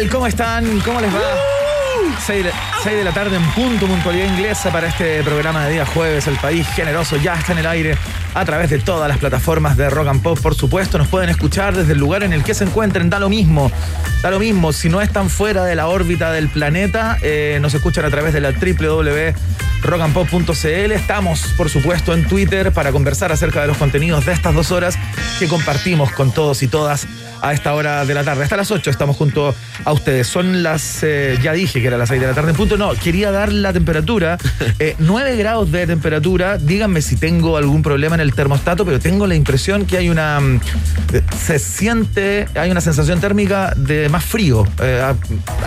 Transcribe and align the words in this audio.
Tal? 0.00 0.10
¿Cómo 0.10 0.26
están? 0.26 0.80
¿Cómo 0.80 1.00
les 1.00 1.14
va? 1.14 1.20
6 2.26 2.44
de, 2.44 2.96
de 2.96 3.04
la 3.04 3.12
tarde 3.12 3.36
en 3.36 3.44
punto, 3.52 3.86
puntualidad 3.86 4.26
inglesa 4.26 4.70
para 4.70 4.88
este 4.88 5.22
programa 5.22 5.66
de 5.66 5.72
día 5.72 5.86
jueves. 5.86 6.26
El 6.26 6.36
país 6.36 6.66
generoso 6.74 7.16
ya 7.16 7.34
está 7.34 7.52
en 7.52 7.58
el 7.58 7.66
aire 7.66 7.96
a 8.34 8.44
través 8.44 8.68
de 8.70 8.78
todas 8.78 9.08
las 9.08 9.18
plataformas 9.18 9.76
de 9.76 9.90
Rock 9.90 10.06
and 10.08 10.22
Pop, 10.22 10.40
por 10.40 10.54
supuesto. 10.54 10.96
Nos 10.98 11.08
pueden 11.08 11.28
escuchar 11.30 11.76
desde 11.76 11.92
el 11.92 11.98
lugar 11.98 12.22
en 12.22 12.32
el 12.32 12.44
que 12.44 12.54
se 12.54 12.62
encuentren. 12.64 13.10
Da 13.10 13.18
lo 13.18 13.28
mismo, 13.28 13.72
da 14.22 14.30
lo 14.30 14.38
mismo. 14.38 14.72
Si 14.72 14.88
no 14.88 15.00
están 15.00 15.28
fuera 15.30 15.64
de 15.64 15.74
la 15.74 15.88
órbita 15.88 16.30
del 16.32 16.48
planeta, 16.48 17.18
eh, 17.22 17.58
nos 17.60 17.74
escuchan 17.74 18.04
a 18.04 18.10
través 18.10 18.32
de 18.32 18.40
la 18.40 18.52
www.rockandpop.cl. 18.52 20.92
Estamos, 20.92 21.42
por 21.56 21.68
supuesto, 21.68 22.14
en 22.14 22.24
Twitter 22.26 22.70
para 22.72 22.92
conversar 22.92 23.32
acerca 23.32 23.62
de 23.62 23.66
los 23.66 23.76
contenidos 23.76 24.24
de 24.26 24.32
estas 24.32 24.54
dos 24.54 24.70
horas 24.70 24.96
que 25.38 25.48
compartimos 25.48 26.12
con 26.12 26.32
todos 26.32 26.62
y 26.62 26.68
todas 26.68 27.08
a 27.42 27.52
esta 27.52 27.74
hora 27.74 28.04
de 28.04 28.14
la 28.14 28.24
tarde. 28.24 28.44
Hasta 28.44 28.56
las 28.56 28.70
8 28.70 28.90
estamos 28.90 29.16
junto 29.16 29.54
a 29.84 29.92
ustedes. 29.92 30.26
Son 30.26 30.62
las, 30.62 31.02
eh, 31.02 31.38
ya 31.42 31.52
dije 31.52 31.80
que 31.80 31.86
era 31.86 31.96
las 31.96 32.08
6 32.08 32.20
de 32.20 32.26
la 32.26 32.34
tarde 32.34 32.50
en 32.50 32.56
punto. 32.56 32.76
No, 32.76 32.94
quería 32.94 33.30
dar 33.30 33.52
la 33.52 33.72
temperatura. 33.72 34.38
Eh, 34.78 34.94
9 34.98 35.36
grados 35.36 35.70
de 35.72 35.86
temperatura. 35.86 36.56
Díganme 36.56 37.02
si 37.02 37.16
tengo 37.16 37.58
algún 37.58 37.82
problema 37.82 38.14
en 38.14 38.19
el 38.20 38.34
termostato, 38.34 38.84
pero 38.84 38.98
tengo 39.00 39.26
la 39.26 39.34
impresión 39.34 39.86
que 39.86 39.96
hay 39.98 40.08
una. 40.08 40.40
mm, 40.40 40.60
Se 41.36 41.58
siente, 41.58 42.46
hay 42.54 42.70
una 42.70 42.80
sensación 42.80 43.20
térmica 43.20 43.72
de 43.76 44.08
más 44.08 44.24
frío. 44.24 44.66
Eh, 44.82 45.00
a, 45.02 45.14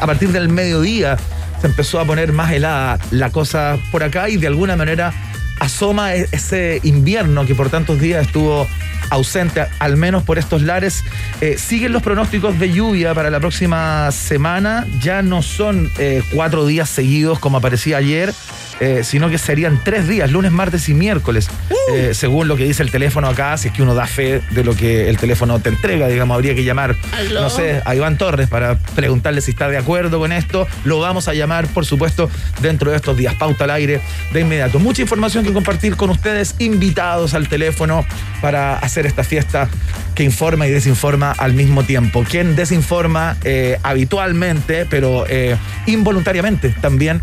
a 0.01 0.05
partir 0.05 0.29
del 0.31 0.49
mediodía 0.49 1.17
se 1.61 1.67
empezó 1.67 1.99
a 1.99 2.05
poner 2.05 2.33
más 2.33 2.51
helada 2.51 2.99
la 3.11 3.29
cosa 3.31 3.77
por 3.91 4.03
acá 4.03 4.29
y 4.29 4.37
de 4.37 4.47
alguna 4.47 4.75
manera 4.75 5.13
asoma 5.59 6.13
e- 6.15 6.27
ese 6.31 6.79
invierno 6.83 7.45
que 7.45 7.55
por 7.55 7.69
tantos 7.69 7.99
días 7.99 8.25
estuvo 8.25 8.67
ausente, 9.09 9.63
al 9.79 9.95
menos 9.97 10.23
por 10.23 10.37
estos 10.39 10.61
lares. 10.61 11.03
Eh, 11.41 11.57
siguen 11.57 11.91
los 11.93 12.01
pronósticos 12.01 12.57
de 12.59 12.71
lluvia 12.71 13.13
para 13.13 13.29
la 13.29 13.39
próxima 13.39 14.11
semana. 14.11 14.87
Ya 15.01 15.21
no 15.21 15.41
son 15.41 15.91
eh, 15.99 16.23
cuatro 16.33 16.65
días 16.65 16.89
seguidos 16.89 17.37
como 17.39 17.57
aparecía 17.57 17.97
ayer, 17.97 18.33
eh, 18.79 19.03
sino 19.03 19.29
que 19.29 19.37
serían 19.37 19.79
tres 19.83 20.07
días, 20.07 20.31
lunes, 20.31 20.51
martes 20.51 20.89
y 20.89 20.93
miércoles, 20.93 21.49
eh, 21.93 22.13
según 22.13 22.47
lo 22.47 22.55
que 22.55 22.65
dice 22.65 22.83
el 22.83 22.91
teléfono 22.91 23.27
acá, 23.27 23.55
si 23.57 23.67
es 23.67 23.73
que 23.73 23.81
uno 23.81 23.93
da 23.93 24.07
fe 24.07 24.41
de 24.51 24.63
lo 24.63 24.75
que 24.75 25.09
el 25.09 25.17
teléfono 25.17 25.59
te 25.59 25.69
entrega, 25.69 26.07
digamos, 26.07 26.35
habría 26.35 26.55
que 26.55 26.63
llamar, 26.63 26.95
no 27.33 27.49
sé, 27.49 27.81
a 27.85 27.95
Iván 27.95 28.17
Torres 28.17 28.49
para 28.49 28.77
preguntarle 28.95 29.41
si 29.41 29.51
está 29.51 29.69
de 29.69 29.77
acuerdo 29.77 30.19
con 30.19 30.31
esto. 30.31 30.67
Lo 30.85 30.99
vamos 30.99 31.27
a 31.27 31.33
llamar, 31.33 31.67
por 31.67 31.85
supuesto, 31.85 32.29
dentro 32.61 32.91
de 32.91 32.97
estos 32.97 33.15
días. 33.15 33.35
Pauta 33.35 33.65
al 33.65 33.71
aire 33.71 34.01
de 34.31 34.41
inmediato. 34.41 34.79
Mucha 34.79 35.01
información 35.01 35.43
que 35.43 35.53
compartir 35.53 35.95
con 35.95 36.09
ustedes, 36.09 36.55
invitados 36.59 37.33
al 37.33 37.47
teléfono 37.47 38.05
para 38.41 38.77
hacer 38.77 39.05
esta 39.05 39.23
fiesta 39.23 39.69
que 40.15 40.23
informa 40.23 40.67
y 40.67 40.71
desinforma 40.71 41.31
al 41.31 41.53
mismo 41.53 41.83
tiempo. 41.83 42.23
Quien 42.23 42.55
desinforma 42.55 43.37
eh, 43.43 43.77
habitualmente, 43.83 44.85
pero 44.85 45.25
involuntariamente 45.85 46.69
también, 46.81 47.21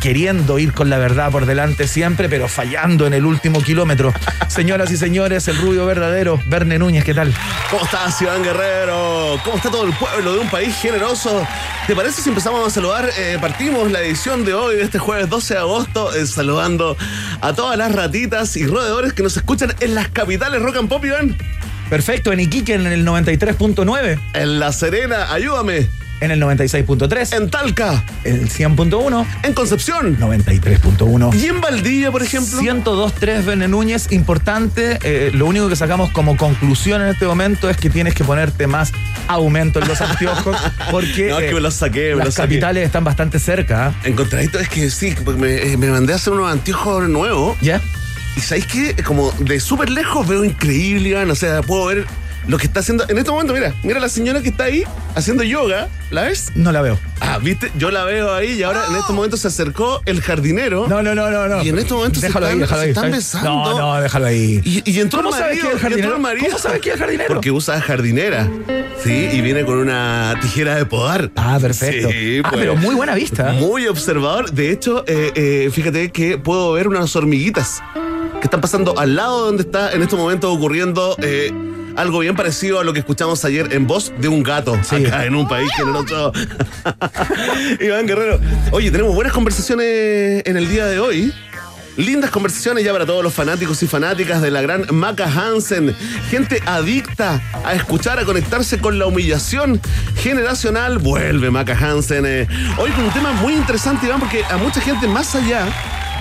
queriendo 0.00 0.58
ir 0.58 0.72
con 0.76 0.90
la 0.90 0.98
verdad 0.98 1.32
por 1.32 1.46
delante 1.46 1.88
siempre, 1.88 2.28
pero 2.28 2.48
fallando 2.48 3.06
en 3.06 3.14
el 3.14 3.24
último 3.24 3.62
kilómetro. 3.62 4.12
Señoras 4.46 4.92
y 4.92 4.98
señores, 4.98 5.48
el 5.48 5.56
rubio 5.56 5.86
verdadero, 5.86 6.40
Verne 6.46 6.78
Núñez, 6.78 7.02
¿qué 7.02 7.14
tal? 7.14 7.34
¿Cómo 7.70 7.82
estás, 7.82 8.20
Iván 8.20 8.44
Guerrero? 8.44 9.40
¿Cómo 9.42 9.56
está 9.56 9.70
todo 9.70 9.86
el 9.86 9.94
pueblo 9.94 10.34
de 10.34 10.38
un 10.40 10.50
país 10.50 10.76
generoso? 10.76 11.44
¿Te 11.86 11.96
parece 11.96 12.20
si 12.20 12.28
empezamos 12.28 12.64
a 12.64 12.70
saludar? 12.70 13.08
Eh, 13.18 13.38
partimos 13.40 13.90
la 13.90 14.02
edición 14.02 14.44
de 14.44 14.52
hoy, 14.52 14.76
de 14.76 14.82
este 14.82 14.98
jueves 14.98 15.30
12 15.30 15.54
de 15.54 15.60
agosto, 15.60 16.14
eh, 16.14 16.26
saludando 16.26 16.96
a 17.40 17.54
todas 17.54 17.78
las 17.78 17.92
ratitas 17.94 18.54
y 18.56 18.66
roedores 18.66 19.14
que 19.14 19.22
nos 19.22 19.36
escuchan 19.36 19.74
en 19.80 19.94
las 19.94 20.08
capitales 20.10 20.60
rock 20.60 20.76
and 20.76 20.88
pop, 20.90 21.02
Iván. 21.04 21.36
Perfecto, 21.88 22.32
en 22.32 22.40
Iquique 22.40 22.74
en 22.74 22.86
el 22.86 23.06
93.9, 23.06 24.20
En 24.34 24.60
La 24.60 24.72
Serena, 24.72 25.32
ayúdame. 25.32 25.88
En 26.20 26.30
el 26.30 26.40
96.3, 26.42 27.36
En 27.36 27.50
Talca, 27.50 28.04
en 28.24 28.36
el 28.36 28.48
100.1, 28.50 29.26
en 29.42 29.52
Concepción 29.52 30.18
93.1. 30.18 31.34
y 31.34 31.46
en 31.46 31.60
Valdivia, 31.60 32.10
por 32.10 32.22
ejemplo. 32.22 32.58
102.3 32.60 33.44
Verne 33.44 33.68
Núñez, 33.68 34.10
importante, 34.12 34.98
eh, 35.02 35.30
lo 35.34 35.46
único 35.46 35.68
que 35.68 35.76
sacamos 35.76 36.10
como 36.10 36.36
conclusión 36.36 37.02
en 37.02 37.08
este 37.08 37.26
momento 37.26 37.68
es 37.68 37.76
que 37.76 37.90
tienes 37.90 38.14
que 38.14 38.24
ponerte 38.24 38.66
más 38.66 38.92
aumento 39.28 39.80
en 39.80 39.88
los 39.88 40.00
anteojos 40.00 40.56
porque 40.90 41.28
No, 41.30 41.38
es 41.38 41.48
que 41.48 41.54
me 41.54 41.60
los 41.60 41.74
saqué, 41.74 42.10
me 42.10 42.16
las 42.16 42.26
los 42.26 42.34
saqué. 42.34 42.48
capitales 42.54 42.86
están 42.86 43.04
bastante 43.04 43.38
cerca. 43.38 43.88
¿ah? 43.88 43.94
Encontradito, 44.04 44.58
es 44.58 44.68
que 44.68 44.90
sí, 44.90 45.14
porque 45.24 45.40
me, 45.40 45.72
eh, 45.72 45.76
me 45.76 45.90
mandé 45.90 46.12
a 46.12 46.16
hacer 46.16 46.32
unos 46.32 46.50
anteojos 46.50 47.08
nuevos. 47.08 47.56
¿Ya? 47.60 47.80
Y 48.36 48.40
sabéis 48.40 48.66
que 48.66 48.94
como 49.02 49.32
de 49.38 49.60
súper 49.60 49.90
lejos 49.90 50.26
veo 50.28 50.44
increíble, 50.44 51.08
Iván. 51.10 51.30
O 51.30 51.34
sea, 51.34 51.62
puedo 51.62 51.86
ver 51.86 52.06
lo 52.48 52.58
que 52.58 52.66
está 52.66 52.80
haciendo. 52.80 53.04
En 53.08 53.18
este 53.18 53.30
momento, 53.30 53.52
mira, 53.52 53.74
mira 53.82 53.98
la 54.00 54.08
señora 54.08 54.40
que 54.42 54.48
está 54.50 54.64
ahí 54.64 54.84
haciendo 55.14 55.42
yoga. 55.42 55.88
¿La 56.10 56.22
ves? 56.22 56.52
No 56.54 56.70
la 56.70 56.82
veo. 56.82 56.98
Ah, 57.20 57.38
viste, 57.42 57.72
yo 57.76 57.90
la 57.90 58.04
veo 58.04 58.32
ahí 58.32 58.52
y 58.52 58.62
ahora 58.62 58.84
en 58.88 58.96
este 58.96 59.12
momento 59.12 59.36
se 59.36 59.48
acercó 59.48 60.00
el 60.06 60.20
jardinero. 60.20 60.86
No, 60.86 61.02
no, 61.02 61.14
no, 61.14 61.30
no. 61.30 61.48
no. 61.48 61.62
Y 61.64 61.70
en 61.70 61.78
este 61.78 61.94
momento 61.94 62.20
se 62.20 62.26
déjalo 62.28 62.46
ahí, 62.46 62.52
están- 62.52 62.60
déjalo 62.60 62.80
se 62.80 62.84
ahí. 62.84 62.90
están 62.90 63.02
¿sabes? 63.04 63.16
besando. 63.16 63.48
No, 63.50 63.78
no, 63.96 64.00
déjalo 64.00 64.26
ahí. 64.26 64.60
Y, 64.64 64.90
y 64.90 65.00
entró 65.00 65.18
¿Cómo 65.22 65.34
el 65.34 65.40
sabes 65.40 65.56
marido, 65.56 65.62
que 65.62 65.68
es 65.68 65.74
el 65.74 65.80
jardinero? 65.88 66.14
el 66.16 66.22
marido. 66.22 66.46
¿Cómo 66.46 66.58
sabes 66.58 66.80
que 66.80 66.88
es 66.90 66.94
el 66.94 67.00
jardinero? 67.00 67.28
Porque 67.34 67.50
usa 67.50 67.80
jardinera. 67.80 68.48
Sí, 69.02 69.28
y 69.32 69.40
viene 69.40 69.64
con 69.64 69.78
una 69.78 70.34
tijera 70.40 70.76
de 70.76 70.86
podar. 70.86 71.30
Ah, 71.36 71.58
perfecto. 71.60 72.08
Sí, 72.10 72.40
ah, 72.44 72.48
pues. 72.50 72.60
pero 72.60 72.76
muy 72.76 72.94
buena 72.94 73.14
vista. 73.14 73.52
Muy 73.52 73.86
observador. 73.88 74.52
De 74.52 74.70
hecho, 74.70 75.04
eh, 75.08 75.32
eh, 75.34 75.70
fíjate 75.72 76.10
que 76.12 76.38
puedo 76.38 76.72
ver 76.72 76.86
unas 76.88 77.14
hormiguitas 77.16 77.82
que 78.40 78.44
están 78.44 78.60
pasando 78.60 78.98
al 78.98 79.16
lado 79.16 79.40
de 79.40 79.46
donde 79.46 79.62
está 79.62 79.92
en 79.92 80.02
este 80.02 80.14
momento 80.16 80.52
ocurriendo 80.52 81.16
eh, 81.22 81.50
algo 81.96 82.18
bien 82.20 82.36
parecido 82.36 82.78
a 82.80 82.84
lo 82.84 82.92
que 82.92 83.00
escuchamos 83.00 83.44
ayer 83.44 83.72
en 83.72 83.86
voz 83.86 84.12
de 84.18 84.28
un 84.28 84.42
gato 84.42 84.78
Sí. 84.82 85.04
acá 85.06 85.24
en 85.24 85.34
un 85.34 85.48
país 85.48 85.70
generoso. 85.76 86.32
Iván 87.80 88.06
Guerrero. 88.06 88.38
Oye, 88.70 88.90
tenemos 88.90 89.14
buenas 89.14 89.32
conversaciones 89.32 90.42
en 90.46 90.56
el 90.56 90.68
día 90.68 90.86
de 90.86 91.00
hoy. 91.00 91.32
Lindas 91.96 92.30
conversaciones 92.30 92.84
ya 92.84 92.92
para 92.92 93.06
todos 93.06 93.24
los 93.24 93.32
fanáticos 93.32 93.82
y 93.82 93.86
fanáticas 93.86 94.42
de 94.42 94.50
la 94.50 94.60
gran 94.60 94.84
Maca 94.92 95.24
Hansen. 95.24 95.96
Gente 96.30 96.60
adicta 96.66 97.40
a 97.64 97.72
escuchar, 97.72 98.18
a 98.18 98.24
conectarse 98.26 98.78
con 98.78 98.98
la 98.98 99.06
humillación 99.06 99.80
generacional. 100.22 100.98
Vuelve 100.98 101.50
Maca 101.50 101.72
Hansen. 101.74 102.24
eh. 102.26 102.46
Hoy 102.76 102.90
con 102.90 103.04
un 103.04 103.10
tema 103.12 103.32
muy 103.32 103.54
interesante, 103.54 104.06
Iván, 104.06 104.20
porque 104.20 104.44
a 104.44 104.58
mucha 104.58 104.82
gente 104.82 105.08
más 105.08 105.34
allá, 105.34 105.64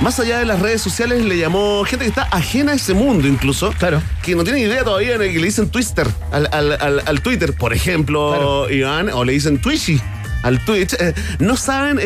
más 0.02 0.20
allá 0.20 0.40
de 0.40 0.46
las 0.46 0.60
redes 0.60 0.82
sociales, 0.82 1.24
le 1.24 1.38
llamó 1.38 1.84
gente 1.86 2.06
que 2.06 2.10
está 2.10 2.28
ajena 2.32 2.74
a 2.74 2.76
ese 2.76 2.94
mundo 2.94 3.28
incluso. 3.28 3.72
Claro. 3.78 4.02
Que 4.22 4.36
no 4.36 4.44
tiene 4.44 4.60
idea 4.60 4.84
todavía 4.84 5.18
de 5.18 5.32
que 5.32 5.40
le 5.40 5.46
dicen 5.46 5.70
Twister 5.70 6.08
al, 6.32 6.48
al- 6.52 6.74
al- 6.82 7.02
al 7.06 7.22
Twitter, 7.22 7.54
por 7.54 7.74
ejemplo, 7.74 8.70
Iván, 8.70 9.10
o 9.10 9.24
le 9.24 9.34
dicen 9.34 9.60
Twitchy 9.60 10.02
al 10.44 10.64
Twitch, 10.64 10.94
eh, 11.00 11.14
no 11.40 11.58
saben 11.58 11.98
eh, 12.00 12.04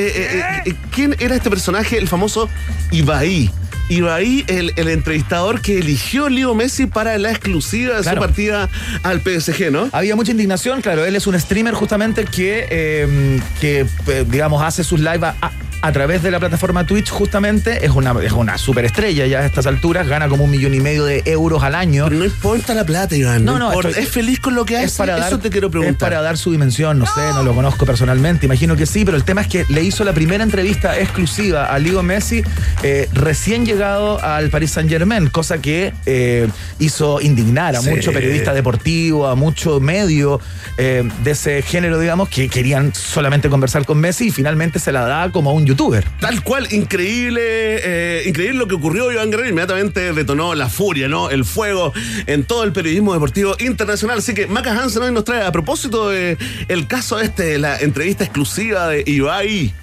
eh, 0.66 0.74
quién 0.92 1.14
era 1.20 1.36
este 1.36 1.50
personaje, 1.50 1.98
el 1.98 2.08
famoso 2.08 2.48
Ibai. 2.92 3.52
Ibai, 3.90 4.46
el, 4.48 4.72
el 4.78 4.88
entrevistador 4.88 5.62
que 5.62 5.80
eligió 5.80 6.30
Leo 6.30 6.54
Messi 6.56 6.86
para 6.86 7.18
la 7.18 7.32
exclusiva 7.32 7.96
de 7.98 8.04
Claro. 8.04 8.22
su 8.22 8.28
partida 8.28 8.70
al 9.04 9.20
PSG, 9.22 9.72
¿no? 9.72 9.90
Había 9.92 10.16
mucha 10.16 10.32
indignación, 10.32 10.80
claro, 10.82 11.06
él 11.06 11.16
es 11.18 11.28
un 11.28 11.38
streamer 11.38 11.74
justamente 11.74 12.24
que, 12.24 12.68
eh, 12.70 13.40
que 13.60 13.86
digamos, 14.28 14.62
hace 14.64 14.84
sus 14.86 15.00
lives 15.02 15.24
a- 15.24 15.36
a- 15.42 15.52
a 15.82 15.92
través 15.92 16.24
de 16.24 16.32
la 16.32 16.40
plataforma 16.40 16.86
Twitch, 16.86 17.10
justamente, 17.10 17.86
es 17.86 17.92
una, 17.92 18.14
es 18.22 18.32
una 18.32 18.58
superestrella 18.58 19.26
ya 19.26 19.40
a 19.40 19.46
estas 19.46 19.66
alturas, 19.66 20.08
gana 20.08 20.28
como 20.28 20.44
un 20.44 20.52
millón 20.52 20.74
y 20.74 20.80
medio 20.80 21.06
de 21.06 21.24
euros 21.26 21.64
al 21.64 21.76
año. 21.76 22.06
Pero 22.06 22.18
no 22.18 22.26
importa 22.26 22.74
la 22.74 22.86
plata, 22.86 23.16
Iván. 23.16 23.46
No, 23.46 23.58
no, 23.58 23.80
es 23.82 24.10
feliz 24.10 24.40
con 24.40 24.56
lo 24.56 24.66
que 24.66 24.78
hace. 24.78 24.98
Para 24.98 25.28
Eso 25.28 25.40
te 25.40 25.50
quiero 25.50 25.70
preguntar. 25.72 25.94
Es 25.94 25.98
para 25.98 26.22
dar 26.22 26.38
su 26.38 26.52
dimensión, 26.52 27.00
no, 27.00 27.06
sé, 27.06 27.22
no 27.34 27.44
lo 27.44 27.54
conozco 27.54 27.86
personalmente, 27.86 28.46
imagino 28.46 28.76
que 28.76 28.86
sí, 28.86 29.06
pero 29.06 29.18
el 29.18 29.24
tema 29.24 29.42
es 29.42 29.48
que 29.48 29.66
le 29.70 29.84
hizo 29.84 30.04
la 30.04 30.14
primera 30.14 30.44
entrevista 30.44 30.98
exclusiva 31.00 31.66
a 31.66 31.80
Leo 31.80 32.04
Messi 32.04 32.44
eh, 32.84 33.08
recién 33.14 33.66
llegado 33.66 34.22
al 34.24 34.50
Paris 34.50 34.72
Saint 34.72 34.90
Germain, 34.90 35.28
cosa 35.30 35.60
que 35.60 35.94
eh, 36.06 36.48
hizo 36.80 37.22
indignar 37.22 37.76
a 37.76 37.82
muchos 37.82 38.14
periodistas 38.14 38.56
deportivos, 38.56 39.32
a 39.32 39.36
mucho 39.36 39.80
medio 39.80 40.40
eh, 40.78 41.08
de 41.24 41.32
ese 41.32 41.62
género, 41.62 42.00
digamos, 42.00 42.30
que 42.30 42.50
querían 42.50 42.94
solamente 42.94 43.50
conversar 43.50 43.86
con 43.86 44.00
Messi 44.00 44.28
y 44.28 44.32
finalmente 44.32 44.80
se 44.80 44.92
la 44.92 45.06
da 45.06 45.32
como 45.32 45.50
a 45.50 45.54
un 45.54 45.69
youtuber. 45.70 46.04
Tal 46.20 46.44
cual, 46.44 46.68
increíble, 46.72 47.42
eh, 47.44 48.24
increíble 48.26 48.58
lo 48.58 48.68
que 48.68 48.76
ocurrió. 48.76 49.12
Iván 49.12 49.30
Guerrero 49.30 49.50
inmediatamente 49.50 50.14
detonó 50.14 50.56
la 50.56 50.68
furia, 50.68 51.08
¿no? 51.08 51.30
El 51.30 51.46
fuego 51.46 51.94
en 52.26 52.44
todo 52.44 52.64
el 52.64 52.74
periodismo 52.74 53.14
deportivo 53.14 53.56
internacional. 53.60 54.18
Así 54.18 54.34
que 54.34 54.48
Maca 54.48 54.72
Hansen 54.72 55.04
hoy 55.04 55.12
nos 55.12 55.24
trae, 55.24 55.44
a 55.44 55.52
propósito 55.52 56.10
de 56.10 56.38
el 56.68 56.88
caso 56.88 57.20
este, 57.20 57.60
la 57.60 57.78
entrevista 57.80 58.24
exclusiva 58.24 58.88
de 58.88 59.04
Ibai 59.06 59.74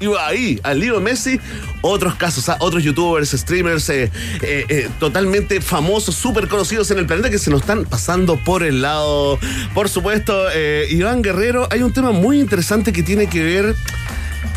iba 0.00 0.26
ahí, 0.26 0.60
al 0.62 0.80
lío 0.80 1.00
Messi, 1.00 1.40
otros 1.80 2.16
casos, 2.16 2.48
¿ah? 2.48 2.56
otros 2.58 2.82
youtubers, 2.82 3.30
streamers 3.30 3.88
eh, 3.90 4.10
eh, 4.42 4.88
totalmente 4.98 5.60
famosos, 5.60 6.14
súper 6.14 6.48
conocidos 6.48 6.90
en 6.90 6.98
el 6.98 7.06
planeta 7.06 7.30
que 7.30 7.38
se 7.38 7.50
nos 7.50 7.60
están 7.60 7.84
pasando 7.84 8.36
por 8.44 8.62
el 8.62 8.82
lado. 8.82 9.38
Por 9.72 9.88
supuesto, 9.88 10.46
Iván 10.90 11.22
Guerrero, 11.22 11.68
hay 11.70 11.82
un 11.82 11.92
tema 11.92 12.10
muy 12.10 12.40
interesante 12.40 12.92
que 12.92 13.02
tiene 13.02 13.28
que 13.28 13.42
ver 13.42 13.76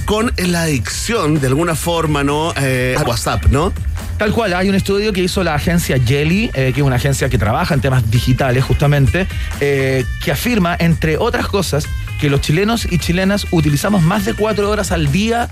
con 0.05 0.31
la 0.37 0.63
adicción, 0.63 1.39
de 1.39 1.47
alguna 1.47 1.75
forma, 1.75 2.23
¿no? 2.23 2.53
Eh, 2.57 2.95
a 2.97 3.03
WhatsApp, 3.03 3.45
¿no? 3.47 3.73
Tal 4.17 4.31
cual, 4.31 4.53
hay 4.53 4.67
un 4.67 4.75
estudio 4.75 5.13
que 5.13 5.21
hizo 5.21 5.43
la 5.43 5.53
agencia 5.53 5.99
Jelly, 6.03 6.49
eh, 6.53 6.71
que 6.73 6.81
es 6.81 6.85
una 6.85 6.95
agencia 6.95 7.29
que 7.29 7.37
trabaja 7.37 7.75
en 7.75 7.81
temas 7.81 8.09
digitales 8.09 8.63
justamente, 8.63 9.27
eh, 9.59 10.05
que 10.23 10.31
afirma, 10.31 10.75
entre 10.79 11.17
otras 11.17 11.47
cosas, 11.47 11.85
que 12.19 12.29
los 12.29 12.41
chilenos 12.41 12.87
y 12.91 12.97
chilenas 12.97 13.45
utilizamos 13.51 14.01
más 14.01 14.25
de 14.25 14.33
cuatro 14.33 14.71
horas 14.71 14.91
al 14.91 15.11
día 15.11 15.49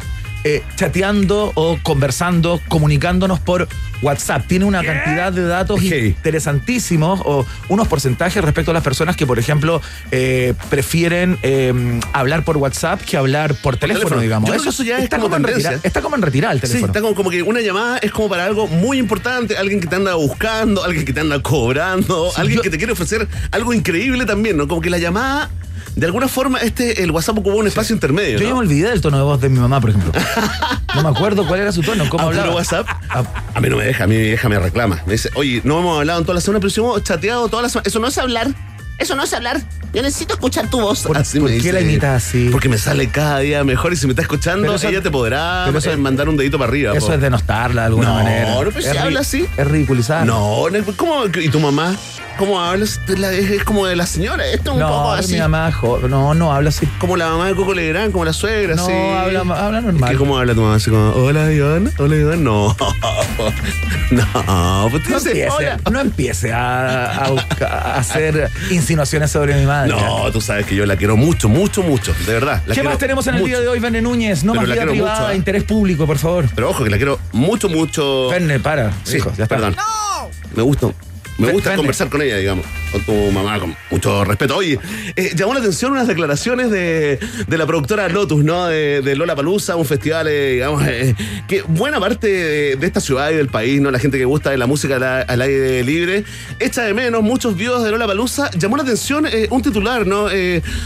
eh, 0.47 0.61
chateando 0.75 1.51
o 1.55 1.79
conversando, 1.81 2.61
comunicándonos 2.67 3.39
por 3.39 3.67
WhatsApp. 4.05 4.45
Tiene 4.47 4.65
una 4.65 4.83
cantidad 4.83 5.33
de 5.33 5.45
datos 5.45 5.81
interesantísimos 5.81 7.21
o 7.25 7.45
unos 7.69 7.87
porcentajes 7.87 8.43
respecto 8.43 8.71
a 8.71 8.73
las 8.73 8.83
personas 8.83 9.15
que, 9.15 9.25
por 9.25 9.39
ejemplo, 9.39 9.81
eh, 10.11 10.53
prefieren 10.69 11.37
em, 11.41 11.99
hablar 12.13 12.43
por 12.43 12.57
WhatsApp 12.57 13.01
que 13.01 13.17
hablar 13.17 13.55
por 13.55 13.77
teléfono, 13.77 14.21
digamos. 14.21 14.49
eso, 14.49 14.83
ya 14.83 14.99
está 14.99 15.17
como, 15.17 15.35
en 15.35 15.43
retirar, 15.43 15.79
está 15.83 16.01
como 16.01 16.15
en 16.15 16.21
retirar 16.21 16.53
el 16.53 16.61
teléfono. 16.61 16.85
Sí, 16.85 16.89
está 16.89 17.01
como, 17.01 17.15
como, 17.15 17.29
que 17.29 17.41
una 17.41 17.61
llamada 17.61 17.97
es 17.97 18.11
como 18.11 18.29
para 18.29 18.45
algo 18.45 18.67
muy 18.67 18.99
importante, 18.99 19.57
alguien 19.57 19.79
que 19.79 19.87
te 19.87 19.95
anda 19.95 20.13
buscando, 20.15 20.83
alguien 20.83 21.05
que 21.05 21.13
te 21.13 21.21
anda 21.21 21.41
cobrando, 21.41 22.31
alguien 22.35 22.61
que 22.61 22.69
te 22.69 22.77
quiere 22.77 22.93
ofrecer 22.93 23.27
algo 23.51 23.73
increíble 23.73 24.25
también, 24.25 24.57
¿no? 24.57 24.67
Como 24.67 24.81
que 24.81 24.89
la 24.89 24.99
llamada 24.99 25.49
de 25.95 26.05
alguna 26.05 26.27
forma 26.27 26.59
este 26.59 27.03
el 27.03 27.11
WhatsApp 27.11 27.37
ocupó 27.37 27.55
un 27.55 27.67
espacio 27.67 27.93
intermedio. 27.93 28.37
Yo 28.37 28.47
ya 28.47 28.53
me 28.53 28.59
olvidé 28.59 28.89
del 28.89 29.01
tono 29.01 29.17
de 29.17 29.23
voz 29.23 29.39
de 29.39 29.49
mi 29.49 29.59
mamá, 29.59 29.79
por 29.79 29.91
ejemplo. 29.91 30.11
no 30.95 31.03
me 31.03 31.09
acuerdo 31.09 31.47
cuál 31.47 31.61
era 31.61 31.71
su 31.71 31.81
tono, 31.81 32.07
cómo 32.09 32.25
hablaba. 32.25 32.53
WhatsApp? 32.53 32.87
Ah. 33.09 33.23
A, 33.53 33.61
mí 33.61 33.69
no 33.69 33.77
me 33.77 33.85
deja, 33.85 34.03
a 34.03 34.07
mí 34.07 34.15
mi 34.15 34.23
vieja 34.23 34.49
me 34.49 34.59
reclama. 34.59 35.01
Me 35.05 35.13
dice, 35.13 35.29
oye, 35.35 35.61
no 35.63 35.79
hemos 35.79 35.99
hablado 35.99 36.19
en 36.19 36.25
toda 36.25 36.35
la 36.35 36.41
semana, 36.41 36.59
pero 36.59 36.69
sí 36.69 36.81
hemos 36.81 37.01
chateado 37.03 37.47
toda 37.47 37.63
la 37.63 37.69
semana. 37.69 37.87
Eso 37.87 37.99
no 37.99 38.07
es 38.07 38.17
hablar. 38.17 38.53
Eso 38.97 39.15
no 39.15 39.23
es 39.23 39.33
hablar. 39.33 39.61
Yo 39.93 40.01
necesito 40.01 40.33
escuchar 40.33 40.69
tu 40.69 40.81
voz. 40.81 41.03
¿Por, 41.03 41.21
qué 41.23 41.71
la 41.71 41.81
imitas 41.81 42.23
así? 42.23 42.49
Porque 42.51 42.67
me 42.67 42.77
sale 42.77 43.07
cada 43.09 43.39
día 43.39 43.63
mejor 43.63 43.93
y 43.93 43.95
si 43.95 44.07
me 44.07 44.11
está 44.11 44.21
escuchando, 44.21 44.75
ella 44.75 45.01
te 45.01 45.11
podrá 45.11 45.71
mandar 45.97 46.27
un 46.29 46.37
dedito 46.37 46.57
para 46.57 46.69
arriba. 46.69 46.93
Eso 46.95 47.13
es 47.13 47.21
denostarla 47.21 47.83
de 47.83 47.87
alguna 47.87 48.13
manera. 48.13 48.55
No, 48.55 48.59
pero 48.59 48.81
si 48.81 48.97
habla 48.97 49.21
así. 49.21 49.45
Es 49.57 49.67
ridiculizar. 49.67 50.25
No, 50.25 50.65
¿cómo? 50.97 51.25
¿Y 51.25 51.49
tu 51.49 51.59
mamá? 51.59 51.95
¿Cómo 52.37 52.59
hablas? 52.59 52.99
Es, 53.07 53.63
como 53.63 53.85
de 53.85 53.95
la 53.95 54.05
señora, 54.05 54.45
esto 54.47 54.71
es 54.71 54.77
un 54.77 54.83
poco 54.83 55.11
así. 55.11 55.33
mi 55.33 55.39
mamá, 55.39 55.71
no, 56.09 56.33
no 56.33 56.51
habla 56.51 56.69
así. 56.69 56.85
Como 56.99 57.15
la 57.15 57.29
mamá 57.29 57.47
de 57.47 57.55
Coco 57.55 57.73
Legrand, 57.73 58.11
como 58.11 58.25
la 58.25 58.33
suegra, 58.33 58.75
no, 58.75 58.85
sí. 58.85 58.91
habla, 58.91 59.39
habla 59.39 59.81
normal. 59.81 60.17
¿Cómo 60.17 60.37
habla 60.37 60.53
tu 60.53 60.61
mamá? 60.61 60.75
Así 60.75 60.89
como, 60.89 61.11
hola 61.11 61.51
Iván, 61.51 61.93
hola 61.97 62.15
Iván, 62.15 62.43
no. 62.43 62.75
no, 64.11 64.87
pues 64.91 65.09
no, 65.09 65.17
empiece, 65.17 65.77
no 65.89 65.99
empiece 66.01 66.51
a, 66.51 67.23
hacer 67.95 68.51
insinuaciones 68.85 69.31
sobre 69.31 69.55
mi 69.55 69.65
madre. 69.65 69.91
No, 69.91 70.31
tú 70.31 70.39
sabes 70.39 70.65
que 70.65 70.75
yo 70.75 70.85
la 70.85 70.95
quiero 70.95 71.17
mucho, 71.17 71.49
mucho, 71.49 71.81
mucho, 71.81 72.13
de 72.25 72.33
verdad. 72.33 72.61
¿Qué 72.71 72.83
más 72.83 72.97
tenemos 72.99 73.25
en 73.27 73.35
el 73.35 73.43
día 73.43 73.59
de 73.59 73.67
hoy, 73.67 73.79
Verne 73.79 74.01
Núñez? 74.01 74.43
No 74.43 74.53
más 74.53 74.65
vida 74.65 74.85
privada, 74.85 75.33
¿eh? 75.33 75.35
interés 75.35 75.63
público, 75.63 76.05
por 76.05 76.19
favor. 76.19 76.45
Pero 76.53 76.69
ojo, 76.69 76.83
que 76.83 76.89
la 76.91 76.97
quiero 76.97 77.19
mucho, 77.31 77.67
mucho. 77.67 78.29
Verne, 78.29 78.59
para. 78.59 78.93
Sí, 79.03 79.17
hijo, 79.17 79.33
ya 79.35 79.43
está. 79.43 79.55
perdón. 79.55 79.75
¡No! 79.75 80.29
Me 80.55 80.61
gusta 80.61 80.87
me 81.37 81.51
gusta 81.51 81.75
conversar 81.75 82.09
con 82.09 82.21
ella, 82.21 82.37
digamos, 82.37 82.65
con 82.91 83.01
tu 83.01 83.31
mamá, 83.31 83.59
con 83.59 83.75
mucho 83.91 84.23
respeto. 84.23 84.55
Oye, 84.55 84.79
eh, 85.15 85.31
llamó 85.35 85.53
la 85.53 85.59
atención 85.59 85.91
unas 85.91 86.07
declaraciones 86.07 86.71
de, 86.71 87.19
la 87.47 87.65
productora 87.65 88.07
Lotus, 88.07 88.43
¿no? 88.43 88.67
De, 88.67 89.15
Lola 89.15 89.35
Palusa, 89.35 89.75
un 89.75 89.85
festival, 89.85 90.27
eh, 90.27 90.53
digamos, 90.53 90.85
eh, 90.87 91.15
que 91.47 91.61
buena 91.63 91.99
parte 91.99 92.27
de, 92.77 92.85
esta 92.85 93.01
ciudad 93.01 93.31
y 93.31 93.35
del 93.35 93.49
país, 93.49 93.81
¿no? 93.81 93.91
La 93.91 93.99
gente 93.99 94.17
que 94.17 94.25
gusta 94.25 94.51
de 94.51 94.57
la 94.57 94.67
música 94.67 94.95
al, 95.27 95.41
aire 95.41 95.83
libre, 95.83 96.23
echa 96.59 96.83
de 96.83 96.93
menos 96.93 97.21
muchos 97.21 97.57
videos 97.57 97.83
de 97.83 97.91
Lola 97.91 98.07
Palusa. 98.07 98.49
Llamó 98.51 98.77
la 98.77 98.83
atención 98.83 99.27
un 99.49 99.61
titular, 99.61 100.05
¿no? 100.07 100.27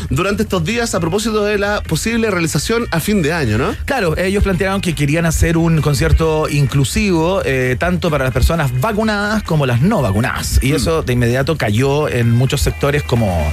durante 0.09 0.43
estos 0.43 0.63
días 0.63 0.95
a 0.95 0.99
propósito 0.99 1.43
de 1.43 1.57
la 1.57 1.81
posible 1.81 2.29
realización 2.31 2.87
a 2.91 2.99
fin 2.99 3.21
de 3.21 3.33
año, 3.33 3.57
¿no? 3.57 3.75
Claro, 3.85 4.17
ellos 4.17 4.43
plantearon 4.43 4.81
que 4.81 4.95
querían 4.95 5.25
hacer 5.25 5.57
un 5.57 5.81
concierto 5.81 6.47
inclusivo, 6.49 7.41
tanto 7.77 8.09
para 8.09 8.23
las 8.23 8.33
personas 8.33 8.71
vacunadas 8.79 9.43
como 9.43 9.65
las 9.65 9.81
no 9.81 10.01
vacunadas. 10.01 10.38
Y 10.61 10.73
eso 10.73 11.03
de 11.03 11.13
inmediato 11.13 11.57
cayó 11.57 12.07
en 12.09 12.31
muchos 12.31 12.61
sectores 12.61 13.03
como 13.03 13.51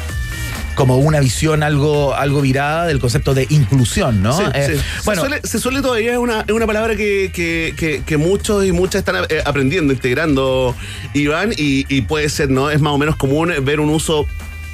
como 0.77 0.99
una 0.99 1.21
visión 1.21 1.62
algo, 1.62 2.15
algo 2.15 2.43
virada 2.43 2.87
del 2.87 3.00
concepto 3.00 3.33
de 3.33 3.47
inclusión, 3.49 4.23
¿no? 4.23 4.38
Eh, 4.55 4.79
bueno, 5.06 5.23
se 5.43 5.59
suele, 5.59 5.81
todavía, 5.81 6.12
es 6.12 6.19
una, 6.19 6.44
una 6.53 6.67
palabra 6.67 6.94
que, 6.97 7.33
que, 7.35 8.17
muchos 8.19 8.65
y 8.65 8.73
muchas 8.73 9.00
están 9.00 9.25
eh, 9.31 9.43
aprendiendo, 9.44 9.93
integrando, 9.93 10.77
Iván, 11.15 11.53
y, 11.56 11.87
y 11.88 12.03
puede 12.03 12.29
ser, 12.29 12.50
¿no? 12.50 12.71
Es 12.71 12.81
más 12.81 12.93
o 12.93 12.99
menos 12.99 13.17
común 13.17 13.53
ver 13.62 13.81
un 13.81 13.89
uso 13.89 14.27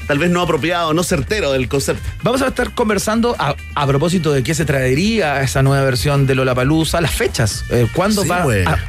tal 0.07 0.19
vez 0.19 0.31
no 0.31 0.41
apropiado, 0.41 0.95
no 0.95 1.03
certero 1.03 1.53
del 1.53 1.69
concepto. 1.69 2.03
Vamos 2.23 2.43
a 2.43 2.49
estar 2.49 2.73
conversando 2.73 3.37
a, 3.39 3.55
propósito 3.87 4.33
de 4.33 4.43
qué 4.43 4.55
se 4.55 4.65
traería 4.65 5.43
esa 5.43 5.63
nueva 5.63 5.85
versión 5.85 6.27
de 6.27 6.35
Lola 6.35 6.55
Palusa, 6.55 7.01
las 7.01 7.13
fechas, 7.13 7.65
eh, 7.71 7.87
cuándo 7.95 8.27
va 8.27 8.47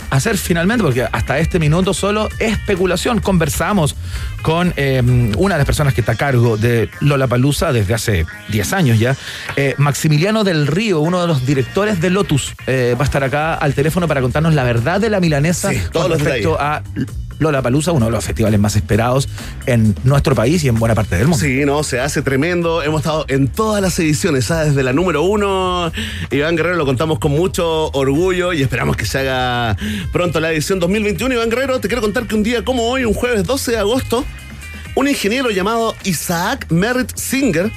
a, 0.09 0.19
ser 0.19 0.37
finalmente, 0.37 0.83
porque 0.83 1.05
hasta 1.11 1.39
este 1.39 1.59
minuto 1.59 1.93
solo 1.93 2.29
especulación. 2.39 3.19
Conversamos 3.19 3.95
con 4.41 4.73
em, 4.75 5.31
una 5.37 5.55
de 5.55 5.59
las 5.59 5.65
personas 5.65 5.93
que 5.93 6.01
está 6.01 6.13
a 6.13 6.15
cargo 6.15 6.57
de 6.57 6.89
Lola 6.99 7.27
Palusa 7.27 7.73
desde 7.73 7.93
hace 7.93 8.25
10 8.49 8.73
años 8.73 8.99
ya, 8.99 9.15
eh, 9.55 9.75
Maximiliano 9.77 10.43
del 10.43 10.67
Río, 10.67 10.99
uno 10.99 11.21
de 11.21 11.27
los 11.27 11.45
directores 11.45 11.99
de 12.01 12.09
Lotus, 12.09 12.53
eh, 12.67 12.95
va 12.97 13.03
a 13.03 13.05
estar 13.05 13.23
acá 13.23 13.55
al 13.55 13.73
teléfono 13.73 14.07
para 14.07 14.21
contarnos 14.21 14.53
la 14.53 14.63
verdad 14.63 14.99
de 14.99 15.09
la 15.09 15.19
milanesa 15.19 15.71
con 15.91 16.11
respecto 16.11 16.57
a 16.59 16.83
Palusa, 17.61 17.91
uno 17.91 18.05
de 18.05 18.11
los 18.11 18.23
festivales 18.23 18.59
más 18.59 18.75
esperados 18.75 19.29
en 19.65 19.95
nuestro 20.03 20.35
país 20.35 20.63
y 20.63 20.67
en 20.67 20.75
buena 20.75 20.95
parte 20.95 21.15
del 21.15 21.27
mundo. 21.27 21.43
Sí, 21.43 21.65
no, 21.65 21.83
se 21.83 21.99
hace 21.99 22.21
tremendo. 22.21 22.81
Hemos 22.81 23.01
estado 23.01 23.25
en 23.27 23.47
todas 23.47 23.81
las 23.81 23.97
ediciones, 23.99 24.45
¿sabes? 24.45 24.69
desde 24.69 24.83
la 24.83 24.93
número 24.93 25.23
uno. 25.23 25.91
Iván 26.31 26.55
Guerrero 26.55 26.75
lo 26.75 26.85
contamos 26.85 27.19
con 27.19 27.31
mucho 27.31 27.89
orgullo 27.91 28.53
y 28.53 28.61
esperamos 28.61 28.95
que 28.95 29.05
se 29.05 29.19
haga 29.19 29.77
pronto 30.11 30.39
la 30.39 30.51
edición 30.51 30.79
2021. 30.79 31.35
Iván 31.35 31.49
Guerrero, 31.49 31.79
te 31.79 31.87
quiero 31.87 32.01
contar 32.01 32.27
que 32.27 32.35
un 32.35 32.43
día 32.43 32.63
como 32.63 32.83
hoy, 32.83 33.05
un 33.05 33.13
jueves 33.13 33.43
12 33.45 33.71
de 33.71 33.77
agosto, 33.77 34.25
un 34.95 35.07
ingeniero 35.07 35.49
llamado 35.49 35.95
Isaac 36.03 36.67
Merritt 36.69 37.15
Singer 37.15 37.71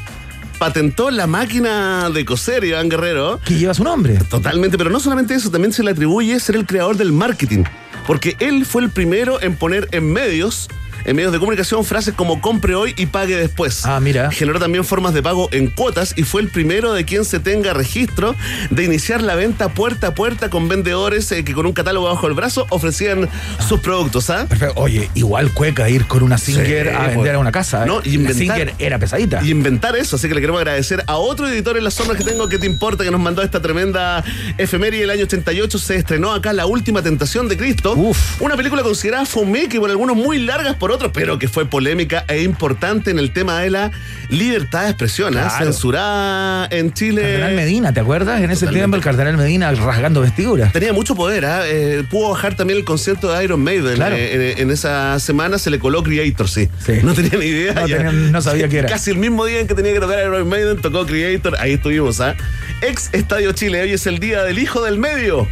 patentó 0.58 1.10
la 1.10 1.26
máquina 1.26 2.10
de 2.10 2.24
coser, 2.24 2.64
Iván 2.64 2.88
Guerrero. 2.88 3.40
Que 3.44 3.54
lleva 3.54 3.74
su 3.74 3.84
nombre. 3.84 4.18
Totalmente, 4.30 4.78
pero 4.78 4.90
no 4.90 5.00
solamente 5.00 5.34
eso, 5.34 5.50
también 5.50 5.72
se 5.72 5.82
le 5.82 5.90
atribuye 5.90 6.38
ser 6.40 6.56
el 6.56 6.66
creador 6.66 6.96
del 6.96 7.12
marketing 7.12 7.64
porque 8.06 8.36
él 8.40 8.64
fue 8.64 8.82
el 8.82 8.90
primero 8.90 9.42
en 9.42 9.56
poner 9.56 9.88
en 9.92 10.12
medios 10.12 10.68
en 11.06 11.14
medios 11.14 11.32
de 11.32 11.38
comunicación 11.38 11.84
frases 11.84 12.14
como 12.14 12.40
compre 12.40 12.74
hoy 12.74 12.92
y 12.96 13.06
pague 13.06 13.36
después. 13.36 13.86
Ah, 13.86 14.00
mira. 14.00 14.30
Generó 14.32 14.58
también 14.58 14.84
formas 14.84 15.14
de 15.14 15.22
pago 15.22 15.48
en 15.52 15.68
cuotas 15.68 16.14
y 16.16 16.24
fue 16.24 16.42
el 16.42 16.48
primero 16.48 16.92
de 16.92 17.04
quien 17.04 17.24
se 17.24 17.38
tenga 17.38 17.72
registro 17.72 18.34
de 18.70 18.84
iniciar 18.84 19.22
la 19.22 19.36
venta 19.36 19.68
puerta 19.68 20.08
a 20.08 20.14
puerta 20.14 20.50
con 20.50 20.68
vendedores 20.68 21.30
eh, 21.30 21.44
que 21.44 21.54
con 21.54 21.64
un 21.64 21.72
catálogo 21.72 22.08
bajo 22.08 22.26
el 22.26 22.34
brazo 22.34 22.66
ofrecían 22.70 23.28
sus 23.66 23.80
productos. 23.80 24.30
¿ah? 24.30 24.46
Perfecto. 24.48 24.74
Oye, 24.80 25.08
igual 25.14 25.52
cueca 25.52 25.88
ir 25.88 26.06
con 26.06 26.24
una 26.24 26.38
Singer 26.38 26.90
a 26.90 27.06
vender 27.06 27.36
a 27.36 27.38
una 27.38 27.52
casa. 27.52 27.84
¿eh? 27.84 27.86
No, 27.86 28.00
y 28.02 28.14
inventar, 28.14 28.56
Singer 28.56 28.74
era 28.80 28.98
pesadita. 28.98 29.40
Y 29.44 29.50
inventar 29.50 29.96
eso, 29.96 30.16
así 30.16 30.28
que 30.28 30.34
le 30.34 30.40
queremos 30.40 30.60
agradecer 30.60 31.04
a 31.06 31.16
otro 31.16 31.48
editor 31.48 31.78
en 31.78 31.84
las 31.84 31.94
sombras 31.94 32.18
que 32.18 32.24
tengo 32.24 32.48
que 32.48 32.58
te 32.58 32.66
importa 32.66 33.04
que 33.04 33.12
nos 33.12 33.20
mandó 33.20 33.42
esta 33.42 33.62
tremenda 33.62 34.24
efeméride 34.58 35.04
el 35.04 35.10
año 35.10 35.22
88 35.22 35.78
se 35.78 35.96
estrenó 35.96 36.32
acá 36.32 36.52
La 36.52 36.66
última 36.66 37.00
tentación 37.00 37.46
de 37.48 37.56
Cristo. 37.56 37.94
Uf. 37.94 38.40
Una 38.40 38.56
película 38.56 38.82
considerada 38.82 39.24
fome 39.24 39.68
que 39.68 39.78
por 39.78 39.90
algunos 39.90 40.16
muy 40.16 40.38
largas 40.38 40.74
por 40.74 40.95
otro, 40.96 41.12
pero 41.12 41.38
que 41.38 41.48
fue 41.48 41.66
polémica 41.66 42.24
e 42.28 42.42
importante 42.42 43.10
en 43.10 43.18
el 43.18 43.32
tema 43.32 43.60
de 43.60 43.70
la 43.70 43.90
libertad 44.28 44.82
de 44.84 44.88
expresión, 44.90 45.36
¿ah? 45.36 45.48
Claro. 45.48 45.64
censurada 45.66 46.66
en 46.70 46.92
Chile. 46.92 47.22
Cardenal 47.22 47.54
Medina, 47.54 47.92
¿te 47.92 48.00
acuerdas? 48.00 48.40
En 48.42 48.50
ese 48.50 48.66
tiempo 48.66 48.96
el 48.96 49.02
Cardenal 49.02 49.36
Medina 49.36 49.70
rasgando 49.72 50.20
vestiduras. 50.20 50.72
Tenía 50.72 50.92
mucho 50.92 51.14
poder, 51.14 51.44
¿ah? 51.46 51.62
Eh, 51.66 52.02
pudo 52.10 52.30
bajar 52.30 52.56
también 52.56 52.78
el 52.78 52.84
concierto 52.84 53.32
de 53.32 53.44
Iron 53.44 53.62
Maiden. 53.62 53.94
Claro. 53.94 54.16
Eh, 54.16 54.52
en, 54.56 54.58
en 54.62 54.70
esa 54.70 55.18
semana 55.20 55.58
se 55.58 55.70
le 55.70 55.78
coló 55.78 56.02
Creator, 56.02 56.48
sí. 56.48 56.68
Sí. 56.84 56.94
No 57.02 57.14
tenía 57.14 57.38
ni 57.38 57.46
idea. 57.46 57.74
No 57.74 57.86
ya. 57.86 57.96
tenía- 57.98 58.12
no 58.12 58.42
sabía 58.42 58.68
qué 58.68 58.78
era. 58.78 58.88
Casi 58.88 59.10
el 59.10 59.18
mismo 59.18 59.44
día 59.44 59.60
en 59.60 59.66
que 59.66 59.74
tenía 59.74 59.92
que 59.92 60.00
tocar 60.00 60.18
Iron 60.20 60.48
Maiden, 60.48 60.78
tocó 60.80 61.06
Creator. 61.06 61.56
Ahí 61.60 61.74
estuvimos, 61.74 62.20
¿ah? 62.20 62.34
Ex 62.80 63.10
Estadio 63.12 63.52
Chile, 63.52 63.82
hoy 63.82 63.92
es 63.92 64.06
el 64.06 64.18
día 64.18 64.42
del 64.42 64.58
hijo 64.58 64.82
del 64.84 64.98
medio. 64.98 65.46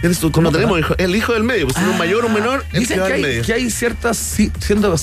¿Tienes 0.00 0.18
tú? 0.18 0.30
¿Cómo, 0.30 0.50
no 0.50 0.52
tenemos 0.52 0.78
hijo, 0.78 0.94
el 0.98 1.14
hijo 1.16 1.32
del 1.32 1.42
medio, 1.42 1.66
pues 1.66 1.76
un 1.78 1.98
mayor 1.98 2.24
o 2.24 2.28
un 2.28 2.34
menor, 2.34 2.64
el 2.72 2.80
Dicen 2.80 3.00
que 3.00 3.06
que 3.06 3.12
hay, 3.12 3.22
medio. 3.22 3.42
que 3.42 3.52
hay 3.52 3.70
ciertas 3.70 4.16
siendo 4.60 4.94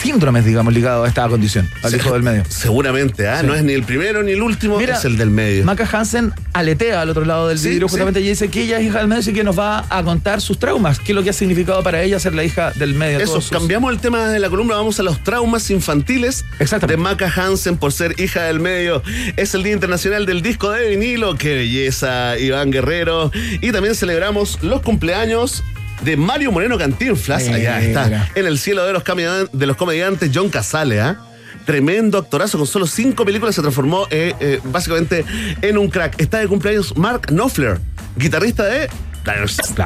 síndromes, 0.00 0.44
digamos, 0.44 0.72
ligados 0.72 1.04
a 1.06 1.08
esta 1.08 1.28
condición, 1.28 1.68
al 1.82 1.90
Sí, 1.90 1.96
hijo 1.96 2.12
del 2.12 2.22
medio. 2.22 2.42
Seguramente, 2.48 3.28
¿ah? 3.28 3.40
Sí. 3.40 3.46
No 3.46 3.54
es 3.54 3.62
ni 3.62 3.72
el 3.72 3.82
primero 3.84 4.22
ni 4.22 4.32
el 4.32 4.42
último, 4.42 4.78
Mira, 4.78 4.96
es 4.96 5.04
el 5.04 5.16
del 5.16 5.30
medio. 5.30 5.64
Maca 5.64 5.88
Hansen 5.92 6.32
aletea 6.52 7.00
al 7.02 7.10
otro 7.10 7.24
lado 7.24 7.48
del 7.48 7.58
Sí, 7.58 7.68
vidrio 7.70 7.88
sí. 7.88 7.92
justamente 7.92 8.20
y 8.20 8.28
dice 8.28 8.48
que 8.48 8.62
ella 8.62 8.78
es 8.78 8.86
hija 8.86 8.98
del 8.98 9.08
medio 9.08 9.30
y 9.30 9.34
que 9.34 9.44
nos 9.44 9.58
va 9.58 9.84
a 9.88 10.02
contar 10.02 10.40
sus 10.40 10.58
traumas, 10.58 10.98
qué 10.98 11.12
es 11.12 11.16
lo 11.16 11.22
que 11.22 11.30
ha 11.30 11.32
significado 11.32 11.82
para 11.82 12.02
ella 12.02 12.18
ser 12.18 12.34
la 12.34 12.44
hija 12.44 12.72
del 12.72 12.94
medio. 12.94 13.18
Eso, 13.18 13.40
sus- 13.40 13.50
cambiamos 13.50 13.92
el 13.92 13.98
tema 14.00 14.28
de 14.28 14.38
la 14.38 14.48
columna, 14.50 14.74
vamos 14.76 14.98
a 15.00 15.02
los 15.02 15.22
traumas 15.22 15.70
infantiles 15.70 16.44
de 16.86 16.96
Maca 16.96 17.32
Hansen 17.34 17.76
por 17.76 17.92
ser 17.92 18.18
hija 18.20 18.42
del 18.44 18.60
medio. 18.60 19.02
Es 19.36 19.54
el 19.54 19.62
Día 19.62 19.72
Internacional 19.72 20.26
del 20.26 20.42
Disco 20.42 20.70
de 20.70 20.88
Vinilo, 20.90 21.36
qué 21.36 21.54
belleza, 21.54 22.38
Iván 22.38 22.70
Guerrero. 22.70 23.30
Y 23.60 23.72
también 23.72 23.94
celebramos 23.94 24.58
los 24.62 24.80
cumpleaños 24.82 25.62
de 26.04 26.16
Mario 26.16 26.52
Moreno 26.52 26.76
Cantinflas, 26.78 27.48
allá 27.48 27.78
Mira. 27.80 27.80
está, 27.80 28.28
en 28.34 28.46
el 28.46 28.58
cielo 28.58 28.84
de 28.84 28.92
los, 28.92 29.04
comedian- 29.04 29.48
de 29.52 29.66
los 29.66 29.76
comediantes 29.76 30.30
John 30.34 30.48
Casale, 30.48 31.00
¿ah? 31.00 31.18
Tremendo 31.64 32.18
actorazo, 32.18 32.58
con 32.58 32.66
solo 32.66 32.86
cinco 32.88 33.24
películas 33.24 33.54
se 33.54 33.62
transformó 33.62 34.06
eh, 34.10 34.34
eh, 34.40 34.60
básicamente 34.64 35.24
en 35.62 35.78
un 35.78 35.88
crack. 35.88 36.20
Está 36.20 36.38
de 36.40 36.48
cumpleaños 36.48 36.96
Mark 36.96 37.26
Knopfler, 37.28 37.78
guitarrista 38.16 38.64
de 38.64 38.88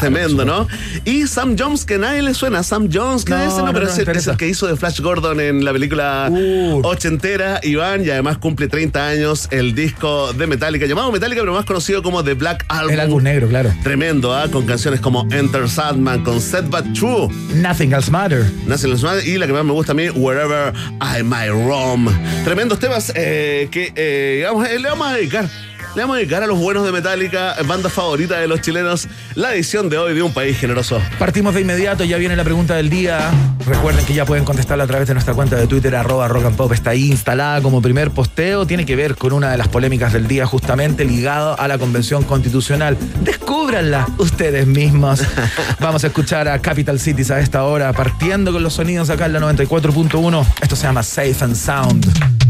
Tremendo, 0.01 0.45
¿no? 0.45 0.67
Y 1.05 1.27
Sam 1.27 1.57
Jones, 1.59 1.85
que 1.85 1.99
nadie 1.99 2.23
le 2.23 2.35
suena. 2.35 2.63
Sam 2.63 2.89
Jones, 2.93 3.25
que 3.25 3.33
No, 3.33 3.43
ese 3.43 3.59
no, 3.63 3.73
pero 3.73 3.87
no 3.87 3.91
es, 3.91 3.95
el, 3.95 3.95
es 3.95 3.99
interesa. 4.01 4.31
el 4.33 4.37
que 4.37 4.49
hizo 4.49 4.67
de 4.67 4.77
Flash 4.77 5.01
Gordon 5.01 5.41
en 5.41 5.65
la 5.65 5.73
película 5.73 6.29
Uh. 6.31 6.81
ochentera, 6.85 7.61
Iván, 7.63 8.05
y 8.05 8.11
además 8.11 8.39
cumple 8.39 8.69
30 8.69 9.07
años 9.09 9.49
el 9.51 9.75
disco 9.75 10.33
de 10.33 10.47
Metallica, 10.47 10.87
llamado 10.87 11.11
Metallica, 11.13 11.41
pero 11.43 11.53
más 11.53 11.65
conocido 11.65 12.03
como 12.03 12.25
The 12.25 12.35
Black 12.35 12.65
Album. 12.69 12.93
El 12.93 13.01
álbum 13.01 13.23
negro, 13.23 13.49
claro. 13.49 13.73
Tremendo, 13.83 14.35
¿ah? 14.35 14.47
Con 14.51 14.67
canciones 14.67 15.01
como 15.01 15.27
Enter 15.31 15.69
Sandman, 15.69 16.25
con 16.25 16.41
Set 16.41 16.67
But 16.69 16.93
True, 16.95 17.29
Nothing 17.55 17.93
else 17.93 18.11
matter. 18.11 18.45
Nace 18.67 18.89
los 18.89 19.03
Madres, 19.03 19.27
y 19.27 19.37
la 19.39 19.47
que 19.47 19.53
más 19.53 19.65
me 19.65 19.73
gusta 19.73 19.93
a 19.93 19.95
mí, 19.95 20.09
Wherever 20.11 20.73
I 21.01 21.23
Might 21.23 21.51
Roam. 21.51 22.09
Tremendos 22.45 22.79
temas 22.79 23.13
eh, 23.15 23.69
que 23.71 23.93
eh, 23.95 24.35
digamos, 24.39 24.69
eh, 24.69 24.79
le 24.79 24.89
vamos 24.89 25.07
a 25.09 25.15
dedicar. 25.15 25.49
Le 25.97 26.03
vamos 26.03 26.17
a 26.17 26.19
dedicar 26.19 26.43
a 26.43 26.47
los 26.47 26.59
buenos 26.59 26.85
de 26.85 26.93
Metallica, 26.93 27.57
banda 27.67 27.89
favorita 27.89 28.39
de 28.39 28.47
los 28.47 28.61
chilenos, 28.61 29.09
la 29.35 29.55
edición 29.55 29.89
de 29.89 29.97
hoy 29.97 30.13
de 30.13 30.21
Un 30.21 30.31
País 30.31 30.59
Generoso. 30.59 31.01
Partimos 31.19 31.55
de 31.55 31.63
inmediato, 31.63 32.05
ya 32.05 32.19
viene 32.19 32.37
la 32.37 32.45
pregunta 32.45 32.75
del 32.75 32.91
día. 32.91 33.31
Recuerden 33.65 34.05
que 34.05 34.13
ya 34.13 34.27
pueden 34.27 34.45
contestarla 34.45 34.85
a 34.85 34.87
través 34.87 35.09
de 35.09 35.15
nuestra 35.15 35.33
cuenta 35.33 35.57
de 35.57 35.67
Twitter, 35.67 35.97
arroba 35.97 36.29
rock 36.29 36.45
and 36.45 36.57
pop. 36.57 36.71
Está 36.71 36.91
ahí 36.91 37.11
instalada 37.11 37.63
como 37.63 37.81
primer 37.81 38.11
posteo. 38.11 38.67
Tiene 38.67 38.85
que 38.85 38.95
ver 38.95 39.17
con 39.17 39.33
una 39.33 39.51
de 39.51 39.57
las 39.57 39.69
polémicas 39.69 40.13
del 40.13 40.29
día, 40.29 40.45
justamente 40.45 41.07
ligado 41.07 41.59
a 41.59 41.67
la 41.67 41.79
Convención 41.79 42.25
Constitucional. 42.25 42.99
Descúbranla 43.23 44.07
ustedes 44.19 44.67
mismos. 44.67 45.23
Vamos 45.81 46.05
a 46.05 46.09
escuchar 46.09 46.47
a 46.47 46.59
Capital 46.59 47.01
Cities 47.01 47.31
a 47.31 47.41
esta 47.41 47.65
hora, 47.65 47.95
partiendo 47.95 48.53
con 48.53 48.63
los 48.63 48.75
sonidos 48.75 49.09
acá 49.09 49.25
en 49.25 49.33
la 49.33 49.41
94.1. 49.41 50.47
Esto 50.61 50.77
se 50.77 50.83
llama 50.83 51.03
Safe 51.03 51.37
and 51.41 51.57
Sound. 51.57 52.46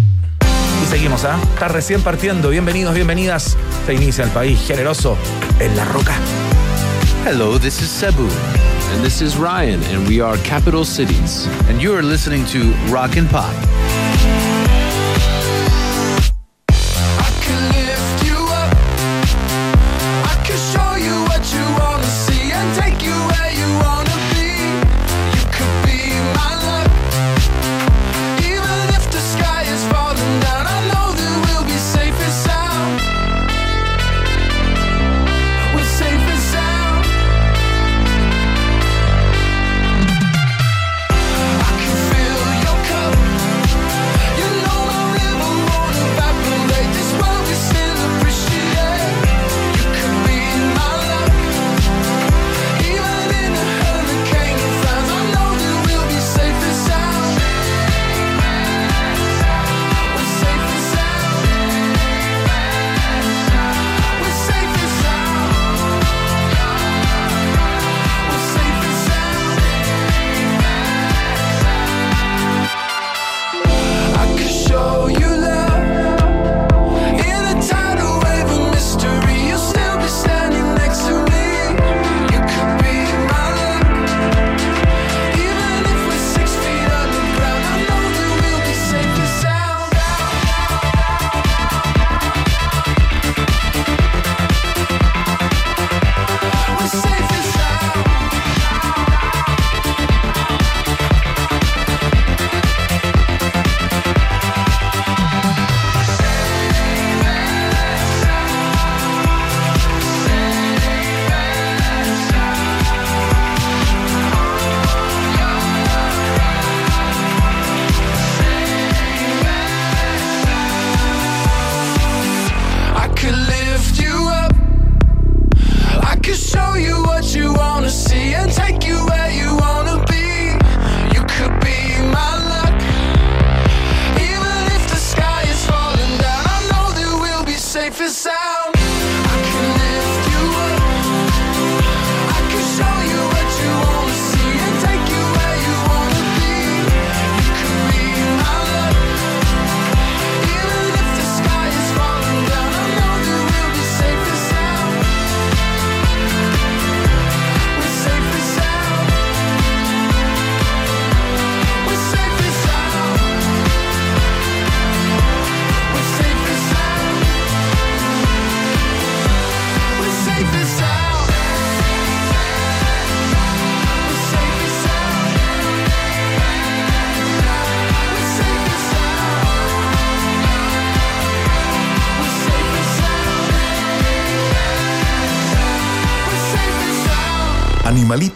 Seguimos, 0.87 1.25
¿ah? 1.25 1.37
Está 1.52 1.69
recién 1.69 2.00
partiendo. 2.00 2.49
Bienvenidos, 2.49 2.95
bienvenidas. 2.95 3.57
Se 3.87 3.95
inicia 3.95 4.25
el 4.25 4.31
país 4.31 4.61
generoso 4.66 5.19
en 5.59 5.76
la 5.76 5.85
roca. 5.85 6.14
Hello, 7.26 7.59
this 7.59 7.83
is 7.83 7.90
Cebu. 7.90 8.28
And 8.95 9.05
this 9.05 9.21
is 9.21 9.37
Ryan, 9.37 9.83
and 9.90 10.07
we 10.09 10.21
are 10.21 10.38
Capital 10.45 10.85
Cities. 10.85 11.49
And 11.69 11.81
you 11.83 11.93
are 11.93 12.02
listening 12.02 12.45
to 12.47 12.73
Rock 12.88 13.16
and 13.16 13.28
Pop. 13.28 13.52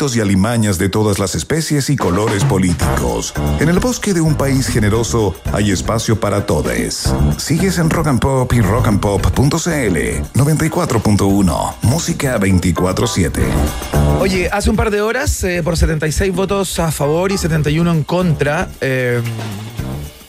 Y 0.00 0.20
alimañas 0.20 0.78
de 0.78 0.88
todas 0.88 1.18
las 1.18 1.34
especies 1.34 1.90
y 1.90 1.96
colores 1.96 2.42
políticos. 2.44 3.34
En 3.60 3.68
el 3.68 3.80
bosque 3.80 4.14
de 4.14 4.22
un 4.22 4.34
país 4.34 4.66
generoso 4.66 5.34
hay 5.52 5.72
espacio 5.72 6.18
para 6.18 6.46
todos. 6.46 7.12
Sigues 7.36 7.76
en 7.76 7.90
Rock 7.90 8.06
and 8.06 8.18
Pop 8.18 8.50
y 8.54 8.62
rockandpop.cl 8.62 9.58
94.1 10.34 11.74
Música 11.82 12.40
24-7. 12.40 13.42
Oye, 14.20 14.48
hace 14.50 14.70
un 14.70 14.76
par 14.76 14.90
de 14.90 15.02
horas, 15.02 15.44
eh, 15.44 15.62
por 15.62 15.76
76 15.76 16.34
votos 16.34 16.78
a 16.78 16.90
favor 16.90 17.30
y 17.30 17.36
71 17.36 17.92
en 17.92 18.02
contra, 18.02 18.70
eh, 18.80 19.20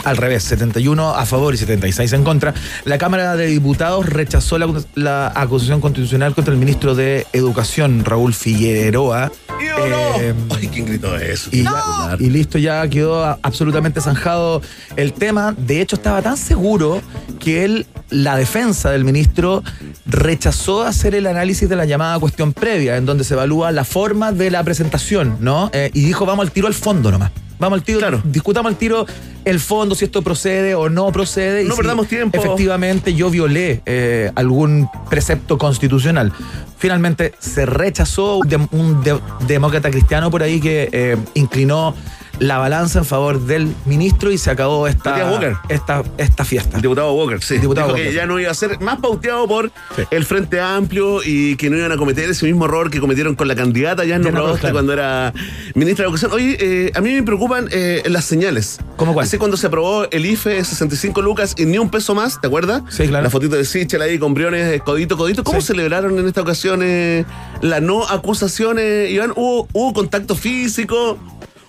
al 0.04 0.18
revés, 0.18 0.44
71 0.44 1.16
a 1.16 1.26
favor 1.26 1.54
y 1.54 1.58
76 1.58 2.12
en 2.12 2.26
contra, 2.26 2.54
la 2.84 2.98
Cámara 2.98 3.38
de 3.38 3.46
Diputados 3.48 4.06
rechazó 4.06 4.58
la 4.96 5.32
acusación 5.34 5.80
constitucional 5.80 6.36
contra 6.36 6.54
el 6.54 6.60
ministro 6.60 6.94
de 6.94 7.26
Educación, 7.32 8.04
Raúl 8.04 8.34
Figueroa. 8.34 9.32
Eh, 9.64 10.34
Ay, 10.50 10.68
¿quién 10.68 10.86
gritó 10.86 11.16
eso? 11.18 11.50
y, 11.52 11.64
ya- 11.64 12.16
y 12.20 12.30
listo, 12.30 12.58
ya 12.58 12.88
quedó 12.88 13.24
absolutamente 13.42 14.02
zanjado 14.02 14.62
el 14.96 15.14
tema. 15.14 15.54
De 15.58 15.82
hecho, 15.82 15.96
estaba 15.96 16.22
tan 16.22 16.38
seguro 16.38 17.02
que 17.40 17.64
él, 17.66 17.86
la 18.10 18.36
defensa 18.38 18.92
del 18.92 19.06
ministro, 19.06 19.64
rechazó 20.06 20.84
hacer 20.84 21.16
el 21.16 21.28
análisis 21.28 21.68
de 21.70 21.76
la 21.76 21.86
llamada 21.86 22.20
cuestión 22.20 22.54
previa, 22.54 22.98
en 22.98 23.06
donde 23.06 23.24
se 23.24 23.34
evalúa 23.34 23.72
la 23.72 23.84
forma 23.86 24.32
de 24.32 24.52
la 24.52 24.64
presentación, 24.64 25.38
¿no? 25.40 25.70
Eh, 25.74 25.90
y 25.94 26.04
dijo, 26.06 26.26
vamos 26.26 26.44
al 26.46 26.52
tiro 26.52 26.68
al 26.68 26.74
fondo 26.74 27.12
nomás. 27.12 27.32
Vamos 27.62 27.78
al 27.80 27.84
tiro, 27.86 28.00
Claro. 28.00 28.22
discutamos 28.26 28.70
al 28.72 28.76
tiro 28.78 29.06
el 29.46 29.60
fondo, 29.60 29.96
si 29.96 30.06
esto 30.06 30.22
procede 30.22 30.76
o 30.76 30.90
no 30.90 31.12
procede. 31.12 31.64
y 31.64 31.68
No 31.68 31.76
si 31.76 31.78
perdamos 31.82 32.08
tiempo. 32.08 32.38
Efectivamente, 32.38 33.14
yo 33.14 33.30
violé 33.30 33.82
eh, 33.86 34.32
algún 34.36 34.90
precepto 35.10 35.58
constitucional. 35.58 36.34
Finalmente 36.78 37.34
se 37.40 37.66
rechazó 37.68 38.38
un, 38.38 38.50
dem- 38.50 38.68
un 38.72 39.04
de- 39.04 39.20
demócrata 39.48 39.90
cristiano 39.92 40.32
por 40.32 40.42
ahí 40.44 40.60
que 40.60 40.90
eh, 40.92 41.18
inclinó 41.36 41.94
la 42.42 42.58
balanza 42.58 42.98
en 43.00 43.06
favor 43.06 43.40
del 43.42 43.72
ministro 43.86 44.32
y 44.32 44.38
se 44.40 44.50
acabó 44.50 44.88
esta, 44.88 45.56
esta, 45.70 46.04
esta 46.18 46.44
fiesta. 46.44 46.78
El 46.78 46.82
diputado 46.82 47.14
Walker, 47.14 47.42
sí. 47.44 47.60
Diputado 47.60 47.88
Dijo 47.88 47.96
Walker. 47.98 48.10
que 48.10 48.16
ya 48.16 48.26
no 48.26 48.40
iba 48.40 48.50
a 48.50 48.54
ser 48.56 48.80
más 48.82 49.00
pauteado 49.00 49.48
por 49.48 49.72
Sí. 49.96 50.02
el 50.10 50.26
Frente 50.26 50.60
Amplio 50.60 51.20
y 51.24 51.56
que 51.56 51.70
no 51.70 51.78
iban 51.78 51.92
a 51.92 51.98
cometer 51.98 52.28
ese 52.30 52.48
mismo 52.48 52.66
error 52.66 52.90
que 52.90 53.00
cometieron 53.00 53.36
con 53.36 53.48
la 53.48 53.56
candidata 53.56 54.04
Yasna 54.06 54.24
Diana 54.24 54.32
Proboste 54.40 54.60
Proboste, 54.62 54.72
cuando 54.74 54.94
era 54.94 55.34
ministra 55.76 56.04
de 56.04 56.08
Educación. 56.08 56.32
Oye, 56.34 56.58
eh, 56.60 56.92
a 56.96 57.02
mí 57.02 57.14
me 57.14 57.22
preocupan 57.24 57.68
eh, 57.72 58.02
las 58.08 58.26
señales. 58.26 58.80
¿Cómo 58.96 59.14
cuál? 59.14 59.28
Así 59.28 59.38
cuando 59.38 59.56
se 59.56 59.68
aprobó 59.68 60.08
el 60.10 60.26
IFE 60.26 60.64
65 60.64 61.22
lucas 61.22 61.54
y 61.58 61.66
ni 61.66 61.78
un 61.78 61.92
peso 61.92 62.16
más, 62.16 62.42
¿te 62.42 62.48
acuerdas? 62.48 62.82
Sí, 62.90 63.08
claro. 63.08 63.24
La 63.24 63.30
fotito 63.30 63.56
de 63.56 63.66
Sichel 63.66 64.02
ahí 64.02 64.18
con 64.18 64.34
briones, 64.34 64.74
eh, 64.74 64.80
codito, 64.84 65.16
codito. 65.16 65.44
¿Cómo 65.44 65.62
Sí. 65.62 65.68
celebraron 65.68 66.18
en 66.18 66.28
esta 66.28 66.42
ocasión 66.42 66.82
eh, 66.84 67.24
la 67.62 67.80
no 67.82 68.04
acusación, 68.08 68.78
eh, 68.80 69.10
Iván? 69.12 69.32
¿Hubo, 69.36 69.68
hubo 69.74 69.94
contacto 69.94 70.36
físico? 70.36 71.20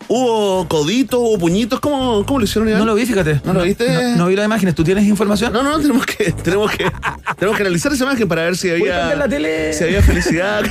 ¿Hubo 0.08 0.68
coditos? 0.68 1.20
¿Hubo 1.20 1.38
puñitos? 1.38 1.80
¿Cómo, 1.80 2.24
cómo 2.26 2.38
lo 2.38 2.44
hicieron, 2.44 2.68
Iván? 2.68 2.80
No 2.80 2.86
lo 2.86 2.94
vi, 2.94 3.06
fíjate. 3.06 3.40
¿No 3.44 3.52
lo 3.52 3.62
viste? 3.62 3.88
No, 3.92 4.16
no 4.16 4.26
vi 4.28 4.36
las 4.36 4.44
imágenes. 4.44 4.74
¿Tú 4.74 4.84
tienes 4.84 5.04
información? 5.04 5.52
No, 5.52 5.62
no, 5.62 5.78
tenemos 5.78 6.06
que, 6.06 6.32
tenemos 6.44 6.70
que, 6.70 6.90
tenemos 7.38 7.56
que 7.56 7.62
analizar 7.62 7.92
esa 7.92 8.04
imagen 8.04 8.28
para 8.28 8.42
ver 8.42 8.56
si 8.56 8.70
había, 8.70 8.98
prender 8.98 9.18
la 9.18 9.28
tele? 9.28 9.72
si 9.72 9.84
había 9.84 10.02
felicidad. 10.02 10.62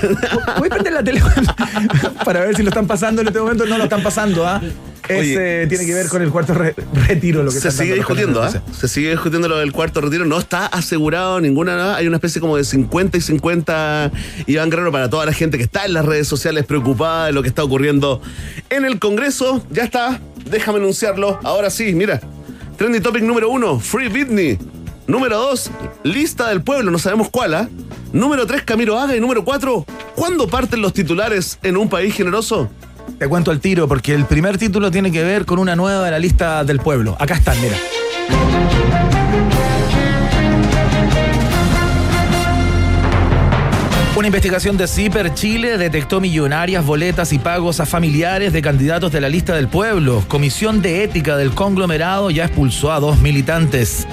Voy 0.57 0.67
a 0.67 0.69
prender 0.69 0.93
la 0.93 1.03
tele 1.03 1.21
para 2.25 2.41
ver 2.41 2.55
si 2.55 2.63
lo 2.63 2.69
están 2.69 2.87
pasando 2.87 3.21
en 3.21 3.27
este 3.27 3.39
momento. 3.39 3.65
No 3.65 3.77
lo 3.77 3.85
están 3.85 4.03
pasando, 4.03 4.47
¿ah? 4.47 4.61
Es, 5.09 5.19
Oye, 5.19 5.63
eh, 5.63 5.67
tiene 5.67 5.85
que 5.85 5.93
ver 5.93 6.07
con 6.07 6.21
el 6.21 6.29
cuarto 6.29 6.53
re- 6.53 6.75
retiro. 7.07 7.43
Lo 7.43 7.51
que 7.51 7.59
Se 7.59 7.71
sigue 7.71 7.95
discutiendo, 7.95 8.39
candidatos. 8.41 8.77
Se 8.77 8.87
sigue 8.87 9.09
discutiendo 9.11 9.47
lo 9.49 9.57
del 9.57 9.71
cuarto 9.71 9.99
retiro. 9.99 10.25
No 10.25 10.37
está 10.39 10.67
asegurado 10.67 11.41
ninguna 11.41 11.75
nada. 11.75 11.95
Hay 11.97 12.07
una 12.07 12.17
especie 12.17 12.39
como 12.39 12.55
de 12.57 12.63
50 12.63 13.17
y 13.17 13.21
50 13.21 14.11
Iván 14.47 14.69
Guerrero 14.69 14.91
para 14.91 15.09
toda 15.09 15.25
la 15.25 15.33
gente 15.33 15.57
que 15.57 15.63
está 15.63 15.85
en 15.85 15.93
las 15.93 16.05
redes 16.05 16.27
sociales 16.27 16.65
preocupada 16.65 17.25
de 17.25 17.31
lo 17.33 17.41
que 17.41 17.49
está 17.49 17.63
ocurriendo 17.63 18.21
en 18.69 18.85
el 18.85 18.99
Congreso. 18.99 19.65
Ya 19.71 19.83
está. 19.83 20.19
Déjame 20.49 20.77
anunciarlo. 20.79 21.39
Ahora 21.43 21.69
sí, 21.69 21.93
mira. 21.93 22.21
Trendy 22.77 22.99
topic 22.99 23.23
número 23.23 23.49
uno, 23.49 23.79
Free 23.79 24.07
Britney. 24.07 24.57
Número 25.07 25.37
dos, 25.37 25.69
lista 26.03 26.47
del 26.49 26.61
pueblo, 26.61 26.89
no 26.89 26.97
sabemos 26.97 27.29
cuál, 27.29 27.53
¿ah? 27.53 27.69
Número 28.13 28.47
tres, 28.47 28.61
Camilo 28.63 28.97
Haga. 28.97 29.15
Y 29.15 29.19
número 29.19 29.43
cuatro, 29.43 29.85
¿cuándo 30.15 30.47
parten 30.47 30.81
los 30.81 30.93
titulares 30.93 31.59
en 31.63 31.75
un 31.75 31.89
país 31.89 32.13
generoso? 32.15 32.69
Te 33.17 33.27
cuento 33.27 33.51
al 33.51 33.59
tiro, 33.59 33.87
porque 33.87 34.13
el 34.13 34.25
primer 34.25 34.57
título 34.57 34.89
tiene 34.91 35.11
que 35.11 35.23
ver 35.23 35.45
con 35.45 35.59
una 35.59 35.75
nueva 35.75 36.05
de 36.05 36.11
la 36.11 36.19
lista 36.19 36.63
del 36.63 36.79
pueblo. 36.79 37.15
Acá 37.19 37.35
están, 37.35 37.59
mira. 37.61 37.77
Una 44.21 44.27
investigación 44.27 44.77
de 44.77 44.87
CIPER 44.87 45.33
Chile 45.33 45.77
detectó 45.79 46.21
millonarias 46.21 46.85
boletas 46.85 47.33
y 47.33 47.39
pagos 47.39 47.79
a 47.79 47.87
familiares 47.87 48.53
de 48.53 48.61
candidatos 48.61 49.11
de 49.11 49.19
la 49.19 49.29
lista 49.29 49.55
del 49.55 49.67
pueblo. 49.67 50.23
Comisión 50.27 50.81
de 50.81 51.03
Ética 51.03 51.37
del 51.37 51.55
conglomerado 51.55 52.29
ya 52.29 52.45
expulsó 52.45 52.91
a 52.91 52.99
dos 52.99 53.19
militantes. 53.19 54.05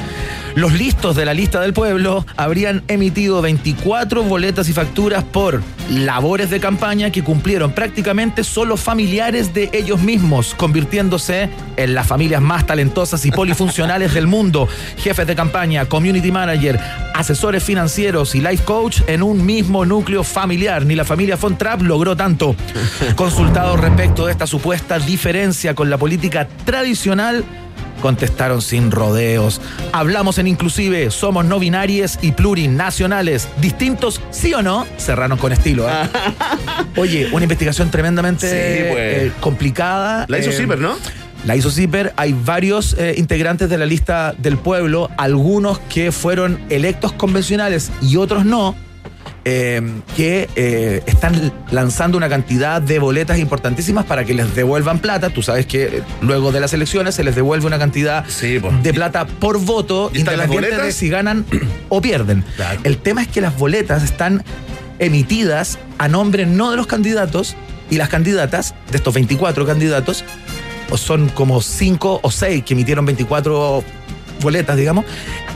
Los 0.54 0.72
listos 0.72 1.14
de 1.16 1.24
la 1.24 1.34
lista 1.34 1.61
del 1.61 1.72
pueblo 1.72 2.26
habrían 2.37 2.82
emitido 2.88 3.40
24 3.42 4.22
boletas 4.22 4.68
y 4.68 4.72
facturas 4.72 5.24
por 5.24 5.62
labores 5.90 6.50
de 6.50 6.61
campaña 6.61 7.11
que 7.11 7.22
cumplieron 7.22 7.72
prácticamente 7.72 8.44
solo 8.44 8.76
familiares 8.76 9.54
de 9.54 9.70
ellos 9.72 10.00
mismos, 10.00 10.54
convirtiéndose 10.54 11.48
en 11.76 11.94
las 11.94 12.06
familias 12.06 12.42
más 12.42 12.66
talentosas 12.66 13.24
y 13.24 13.30
polifuncionales 13.30 14.14
del 14.14 14.26
mundo. 14.26 14.68
Jefes 14.96 15.26
de 15.26 15.37
campaña, 15.37 15.87
community 15.87 16.32
manager, 16.32 16.78
asesores 17.14 17.62
financieros 17.62 18.34
y 18.34 18.40
life 18.40 18.64
coach 18.64 19.00
en 19.06 19.22
un 19.22 19.44
mismo 19.44 19.84
núcleo 19.84 20.24
familiar. 20.24 20.84
Ni 20.84 20.94
la 20.94 21.04
familia 21.04 21.37
Fontrap 21.37 21.82
logró 21.82 22.16
tanto. 22.16 22.54
Consultado 23.16 23.76
respecto 23.76 24.26
de 24.26 24.32
esta 24.32 24.46
supuesta 24.46 24.98
diferencia 24.98 25.74
con 25.74 25.90
la 25.90 25.98
política 25.98 26.48
tradicional, 26.64 27.44
contestaron 27.98 28.62
sin 28.62 28.90
rodeos. 28.90 29.61
Hablamos 29.92 30.38
en 30.38 30.46
inclusive, 30.46 31.11
somos 31.11 31.44
no 31.44 31.58
binarias 31.58 32.18
y 32.22 32.32
plurinacionales. 32.32 33.48
Distintos, 33.61 34.20
sí 34.30 34.54
o 34.54 34.62
no, 34.62 34.87
cerraron 34.98 35.38
con 35.38 35.52
estilo. 35.52 35.88
¿eh? 35.88 35.92
Oye, 36.96 37.28
una 37.32 37.44
investigación 37.44 37.90
tremendamente 37.90 38.46
Sí, 38.48 38.92
pues. 38.92 38.98
eh, 38.98 39.32
complicada. 39.40 40.26
La 40.28 40.38
hizo 40.38 40.50
eh, 40.50 40.76
¿no? 40.78 40.96
la 41.44 41.56
hizo 41.56 41.70
CIPER, 41.70 42.12
hay 42.16 42.32
varios 42.44 42.96
eh, 42.98 43.14
integrantes 43.16 43.70
de 43.70 43.78
la 43.78 43.87
lista 43.87 44.34
del 44.38 44.58
pueblo, 44.58 45.08
algunos 45.16 45.78
que 45.78 46.11
fueron 46.12 46.61
electos 46.68 47.12
convencionales 47.12 47.90
y 48.02 48.16
otros 48.16 48.44
no, 48.44 48.74
eh, 49.44 49.81
que 50.16 50.48
eh, 50.57 51.03
están 51.07 51.53
lanzando 51.70 52.16
una 52.16 52.29
cantidad 52.29 52.83
de 52.83 52.98
boletas 52.98 53.38
importantísimas 53.38 54.05
para 54.05 54.24
que 54.24 54.35
les 54.35 54.55
devuelvan 54.55 54.98
plata. 54.98 55.31
Tú 55.31 55.42
sabes 55.42 55.66
que 55.66 55.85
eh, 55.85 56.03
luego 56.20 56.53
de 56.53 56.61
las 56.61 56.72
elecciones 56.72 57.14
se 57.14 57.24
les 57.24 57.35
devuelve 57.35 57.66
una 57.66 57.79
cantidad 57.79 58.24
Sí, 58.29 58.61
de 58.83 58.94
plata 58.94 59.27
por 59.27 59.59
voto, 59.59 60.11
¿Y 60.12 60.18
están 60.18 60.37
las 60.37 60.46
independiente 60.46 60.87
de 60.87 60.92
si 60.92 61.09
ganan 61.09 61.44
o 61.88 62.01
pierden. 62.01 62.44
Claro. 62.57 62.81
El 62.85 62.98
tema 62.98 63.22
es 63.22 63.29
que 63.29 63.40
las 63.40 63.57
boletas 63.57 64.03
están 64.03 64.44
emitidas 64.98 65.79
a 65.98 66.09
nombre 66.09 66.46
no 66.46 66.70
de 66.70 66.77
los 66.77 66.87
candidatos 66.87 67.57
y 67.90 67.96
las 67.96 68.09
candidatas, 68.09 68.74
de 68.90 68.98
estos 68.98 69.14
24 69.14 69.66
candidatos, 69.66 70.24
son 70.96 71.29
como 71.29 71.61
5 71.61 72.20
o 72.22 72.31
6 72.31 72.64
que 72.64 72.74
emitieron 72.74 73.05
24 73.05 73.85
boletas, 74.40 74.77
digamos, 74.77 75.05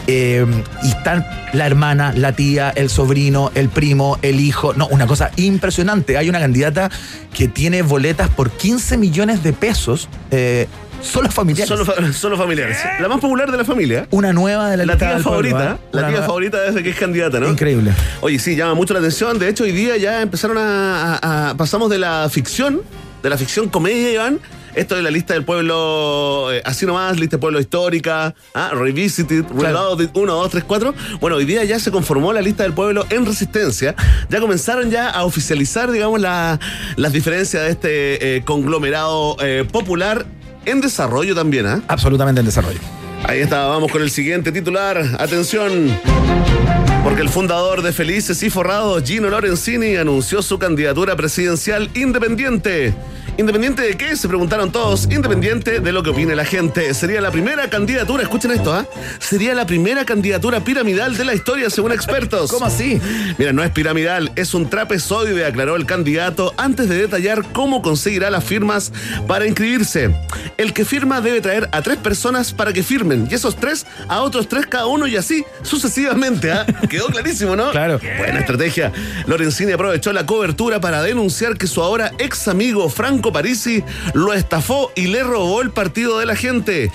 eh, 0.07 0.45
y 0.83 0.89
están 0.89 1.27
la 1.53 1.67
hermana, 1.67 2.13
la 2.17 2.33
tía, 2.33 2.71
el 2.71 2.91
sobrino, 2.91 3.51
el 3.55 3.69
primo, 3.69 4.19
el 4.23 4.41
hijo. 4.41 4.75
No, 4.75 4.87
una 4.89 5.07
cosa 5.07 5.31
impresionante. 5.37 6.17
Hay 6.17 6.29
una 6.29 6.41
candidata 6.41 6.91
que 7.35 7.49
tiene 7.49 7.83
boletas 7.83 8.29
por 8.31 8.51
15 8.51 8.97
millones 8.97 9.43
de 9.43 9.53
pesos, 9.53 10.09
eh, 10.31 10.67
solo 11.03 11.31
familiares. 11.31 11.69
Solo, 11.69 11.85
fa- 11.85 12.13
solo 12.13 12.37
familiares. 12.37 12.79
La 13.01 13.09
más 13.09 13.21
popular 13.21 13.51
de 13.51 13.59
la 13.59 13.65
familia. 13.65 14.07
una 14.11 14.33
nueva 14.33 14.71
de 14.71 14.77
la, 14.79 14.87
La 14.87 14.97
tía 14.99 15.09
pueblo, 15.15 15.25
favorita. 15.25 15.73
¿eh? 15.75 15.87
La 15.93 16.01
tía 16.03 16.11
nueva- 16.11 16.27
favorita 16.27 16.61
desde 16.63 16.83
que 16.83 16.91
es 16.91 16.97
candidata, 16.97 17.39
¿no? 17.41 17.49
Increíble. 17.51 17.93
Oye, 18.23 18.39
sí, 18.39 18.57
llama 18.57 18.75
mucho 18.75 18.95
la 18.95 19.01
atención. 19.01 19.39
De 19.39 19.49
hecho, 19.49 19.65
hoy 19.65 19.73
día 19.73 19.97
ya 19.97 20.21
empezaron 20.23 20.59
a, 20.59 21.17
a- 21.23 21.51
a- 21.51 21.55
pasamos 21.57 21.91
de 21.91 21.99
la 21.99 22.29
ficción, 22.31 22.83
de 23.23 23.31
la 23.31 23.37
ficción 23.37 23.69
comedia, 23.69 24.13
Iván. 24.13 24.39
Esto 24.75 24.95
de 24.97 25.03
la 25.03 25.11
lista 25.11 25.35
del 25.35 25.45
pueblo, 25.45 26.49
eh, 26.51 26.63
así 26.65 26.87
nomás, 26.87 27.19
lista 27.21 27.37
del 27.37 27.41
pueblo 27.41 27.61
histórica, 27.61 28.35
ah, 28.55 28.71
Revisited, 28.73 29.45
Reloaded, 29.55 30.09
1, 30.15 30.33
2, 30.35 30.51
3, 30.51 30.65
4. 30.65 30.95
Bueno, 31.21 31.37
hoy 31.37 31.45
día 31.45 31.63
ya 31.65 31.79
se 31.79 31.91
conformó 31.91 32.33
la 32.33 32.41
lista 32.41 32.63
del 32.63 32.73
pueblo 32.73 33.05
en 33.11 33.27
resistencia. 33.27 33.95
Ya 34.31 34.41
comenzaron 34.41 34.91
ya 34.91 35.11
a 35.11 35.25
oficializar, 35.25 35.91
digamos, 35.91 36.21
la- 36.21 36.59
las 36.97 37.13
diferencias 37.13 37.65
de 37.65 37.71
este 37.71 38.37
eh, 38.37 38.43
conglomerado 38.45 39.37
eh, 39.41 39.67
popular 39.71 40.25
en 40.65 40.81
desarrollo 40.81 41.35
también, 41.35 41.67
¿ah? 41.67 41.83
Absolutamente 41.89 42.41
en 42.41 42.47
desarrollo. 42.47 42.81
Ahí 43.25 43.41
está, 43.41 43.67
vamos 43.67 43.93
con 43.93 44.01
el 44.01 44.11
siguiente 44.11 44.53
titular. 44.53 44.97
Atención. 45.19 45.97
Porque 47.05 47.21
el 47.21 47.29
fundador 47.29 47.83
de 47.83 47.93
Felices 47.93 48.43
y 48.43 48.49
Forrados, 48.49 49.03
Gino 49.05 49.29
Lorenzini, 49.29 49.97
anunció 49.97 50.41
su 50.41 50.59
candidatura 50.59 51.15
presidencial 51.17 51.91
independiente 51.95 52.95
¿Independiente 53.39 53.81
de 53.81 53.97
qué? 53.97 54.15
Se 54.15 54.29
preguntaron 54.29 54.71
todos. 54.71 55.09
Independiente 55.11 55.81
de 55.81 55.93
lo 55.93 56.03
que 56.03 56.11
opine 56.11 56.37
la 56.37 56.45
gente. 56.45 56.93
Sería 56.93 57.21
la 57.23 57.31
primera 57.31 57.71
candidatura, 57.71 58.23
escuchen 58.23 58.51
esto, 58.51 58.75
¿ah? 58.75 58.87
Sería 59.21 59.55
la 59.55 59.65
primera 59.65 60.05
candidatura 60.05 60.61
piramidal 60.61 61.17
de 61.17 61.25
la 61.25 61.35
historia, 61.35 61.71
según 61.71 61.93
expertos. 61.93 62.51
¿Cómo 62.51 62.67
así? 62.67 63.01
Mira, 63.39 63.55
no 63.55 63.65
es 63.65 63.71
piramidal, 63.71 64.31
es 64.37 64.53
un 64.53 64.69
trapezoide, 64.69 65.47
aclaró 65.47 65.77
el 65.77 65.87
candidato 65.87 66.53
antes 66.59 66.91
de 66.91 66.97
detallar 66.97 67.43
cómo 67.53 67.81
conseguirá 67.81 68.29
las 68.29 68.45
firmas 68.45 68.93
para 69.27 69.47
inscribirse. 69.47 70.15
El 70.59 70.75
que 70.75 70.85
firma 70.85 71.23
debe 71.23 71.41
traer 71.41 71.71
a 71.73 71.81
tres 71.81 71.97
personas 71.97 72.53
para 72.53 72.75
que 72.75 72.83
firmen, 72.83 73.29
y 73.31 73.35
esos 73.35 73.57
tres 73.57 73.87
a 74.09 74.21
otros 74.21 74.47
tres 74.47 74.67
cada 74.67 74.87
uno, 74.87 75.07
y 75.07 75.17
así 75.17 75.43
sucesivamente. 75.63 76.53
¿ah? 76.53 76.67
Quedó 76.91 77.07
clarísimo, 77.07 77.57
¿no? 77.57 77.71
Claro. 77.71 77.99
Buena 78.19 78.41
estrategia. 78.41 78.93
Lorenzini 79.27 79.73
aprovechó 79.73 80.13
la 80.13 80.27
cobertura 80.27 80.81
para 80.81 81.03
denunciar 81.03 81.57
que 81.57 81.67
su 81.67 81.83
ahora 81.83 82.13
ex 82.19 82.47
amigo 82.47 82.91
Franco 83.23 83.35
Parisi 83.35 83.85
lo 84.15 84.33
estafó 84.33 84.91
y 84.97 85.07
le 85.07 85.23
robó 85.23 85.63
el 85.63 85.71
partido 85.71 86.19
de 86.19 86.27
la 86.27 86.35
gente. 86.35 86.91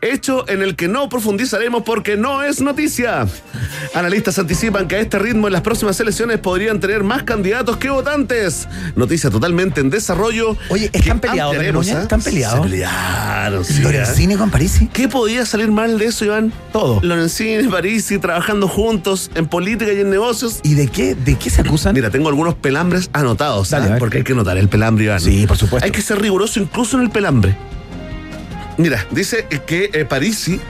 Hecho 0.00 0.48
en 0.48 0.62
el 0.62 0.74
que 0.74 0.88
no 0.88 1.08
profundizaremos 1.08 1.84
porque 1.84 2.16
no 2.16 2.42
es 2.42 2.60
noticia. 2.60 3.28
Analistas 3.94 4.36
anticipan 4.40 4.88
que 4.88 4.96
a 4.96 4.98
este 4.98 5.20
ritmo 5.20 5.46
en 5.46 5.52
las 5.52 5.62
próximas 5.62 6.00
elecciones 6.00 6.38
podrían 6.38 6.80
tener 6.80 7.04
más 7.04 7.22
candidatos 7.22 7.76
que 7.76 7.88
votantes. 7.88 8.66
Noticia 8.96 9.30
totalmente 9.30 9.80
en 9.80 9.90
desarrollo. 9.90 10.56
Oye, 10.70 10.90
¿están 10.92 11.20
que 11.20 11.28
peleados. 11.28 11.86
¿Están 11.86 12.20
peleados? 12.20 12.64
Se 12.64 12.70
pelearon, 12.70 13.64
sí. 13.64 13.82
Lorenzini 13.82 14.34
con 14.34 14.50
Parisi. 14.50 14.88
¿Qué 14.88 15.08
podía 15.08 15.46
salir 15.46 15.70
mal 15.70 15.98
de 15.98 16.06
eso, 16.06 16.24
Iván? 16.24 16.52
Todo. 16.72 17.00
Lorenzini, 17.02 17.68
Parisi, 17.68 18.18
trabajando 18.18 18.66
juntos 18.66 19.30
en 19.36 19.46
política 19.46 19.92
y 19.92 20.00
en 20.00 20.10
negocios. 20.10 20.58
¿Y 20.64 20.74
de 20.74 20.88
qué, 20.88 21.14
de 21.14 21.36
qué 21.36 21.48
se 21.48 21.60
acusan? 21.60 21.94
Mira, 21.94 22.10
tengo 22.10 22.28
algunos 22.28 22.54
pelambres 22.54 23.10
anotados, 23.12 23.70
Dale, 23.70 23.90
ver. 23.90 23.98
porque 23.98 24.18
hay 24.18 24.24
que 24.24 24.34
notar 24.34 24.56
el 24.58 24.68
pelambre, 24.68 25.04
Iván. 25.04 25.20
Sí, 25.20 25.46
por 25.46 25.56
supuesto. 25.60 25.84
Hay 25.84 25.92
que 25.92 26.02
ser 26.02 26.20
riguroso 26.20 26.58
incluso 26.60 26.96
en 26.96 27.04
el 27.04 27.10
pelambre. 27.10 27.56
Mira, 28.78 29.06
dice 29.10 29.46
que 29.66 29.90
eh, 29.92 30.04
Parisi 30.04 30.60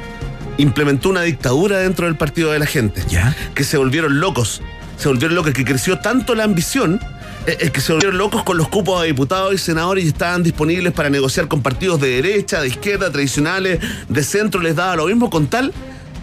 implementó 0.59 1.09
una 1.09 1.23
dictadura 1.23 1.79
dentro 1.79 2.07
del 2.07 2.17
partido 2.17 2.51
de 2.53 2.59
la 2.59 2.67
gente. 2.67 3.03
Ya. 3.09 3.35
Que 3.55 3.65
se 3.65 3.79
volvieron 3.79 4.21
locos. 4.21 4.63
Se 4.99 5.09
volvieron 5.09 5.35
locos, 5.35 5.53
que 5.53 5.65
creció 5.65 5.99
tanto 6.01 6.35
la 6.35 6.45
ambición. 6.45 7.01
eh, 7.47 7.57
eh, 7.59 7.71
que 7.71 7.81
se 7.81 7.93
volvieron 7.93 8.19
locos 8.19 8.43
con 8.43 8.59
los 8.59 8.69
cupos 8.69 9.01
a 9.01 9.05
diputados 9.05 9.55
y 9.55 9.59
senadores 9.59 10.05
y 10.05 10.09
estaban 10.09 10.43
disponibles 10.43 10.93
para 10.93 11.09
negociar 11.09 11.49
con 11.49 11.63
partidos 11.63 11.99
de 11.99 12.11
derecha, 12.11 12.61
de 12.61 12.69
izquierda, 12.69 13.11
tradicionales, 13.11 13.81
de 14.09 14.23
centro, 14.23 14.61
les 14.61 14.77
daba 14.77 14.97
lo 14.97 15.07
mismo 15.07 15.31
con 15.31 15.47
tal 15.47 15.73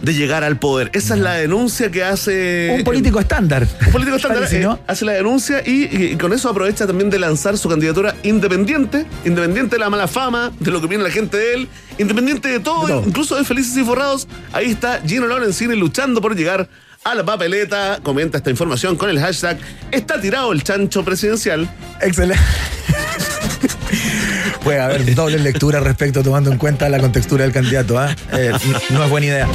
de 0.02 0.14
llegar 0.14 0.44
al 0.44 0.58
poder. 0.58 0.90
Esa 0.94 1.16
es 1.16 1.22
la 1.22 1.34
denuncia 1.34 1.90
que 1.90 2.04
hace... 2.04 2.76
Un 2.78 2.84
político 2.84 3.20
estándar. 3.20 3.68
Un 3.88 3.92
político 3.92 4.16
estándar 4.18 4.40
Parece, 4.44 4.58
eh, 4.62 4.64
¿no? 4.64 4.80
hace 4.88 5.06
la 5.06 5.14
denuncia 5.14 5.62
y, 5.66 5.90
y 6.14 6.16
con 6.18 6.34
eso 6.34 6.50
aprovecha 6.50 6.86
también 6.86 7.10
de 7.10 7.18
lanzar 7.20 7.58
su 7.58 7.68
candidatura 7.70 8.16
independiente, 8.24 9.06
independiente 9.26 9.76
de 9.76 9.80
la 9.80 9.90
mala 9.90 10.08
fama, 10.08 10.52
de 10.60 10.72
lo 10.72 10.80
que 10.82 10.88
viene 10.88 11.04
la 11.04 11.10
gente 11.12 11.38
de 11.38 11.54
él, 11.56 11.68
independiente 11.98 12.48
de 12.50 12.60
todo, 12.60 12.86
De 12.88 12.94
todo. 12.94 13.04
incluso 13.08 13.36
de 13.36 13.44
Felices 13.44 13.76
y 13.78 13.84
Forrados. 13.84 14.28
Ahí 14.54 14.72
está 14.72 15.02
Gino 15.06 15.26
Lorenzini 15.28 15.76
luchando 15.76 16.22
por 16.22 16.36
llegar 16.36 16.70
a 17.04 17.16
la 17.16 17.24
papeleta. 17.26 18.00
Comenta 18.04 18.38
esta 18.38 18.50
información 18.50 18.96
con 18.98 19.10
el 19.10 19.20
hashtag 19.20 19.58
Está 19.92 20.20
tirado 20.22 20.52
el 20.52 20.64
chancho 20.64 21.04
presidencial. 21.04 21.68
Excelente. 22.02 22.44
Puede 24.64 24.80
haber 24.80 25.16
doble 25.16 25.40
lectura 25.40 25.80
respecto 25.80 26.24
tomando 26.24 26.52
en 26.52 26.58
cuenta 26.58 26.90
la 26.90 27.00
contextura 27.00 27.44
del 27.44 27.54
candidato. 27.54 27.98
¿ah? 28.00 28.16
Eh, 28.34 28.52
no 28.90 29.04
es 29.04 29.10
buena 29.10 29.28
idea. 29.28 29.48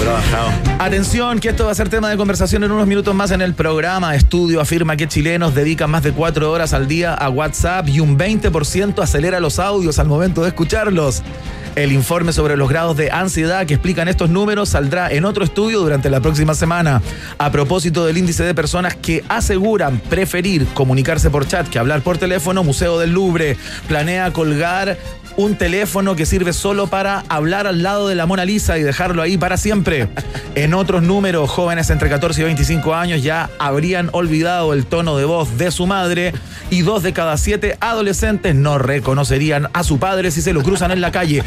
Atención, 0.79 1.39
que 1.39 1.51
esto 1.51 1.67
va 1.67 1.73
a 1.73 1.75
ser 1.75 1.89
tema 1.89 2.11
de 2.11 2.17
conversación 2.17 2.65
en 2.65 2.73
unos 2.73 2.87
minutos 2.87 3.15
más 3.15 3.31
en 3.31 3.43
el 3.43 3.55
programa. 3.55 4.15
Estudio 4.15 4.61
afirma 4.61 4.97
que 4.97 5.09
chilenos 5.09 5.55
dedican 5.55 5.91
más 5.91 6.03
de 6.03 6.13
cuatro 6.13 6.51
horas 6.51 6.73
al 6.73 6.89
día 6.89 7.15
a 7.15 7.29
WhatsApp 7.29 7.89
y 7.89 8.01
un 8.01 8.19
20% 8.19 9.03
acelera 9.03 9.41
los 9.41 9.59
audios 9.59 9.99
al 9.99 10.09
momento 10.09 10.43
de 10.43 10.49
escucharlos. 10.49 11.23
El 11.75 11.91
informe 11.91 12.35
sobre 12.35 12.59
los 12.59 12.69
grados 12.69 12.99
de 12.99 13.11
ansiedad 13.11 13.65
que 13.65 13.73
explican 13.73 14.07
estos 14.07 14.29
números 14.29 14.69
saldrá 14.69 15.11
en 15.11 15.25
otro 15.25 15.43
estudio 15.43 15.81
durante 15.81 16.11
la 16.11 16.21
próxima 16.21 16.55
semana. 16.55 17.01
A 17.39 17.51
propósito 17.51 18.05
del 18.05 18.19
índice 18.19 18.45
de 18.45 18.55
personas 18.55 18.95
que 18.95 19.25
aseguran 19.29 19.99
preferir 19.99 20.67
comunicarse 20.75 21.31
por 21.31 21.49
chat 21.49 21.67
que 21.67 21.79
hablar 21.79 22.03
por 22.03 22.19
teléfono, 22.19 22.63
Museo 22.63 22.99
del 22.99 23.13
Louvre 23.13 23.57
planea 23.89 24.35
colgar 24.35 24.82
cara 24.83 24.99
un 25.37 25.57
teléfono 25.57 26.17
que 26.17 26.27
sirve 26.27 26.53
solo 26.53 26.87
para 26.87 27.25
hablar 27.29 27.67
al 27.67 27.83
lado 27.83 28.09
de 28.09 28.15
la 28.15 28.27
Mona 28.27 28.45
Lisa 28.45 28.79
y 28.79 28.83
dejarlo 28.83 29.23
ahí 29.23 29.39
para 29.39 29.57
siempre. 29.57 30.09
En 30.55 30.75
otros 30.75 31.03
números, 31.03 31.51
jóvenes 31.51 31.91
entre 31.91 32.09
14 32.09 32.41
y 32.41 32.45
25 32.45 32.95
años 32.95 33.23
ya 33.23 33.51
habrían 33.59 34.11
olvidado 34.13 34.73
el 34.73 34.87
tono 34.87 35.17
de 35.17 35.25
voz 35.25 35.57
de 35.57 35.71
su 35.71 35.87
madre 35.87 36.33
y 36.71 36.83
dos 36.83 37.03
de 37.03 37.13
cada 37.13 37.37
siete 37.37 37.77
adolescentes 37.81 38.55
no 38.55 38.79
reconocerían 38.79 39.69
a 39.73 39.85
su 39.85 39.99
padre 39.99 40.31
si 40.31 40.43
se 40.43 40.53
lo 40.53 40.63
cruzan 40.63 40.91
en 40.91 41.01
la 41.01 41.13
calle. 41.13 41.43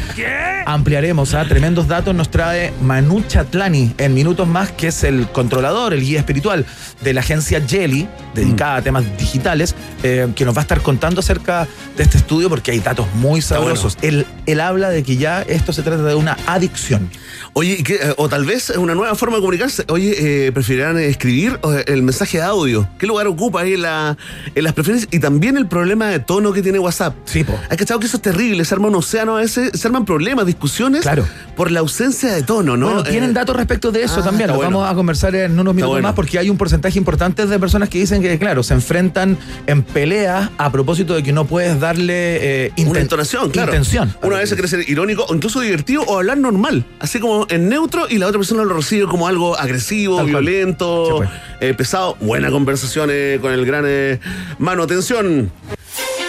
Ampliaremos 0.66 1.34
a 1.34 1.44
tremendos 1.44 1.88
datos, 1.88 2.14
nos 2.14 2.30
trae 2.30 2.72
Manu 2.82 3.22
Chatlani 3.22 3.94
en 3.98 4.14
minutos 4.14 4.48
más, 4.48 4.72
que 4.72 4.88
es 4.88 5.04
el 5.04 5.28
controlador, 5.28 5.94
el 5.94 6.00
guía 6.00 6.18
espiritual 6.18 6.66
de 7.02 7.12
la 7.12 7.20
agencia 7.20 7.62
Jelly, 7.66 8.08
dedicada 8.34 8.76
a 8.76 8.82
temas 8.82 9.04
digitales, 9.16 9.74
eh, 10.02 10.28
que 10.34 10.44
nos 10.44 10.54
va 10.54 10.60
a 10.60 10.62
estar 10.62 10.80
contando 10.80 11.20
acerca 11.20 11.68
de 11.96 12.02
este 12.02 12.18
estudio 12.18 12.48
porque 12.48 12.72
hay 12.72 12.80
datos 12.80 13.06
muy 13.14 13.42
sabrosos. 13.42 13.75
Él, 14.02 14.26
él 14.46 14.60
habla 14.60 14.90
de 14.90 15.02
que 15.02 15.16
ya 15.16 15.42
esto 15.42 15.72
se 15.72 15.82
trata 15.82 16.02
de 16.02 16.14
una 16.14 16.36
adicción. 16.46 17.10
Oye, 17.52 17.76
¿y 17.78 17.82
qué, 17.82 17.94
eh, 17.94 18.14
o 18.16 18.28
tal 18.28 18.44
vez 18.44 18.70
una 18.70 18.94
nueva 18.94 19.14
forma 19.14 19.36
de 19.36 19.40
comunicarse. 19.40 19.84
Oye, 19.88 20.46
eh, 20.46 20.52
preferirán 20.52 20.98
escribir 20.98 21.58
el 21.86 22.02
mensaje 22.02 22.38
de 22.38 22.44
audio. 22.44 22.88
¿Qué 22.98 23.06
lugar 23.06 23.26
ocupa 23.26 23.60
ahí 23.62 23.74
en, 23.74 23.82
la- 23.82 24.16
en 24.54 24.64
las 24.64 24.72
preferencias? 24.74 25.08
Y 25.12 25.20
también 25.20 25.56
el 25.56 25.66
problema 25.66 26.08
de 26.08 26.18
tono 26.18 26.52
que 26.52 26.62
tiene 26.62 26.78
WhatsApp. 26.78 27.14
Sí, 27.24 27.44
po. 27.44 27.58
Hay 27.70 27.76
cachado 27.76 27.98
que 28.00 28.06
eso 28.06 28.16
es 28.18 28.22
terrible. 28.22 28.64
Se 28.64 28.74
arma 28.74 28.88
un 28.88 28.94
océano 28.96 29.36
a 29.36 29.40
veces, 29.40 29.70
se 29.78 29.86
arman 29.88 30.04
problemas, 30.04 30.44
discusiones. 30.46 31.02
Claro. 31.02 31.26
Por 31.56 31.70
la 31.70 31.80
ausencia 31.80 32.32
de 32.34 32.42
tono, 32.42 32.76
¿no? 32.76 32.86
Bueno, 32.86 33.02
tienen 33.04 33.30
Eh, 33.30 33.32
datos 33.32 33.56
respecto 33.56 33.90
de 33.92 34.02
eso 34.02 34.20
ah, 34.20 34.24
también. 34.24 34.42
está 34.50 34.52
Lo 34.52 34.58
bueno. 34.58 34.78
vamos 34.78 34.92
a 34.92 34.94
conversar 34.94 35.34
en 35.34 35.52
unos 35.58 35.74
minutos 35.74 35.94
bueno. 35.94 36.08
más 36.08 36.14
porque 36.14 36.38
hay 36.38 36.50
un 36.50 36.56
porcentaje 36.58 36.98
importante 36.98 37.46
de 37.46 37.58
personas 37.58 37.88
que 37.88 37.98
dicen 37.98 38.20
que, 38.20 38.38
claro, 38.38 38.62
se 38.62 38.74
enfrentan 38.74 39.38
en 39.66 39.82
peleas 39.82 40.50
a 40.58 40.70
propósito 40.70 41.14
de 41.14 41.22
que 41.22 41.32
no 41.32 41.46
puedes 41.46 41.80
darle 41.80 42.66
eh, 42.66 42.72
Una 42.86 43.00
entonación, 43.00 43.50
claro. 43.50 43.65
Intención. 43.70 44.14
Una 44.22 44.38
vez 44.38 44.52
quiere 44.52 44.68
ser 44.68 44.88
irónico 44.88 45.24
o 45.28 45.34
incluso 45.34 45.60
divertido 45.60 46.02
o 46.02 46.16
hablar 46.18 46.38
normal. 46.38 46.84
Así 47.00 47.20
como 47.20 47.46
en 47.50 47.68
neutro 47.68 48.06
y 48.08 48.18
la 48.18 48.26
otra 48.26 48.38
persona 48.38 48.64
lo 48.64 48.74
recibe 48.74 49.06
como 49.06 49.26
algo 49.28 49.56
agresivo, 49.58 50.16
Tal 50.16 50.26
violento, 50.26 51.06
Sí, 51.06 51.12
pues. 51.16 51.30
eh, 51.60 51.74
pesado. 51.74 52.16
Buena 52.20 52.50
conversación 52.50 53.10
eh, 53.12 53.38
con 53.40 53.52
el 53.52 53.64
gran 53.66 53.84
eh, 53.86 54.18
Mano. 54.58 54.82
Atención. 54.84 55.50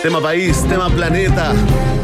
Tema 0.03 0.21
país, 0.21 0.63
tema 0.69 0.89
planeta, 0.89 1.53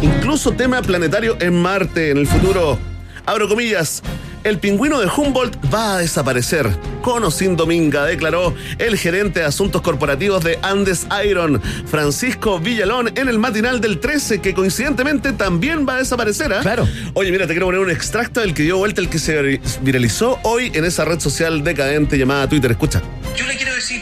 incluso 0.02 0.52
tema 0.52 0.82
planetario 0.82 1.38
en 1.40 1.62
Marte 1.62 2.10
en 2.12 2.18
el 2.18 2.28
futuro. 2.28 2.78
Abro 3.26 3.48
comillas. 3.48 4.02
El 4.44 4.60
pingüino 4.60 5.00
de 5.00 5.08
Humboldt 5.08 5.56
va 5.74 5.96
a 5.96 5.98
desaparecer. 6.00 6.70
Con 7.02 7.24
o 7.24 7.32
sin 7.32 7.56
dominga, 7.56 8.06
declaró 8.06 8.54
el 8.78 8.98
gerente 8.98 9.40
de 9.40 9.46
asuntos 9.46 9.82
corporativos 9.82 10.44
de 10.44 10.60
Andes 10.62 11.08
Iron, 11.26 11.62
Francisco 11.88 12.60
Villalón, 12.60 13.12
en 13.18 13.30
el 13.30 13.40
matinal 13.40 13.80
del 13.80 14.00
13, 14.00 14.42
que 14.42 14.54
coincidentemente 14.54 15.32
también 15.32 15.88
va 15.88 15.96
a 15.96 16.00
desaparecer. 16.00 16.52
¿ah? 16.54 16.60
Claro. 16.62 16.88
Oye, 17.14 17.32
mira, 17.32 17.48
te 17.48 17.54
quiero 17.54 17.68
poner 17.68 17.80
un 17.80 17.90
extracto 17.92 18.42
del 18.42 18.54
que 18.54 18.64
dio 18.64 18.78
vuelta, 18.78 19.00
el 19.00 19.10
que 19.10 19.20
se 19.20 19.42
vir- 19.42 19.62
viralizó 19.82 20.38
hoy 20.44 20.72
en 20.74 20.84
esa 20.86 21.06
red 21.06 21.20
social 21.20 21.64
decadente 21.64 22.18
llamada 22.18 22.48
Twitter. 22.50 22.72
Escucha. 22.72 23.02
Yo 23.38 23.46
le 23.48 23.56
quiero 23.56 23.74
decir, 23.74 24.02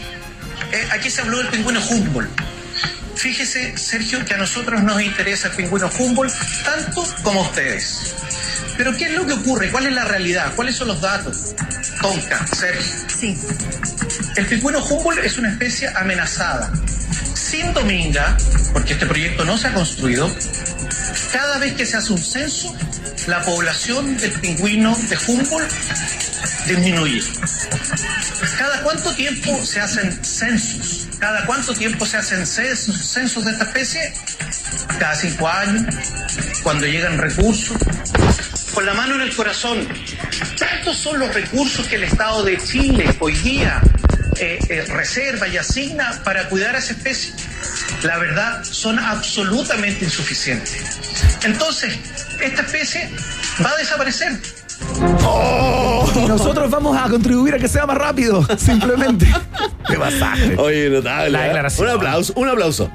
eh, 0.72 0.88
aquí 0.92 1.10
se 1.12 1.22
habló 1.22 1.38
del 1.38 1.48
pingüino 1.48 1.80
Humboldt. 1.88 2.30
Fíjese, 3.22 3.78
Sergio, 3.78 4.26
que 4.26 4.34
a 4.34 4.38
nosotros 4.38 4.82
nos 4.82 5.00
interesa 5.00 5.50
el 5.50 5.54
pingüino 5.54 5.92
Humboldt 5.96 6.34
tanto 6.64 7.08
como 7.22 7.42
a 7.42 7.44
ustedes. 7.44 8.16
Pero 8.76 8.98
¿qué 8.98 9.06
es 9.06 9.14
lo 9.14 9.28
que 9.28 9.34
ocurre? 9.34 9.70
¿Cuál 9.70 9.86
es 9.86 9.94
la 9.94 10.06
realidad? 10.06 10.52
¿Cuáles 10.56 10.76
son 10.76 10.88
los 10.88 11.02
datos? 11.02 11.54
Tonka, 12.02 12.48
Sergio. 12.48 12.92
Sí. 13.16 13.40
El 14.36 14.48
pingüino 14.48 14.84
Humboldt 14.84 15.24
es 15.24 15.38
una 15.38 15.52
especie 15.52 15.88
amenazada. 15.90 16.74
Sin 17.36 17.72
dominga, 17.76 18.36
porque 18.74 18.94
este 18.94 19.06
proyecto 19.06 19.46
no 19.46 19.56
se 19.56 19.68
ha 19.68 19.74
construido, 19.76 20.36
cada 21.32 21.60
vez 21.60 21.74
que 21.74 21.86
se 21.86 21.98
hace 21.98 22.14
un 22.14 22.24
censo, 22.24 22.76
la 23.28 23.42
población 23.44 24.18
del 24.18 24.32
pingüino 24.32 24.96
de 25.10 25.18
Humboldt 25.28 25.72
disminuye. 26.68 27.22
¿Cada 28.58 28.82
cuánto 28.84 29.14
tiempo 29.14 29.64
se 29.66 29.80
hacen 29.80 30.24
censos? 30.24 31.08
¿Cada 31.20 31.46
cuánto 31.46 31.74
tiempo 31.74 32.06
se 32.06 32.18
hacen 32.18 32.46
censos, 32.46 32.96
censos 32.98 33.46
de 33.46 33.52
esta 33.52 33.66
especie? 33.66 34.14
Cada 35.00 35.16
cinco 35.16 35.48
años, 35.48 35.96
cuando 36.64 36.88
llegan 36.88 37.18
recursos. 37.18 37.78
Con 38.74 38.86
la 38.86 38.94
mano 38.94 39.16
en 39.16 39.22
el 39.22 39.36
corazón, 39.36 39.88
tantos 40.58 40.98
son 40.98 41.20
los 41.20 41.34
recursos 41.34 41.86
que 41.88 41.98
el 41.98 42.06
Estado 42.06 42.44
de 42.44 42.58
Chile 42.58 43.16
hoy 43.20 43.34
día 43.34 43.82
eh, 44.40 44.60
eh, 44.70 44.86
reserva 44.88 45.48
y 45.48 45.58
asigna 45.58 46.22
para 46.24 46.50
cuidar 46.50 46.76
a 46.76 46.80
esa 46.80 46.94
especie. 46.94 47.34
La 48.04 48.18
verdad, 48.18 48.64
son 48.64 48.98
absolutamente 49.00 50.06
insuficientes. 50.06 51.40
Entonces, 51.44 51.96
esta 52.42 52.62
especie 52.62 53.10
va 53.64 53.72
a 53.72 53.78
desaparecer. 53.78 54.40
Y 56.16 56.26
nosotros 56.26 56.70
vamos 56.70 56.98
a 56.98 57.10
contribuir 57.10 57.56
a 57.56 57.60
que 57.60 57.68
sea 57.68 57.86
más 57.86 57.98
rápido, 57.98 58.46
simplemente. 58.58 59.28
Qué 59.88 59.98
pasaje. 59.98 60.56
Oye, 60.58 60.90
notable. 60.90 61.32
La 61.32 61.42
¿eh? 61.42 61.44
declaración. 61.46 61.88
Un 61.88 61.96
aplauso, 61.96 62.34
un 62.36 62.48
aplauso. 62.50 62.92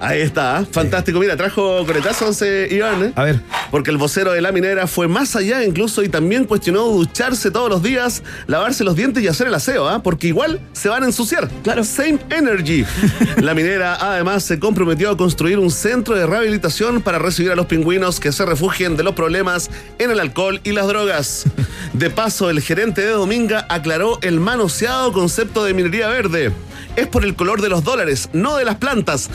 Ahí 0.00 0.22
está, 0.22 0.62
¿eh? 0.62 0.66
fantástico. 0.70 1.18
Mira, 1.20 1.36
trajo 1.36 1.84
coletazos 1.84 2.40
eh, 2.42 2.68
Iván, 2.70 3.04
¿eh? 3.04 3.12
A 3.16 3.24
ver. 3.24 3.40
Porque 3.70 3.90
el 3.90 3.98
vocero 3.98 4.32
de 4.32 4.40
la 4.40 4.50
minera 4.50 4.86
fue 4.86 5.08
más 5.08 5.36
allá 5.36 5.62
incluso 5.62 6.02
y 6.02 6.08
también 6.08 6.44
cuestionó 6.44 6.84
ducharse 6.86 7.50
todos 7.50 7.68
los 7.68 7.82
días, 7.82 8.22
lavarse 8.46 8.82
los 8.82 8.96
dientes 8.96 9.22
y 9.22 9.28
hacer 9.28 9.46
el 9.48 9.54
aseo, 9.54 9.88
¿ah? 9.88 10.02
Porque 10.02 10.28
igual 10.28 10.60
se 10.72 10.88
van 10.88 11.02
a 11.02 11.06
ensuciar. 11.06 11.48
Claro. 11.62 11.84
Same 11.84 12.18
energy. 12.30 12.84
la 13.36 13.54
minera 13.54 13.94
además 14.00 14.42
se 14.44 14.58
comprometió 14.58 15.10
a 15.10 15.16
construir 15.16 15.58
un 15.58 15.70
centro 15.70 16.14
de 16.14 16.26
rehabilitación 16.26 17.02
para 17.02 17.18
recibir 17.18 17.52
a 17.52 17.54
los 17.54 17.66
pingüinos 17.66 18.20
que 18.20 18.32
se 18.32 18.46
refugien 18.46 18.96
de 18.96 19.04
los 19.04 19.14
problemas 19.14 19.70
en 19.98 20.10
el 20.10 20.18
alcohol 20.18 20.60
y 20.64 20.72
las 20.72 20.86
drogas. 20.86 21.44
De 21.92 22.08
paso, 22.08 22.50
el 22.50 22.60
gerente 22.60 23.02
de 23.02 23.10
Dominga 23.10 23.66
aclaró 23.68 24.18
el 24.22 24.38
manoseado 24.38 25.12
concepto 25.12 25.64
de 25.64 25.74
minería 25.74 26.08
verde. 26.08 26.52
Es 26.96 27.06
por 27.06 27.24
el 27.24 27.34
color 27.34 27.62
de 27.62 27.68
los 27.68 27.84
dólares, 27.84 28.28
no 28.32 28.56
de 28.56 28.64
las 28.64 28.76
plantas. 28.76 29.28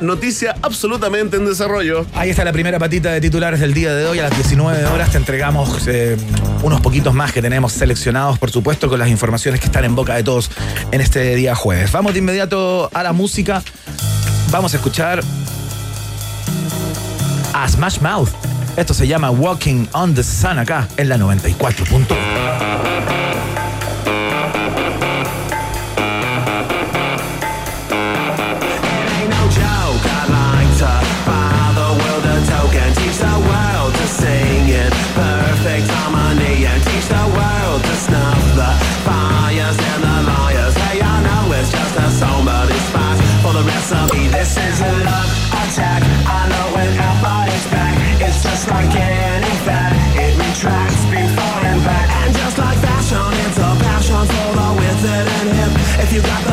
Noticia 0.00 0.54
absolutamente 0.60 1.38
en 1.38 1.46
desarrollo. 1.46 2.04
Ahí 2.14 2.28
está 2.28 2.44
la 2.44 2.52
primera 2.52 2.78
patita 2.78 3.10
de 3.10 3.22
titulares 3.22 3.58
del 3.58 3.72
día 3.72 3.94
de 3.94 4.04
hoy. 4.04 4.18
A 4.18 4.24
las 4.24 4.36
19 4.36 4.84
horas 4.84 5.10
te 5.10 5.16
entregamos 5.16 5.86
eh, 5.86 6.18
unos 6.62 6.82
poquitos 6.82 7.14
más 7.14 7.32
que 7.32 7.40
tenemos 7.40 7.72
seleccionados, 7.72 8.38
por 8.38 8.50
supuesto, 8.50 8.90
con 8.90 8.98
las 8.98 9.08
informaciones 9.08 9.60
que 9.60 9.66
están 9.66 9.86
en 9.86 9.94
boca 9.94 10.14
de 10.14 10.22
todos 10.22 10.50
en 10.92 11.00
este 11.00 11.34
día 11.36 11.54
jueves. 11.54 11.90
Vamos 11.90 12.12
de 12.12 12.18
inmediato 12.18 12.90
a 12.92 13.02
la 13.02 13.14
música. 13.14 13.62
Vamos 14.50 14.74
a 14.74 14.76
escuchar 14.76 15.22
a 17.54 17.68
Smash 17.68 18.00
Mouth. 18.00 18.28
Esto 18.76 18.92
se 18.92 19.08
llama 19.08 19.30
Walking 19.30 19.86
on 19.92 20.14
the 20.14 20.22
Sun 20.22 20.58
acá 20.58 20.86
en 20.98 21.08
la 21.08 21.16
94.1. 21.16 23.65
you 56.16 56.22
got 56.22 56.45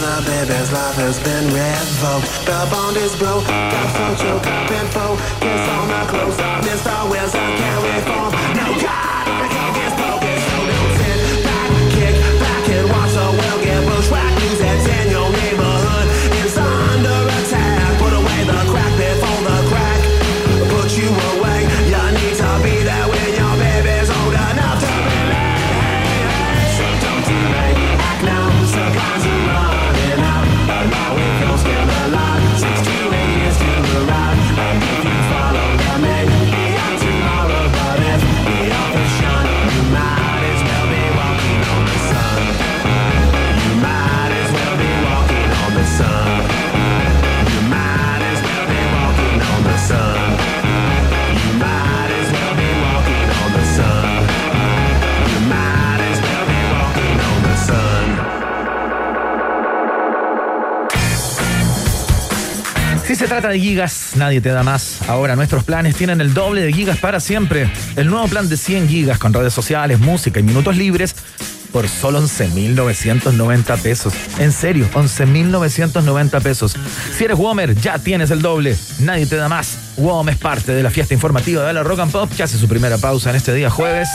the 0.00 0.22
baby's 0.26 0.72
life 0.72 0.96
has 0.96 1.18
been 1.20 1.46
revoked. 1.46 2.46
The 2.46 2.68
bond 2.70 2.96
is 2.96 3.14
broke, 3.16 3.46
de 63.48 63.60
gigas, 63.60 64.12
nadie 64.16 64.40
te 64.40 64.50
da 64.50 64.62
más. 64.62 65.00
Ahora 65.08 65.36
nuestros 65.36 65.64
planes 65.64 65.96
tienen 65.96 66.20
el 66.20 66.34
doble 66.34 66.62
de 66.62 66.72
gigas 66.72 66.98
para 66.98 67.20
siempre. 67.20 67.70
El 67.96 68.08
nuevo 68.08 68.26
plan 68.28 68.48
de 68.48 68.56
100 68.56 68.88
gigas 68.88 69.18
con 69.18 69.32
redes 69.32 69.52
sociales, 69.52 69.98
música 69.98 70.40
y 70.40 70.42
minutos 70.42 70.76
libres 70.76 71.14
por 71.72 71.88
solo 71.88 72.22
11.990 72.22 73.78
pesos. 73.82 74.14
En 74.38 74.52
serio, 74.52 74.88
11.990 74.94 76.42
pesos. 76.42 76.76
Si 77.16 77.24
eres 77.24 77.36
Womer, 77.36 77.74
ya 77.74 77.98
tienes 77.98 78.30
el 78.30 78.40
doble. 78.40 78.76
Nadie 79.00 79.26
te 79.26 79.36
da 79.36 79.48
más. 79.48 79.76
WOM 79.96 80.28
es 80.28 80.36
parte 80.36 80.72
de 80.72 80.82
la 80.82 80.90
fiesta 80.90 81.14
informativa 81.14 81.66
de 81.66 81.72
la 81.72 81.82
Rock 81.82 82.00
and 82.00 82.12
Pop 82.12 82.30
que 82.34 82.42
hace 82.42 82.58
su 82.58 82.68
primera 82.68 82.98
pausa 82.98 83.30
en 83.30 83.36
este 83.36 83.52
día 83.52 83.70
jueves. 83.70 84.08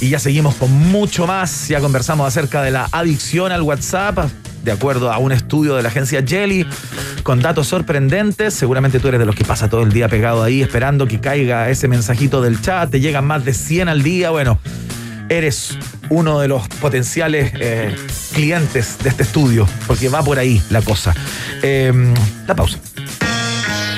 Y 0.00 0.10
ya 0.10 0.18
seguimos 0.18 0.54
con 0.56 0.70
mucho 0.70 1.26
más. 1.26 1.68
Ya 1.68 1.80
conversamos 1.80 2.26
acerca 2.26 2.62
de 2.62 2.70
la 2.70 2.88
adicción 2.92 3.52
al 3.52 3.62
WhatsApp 3.62 4.28
de 4.68 4.72
acuerdo 4.72 5.10
a 5.10 5.18
un 5.18 5.32
estudio 5.32 5.76
de 5.76 5.82
la 5.82 5.88
agencia 5.88 6.22
Jelly, 6.26 6.66
con 7.28 7.42
datos 7.42 7.66
sorprendentes. 7.66 8.54
Seguramente 8.54 9.00
tú 9.00 9.08
eres 9.08 9.20
de 9.20 9.26
los 9.26 9.34
que 9.34 9.44
pasa 9.44 9.68
todo 9.68 9.82
el 9.82 9.92
día 9.92 10.08
pegado 10.08 10.42
ahí 10.42 10.62
esperando 10.62 11.06
que 11.06 11.20
caiga 11.20 11.68
ese 11.68 11.86
mensajito 11.86 12.40
del 12.40 12.58
chat. 12.62 12.90
Te 12.90 13.00
llegan 13.00 13.26
más 13.26 13.44
de 13.44 13.52
100 13.52 13.90
al 13.90 14.02
día. 14.02 14.30
Bueno, 14.30 14.58
eres 15.28 15.76
uno 16.08 16.40
de 16.40 16.48
los 16.48 16.66
potenciales 16.80 17.52
eh, 17.60 17.94
clientes 18.32 18.96
de 19.02 19.10
este 19.10 19.24
estudio, 19.24 19.68
porque 19.86 20.08
va 20.08 20.22
por 20.22 20.38
ahí 20.38 20.62
la 20.70 20.80
cosa. 20.80 21.14
Eh, 21.62 21.92
la 22.46 22.54
pausa. 22.56 22.78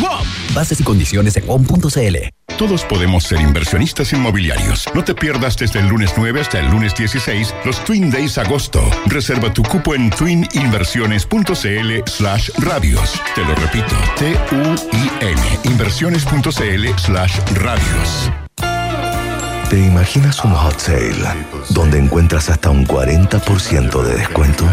WOM. 0.00 0.26
Bases 0.54 0.80
y 0.80 0.84
condiciones 0.84 1.36
en 1.36 1.46
WOM.cl. 1.46 2.16
Todos 2.56 2.84
podemos 2.84 3.24
ser 3.24 3.40
inversionistas 3.40 4.12
inmobiliarios. 4.12 4.86
No 4.94 5.02
te 5.02 5.14
pierdas 5.14 5.56
desde 5.56 5.80
el 5.80 5.88
lunes 5.88 6.12
9 6.16 6.40
hasta 6.40 6.60
el 6.60 6.70
lunes 6.70 6.94
16 6.94 7.54
los 7.64 7.84
Twin 7.84 8.10
Days 8.10 8.38
agosto. 8.38 8.82
Reserva 9.06 9.52
tu 9.52 9.62
cupo 9.62 9.94
en 9.94 10.10
twininversiones.cl 10.10 12.02
slash 12.06 12.50
radios. 12.58 13.20
Te 13.34 13.44
lo 13.44 13.54
repito, 13.54 13.96
T-U-I-N 14.18 15.40
inversiones.cl 15.64 16.98
slash 16.98 17.38
radios. 17.54 18.30
¿Te 19.70 19.78
imaginas 19.78 20.44
un 20.44 20.52
hot 20.52 20.78
sale 20.78 21.14
donde 21.70 21.98
encuentras 21.98 22.50
hasta 22.50 22.68
un 22.70 22.86
40% 22.86 24.02
de 24.02 24.16
descuento? 24.16 24.66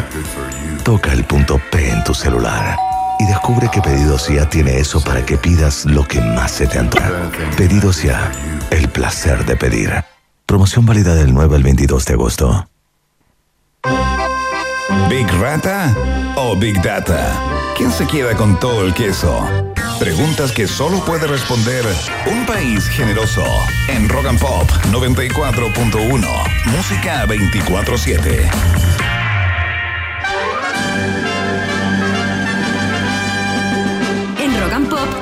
Toca 0.83 1.13
el 1.13 1.23
punto 1.23 1.61
P 1.71 1.89
en 1.89 2.03
tu 2.03 2.13
celular 2.13 2.88
y 3.19 3.25
descubre 3.25 3.69
que 3.71 3.81
Pedidos 3.81 4.27
Ya 4.29 4.49
tiene 4.49 4.79
eso 4.79 5.01
para 5.01 5.25
que 5.25 5.37
pidas 5.37 5.85
lo 5.85 6.07
que 6.07 6.21
más 6.21 6.51
se 6.51 6.67
te 6.67 6.79
antoja. 6.79 7.29
Pedidos 7.57 8.01
Ya, 8.01 8.31
el 8.71 8.89
placer 8.89 9.45
de 9.45 9.55
pedir. 9.55 9.93
Promoción 10.45 10.85
válida 10.85 11.13
del 11.13 11.33
9 11.33 11.57
al 11.57 11.63
22 11.63 12.05
de 12.05 12.13
agosto. 12.13 12.69
¿Big 15.09 15.27
Rata 15.39 15.95
o 16.35 16.55
Big 16.55 16.81
Data? 16.81 17.33
¿Quién 17.77 17.91
se 17.91 18.07
queda 18.07 18.35
con 18.35 18.59
todo 18.59 18.83
el 18.85 18.93
queso? 18.93 19.47
Preguntas 19.99 20.51
que 20.51 20.65
solo 20.65 21.03
puede 21.03 21.27
responder 21.27 21.85
un 22.25 22.45
país 22.45 22.87
generoso 22.87 23.43
en 23.89 24.07
Rock 24.07 24.27
and 24.27 24.39
Pop 24.39 24.69
94.1. 24.91 26.27
Música 26.65 27.25
24-7. 27.25 28.49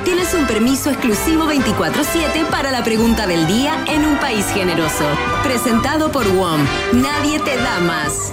Tienes 0.08 0.34
un 0.34 0.48
permiso 0.48 0.90
exclusivo 0.90 1.52
24-7 1.52 2.46
para 2.50 2.72
la 2.72 2.82
pregunta 2.82 3.28
del 3.28 3.46
día 3.46 3.84
en 3.90 4.06
un 4.06 4.18
país 4.20 4.46
generoso. 4.54 5.04
Presentado 5.44 6.14
por 6.14 6.26
WOM. 6.26 6.62
Nadie 6.94 7.40
te 7.40 7.58
da 7.58 7.80
más. 7.82 8.32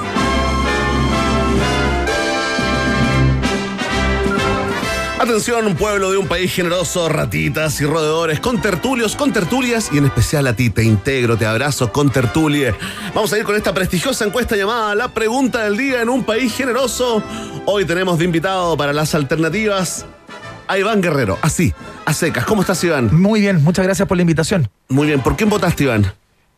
Atención, 5.19 5.75
pueblo 5.75 6.13
de 6.13 6.19
un 6.19 6.29
país 6.29 6.55
generoso, 6.55 7.09
ratitas 7.09 7.81
y 7.81 7.87
roedores, 7.87 8.39
con 8.39 8.61
tertulios, 8.61 9.17
con 9.17 9.33
tertulias 9.33 9.91
y 9.93 9.99
en 9.99 10.05
especial 10.05 10.47
a 10.47 10.55
ti 10.55 10.71
te 10.71 10.85
integro, 10.85 11.37
te 11.37 11.45
abrazo 11.45 11.91
con 11.91 12.09
tertulie. 12.09 12.73
Vamos 13.17 13.33
a 13.33 13.39
ir 13.39 13.43
con 13.43 13.57
esta 13.57 13.75
prestigiosa 13.75 14.25
encuesta 14.25 14.55
llamada 14.55 14.95
La 14.95 15.09
Pregunta 15.09 15.65
del 15.65 15.77
Día 15.77 16.03
en 16.03 16.09
un 16.09 16.23
país 16.23 16.55
generoso. 16.55 17.21
Hoy 17.65 17.85
tenemos 17.85 18.21
de 18.21 18.27
invitado 18.27 18.77
para 18.77 18.93
las 18.93 19.17
alternativas 19.17 20.07
a 20.67 20.79
Iván 20.79 21.01
Guerrero, 21.01 21.39
así, 21.43 21.75
a 22.05 22.13
secas. 22.13 22.45
¿Cómo 22.45 22.63
estás, 22.63 22.83
Iván? 22.85 23.15
Muy 23.15 23.41
bien, 23.41 23.63
muchas 23.63 23.85
gracias 23.85 24.09
por 24.09 24.17
la 24.17 24.23
invitación. 24.23 24.69
Muy 24.89 25.07
bien, 25.07 25.21
¿por 25.21 25.37
quién 25.37 25.51
votaste, 25.51 25.85
Iván? 25.85 26.13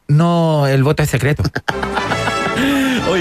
No, 0.08 0.66
el 0.66 0.82
voto 0.84 1.02
es 1.02 1.10
secreto. 1.10 1.42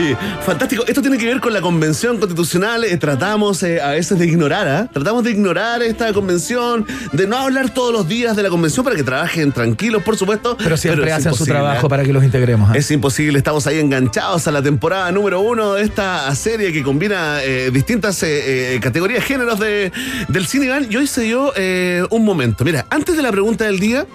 Oye, 0.05 0.15
fantástico. 0.45 0.83
Esto 0.87 1.01
tiene 1.01 1.17
que 1.17 1.25
ver 1.25 1.39
con 1.39 1.51
la 1.51 1.61
convención 1.61 2.19
constitucional. 2.19 2.83
Eh, 2.83 2.95
tratamos 2.97 3.63
eh, 3.63 3.81
a 3.81 3.89
veces 3.89 4.19
de 4.19 4.27
ignorar, 4.27 4.67
¿ah? 4.67 4.89
Tratamos 4.91 5.23
de 5.23 5.31
ignorar 5.31 5.81
esta 5.81 6.13
convención, 6.13 6.85
de 7.11 7.25
no 7.25 7.37
hablar 7.37 7.73
todos 7.73 7.91
los 7.91 8.07
días 8.07 8.35
de 8.35 8.43
la 8.43 8.49
convención 8.49 8.83
para 8.83 8.95
que 8.95 9.03
trabajen 9.03 9.51
tranquilos, 9.51 10.03
por 10.03 10.15
supuesto. 10.15 10.57
Pero 10.57 10.77
siempre 10.77 11.09
es 11.09 11.17
hacen 11.17 11.33
su 11.33 11.45
trabajo 11.45 11.87
¿ah? 11.87 11.89
para 11.89 12.03
que 12.03 12.13
los 12.13 12.23
integremos. 12.23 12.69
¿ah? 12.69 12.77
Es 12.77 12.91
imposible, 12.91 13.39
estamos 13.39 13.65
ahí 13.65 13.79
enganchados 13.79 14.47
a 14.47 14.51
la 14.51 14.61
temporada 14.61 15.11
número 15.11 15.41
uno 15.41 15.73
de 15.73 15.83
esta 15.83 16.33
serie 16.35 16.71
que 16.71 16.83
combina 16.83 17.41
eh, 17.41 17.71
distintas 17.71 18.21
eh, 18.21 18.79
categorías, 18.83 19.23
géneros 19.23 19.59
de, 19.59 19.91
del 20.27 20.45
cine. 20.45 20.65
Y 20.87 20.97
hoy 20.97 21.07
se 21.07 21.21
dio 21.21 21.51
un 22.09 22.25
momento. 22.25 22.63
Mira, 22.63 22.85
antes 22.89 23.15
de 23.15 23.23
la 23.23 23.31
pregunta 23.31 23.65
del 23.65 23.79
día, 23.79 24.05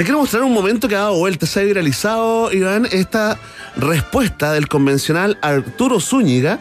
te 0.00 0.04
quiero 0.04 0.20
mostrar 0.20 0.44
un 0.44 0.54
momento 0.54 0.88
que 0.88 0.96
ha 0.96 1.00
dado 1.00 1.18
vuelta. 1.18 1.44
Se 1.44 1.60
ha 1.60 1.62
viralizado, 1.62 2.50
Iván, 2.54 2.88
esta 2.90 3.38
respuesta 3.76 4.50
del 4.52 4.66
convencional 4.66 5.36
Arturo 5.42 6.00
Zúñiga 6.00 6.58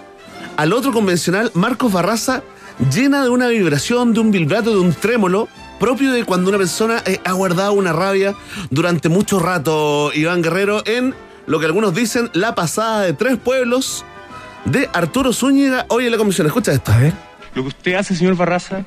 al 0.58 0.74
otro 0.74 0.92
convencional 0.92 1.50
Marcos 1.54 1.94
Barraza, 1.94 2.44
llena 2.94 3.24
de 3.24 3.30
una 3.30 3.48
vibración, 3.48 4.14
de 4.14 4.20
un 4.20 4.32
vibrato, 4.32 4.72
de 4.72 4.80
un 4.80 4.92
trémolo 4.92 5.48
propio 5.80 6.12
de 6.12 6.26
cuando 6.26 6.50
una 6.50 6.58
persona 6.58 7.02
eh, 7.06 7.22
ha 7.24 7.32
guardado 7.32 7.72
una 7.72 7.94
rabia 7.94 8.36
durante 8.72 9.08
mucho 9.08 9.40
rato, 9.40 10.12
Iván 10.14 10.42
Guerrero, 10.42 10.84
en 10.86 11.16
lo 11.48 11.62
que 11.62 11.66
algunos 11.66 11.96
dicen 11.96 12.30
la 12.34 12.56
pasada 12.56 13.04
de 13.04 13.14
tres 13.14 13.38
pueblos 13.38 14.04
de 14.66 14.90
Arturo 14.92 15.32
Zúñiga 15.32 15.86
hoy 15.88 16.08
en 16.08 16.12
la 16.12 16.18
comisión. 16.18 16.46
Escucha 16.46 16.74
esto. 16.74 16.92
A 16.92 16.98
ver. 16.98 17.14
Lo 17.56 17.62
que 17.62 17.70
usted 17.70 17.94
hace, 17.94 18.18
señor 18.18 18.36
Barraza, 18.36 18.84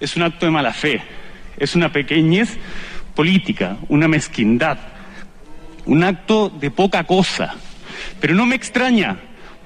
es 0.00 0.16
un 0.16 0.22
acto 0.22 0.46
de 0.46 0.52
mala 0.52 0.72
fe, 0.72 1.02
es 1.58 1.74
una 1.74 1.92
pequeñez 1.92 2.56
política, 3.20 3.76
una 3.90 4.08
mezquindad, 4.08 4.78
un 5.84 6.02
acto 6.04 6.48
de 6.48 6.70
poca 6.70 7.04
cosa. 7.04 7.52
Pero 8.18 8.34
no 8.34 8.46
me 8.46 8.54
extraña, 8.54 9.14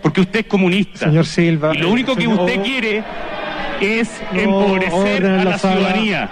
porque 0.02 0.22
usted 0.22 0.40
es 0.40 0.46
comunista. 0.46 1.06
Señor 1.06 1.24
Silva, 1.24 1.72
Y 1.72 1.78
lo 1.78 1.90
único 1.92 2.16
que 2.16 2.26
usted 2.26 2.62
quiere 2.62 3.04
es 3.80 4.10
No, 4.32 4.40
empobrecer 4.40 5.24
a 5.26 5.44
la 5.44 5.56
ciudadanía. 5.58 6.28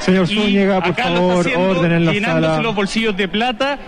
Señor 0.00 0.26
Zúñiga, 0.26 0.80
por 0.80 0.90
acá 0.90 1.10
lo 1.10 1.28
favor, 1.28 1.46
orden 1.76 1.92
en 1.92 2.06
la 2.06 2.12
llenándose 2.12 2.54
sala. 2.54 2.62
los 2.62 2.74
bolsillos 2.74 3.16
de 3.16 3.28
plata 3.28 3.78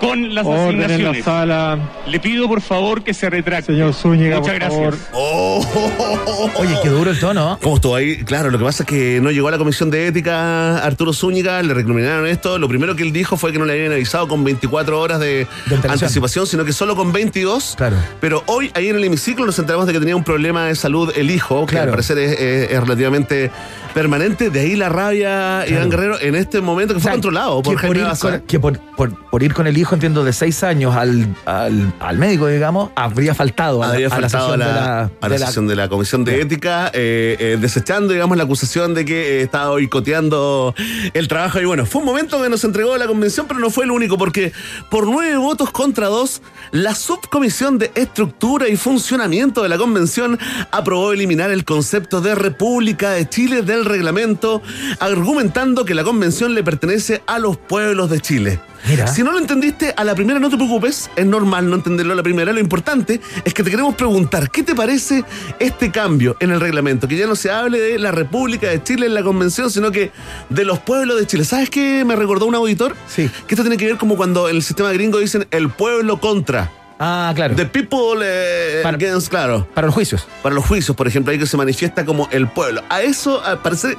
con 0.00 0.34
las 0.34 0.46
Orden 0.46 0.90
en 0.90 1.04
la 1.04 1.22
sala. 1.22 1.78
Le 2.06 2.18
pido 2.20 2.48
por 2.48 2.60
favor 2.60 3.02
que 3.04 3.12
se 3.14 3.28
retracte. 3.30 3.72
Señor 3.72 3.92
Zúñiga, 3.94 4.38
Muchas 4.40 4.52
por 4.54 4.60
gracias. 4.60 4.96
favor. 5.10 6.50
Oye, 6.56 6.74
qué 6.82 6.88
duro 6.88 7.10
el 7.10 7.20
tono. 7.20 7.58
¿Cómo 7.62 7.76
estuvo 7.76 7.94
ahí? 7.94 8.16
Claro, 8.24 8.50
lo 8.50 8.58
que 8.58 8.64
pasa 8.64 8.82
es 8.82 8.88
que 8.88 9.20
no 9.22 9.30
llegó 9.30 9.48
a 9.48 9.50
la 9.50 9.58
comisión 9.58 9.90
de 9.90 10.06
ética 10.06 10.78
Arturo 10.78 11.12
Zúñiga, 11.12 11.62
le 11.62 11.74
recriminaron 11.74 12.26
esto. 12.26 12.58
Lo 12.58 12.68
primero 12.68 12.96
que 12.96 13.02
él 13.02 13.12
dijo 13.12 13.36
fue 13.36 13.52
que 13.52 13.58
no 13.58 13.64
le 13.64 13.74
habían 13.74 13.92
avisado 13.92 14.26
con 14.28 14.42
24 14.44 15.00
horas 15.00 15.20
de, 15.20 15.46
anticipación, 15.88 16.46
sino 16.46 16.64
que 16.64 16.72
solo 16.72 16.96
con 16.96 17.12
22. 17.12 17.74
Claro. 17.76 17.96
Pero 18.20 18.42
hoy, 18.46 18.70
ahí 18.74 18.88
en 18.88 18.96
el 18.96 19.04
hemiciclo, 19.04 19.44
nos 19.46 19.58
enteramos 19.58 19.86
de 19.86 19.92
que 19.92 19.98
tenía 19.98 20.16
un 20.16 20.24
problema 20.24 20.66
de 20.66 20.74
salud 20.74 21.12
el 21.16 21.30
hijo, 21.30 21.66
que 21.66 21.72
Claro. 21.72 21.84
al 21.84 21.90
parecer 21.90 22.18
es, 22.18 22.32
es- 22.40 22.70
es 22.70 22.80
relativamente 22.80 23.50
permanente. 23.94 24.50
De 24.50 24.60
ahí 24.60 24.76
la 24.76 24.88
rabia, 24.88 25.64
Iván 25.68 25.90
Guerrero, 25.90 26.20
en 26.20 26.34
este 26.34 26.60
momento 26.60 26.94
que 26.94 27.00
fue 27.00 27.10
O 27.10 27.12
sea, 27.12 27.12
controlado 27.14 27.62
por 27.62 27.74
que 27.74 27.80
Jaime 27.80 27.98
ir 27.98 28.04
Baza. 28.04 28.30
con, 28.30 28.40
que 28.46 28.58
por, 28.60 28.78
por- 28.96 29.29
por 29.30 29.42
ir 29.42 29.54
con 29.54 29.66
el 29.66 29.78
hijo, 29.78 29.94
entiendo, 29.94 30.24
de 30.24 30.32
seis 30.32 30.62
años 30.64 30.96
al, 30.96 31.26
al, 31.44 31.92
al 32.00 32.18
médico, 32.18 32.48
digamos, 32.48 32.90
habría 32.96 33.34
faltado 33.34 33.82
a, 33.82 33.86
la- 33.88 33.92
a 34.08 34.28
sesión 34.28 34.62
a 34.62 34.66
la, 34.66 34.66
de 34.66 34.74
la, 34.74 35.10
a 35.20 35.28
la- 35.28 35.46
sesión 35.46 35.66
de 35.68 35.76
la 35.76 35.88
Comisión 35.88 36.24
de 36.24 36.40
Ética, 36.40 36.88
eh, 36.92 37.36
eh, 37.38 37.58
desechando, 37.60 38.12
digamos, 38.12 38.36
la 38.36 38.42
acusación 38.44 38.92
de 38.94 39.04
que 39.04 39.38
eh, 39.38 39.42
estaba 39.42 39.70
boicoteando 39.70 40.74
el 41.14 41.28
trabajo. 41.28 41.60
Y 41.60 41.64
bueno, 41.64 41.86
fue 41.86 42.00
un 42.00 42.06
momento 42.06 42.42
que 42.42 42.48
nos 42.48 42.64
entregó 42.64 42.96
la 42.96 43.06
convención, 43.06 43.46
pero 43.46 43.60
no 43.60 43.70
fue 43.70 43.84
el 43.84 43.90
único, 43.92 44.18
porque 44.18 44.52
por 44.90 45.06
nueve 45.06 45.36
votos 45.36 45.70
contra 45.70 46.08
dos, 46.08 46.42
la 46.72 46.94
subcomisión 46.94 47.78
de 47.78 47.92
estructura 47.94 48.68
y 48.68 48.76
funcionamiento 48.76 49.62
de 49.62 49.68
la 49.68 49.78
convención 49.78 50.38
aprobó 50.72 51.12
eliminar 51.12 51.50
el 51.50 51.64
concepto 51.64 52.20
de 52.20 52.34
República 52.34 53.10
de 53.10 53.28
Chile 53.28 53.62
del 53.62 53.84
reglamento, 53.84 54.60
argumentando 54.98 55.84
que 55.84 55.94
la 55.94 56.04
convención 56.04 56.54
le 56.54 56.62
pertenece 56.64 57.22
a 57.26 57.38
los 57.38 57.56
pueblos 57.56 58.10
de 58.10 58.20
Chile. 58.20 58.60
Mira. 58.88 59.06
Si 59.20 59.24
no 59.24 59.32
lo 59.32 59.38
entendiste 59.38 59.92
a 59.94 60.02
la 60.02 60.14
primera, 60.14 60.40
no 60.40 60.48
te 60.48 60.56
preocupes. 60.56 61.10
Es 61.14 61.26
normal 61.26 61.68
no 61.68 61.76
entenderlo 61.76 62.14
a 62.14 62.16
la 62.16 62.22
primera. 62.22 62.54
Lo 62.54 62.58
importante 62.58 63.20
es 63.44 63.52
que 63.52 63.62
te 63.62 63.70
queremos 63.70 63.94
preguntar, 63.94 64.50
¿qué 64.50 64.62
te 64.62 64.74
parece 64.74 65.24
este 65.58 65.90
cambio 65.90 66.38
en 66.40 66.50
el 66.52 66.58
reglamento? 66.58 67.06
Que 67.06 67.18
ya 67.18 67.26
no 67.26 67.36
se 67.36 67.50
hable 67.50 67.78
de 67.78 67.98
la 67.98 68.12
República 68.12 68.68
de 68.68 68.82
Chile 68.82 69.04
en 69.04 69.12
la 69.12 69.22
convención, 69.22 69.70
sino 69.70 69.90
que 69.92 70.10
de 70.48 70.64
los 70.64 70.78
pueblos 70.78 71.20
de 71.20 71.26
Chile. 71.26 71.44
¿Sabes 71.44 71.68
qué 71.68 72.02
me 72.06 72.16
recordó 72.16 72.46
un 72.46 72.54
auditor? 72.54 72.96
Sí. 73.08 73.28
Que 73.46 73.54
esto 73.56 73.62
tiene 73.62 73.76
que 73.76 73.84
ver 73.88 73.98
como 73.98 74.16
cuando 74.16 74.48
en 74.48 74.56
el 74.56 74.62
sistema 74.62 74.90
gringo 74.90 75.18
dicen 75.18 75.46
el 75.50 75.68
pueblo 75.68 76.18
contra. 76.18 76.72
Ah, 76.98 77.30
claro. 77.36 77.54
The 77.54 77.66
people 77.66 78.22
eh, 78.24 78.80
Para- 78.82 78.96
against, 78.96 79.28
claro. 79.28 79.68
Para 79.74 79.86
los 79.88 79.94
juicios. 79.94 80.26
Para 80.42 80.54
los 80.54 80.64
juicios, 80.64 80.96
por 80.96 81.06
ejemplo, 81.06 81.30
ahí 81.30 81.38
que 81.38 81.44
se 81.44 81.58
manifiesta 81.58 82.06
como 82.06 82.26
el 82.32 82.48
pueblo. 82.48 82.80
A 82.88 83.02
eso, 83.02 83.44
al 83.44 83.58
parecer, 83.60 83.98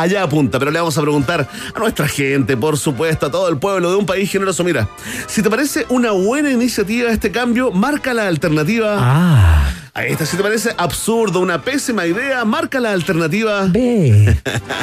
allá 0.00 0.22
apunta, 0.22 0.58
pero 0.58 0.70
le 0.70 0.78
vamos 0.78 0.96
a 0.96 1.02
preguntar 1.02 1.48
a 1.74 1.78
nuestra 1.78 2.08
gente, 2.08 2.56
por 2.56 2.78
supuesto, 2.78 3.26
a 3.26 3.30
todo 3.30 3.48
el 3.48 3.58
pueblo 3.58 3.90
de 3.90 3.96
un 3.96 4.06
país 4.06 4.30
generoso. 4.30 4.64
Mira, 4.64 4.88
si 5.26 5.42
te 5.42 5.50
parece 5.50 5.86
una 5.88 6.12
buena 6.12 6.50
iniciativa 6.50 7.10
este 7.10 7.30
cambio, 7.30 7.70
marca 7.70 8.14
la 8.14 8.26
alternativa. 8.26 8.96
Ah. 8.98 9.70
Ahí 9.92 10.12
está, 10.12 10.24
si 10.24 10.36
te 10.36 10.42
parece 10.42 10.70
absurdo, 10.76 11.40
una 11.40 11.62
pésima 11.62 12.06
idea, 12.06 12.44
marca 12.44 12.78
la 12.78 12.92
alternativa. 12.92 13.66
B. 13.66 14.36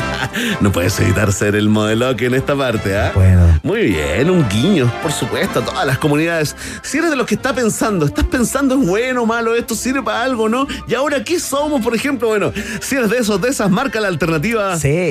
no 0.62 0.72
puedes 0.74 1.00
evitar 1.00 1.32
ser 1.32 1.56
el 1.56 1.70
modelo 1.70 2.14
que 2.18 2.26
en 2.26 2.34
esta 2.34 2.58
parte, 2.58 2.98
¿ah? 2.98 3.14
Bueno. 3.16 3.58
Muy 3.64 3.84
bien, 3.84 4.30
un 4.30 4.48
guiño, 4.50 4.92
por 5.02 5.14
supuesto, 5.14 5.60
a 5.60 5.66
todas 5.66 5.88
las 5.88 5.98
comunidades. 5.98 6.58
Si 6.84 6.98
eres 6.98 7.10
de 7.10 7.16
los 7.16 7.26
que 7.26 7.36
está 7.36 7.56
pensando, 7.56 8.06
estás 8.06 8.26
pensando 8.26 8.76
es 8.76 8.86
bueno 8.86 9.24
o 9.24 9.26
malo, 9.26 9.56
esto 9.56 9.76
sirve 9.76 10.04
para 10.04 10.24
algo, 10.24 10.50
¿no? 10.50 10.68
Y 10.90 10.94
ahora, 10.94 11.24
¿qué 11.24 11.40
somos, 11.40 11.82
por 11.82 11.96
ejemplo? 11.96 12.28
Bueno, 12.28 12.52
si 12.82 12.96
eres 12.96 13.10
de 13.10 13.20
esos, 13.20 13.42
de 13.42 13.50
esas, 13.50 13.72
marca 13.72 14.02
la 14.02 14.10
alternativa. 14.10 14.78
Sí. 14.78 15.07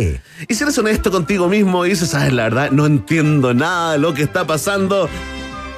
Y 0.48 0.54
si 0.54 0.62
eres 0.62 0.78
honesto 0.78 1.10
contigo 1.10 1.48
mismo 1.48 1.84
y 1.86 1.90
dices, 1.90 2.10
sabes, 2.10 2.32
la 2.32 2.44
verdad, 2.44 2.70
no 2.70 2.86
entiendo 2.86 3.54
nada 3.54 3.92
de 3.92 3.98
lo 3.98 4.14
que 4.14 4.22
está 4.22 4.46
pasando, 4.46 5.08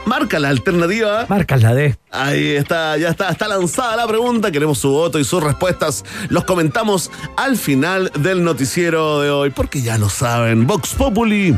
marca 0.07 0.39
la 0.39 0.49
alternativa. 0.49 1.27
Marcas 1.29 1.63
la 1.63 1.75
D. 1.75 1.97
Ahí 2.11 2.57
está, 2.57 2.97
ya 2.97 3.11
está, 3.11 3.29
está 3.29 3.47
lanzada 3.49 3.97
la 3.97 4.07
pregunta. 4.07 4.51
Queremos 4.51 4.79
su 4.79 4.91
voto 4.91 5.19
y 5.19 5.25
sus 5.25 5.43
respuestas. 5.43 6.05
Los 6.31 6.45
comentamos 6.45 7.11
al 7.37 7.57
final 7.57 8.11
del 8.19 8.43
noticiero 8.43 9.21
de 9.21 9.31
hoy, 9.31 9.51
porque 9.51 9.83
ya 9.83 9.99
lo 9.99 10.09
saben. 10.09 10.67
Vox 10.67 10.95
Populi, 10.95 11.57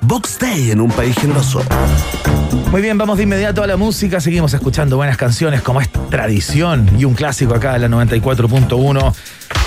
Vox 0.00 0.38
Day 0.38 0.70
en 0.70 0.80
un 0.80 0.90
país 0.90 1.14
generoso. 1.16 1.62
Muy 2.70 2.82
bien, 2.82 2.96
vamos 2.98 3.16
de 3.16 3.24
inmediato 3.24 3.62
a 3.62 3.66
la 3.66 3.76
música. 3.76 4.20
Seguimos 4.20 4.54
escuchando 4.54 4.96
buenas 4.96 5.16
canciones 5.16 5.62
como 5.62 5.80
es 5.80 5.90
tradición 6.10 6.88
y 6.98 7.04
un 7.04 7.14
clásico 7.14 7.54
acá 7.54 7.74
en 7.76 7.82
la 7.82 7.88
94.1. 7.88 9.14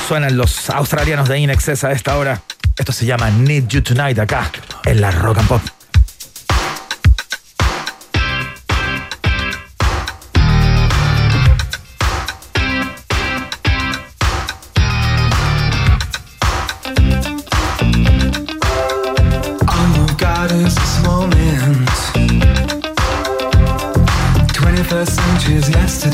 Suenan 0.08 0.38
los 0.38 0.70
australianos 0.70 1.28
de 1.28 1.40
Inexcess 1.40 1.84
a 1.84 1.92
esta 1.92 2.18
hora. 2.18 2.42
Esto 2.78 2.92
se 2.92 3.06
llama 3.06 3.30
Need 3.30 3.68
You 3.68 3.82
Tonight 3.82 4.20
acá 4.20 4.52
en 4.86 5.02
la 5.02 5.12
Rock 5.12 5.40
and 5.40 5.48
Pop. 5.48 5.83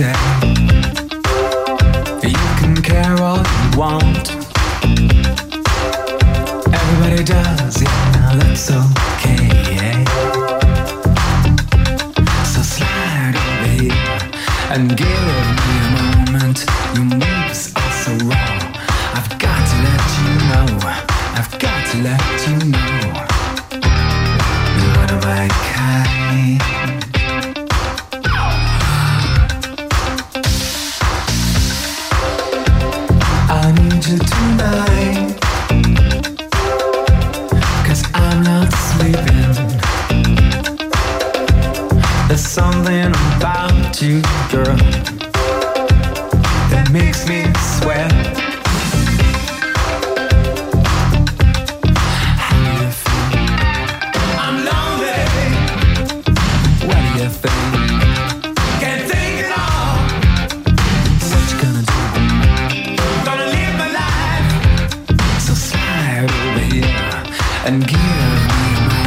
Is 0.01 0.28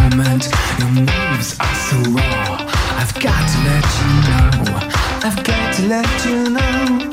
moment. 0.02 0.48
Your 0.78 0.88
moves 0.88 1.56
are 1.60 1.74
so 1.74 1.96
raw. 2.10 2.56
I've 3.00 3.14
got 3.20 3.42
to 3.52 3.58
let 3.68 3.86
you 4.00 4.10
know. 4.28 4.48
I've 5.24 5.44
got 5.44 5.74
to 5.76 5.82
let 5.86 6.24
you 6.24 6.50
know. 6.50 7.10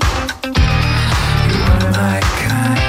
You 1.49 1.61
are 1.71 1.91
my 1.91 2.19
kind. 2.21 2.88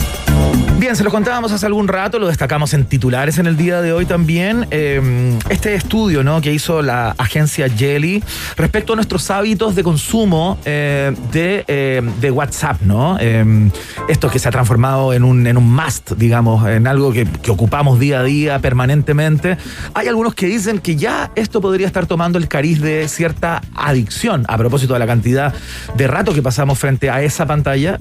Bien, 0.81 0.95
se 0.95 1.03
lo 1.03 1.11
contábamos 1.11 1.51
hace 1.51 1.67
algún 1.67 1.87
rato, 1.87 2.17
lo 2.17 2.25
destacamos 2.25 2.73
en 2.73 2.85
titulares 2.85 3.37
en 3.37 3.45
el 3.45 3.55
día 3.55 3.83
de 3.83 3.93
hoy 3.93 4.07
también. 4.07 4.65
Eh, 4.71 5.37
este 5.49 5.75
estudio 5.75 6.23
¿no? 6.23 6.41
que 6.41 6.51
hizo 6.51 6.81
la 6.81 7.13
agencia 7.19 7.69
Jelly 7.69 8.23
respecto 8.57 8.93
a 8.93 8.95
nuestros 8.95 9.29
hábitos 9.29 9.75
de 9.75 9.83
consumo 9.83 10.57
eh, 10.65 11.15
de, 11.31 11.65
eh, 11.67 12.01
de 12.19 12.31
WhatsApp, 12.31 12.81
¿no? 12.81 13.15
Eh, 13.19 13.69
esto 14.09 14.31
que 14.31 14.39
se 14.39 14.47
ha 14.47 14.51
transformado 14.51 15.13
en 15.13 15.23
un, 15.23 15.45
en 15.45 15.55
un 15.55 15.71
must, 15.71 16.13
digamos, 16.13 16.67
en 16.67 16.87
algo 16.87 17.13
que, 17.13 17.27
ocupamos 17.47 17.99
día 17.99 18.21
a 18.21 18.23
día 18.23 18.57
permanentemente. 18.57 19.59
Hay 19.93 20.07
algunos 20.07 20.33
que 20.33 20.47
dicen 20.47 20.79
que 20.79 20.95
ya 20.95 21.31
esto 21.35 21.61
podría 21.61 21.85
estar 21.85 22.07
tomando 22.07 22.39
el 22.39 22.47
cariz 22.47 22.81
de 22.81 23.07
cierta 23.07 23.61
adicción 23.75 24.45
a 24.47 24.57
propósito 24.57 24.93
de 24.93 24.99
la 24.99 25.05
cantidad 25.05 25.53
de 25.95 26.07
rato 26.07 26.33
que 26.33 26.41
pasamos 26.41 26.79
frente 26.79 27.11
a 27.11 27.21
esa 27.21 27.45
pantalla 27.45 27.99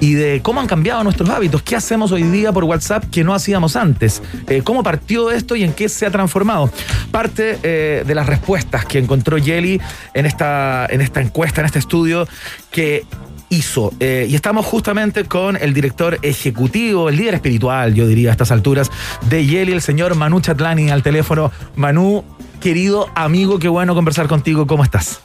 y 0.00 0.14
de 0.14 0.40
cómo 0.42 0.60
han 0.60 0.66
cambiado 0.66 1.02
nuestros 1.02 1.28
nuestros 1.28 1.61
¿Qué 1.64 1.76
hacemos 1.76 2.12
hoy 2.12 2.22
día 2.24 2.52
por 2.52 2.64
WhatsApp 2.64 3.04
que 3.10 3.24
no 3.24 3.34
hacíamos 3.34 3.76
antes? 3.76 4.22
Eh, 4.48 4.62
¿Cómo 4.62 4.82
partió 4.82 5.30
esto 5.30 5.56
y 5.56 5.62
en 5.62 5.72
qué 5.72 5.88
se 5.88 6.06
ha 6.06 6.10
transformado? 6.10 6.70
Parte 7.10 7.58
eh, 7.62 8.04
de 8.06 8.14
las 8.14 8.26
respuestas 8.26 8.84
que 8.84 8.98
encontró 8.98 9.38
Yeli 9.38 9.80
en 10.14 10.26
esta, 10.26 10.86
en 10.90 11.00
esta 11.00 11.20
encuesta, 11.20 11.60
en 11.60 11.66
este 11.66 11.78
estudio, 11.78 12.26
que 12.70 13.04
hizo. 13.48 13.92
Eh, 14.00 14.26
y 14.28 14.34
estamos 14.34 14.66
justamente 14.66 15.24
con 15.24 15.56
el 15.56 15.74
director 15.74 16.18
ejecutivo, 16.22 17.08
el 17.08 17.16
líder 17.16 17.34
espiritual, 17.34 17.94
yo 17.94 18.06
diría 18.06 18.30
a 18.30 18.32
estas 18.32 18.50
alturas, 18.50 18.90
de 19.28 19.46
Yeli, 19.46 19.72
el 19.72 19.82
señor 19.82 20.14
Manu 20.14 20.40
Chatlani 20.40 20.90
al 20.90 21.02
teléfono. 21.02 21.52
Manu, 21.76 22.24
querido 22.60 23.08
amigo, 23.14 23.58
qué 23.58 23.68
bueno 23.68 23.94
conversar 23.94 24.26
contigo. 24.26 24.66
¿Cómo 24.66 24.82
estás? 24.82 25.20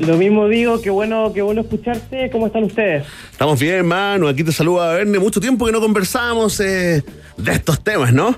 Lo 0.00 0.16
mismo 0.16 0.48
digo, 0.48 0.80
qué 0.80 0.90
bueno, 0.90 1.32
qué 1.32 1.42
bueno 1.42 1.60
escucharte. 1.62 2.30
¿Cómo 2.30 2.46
están 2.46 2.64
ustedes? 2.64 3.04
Estamos 3.30 3.60
bien, 3.60 3.74
hermano. 3.76 4.28
Aquí 4.28 4.42
te 4.44 4.52
saluda 4.52 4.94
Verne. 4.94 5.18
Mucho 5.18 5.40
tiempo 5.40 5.66
que 5.66 5.72
no 5.72 5.80
conversamos 5.80 6.58
eh, 6.60 7.02
de 7.36 7.52
estos 7.52 7.82
temas, 7.82 8.12
¿no? 8.12 8.36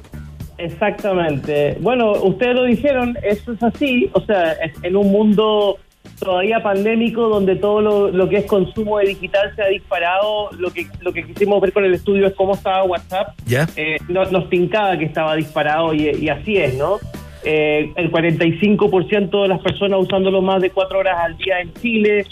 Exactamente. 0.59 1.76
Bueno, 1.80 2.12
ustedes 2.12 2.55
lo 2.55 2.64
dijeron, 2.64 3.16
eso 3.22 3.52
es 3.52 3.62
así. 3.62 4.11
O 4.12 4.20
sea, 4.20 4.52
es- 4.52 4.72
en 4.82 4.96
un 4.96 5.11
mundo 5.11 5.78
todavía 6.18 6.62
pandémico 6.62 7.28
donde 7.28 7.57
todo 7.57 7.80
lo, 7.80 8.09
lo 8.11 8.28
que 8.28 8.36
es 8.38 8.44
consumo 8.44 8.98
de 8.98 9.07
digital 9.09 9.52
se 9.57 9.62
ha 9.62 9.66
disparado, 9.68 10.50
lo 10.52 10.70
que 10.72 10.86
lo 11.00 11.12
que 11.12 11.24
quisimos 11.26 11.61
ver 11.61 11.72
con 11.72 11.84
el 11.84 11.94
estudio 11.94 12.26
es 12.26 12.34
cómo 12.34 12.55
estaba 12.55 12.84
WhatsApp. 12.84 13.28
¿Ya? 13.46 13.68
Eh, 13.76 13.96
nos, 14.09 14.30
nos 14.30 14.48
tincaba 14.50 14.96
que 14.98 15.07
estaba 15.07 15.34
disparado 15.34 15.92
y, 15.94 16.11
y 16.11 16.28
así 16.28 16.57
es, 16.57 16.74
¿no? 16.74 16.98
Eh, 17.45 17.92
el 17.97 18.11
45% 18.11 19.42
de 19.42 19.49
las 19.49 19.61
personas 19.61 20.01
usándolo 20.01 20.40
más 20.40 20.62
de 20.62 20.70
cuatro 20.70 21.01
horas 21.01 21.18
al 21.18 21.36
día 21.36 21.61
en 21.61 21.72
Chile, 21.74 22.24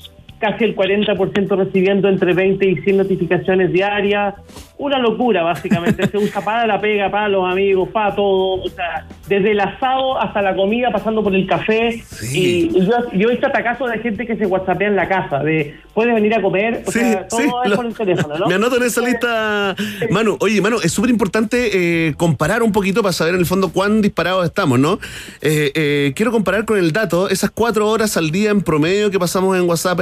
casi 0.42 0.64
el 0.64 0.76
40% 0.76 1.56
recibiendo 1.56 2.08
entre 2.08 2.34
20 2.34 2.66
y 2.68 2.76
100 2.76 2.96
notificaciones 2.98 3.72
diarias. 3.72 4.34
Una 4.76 4.98
locura, 4.98 5.42
básicamente. 5.44 6.08
Se 6.08 6.18
usa 6.18 6.40
para 6.40 6.66
la 6.66 6.80
pega, 6.80 7.08
para 7.10 7.28
los 7.28 7.48
amigos, 7.50 7.88
para 7.90 8.14
todo. 8.16 8.62
O 8.62 8.68
sea, 8.68 9.06
desde 9.28 9.52
el 9.52 9.60
asado 9.60 10.20
hasta 10.20 10.42
la 10.42 10.56
comida, 10.56 10.90
pasando 10.90 11.22
por 11.22 11.32
el 11.34 11.46
café. 11.46 12.02
Y, 12.32 12.70
y 12.76 12.84
yo, 12.86 12.90
yo 13.12 13.28
he 13.28 13.30
visto 13.30 13.46
atacazos 13.46 13.88
de 13.92 13.98
gente 14.00 14.26
que 14.26 14.36
se 14.36 14.44
whatsappea 14.44 14.88
en 14.88 14.96
la 14.96 15.08
casa, 15.08 15.38
de 15.38 15.76
puedes 15.94 16.12
venir 16.14 16.34
a 16.34 16.42
comer, 16.42 16.82
o 16.86 16.90
Sí, 16.90 16.98
sea, 16.98 17.28
todo 17.28 17.40
sí, 17.40 17.46
es 17.64 17.70
lo- 17.70 17.76
por 17.76 17.86
el 17.86 17.94
teléfono, 17.94 18.38
¿no? 18.38 18.46
Me 18.48 18.54
anoto 18.54 18.76
en 18.78 18.82
esa 18.82 19.02
lista. 19.02 19.76
Manu, 20.10 20.36
oye, 20.40 20.60
Manu, 20.60 20.78
es 20.82 20.90
súper 20.90 21.10
importante 21.10 22.08
eh, 22.08 22.14
comparar 22.16 22.62
un 22.64 22.72
poquito 22.72 23.02
para 23.02 23.12
saber 23.12 23.34
en 23.34 23.40
el 23.40 23.46
fondo 23.46 23.70
cuán 23.72 24.02
disparados 24.02 24.44
estamos, 24.44 24.80
¿no? 24.80 24.98
Eh, 25.42 25.70
eh, 25.74 26.12
quiero 26.16 26.32
comparar 26.32 26.64
con 26.64 26.78
el 26.78 26.92
dato, 26.92 27.28
esas 27.28 27.50
cuatro 27.52 27.88
horas 27.88 28.16
al 28.16 28.30
día 28.32 28.50
en 28.50 28.62
promedio 28.62 29.10
que 29.10 29.18
pasamos 29.20 29.56
en 29.56 29.68
WhatsApp 29.68 30.00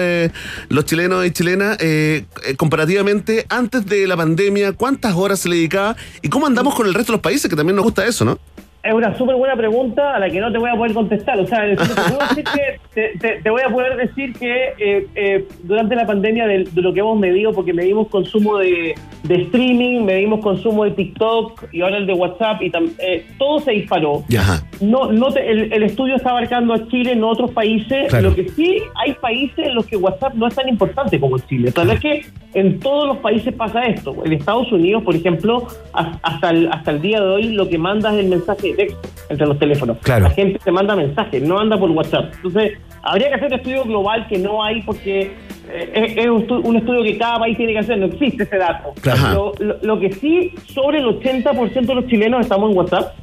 los 0.68 0.84
chilenos 0.84 1.26
y 1.26 1.30
chilenas, 1.30 1.76
eh, 1.80 2.24
eh, 2.44 2.56
comparativamente 2.56 3.46
antes 3.48 3.86
de 3.86 4.06
la 4.06 4.16
pandemia, 4.16 4.72
¿cuántas 4.72 5.14
horas 5.14 5.40
se 5.40 5.48
le 5.48 5.56
dedicaba? 5.56 5.96
¿Y 6.22 6.28
cómo 6.28 6.46
andamos 6.46 6.74
con 6.74 6.86
el 6.86 6.94
resto 6.94 7.12
de 7.12 7.16
los 7.16 7.22
países? 7.22 7.48
Que 7.48 7.56
también 7.56 7.76
nos 7.76 7.84
gusta 7.84 8.06
eso, 8.06 8.24
¿no? 8.24 8.38
Es 8.82 8.94
una 8.94 9.14
súper 9.16 9.36
buena 9.36 9.54
pregunta 9.56 10.14
a 10.14 10.18
la 10.18 10.30
que 10.30 10.40
no 10.40 10.50
te 10.50 10.56
voy 10.58 10.70
a 10.70 10.74
poder 10.74 10.94
contestar. 10.94 11.38
O 11.38 11.46
sea, 11.46 11.60
te, 11.68 11.76
puedo 11.76 12.18
decir 12.28 12.44
que- 12.44 12.80
te- 12.94 13.18
te- 13.18 13.42
te 13.42 13.50
voy 13.50 13.60
a 13.62 13.68
poder 13.68 13.96
decir 13.96 14.32
que 14.32 14.68
eh, 14.78 15.06
eh, 15.14 15.44
durante 15.64 15.94
la 15.94 16.06
pandemia 16.06 16.46
de, 16.46 16.64
de 16.64 16.80
lo 16.82 16.92
que 16.94 17.00
hemos 17.00 17.18
medido, 17.18 17.52
porque 17.52 17.72
medimos 17.74 18.08
consumo 18.08 18.56
de, 18.58 18.94
de 19.24 19.34
streaming, 19.42 20.04
medimos 20.04 20.40
consumo 20.40 20.84
de 20.84 20.92
TikTok 20.92 21.64
y 21.72 21.82
ahora 21.82 21.98
el 21.98 22.06
de 22.06 22.14
WhatsApp, 22.14 22.62
y 22.62 22.70
tam- 22.70 22.90
eh, 22.98 23.26
todo 23.38 23.60
se 23.60 23.72
disparó. 23.72 24.24
Ajá. 24.36 24.62
No, 24.80 25.12
no 25.12 25.30
te- 25.30 25.50
el, 25.50 25.72
el 25.72 25.82
estudio 25.82 26.16
está 26.16 26.30
abarcando 26.30 26.72
a 26.72 26.88
Chile, 26.88 27.14
no 27.14 27.28
otros 27.28 27.50
países. 27.50 28.08
Claro. 28.08 28.30
Lo 28.30 28.34
que 28.34 28.48
sí, 28.48 28.78
hay 29.04 29.12
países 29.14 29.58
en 29.66 29.74
los 29.74 29.86
que 29.86 29.96
WhatsApp 29.98 30.32
no 30.34 30.46
es 30.46 30.54
tan 30.54 30.68
importante 30.68 31.20
como 31.20 31.38
Chile. 31.38 31.70
Tal 31.70 31.88
vez 31.88 32.00
que 32.00 32.24
en 32.54 32.80
todos 32.80 33.06
los 33.06 33.18
países 33.18 33.52
pasa 33.54 33.84
esto. 33.84 34.16
En 34.24 34.32
Estados 34.32 34.72
Unidos, 34.72 35.02
por 35.04 35.14
ejemplo, 35.14 35.66
has- 35.92 36.18
hasta 36.22 36.50
el, 36.50 36.68
hasta 36.72 36.90
el 36.92 37.02
día 37.02 37.20
de 37.20 37.26
hoy 37.28 37.52
lo 37.52 37.68
que 37.68 37.76
manda 37.78 38.10
es 38.12 38.20
el 38.20 38.28
mensaje 38.28 38.69
de 38.72 38.86
texto 38.86 39.08
entre 39.28 39.46
los 39.46 39.58
teléfonos. 39.58 39.98
Claro. 40.02 40.24
La 40.24 40.30
gente 40.30 40.58
te 40.64 40.70
manda 40.72 40.96
mensajes, 40.96 41.42
no 41.42 41.58
anda 41.58 41.78
por 41.78 41.90
WhatsApp. 41.90 42.32
Entonces, 42.36 42.78
habría 43.02 43.28
que 43.28 43.34
hacer 43.34 43.46
un 43.48 43.54
estudio 43.54 43.84
global 43.84 44.26
que 44.28 44.38
no 44.38 44.62
hay 44.62 44.82
porque 44.82 45.32
eh, 45.72 45.92
es, 45.94 46.16
es 46.16 46.26
un, 46.26 46.46
estu- 46.46 46.60
un 46.64 46.76
estudio 46.76 47.02
que 47.02 47.16
cada 47.18 47.38
país 47.38 47.56
tiene 47.56 47.72
que 47.72 47.78
hacer, 47.78 47.98
no 47.98 48.06
existe 48.06 48.42
ese 48.44 48.56
dato. 48.58 48.92
Lo, 49.34 49.52
lo- 49.58 49.76
lo 49.82 50.00
que 50.00 50.12
sí, 50.12 50.52
sobre 50.74 50.98
el 50.98 51.06
80% 51.06 51.86
de 51.86 51.94
los 51.94 52.06
chilenos 52.06 52.40
estamos 52.40 52.70
en 52.70 52.76
WhatsApp. 52.78 53.14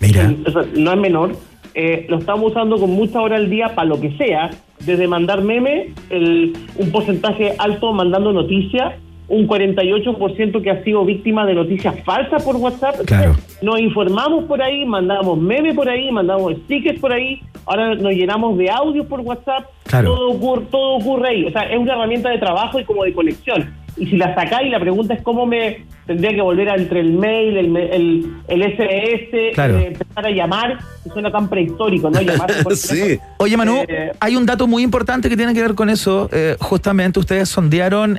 Mira. 0.00 0.32
O 0.46 0.50
sea, 0.50 0.62
no 0.76 0.92
es 0.92 0.98
menor. 0.98 1.32
Eh, 1.74 2.04
lo 2.08 2.18
estamos 2.18 2.50
usando 2.50 2.76
con 2.78 2.90
mucha 2.90 3.20
hora 3.20 3.36
al 3.36 3.48
día 3.48 3.68
para 3.74 3.88
lo 3.88 3.98
que 4.00 4.10
sea, 4.18 4.50
desde 4.80 5.06
mandar 5.08 5.42
memes, 5.42 5.88
el- 6.10 6.52
un 6.76 6.90
porcentaje 6.90 7.54
alto 7.58 7.92
mandando 7.92 8.32
noticias, 8.32 8.94
un 9.28 9.46
48% 9.46 10.62
que 10.62 10.70
ha 10.70 10.82
sido 10.84 11.04
víctima 11.04 11.46
de 11.46 11.54
noticias 11.54 11.94
falsas 12.04 12.42
por 12.44 12.56
WhatsApp. 12.56 12.96
Claro. 13.06 13.34
Nos 13.62 13.80
informamos 13.80 14.44
por 14.44 14.60
ahí, 14.60 14.84
mandamos 14.84 15.38
memes 15.38 15.74
por 15.74 15.88
ahí, 15.88 16.10
mandamos 16.10 16.54
stickers 16.64 17.00
por 17.00 17.12
ahí, 17.12 17.40
ahora 17.66 17.94
nos 17.94 18.12
llenamos 18.12 18.58
de 18.58 18.70
audios 18.70 19.06
por 19.06 19.20
WhatsApp. 19.20 19.66
Claro. 19.84 20.14
Todo, 20.14 20.30
ocurre, 20.30 20.64
todo 20.70 20.94
ocurre 20.96 21.28
ahí. 21.28 21.44
O 21.46 21.50
sea, 21.50 21.62
es 21.62 21.78
una 21.78 21.94
herramienta 21.94 22.30
de 22.30 22.38
trabajo 22.38 22.78
y 22.78 22.84
como 22.84 23.04
de 23.04 23.12
conexión. 23.12 23.81
Y 23.96 24.06
si 24.06 24.16
la 24.16 24.34
sacáis, 24.34 24.70
la 24.70 24.80
pregunta 24.80 25.12
es 25.14 25.22
cómo 25.22 25.44
me 25.46 25.84
tendría 26.06 26.30
que 26.34 26.40
volver 26.40 26.68
a 26.70 26.74
entre 26.76 27.00
el 27.00 27.12
mail, 27.12 27.56
el, 27.58 27.76
el, 27.76 28.26
el 28.48 28.62
SMS, 28.62 29.54
Claro. 29.54 29.78
eh, 29.78 29.86
empezar 29.88 30.26
a 30.26 30.30
llamar, 30.30 30.78
suena 31.12 31.30
tan 31.30 31.48
prehistórico, 31.48 32.10
¿no? 32.10 32.20
Llamar 32.20 32.50
por 32.62 32.76
teléfono. 32.76 33.22
Oye, 33.38 33.56
Manu, 33.56 33.84
Eh, 33.86 34.10
hay 34.18 34.34
un 34.36 34.46
dato 34.46 34.66
muy 34.66 34.82
importante 34.82 35.28
que 35.28 35.36
tiene 35.36 35.52
que 35.54 35.60
ver 35.60 35.74
con 35.74 35.90
eso. 35.90 36.28
Eh, 36.32 36.56
justamente 36.58 37.20
ustedes 37.20 37.48
sondearon 37.50 38.18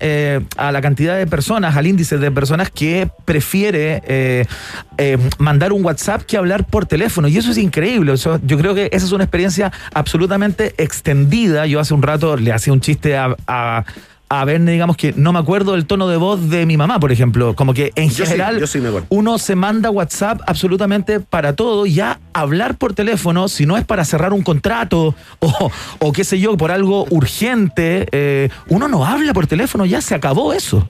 a 0.57 0.71
la 0.71 0.81
cantidad 0.81 1.17
de 1.17 1.25
personas, 1.27 1.75
al 1.75 1.87
índice 1.87 2.17
de 2.17 2.29
personas 2.31 2.69
que 2.69 3.09
prefiere 3.25 4.45
mandar 5.39 5.73
un 5.73 5.83
WhatsApp 5.83 6.21
que 6.23 6.37
hablar 6.37 6.65
por 6.65 6.85
teléfono. 6.85 7.27
Y 7.27 7.37
eso 7.37 7.51
es 7.51 7.57
increíble. 7.57 8.13
Eso- 8.13 8.39
yo 8.45 8.57
creo 8.57 8.75
que 8.75 8.89
esa 8.91 9.05
es 9.05 9.11
una 9.11 9.23
experiencia 9.23 9.71
absolutamente 9.93 10.73
extendida. 10.77 11.65
Yo 11.65 11.79
hace 11.79 11.93
un 11.93 12.01
rato 12.03 12.37
le 12.37 12.51
hacía 12.53 12.73
un 12.73 12.81
chiste 12.81 13.17
a... 13.17 13.35
a 13.47 13.83
a 14.41 14.45
Verne, 14.45 14.71
digamos 14.71 14.97
que 14.97 15.13
no 15.15 15.31
me 15.33 15.39
acuerdo 15.39 15.73
del 15.73 15.85
tono 15.85 16.07
de 16.07 16.17
voz 16.17 16.49
de 16.49 16.65
mi 16.65 16.77
mamá, 16.77 16.99
por 16.99 17.11
ejemplo. 17.11 17.55
Como 17.55 17.73
que 17.73 17.91
en 17.95 18.09
Yo 18.09 18.25
sí, 18.25 18.31
general 18.31 18.59
yo 18.59 18.67
sí 18.67 18.79
me 18.79 18.87
acuerdo. 18.89 19.07
uno 19.09 19.37
se 19.37 19.55
manda 19.55 19.89
WhatsApp 19.89 20.41
absolutamente 20.47 21.19
para 21.19 21.55
todo. 21.55 21.85
Ya 21.85 22.19
hablar 22.33 22.75
por 22.75 22.93
teléfono, 22.93 23.47
si 23.47 23.65
no 23.65 23.77
es 23.77 23.85
para 23.85 24.03
cerrar 24.05 24.33
un 24.33 24.41
contrato 24.43 25.15
o, 25.39 25.71
o 25.99 26.11
qué 26.11 26.23
sé 26.23 26.39
yo, 26.39 26.57
por 26.57 26.71
algo 26.71 27.05
urgente, 27.09 28.07
eh, 28.11 28.49
uno 28.69 28.87
no 28.87 29.05
habla 29.05 29.33
por 29.33 29.47
teléfono, 29.47 29.85
ya 29.85 30.01
se 30.01 30.15
acabó 30.15 30.53
eso. 30.53 30.87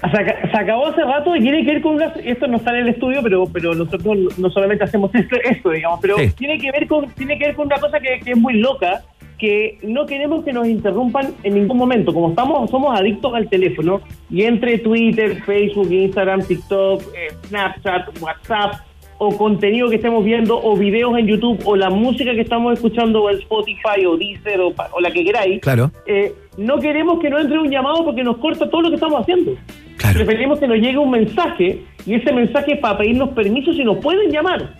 Se, 0.00 0.06
aca- 0.20 0.50
se 0.50 0.56
acabó 0.58 0.88
hace 0.88 1.02
rato 1.02 1.34
y 1.34 1.40
tiene 1.40 1.64
que 1.64 1.72
ver 1.72 1.80
con 1.82 1.94
una, 1.94 2.06
esto 2.24 2.46
no 2.46 2.58
está 2.58 2.70
en 2.72 2.80
el 2.86 2.88
estudio, 2.90 3.22
pero 3.22 3.46
pero 3.46 3.74
nosotros 3.74 4.18
no 4.36 4.50
solamente 4.50 4.84
hacemos 4.84 5.10
esto, 5.14 5.36
esto 5.42 5.70
digamos, 5.70 5.98
pero 6.02 6.16
Sí. 6.18 6.30
tiene 6.36 6.58
que 6.58 6.70
ver 6.72 6.86
con 6.86 7.08
tiene 7.12 7.38
que 7.38 7.46
ver 7.46 7.54
con 7.54 7.66
una 7.66 7.76
cosa 7.78 7.98
que, 8.00 8.20
que 8.22 8.32
es 8.32 8.36
muy 8.36 8.54
loca, 8.58 9.02
que 9.38 9.78
no 9.82 10.06
queremos 10.06 10.44
que 10.44 10.52
nos 10.52 10.66
interrumpan 10.68 11.34
en 11.42 11.54
ningún 11.54 11.76
momento, 11.76 12.12
como 12.14 12.30
estamos 12.30 12.70
somos 12.70 12.98
adictos 12.98 13.34
al 13.34 13.48
teléfono 13.48 14.00
y 14.30 14.42
entre 14.42 14.78
Twitter, 14.78 15.42
Facebook, 15.44 15.90
Instagram, 15.90 16.42
TikTok, 16.46 17.02
eh, 17.14 17.34
Snapchat, 17.48 18.20
WhatsApp 18.22 18.74
o 19.18 19.36
contenido 19.36 19.88
que 19.88 19.96
estemos 19.96 20.24
viendo 20.24 20.60
o 20.60 20.76
videos 20.76 21.16
en 21.16 21.26
YouTube 21.28 21.60
o 21.64 21.76
la 21.76 21.88
música 21.88 22.34
que 22.34 22.40
estamos 22.40 22.72
escuchando 22.74 23.22
o 23.22 23.30
en 23.30 23.38
Spotify 23.38 24.04
o 24.06 24.16
Deezer 24.16 24.60
o, 24.60 24.74
o 24.92 25.00
la 25.00 25.10
que 25.12 25.24
queráis, 25.24 25.60
Claro. 25.60 25.90
eh, 26.06 26.32
no 26.56 26.78
queremos 26.78 27.20
que 27.20 27.30
nos 27.30 27.42
entre 27.42 27.58
un 27.58 27.70
llamado 27.70 28.04
porque 28.04 28.22
nos 28.22 28.36
corta 28.38 28.68
todo 28.68 28.82
lo 28.82 28.88
que 28.88 28.94
estamos 28.96 29.20
haciendo. 29.22 29.52
Preferimos 30.12 30.58
que 30.58 30.68
nos 30.68 30.76
llegue 30.78 30.98
un 30.98 31.10
mensaje 31.10 31.82
y 32.06 32.14
ese 32.14 32.32
mensaje 32.32 32.74
es 32.74 32.78
para 32.78 32.98
pedirnos 32.98 33.30
permiso 33.30 33.72
si 33.72 33.82
nos 33.84 33.98
pueden 33.98 34.30
llamar. 34.30 34.74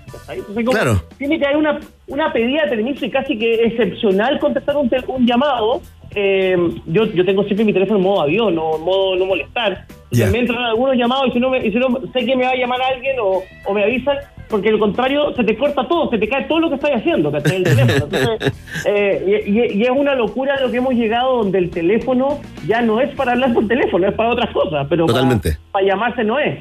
Tiene 1.18 1.38
que 1.38 1.46
haber 1.46 1.56
una, 1.56 1.80
una 2.08 2.32
pedida 2.32 2.64
de 2.64 2.68
permiso 2.70 3.04
y 3.06 3.10
casi 3.10 3.38
que 3.38 3.54
excepcional 3.64 4.38
contestar 4.38 4.76
un, 4.76 5.26
llamado. 5.26 5.80
Eh, 6.14 6.56
yo, 6.86 7.06
yo 7.06 7.24
tengo 7.24 7.42
siempre 7.44 7.64
mi 7.64 7.72
teléfono 7.72 7.98
en 7.98 8.04
modo 8.04 8.22
avión 8.22 8.56
o 8.58 8.76
en 8.76 8.82
modo 8.82 9.16
no 9.16 9.26
molestar. 9.26 9.86
Y 10.10 10.18
Ya. 10.18 10.30
me 10.30 10.38
entran 10.40 10.62
algunos 10.62 10.96
llamados 10.96 11.28
y 11.28 11.32
si 11.32 11.40
no, 11.40 11.50
me, 11.50 11.58
y 11.66 11.72
si 11.72 11.78
no 11.78 11.88
sé 12.12 12.24
que 12.24 12.36
me 12.36 12.44
va 12.44 12.50
a 12.50 12.56
llamar 12.56 12.80
alguien 12.82 13.16
o, 13.20 13.42
o 13.66 13.72
me 13.74 13.82
avisan, 13.82 14.18
porque 14.48 14.66
de 14.68 14.72
lo 14.72 14.78
contrario 14.78 15.34
se 15.34 15.44
te 15.44 15.56
corta 15.56 15.86
todo, 15.88 16.10
se 16.10 16.18
te 16.18 16.28
cae 16.28 16.44
todo 16.44 16.60
lo 16.60 16.68
que 16.68 16.74
estás 16.76 16.90
haciendo, 16.94 17.30
¿cachai? 17.32 17.56
El 17.56 17.64
teléfono. 17.64 17.92
Entonces, 18.10 18.52
eh, 18.86 19.42
y, 19.46 19.50
y- 19.50 19.78
y 19.78 19.82
es 19.82 19.90
una 19.90 20.14
locura 20.14 20.60
lo 20.60 20.70
que 20.70 20.76
hemos 20.78 20.94
llegado 20.94 21.38
donde 21.38 21.58
el 21.58 21.70
teléfono 21.70 22.40
ya 22.66 22.80
no 22.82 23.00
es 23.00 23.14
para 23.14 23.32
hablar 23.32 23.52
por 23.54 23.66
teléfono, 23.66 24.06
es 24.08 24.14
para 24.14 24.30
otras 24.30 24.50
cosas, 24.52 24.86
pero 24.88 25.06
para- 25.06 25.18
Totalmente. 25.20 25.58
para 25.72 25.86
llamarse 25.86 26.24
no 26.24 26.38
es. 26.38 26.58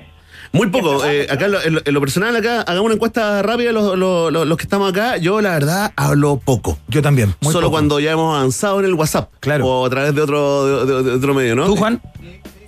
Muy 0.52 0.68
poco. 0.68 1.04
eh, 1.06 1.26
acá 1.32 1.46
en 1.46 1.52
lo, 1.52 1.58
en 1.84 2.00
personal, 2.00 2.36
acá 2.36 2.62
hagamos 2.62 2.86
una 2.86 2.94
encuesta 2.94 3.42
rápida 3.42 3.72
los, 3.72 3.98
los- 3.98 4.32
los- 4.32 4.46
los 4.48 4.58
que 4.58 4.64
estamos 4.64 4.92
acá. 4.92 5.18
Yo, 5.18 5.42
la 5.42 5.50
verdad, 5.52 5.92
hablo 5.96 6.40
poco. 6.44 6.78
Yo 6.88 7.02
también. 7.02 7.34
muy 7.42 7.52
Solo 7.52 7.68
poco. 7.68 7.72
cuando 7.78 8.00
ya 8.00 8.12
hemos 8.12 8.36
avanzado 8.38 8.80
en 8.80 8.86
el 8.86 8.94
WhatsApp. 8.94 9.32
Claro. 9.40 9.66
O 9.66 9.86
a 9.86 9.90
través 9.90 10.14
de 10.14 10.22
otro, 10.22 10.86
de, 10.86 10.94
de- 10.94 11.04
de 11.04 11.12
otro 11.16 11.34
medio, 11.34 11.56
¿no? 11.56 11.66
¿Tú, 11.66 11.76
Juan? 11.76 12.00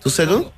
¿Tú 0.01 0.09
seco? 0.09 0.51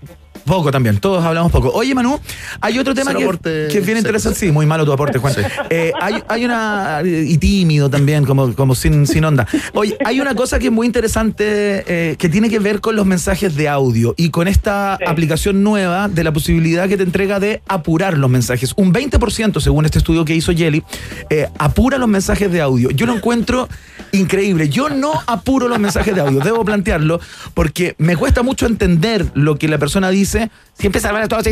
Poco 0.47 0.71
también, 0.71 0.97
todos 0.99 1.23
hablamos 1.23 1.51
poco. 1.51 1.69
Oye, 1.73 1.93
Manu, 1.93 2.19
hay 2.61 2.79
otro 2.79 2.95
tema 2.95 3.13
que, 3.13 3.23
aporte 3.23 3.67
que 3.69 3.79
es 3.79 3.85
bien 3.85 3.97
interesante. 3.97 4.39
Sí, 4.39 4.51
muy 4.51 4.65
malo 4.65 4.85
tu 4.85 4.93
aporte, 4.93 5.19
Juan. 5.19 5.35
Eh, 5.69 5.91
hay, 5.99 6.23
hay 6.27 6.45
una. 6.45 7.01
Y 7.03 7.37
tímido 7.37 7.89
también, 7.89 8.25
como, 8.25 8.53
como 8.55 8.73
sin, 8.73 9.05
sin 9.05 9.25
onda. 9.25 9.45
Oye, 9.73 9.97
hay 10.05 10.21
una 10.21 10.33
cosa 10.35 10.57
que 10.57 10.67
es 10.67 10.71
muy 10.71 10.87
interesante 10.87 11.83
eh, 11.85 12.15
que 12.17 12.29
tiene 12.29 12.49
que 12.49 12.59
ver 12.59 12.79
con 12.79 12.95
los 12.95 13.05
mensajes 13.05 13.55
de 13.55 13.67
audio 13.67 14.13
y 14.17 14.29
con 14.29 14.47
esta 14.47 14.95
aplicación 14.95 15.63
nueva 15.63 16.07
de 16.07 16.23
la 16.23 16.31
posibilidad 16.31 16.87
que 16.87 16.95
te 16.95 17.03
entrega 17.03 17.39
de 17.39 17.61
apurar 17.67 18.17
los 18.17 18.29
mensajes. 18.29 18.73
Un 18.77 18.93
20%, 18.93 19.59
según 19.59 19.85
este 19.85 19.97
estudio 19.97 20.23
que 20.23 20.33
hizo 20.33 20.53
Jelly, 20.53 20.83
eh, 21.29 21.47
apura 21.57 21.97
los 21.97 22.07
mensajes 22.07 22.51
de 22.51 22.61
audio. 22.61 22.89
Yo 22.91 23.05
lo 23.05 23.15
encuentro 23.15 23.67
increíble. 24.11 24.69
Yo 24.69 24.89
no 24.89 25.13
apuro 25.27 25.67
los 25.67 25.79
mensajes 25.79 26.15
de 26.15 26.21
audio, 26.21 26.39
debo 26.39 26.63
plantearlo, 26.63 27.19
porque 27.53 27.95
me 27.97 28.15
cuesta 28.15 28.43
mucho 28.43 28.65
entender 28.65 29.25
lo 29.33 29.57
que 29.57 29.67
la 29.67 29.77
persona 29.77 30.09
dice. 30.09 30.36
Si 30.73 30.85
empieza 30.85 31.07
a 31.07 31.11
hablar 31.11 31.27
todo 31.27 31.39
así, 31.39 31.51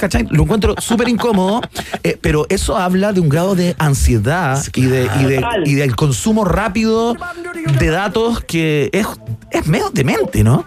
¿cachai? 0.00 0.26
Lo 0.30 0.44
encuentro 0.44 0.74
súper 0.78 1.08
incómodo, 1.08 1.60
eh, 2.02 2.16
pero 2.20 2.46
eso 2.48 2.76
habla 2.76 3.12
de 3.12 3.20
un 3.20 3.28
grado 3.28 3.54
de 3.54 3.74
ansiedad 3.78 4.58
y, 4.74 4.86
de, 4.86 5.08
y, 5.20 5.24
de- 5.24 5.44
y 5.66 5.74
del 5.74 5.94
consumo 5.94 6.44
rápido 6.46 7.14
de 7.78 7.86
datos 7.90 8.40
que 8.44 8.88
es, 8.92 9.06
es 9.50 9.66
medio 9.66 9.90
demente, 9.90 10.42
¿no? 10.42 10.64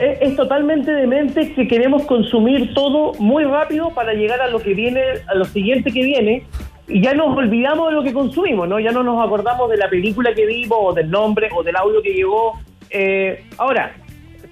Es, 0.00 0.18
es 0.20 0.36
totalmente 0.36 0.90
demente 0.92 1.52
que 1.54 1.66
queremos 1.66 2.04
consumir 2.06 2.74
todo 2.74 3.14
muy 3.18 3.44
rápido 3.44 3.90
para 3.94 4.12
llegar 4.12 4.40
a 4.42 4.48
lo 4.48 4.60
que 4.60 4.74
viene, 4.74 5.00
a 5.28 5.34
lo 5.34 5.44
siguiente 5.46 5.90
que 5.92 6.02
viene, 6.02 6.44
y 6.88 7.00
ya 7.02 7.14
nos 7.14 7.36
olvidamos 7.36 7.88
de 7.88 7.94
lo 7.94 8.02
que 8.02 8.12
consumimos, 8.12 8.68
¿no? 8.68 8.78
Ya 8.80 8.90
no 8.92 9.02
nos 9.02 9.24
acordamos 9.24 9.70
de 9.70 9.76
la 9.78 9.88
película 9.88 10.34
que 10.34 10.44
vimos, 10.44 10.78
o 10.80 10.92
del 10.92 11.10
nombre, 11.10 11.48
o 11.56 11.62
del 11.62 11.76
audio 11.76 12.02
que 12.02 12.10
llegó. 12.12 12.58
Eh, 12.90 13.44
ahora, 13.58 13.94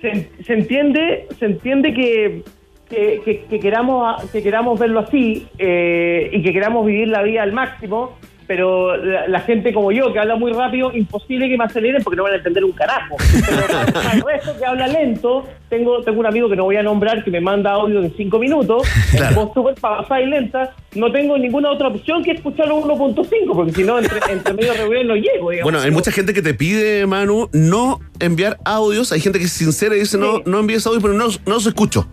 se, 0.01 0.29
se 0.45 0.53
entiende, 0.55 1.27
se 1.39 1.47
entiende 1.47 1.93
que, 1.95 2.43
que, 2.89 3.21
que- 3.25 3.41
que 3.51 3.61
queramos 3.61 4.25
que 4.31 4.43
queramos 4.43 4.79
verlo 4.79 5.01
así 5.01 5.47
eh, 5.59 6.31
y 6.33 6.43
que 6.43 6.53
queramos 6.53 6.87
vivir 6.87 7.09
la 7.09 7.23
vida 7.23 7.43
al 7.43 7.53
máximo, 7.53 8.17
pero 8.49 8.97
la, 8.97 9.29
la 9.29 9.41
gente 9.41 9.75
como 9.75 9.93
yo, 9.93 10.11
que 10.11 10.19
habla 10.19 10.35
muy 10.37 10.53
rápido, 10.53 10.91
imposible 10.93 11.49
que 11.51 11.59
me 11.59 11.65
aceleren 11.65 12.03
porque 12.03 12.17
no 12.17 12.23
van 12.25 12.33
a 12.33 12.37
entender 12.37 12.65
un 12.65 12.73
carajo. 12.73 13.17
Pero 13.47 13.61
el 14.15 14.23
resto 14.23 14.59
que 14.59 14.65
habla 14.65 14.89
lento, 14.89 15.47
tengo, 15.69 16.03
tengo 16.03 16.19
un 16.19 16.27
amigo 16.27 16.49
que 16.49 16.57
no 16.57 16.65
voy 16.65 16.77
a 16.77 16.83
nombrar 16.83 17.23
que 17.23 17.31
me 17.31 17.43
manda 17.43 17.73
audio 17.73 18.01
de 18.01 18.11
cinco 18.17 18.39
minutos, 18.39 18.89
en 19.13 19.35
voz 19.35 19.53
súper 19.53 19.75
pasada 19.75 20.23
y 20.23 20.27
lenta, 20.27 20.75
no 20.95 21.13
tengo 21.13 21.37
ninguna 21.37 21.71
otra 21.71 21.89
opción 21.89 22.25
que 22.25 22.33
escucharlo 22.33 22.81
1.5, 22.81 23.55
porque 23.55 23.73
si 23.73 23.85
no, 23.85 23.99
entre, 23.99 24.19
entre 24.33 24.55
medio 24.55 24.73
reunión 24.73 25.09
no 25.09 25.15
llego. 25.15 25.51
digamos. 25.51 25.71
Bueno, 25.71 25.81
hay 25.81 25.91
mucha 25.91 26.11
gente 26.11 26.33
que 26.33 26.41
te 26.41 26.55
pide, 26.55 27.07
Manu, 27.07 27.51
no 27.53 28.01
enviar 28.19 28.59
audios. 28.65 29.13
Hay 29.13 29.21
gente 29.21 29.39
que 29.39 29.45
es 29.45 29.53
sincera 29.53 29.95
y 29.95 30.01
dice, 30.01 30.17
no, 30.17 30.41
no 30.47 30.61
envíes 30.61 30.87
audio, 30.87 31.01
pero 31.03 31.13
no, 31.13 31.27
no 31.27 31.55
los 31.55 31.67
escucho. 31.67 32.09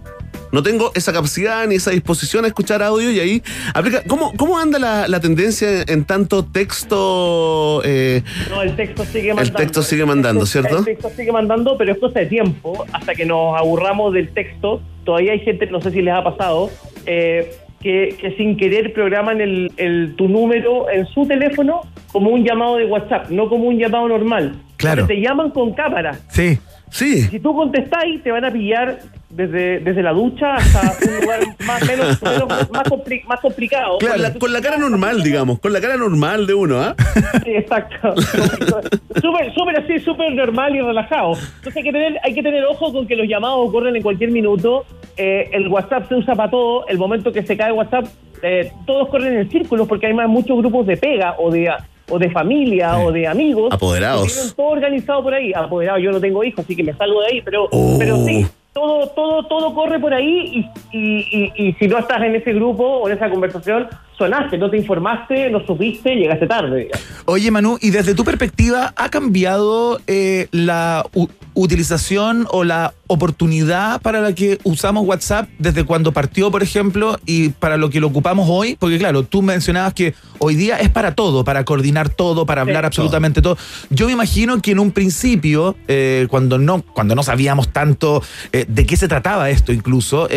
No 0.52 0.64
tengo 0.64 0.92
esa 0.96 1.12
capacidad 1.12 1.68
ni 1.68 1.76
esa 1.76 1.92
disposición 1.92 2.46
a 2.46 2.48
escuchar 2.48 2.82
audio 2.82 3.12
y 3.12 3.20
ahí 3.20 3.44
aplica. 3.74 4.04
¿Cómo, 4.08 4.32
cómo 4.38 4.58
anda 4.58 4.80
la, 4.80 5.08
la 5.08 5.20
tendencia 5.20 5.84
en 5.88 6.06
tanto 6.06 6.46
texto? 6.46 7.82
eh, 7.84 8.22
No, 8.50 8.62
el 8.62 8.76
texto 8.76 9.04
sigue 9.06 9.34
mandando. 9.34 9.58
texto 9.60 9.82
sigue 9.84 10.06
mandando, 10.06 10.44
El 10.44 10.50
texto- 10.50 10.62
¿cierto? 10.62 10.78
El 10.80 10.86
texto 10.86 11.10
sigue 11.16 11.32
mandando, 11.32 11.78
pero 11.78 11.92
es 11.94 12.00
cosa 12.00 12.20
de 12.20 12.26
tiempo 12.28 12.86
hasta 12.94 13.14
que 13.16 13.26
nos 13.26 13.58
aburramos 13.58 14.14
del 14.14 14.30
texto. 14.30 14.82
Todavía 15.04 15.34
hay 15.34 15.40
gente, 15.40 15.66
no 15.68 15.82
sé 15.82 15.92
si 15.92 16.02
les 16.02 16.14
ha 16.14 16.24
pasado, 16.24 16.70
eh, 17.06 17.52
que, 17.82 18.16
que 18.20 18.36
sin 18.38 18.58
querer 18.58 18.94
programan 18.94 19.42
el, 19.42 19.72
el- 19.78 20.16
tu 20.16 20.28
número 20.28 20.90
en 20.90 21.06
su 21.08 21.28
teléfono 21.28 21.82
como 22.12 22.30
un 22.32 22.44
llamado 22.44 22.78
de 22.78 22.86
WhatsApp, 22.86 23.30
no 23.30 23.50
como 23.50 23.66
un 23.66 23.78
llamado 23.78 24.08
normal. 24.08 24.56
Claro. 24.78 25.04
Porque 25.04 25.16
Te 25.16 25.22
llaman 25.22 25.52
con 25.52 25.74
cámara. 25.74 26.18
Sí. 26.30 26.58
Sí. 26.90 27.24
Si 27.24 27.40
tú 27.40 27.54
contestáis, 27.56 28.22
te 28.24 28.32
van 28.32 28.46
a 28.46 28.52
pillar 28.52 29.00
desde, 29.30 29.80
desde 29.80 30.02
la 30.02 30.12
ducha 30.12 30.56
hasta 30.56 30.94
un 31.10 31.22
lugar 31.22 31.40
más, 31.66 31.86
menos, 31.86 32.22
menos- 32.22 32.70
más, 32.72 32.84
compli- 32.88 33.24
más 33.26 33.40
complicado. 33.42 33.98
con, 34.00 34.22
la, 34.22 34.34
con 34.34 34.54
la 34.54 34.62
cara 34.62 34.78
normal, 34.78 35.22
digamos, 35.24 35.60
con 35.60 35.74
la 35.74 35.82
cara 35.82 35.98
normal 35.98 36.48
de 36.48 36.54
uno, 36.54 36.80
¿ah? 36.82 36.96
Sí, 37.44 37.52
exacto. 37.52 38.14
súper, 39.22 39.54
súper 39.54 39.80
así, 39.80 40.00
súper 40.00 40.34
normal 40.34 40.76
y 40.76 40.82
relajado. 40.82 41.34
Entonces 41.34 41.76
hay 41.78 41.84
que 41.84 41.92
tener, 41.92 42.18
hay 42.24 42.34
que 42.34 42.44
tener 42.44 42.64
ojo 42.66 42.94
con 42.94 43.08
que 43.08 43.16
los 43.16 43.28
llamados 43.28 43.68
ocurren 43.68 43.96
en 43.96 44.02
cualquier 44.02 44.32
minuto. 44.32 44.86
Eh, 45.18 45.50
el 45.54 45.68
WhatsApp 45.68 46.08
se 46.08 46.16
usa 46.16 46.36
para 46.36 46.50
todo. 46.52 46.88
El 46.88 46.98
momento 46.98 47.32
que 47.32 47.44
se 47.44 47.58
cae 47.58 47.72
WhatsApp, 47.72 48.06
eh, 48.42 48.72
todos 48.86 49.10
corren 49.10 49.38
en 49.38 49.50
círculos 49.50 49.88
porque 49.88 50.08
hay 50.08 50.14
más 50.14 50.28
muchos 50.30 50.58
grupos 50.58 50.86
de 50.88 50.98
pega 50.98 51.36
o 51.40 51.52
de 51.52 51.70
o 52.10 52.20
de 52.20 52.30
familia 52.30 53.00
o 53.00 53.12
de 53.12 53.28
amigos. 53.28 53.74
Apoderados. 53.74 54.34
tienen 54.34 54.54
todo 54.54 54.68
organizado 54.68 55.24
por 55.24 55.34
ahí. 55.34 55.54
Apoderado, 55.54 56.00
yo 56.00 56.12
no 56.12 56.20
tengo 56.20 56.44
hijos, 56.44 56.64
así 56.64 56.76
que 56.76 56.84
me 56.84 56.94
salgo 56.94 57.22
de 57.22 57.28
ahí, 57.28 57.42
pero, 57.42 57.68
pero 57.98 58.18
sí. 58.26 58.46
Todo, 58.74 59.08
todo, 59.08 59.44
todo 59.48 59.74
corre 59.74 60.00
por 60.00 60.14
ahí 60.14 60.68
y, 60.92 60.98
y, 60.98 61.52
y, 61.56 61.68
y 61.70 61.74
si 61.74 61.88
no 61.88 61.98
estás 61.98 62.22
en 62.24 62.36
ese 62.36 62.52
grupo 62.52 62.84
o 62.84 63.08
en 63.08 63.16
esa 63.16 63.30
conversación, 63.30 63.88
sonaste, 64.18 64.58
no 64.58 64.70
te 64.70 64.78
informaste, 64.78 65.50
no 65.50 65.66
supiste, 65.66 66.16
llegaste 66.16 66.48
tarde. 66.48 66.90
Oye, 67.26 67.52
Manu, 67.52 67.78
y 67.82 67.90
desde 67.90 68.14
tu 68.14 68.24
perspectiva, 68.24 68.94
¿ha 68.96 69.10
cambiado 69.10 70.00
eh, 70.08 70.48
la 70.52 71.06
utilización 71.54 72.48
o 72.52 72.64
la 72.64 72.94
oportunidad 73.08 74.02
para 74.02 74.20
la 74.20 74.34
que 74.34 74.60
usamos 74.64 75.06
WhatsApp 75.06 75.48
desde 75.58 75.86
cuando 75.86 76.12
partió, 76.12 76.52
por 76.52 76.64
ejemplo, 76.64 77.18
y 77.26 77.50
para 77.50 77.78
lo 77.78 77.90
que 77.90 78.00
lo 78.00 78.08
ocupamos 78.08 78.48
hoy? 78.50 78.76
Porque 78.80 78.98
claro, 78.98 79.24
tú 79.24 79.42
mencionabas 79.42 79.94
que 79.94 80.14
hoy 80.40 80.56
día 80.56 80.78
es 80.80 80.90
para 80.90 81.16
todo, 81.16 81.44
para 81.44 81.64
coordinar 81.64 82.10
todo, 82.10 82.46
para 82.46 82.62
hablar 82.62 82.86
absolutamente 82.86 83.42
todo. 83.42 83.58
Yo 83.90 84.08
me 84.08 84.14
imagino 84.14 84.62
que 84.62 84.72
en 84.72 84.80
un 84.80 84.92
principio, 84.92 85.76
eh, 85.88 86.28
cuando 86.30 86.58
no 86.58 86.82
cuando 86.82 87.16
no 87.16 87.24
sabíamos 87.24 87.70
tanto 87.70 88.22
eh, 88.52 88.66
de 88.68 88.86
qué 88.86 88.98
se 88.98 89.08
trataba 89.08 89.50
esto 89.50 89.72
incluso, 89.72 90.28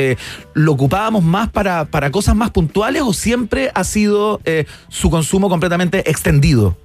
¿lo 0.54 0.72
ocupábamos 0.72 1.24
más 1.24 1.50
para, 1.50 1.84
para 1.84 2.10
cosas 2.10 2.36
más 2.36 2.50
puntuales 2.50 3.02
o 3.02 3.12
siempre 3.12 3.67
ha 3.74 3.84
sido 3.84 4.40
eh, 4.44 4.64
su 4.88 5.10
consumo 5.10 5.48
completamente 5.48 6.08
extendido? 6.10 6.76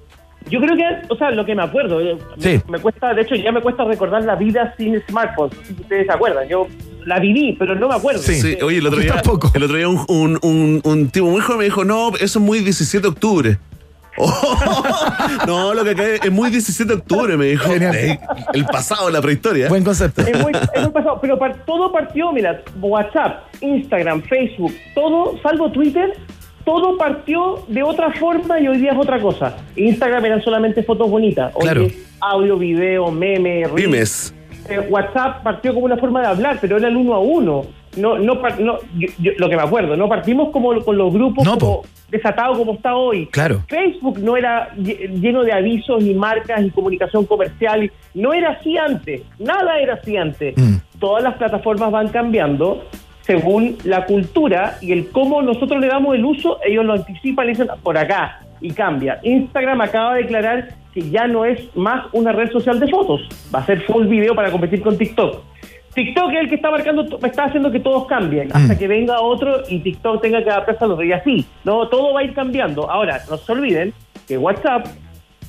Yo 0.50 0.60
creo 0.60 0.76
que, 0.76 0.84
o 1.08 1.16
sea, 1.16 1.30
lo 1.30 1.46
que 1.46 1.54
me 1.54 1.62
acuerdo, 1.62 2.00
eh, 2.02 2.18
Sí. 2.38 2.60
me, 2.66 2.72
me 2.72 2.78
cuesta, 2.78 3.14
de 3.14 3.22
hecho, 3.22 3.34
ya 3.34 3.50
me 3.50 3.62
cuesta 3.62 3.84
recordar 3.84 4.24
la 4.24 4.34
vida 4.34 4.74
sin 4.76 5.00
smartphones. 5.08 5.56
Si 5.66 5.72
ustedes 5.72 6.06
se 6.06 6.12
acuerdan, 6.12 6.46
yo 6.48 6.66
la 7.06 7.18
viví, 7.18 7.56
pero 7.58 7.74
no 7.74 7.88
me 7.88 7.94
acuerdo. 7.94 8.20
Sí, 8.20 8.58
oye, 8.62 8.78
el 8.78 8.86
otro 8.86 9.00
día, 9.00 9.22
el 9.54 9.62
otro 9.62 9.76
día 9.76 9.88
un, 9.88 10.04
un, 10.08 10.38
un, 10.42 10.80
un 10.84 11.08
tipo 11.08 11.26
muy 11.28 11.40
joven 11.40 11.58
me 11.60 11.64
dijo, 11.64 11.84
no, 11.84 12.10
eso 12.16 12.38
es 12.38 12.44
muy 12.44 12.60
17 12.60 13.00
de 13.02 13.08
octubre. 13.08 13.58
no, 15.46 15.74
lo 15.74 15.82
que 15.84 15.90
acá 15.90 16.04
es 16.22 16.30
muy 16.30 16.50
17 16.50 16.88
de 16.88 16.98
octubre, 17.00 17.36
me 17.36 17.46
dijo. 17.46 17.72
Eh, 17.72 18.18
El 18.52 18.64
pasado, 18.66 19.10
la 19.10 19.20
prehistoria. 19.20 19.68
Buen 19.68 19.82
concepto. 19.84 20.22
Es 20.22 20.40
muy, 20.40 20.52
es 20.74 20.82
muy 20.82 20.92
pasado, 20.92 21.18
pero 21.20 21.38
par- 21.38 21.64
todo 21.64 21.90
partió, 21.92 22.30
mira, 22.32 22.62
WhatsApp, 22.80 23.44
Instagram, 23.60 24.22
Facebook, 24.22 24.72
todo, 24.94 25.38
salvo 25.42 25.70
Twitter, 25.72 26.12
todo 26.64 26.96
partió 26.98 27.62
de 27.68 27.82
otra 27.82 28.12
forma 28.12 28.58
y 28.60 28.68
hoy 28.68 28.78
día 28.78 28.92
es 28.92 28.98
otra 28.98 29.20
cosa. 29.20 29.56
Instagram 29.76 30.24
eran 30.24 30.42
solamente 30.42 30.82
fotos 30.82 31.10
bonitas, 31.10 31.52
hoy 31.54 31.62
Claro. 31.62 31.82
es 31.82 32.16
audio, 32.20 32.56
video, 32.56 33.10
meme, 33.10 33.64
reels. 33.64 33.74
Pymes. 33.74 34.34
Eh, 34.68 34.78
WhatsApp 34.88 35.42
partió 35.42 35.74
como 35.74 35.86
una 35.86 35.98
forma 35.98 36.22
de 36.22 36.26
hablar, 36.28 36.58
pero 36.60 36.78
era 36.78 36.88
el 36.88 36.96
uno 36.96 37.14
a 37.14 37.18
uno. 37.18 37.62
No, 37.96 38.18
no, 38.18 38.34
no 38.58 38.78
yo- 38.98 39.08
yo- 39.20 39.32
lo 39.38 39.48
que 39.48 39.56
me 39.56 39.62
acuerdo, 39.62 39.96
no 39.96 40.08
partimos 40.08 40.50
como 40.50 40.74
con 40.82 40.96
los 40.98 41.12
grupos 41.12 41.46
como 41.46 41.82
desatados 42.10 42.58
como 42.58 42.72
está 42.72 42.96
hoy. 42.96 43.26
Claro. 43.26 43.62
Facebook 43.68 44.18
no 44.18 44.36
era 44.36 44.74
lle- 44.74 45.10
lleno 45.20 45.44
de 45.44 45.52
avisos 45.52 46.02
ni 46.02 46.12
marcas 46.14 46.64
y 46.64 46.70
comunicación 46.70 47.24
comercial. 47.26 47.92
No 48.14 48.32
era 48.32 48.50
así 48.52 48.76
antes. 48.78 49.22
Nada 49.38 49.78
era 49.78 49.94
así 49.94 50.16
antes. 50.16 50.54
Todas 50.98 51.22
las 51.22 51.34
plataformas 51.34 51.90
van 51.92 52.08
cambiando 52.08 52.82
según 53.26 53.78
la 53.84 54.04
cultura 54.04 54.76
y 54.80 54.92
el 54.92 55.10
cómo 55.10 55.40
nosotros 55.42 55.80
le 55.80 55.88
damos 55.88 56.14
el 56.14 56.24
uso. 56.24 56.58
Ellos 56.64 56.84
lo 56.84 56.92
anticipan 56.94 57.46
y 57.46 57.48
dicen 57.50 57.68
por 57.82 57.96
acá 57.96 58.40
y 58.60 58.70
cambia. 58.70 59.18
Instagram 59.22 59.80
acaba 59.80 60.14
de 60.14 60.22
declarar 60.22 60.68
que 60.92 61.10
ya 61.10 61.26
no 61.26 61.44
es 61.44 61.74
más 61.74 62.06
una 62.12 62.32
red 62.32 62.50
social 62.52 62.78
de 62.78 62.88
fotos. 62.88 63.22
Va 63.54 63.60
a 63.60 63.66
ser 63.66 63.80
full 63.82 64.06
video 64.06 64.34
para 64.34 64.50
competir 64.50 64.82
con 64.82 64.96
TikTok. 64.96 65.42
TikTok 65.94 66.32
es 66.32 66.40
el 66.40 66.48
que 66.48 66.56
está 66.56 66.70
marcando, 66.70 67.18
está 67.24 67.44
haciendo 67.44 67.70
que 67.70 67.78
todos 67.78 68.06
cambien, 68.06 68.50
hasta 68.52 68.76
que 68.76 68.88
venga 68.88 69.20
otro 69.20 69.62
y 69.68 69.78
TikTok 69.78 70.20
tenga 70.20 70.42
que 70.42 70.50
adaptarse 70.50 70.84
al 70.84 70.92
otro. 70.92 71.04
Y 71.04 71.12
así, 71.12 71.46
no, 71.64 71.88
todo 71.88 72.12
va 72.12 72.20
a 72.20 72.24
ir 72.24 72.34
cambiando. 72.34 72.90
Ahora, 72.90 73.20
no 73.30 73.36
se 73.36 73.52
olviden 73.52 73.92
que 74.26 74.36
WhatsApp 74.36 74.86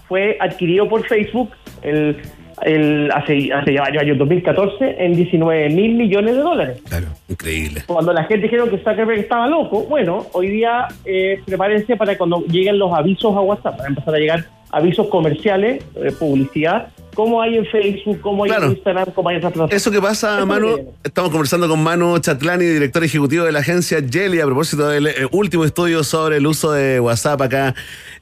fue 0.08 0.38
adquirido 0.40 0.88
por 0.88 1.06
Facebook 1.08 1.50
el, 1.82 2.22
el, 2.62 3.12
hace, 3.12 3.52
hace 3.54 3.74
ya 3.74 3.82
varios 3.82 4.04
años, 4.04 4.18
2014, 4.18 4.96
en 5.00 5.16
19 5.16 5.70
mil 5.70 5.96
millones 5.96 6.36
de 6.36 6.42
dólares. 6.42 6.82
Increíble. 7.28 7.84
Cuando 7.86 8.14
la 8.14 8.24
gente 8.26 8.44
dijeron 8.44 8.70
que 8.70 8.78
Zuckerberg 8.78 9.20
estaba 9.20 9.48
loco, 9.48 9.84
bueno, 9.84 10.26
hoy 10.34 10.50
día 10.50 10.88
eh, 11.06 11.42
prepárense 11.46 11.96
para 11.96 12.18
cuando 12.18 12.42
lleguen 12.46 12.80
los 12.80 12.94
avisos 12.94 13.36
a 13.36 13.42
WhatsApp, 13.42 13.78
van 13.78 13.86
a 13.86 13.90
empezar 13.90 14.16
a 14.16 14.18
llegar 14.18 14.46
avisos 14.72 15.08
comerciales, 15.08 15.84
eh, 15.96 16.12
publicidad, 16.18 16.90
como 17.16 17.42
hay 17.42 17.58
en 17.58 17.66
Facebook, 17.66 18.22
como 18.22 18.44
hay 18.44 18.50
Claro. 18.52 18.66
en 18.68 18.72
Instagram, 18.74 19.12
como 19.14 19.30
hay 19.30 19.38
en 19.38 19.46
otras. 19.46 19.72
Eso 19.72 19.90
que 19.90 20.00
pasa, 20.02 20.38
Eso 20.38 20.46
Manu, 20.46 20.76
que- 20.76 20.86
estamos 21.06 21.32
conversando 21.32 21.68
con 21.68 21.82
Manu 21.82 22.20
Chatlani, 22.20 22.66
director 22.66 23.04
ejecutivo 23.04 23.46
de 23.46 23.52
la 23.52 23.60
agencia 23.60 24.00
Jelly, 24.08 24.40
a 24.42 24.46
propósito 24.46 24.88
del 24.90 25.08
eh, 25.08 25.14
último 25.32 25.66
estudio 25.66 26.04
sobre 26.04 26.38
el 26.38 26.46
uso 26.46 26.72
de 26.74 27.00
WhatsApp 27.00 27.42
acá 27.42 27.74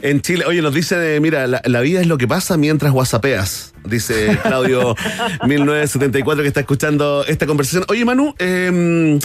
en 0.01 0.21
Chile. 0.21 0.45
Oye, 0.47 0.61
nos 0.61 0.73
dicen, 0.73 0.99
eh, 1.01 1.19
mira, 1.19 1.45
la, 1.47 1.61
la 1.65 1.81
vida 1.81 1.99
es 1.99 2.07
lo 2.07 2.17
que 2.17 2.27
pasa 2.27 2.55
mientras 2.57 2.93
whatsappeas. 2.93 3.73
dice 3.85 4.37
Claudio 4.43 4.95
1974 5.47 6.41
que 6.41 6.47
está 6.47 6.61
escuchando 6.61 7.25
esta 7.27 7.45
conversación. 7.45 7.83
Oye, 7.89 8.05
Manu, 8.05 8.33
eh, 8.39 9.19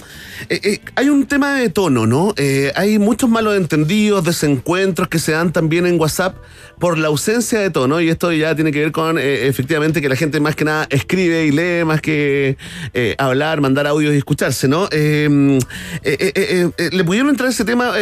eh, 0.49 0.61
eh, 0.65 0.81
hay 0.97 1.09
un 1.09 1.27
tema 1.27 1.55
de 1.55 1.69
tono, 1.71 2.07
¿no? 2.07 2.35
Eh, 2.37 2.73
hay 2.75 2.99
muchos 2.99 3.29
malos 3.31 3.57
entendidos, 3.57 4.25
desencuentros 4.25 5.09
que 5.09 5.19
se 5.19 5.33
dan 5.33 5.53
también 5.53 5.87
en 5.87 5.99
WhatsApp 6.01 6.37
por 6.79 6.97
la 6.99 7.09
ausencia 7.09 7.59
de 7.61 7.71
tono 7.71 8.01
y 8.01 8.09
esto 8.09 8.33
ya 8.33 8.55
tiene 8.55 8.71
que 8.73 8.81
ver 8.81 8.93
con 8.93 9.19
eh, 9.19 9.47
efectivamente 9.59 10.01
que 10.01 10.09
la 10.09 10.15
gente 10.15 10.39
más 10.39 10.55
que 10.55 10.65
nada 10.65 10.87
escribe 10.89 11.45
y 11.45 11.51
lee 11.51 11.85
más 11.85 12.01
que 12.01 12.57
eh, 12.95 13.17
hablar, 13.19 13.61
mandar 13.61 13.89
audios 13.89 14.15
y 14.15 14.19
escucharse, 14.19 14.69
¿no? 14.69 14.85
Eh, 14.93 15.59
eh, 16.05 16.33
eh, 16.37 16.71
eh, 16.79 16.91
¿Le 16.93 17.03
pudieron 17.03 17.29
entrar 17.29 17.49
a 17.49 17.51
ese 17.51 17.65
tema? 17.65 17.93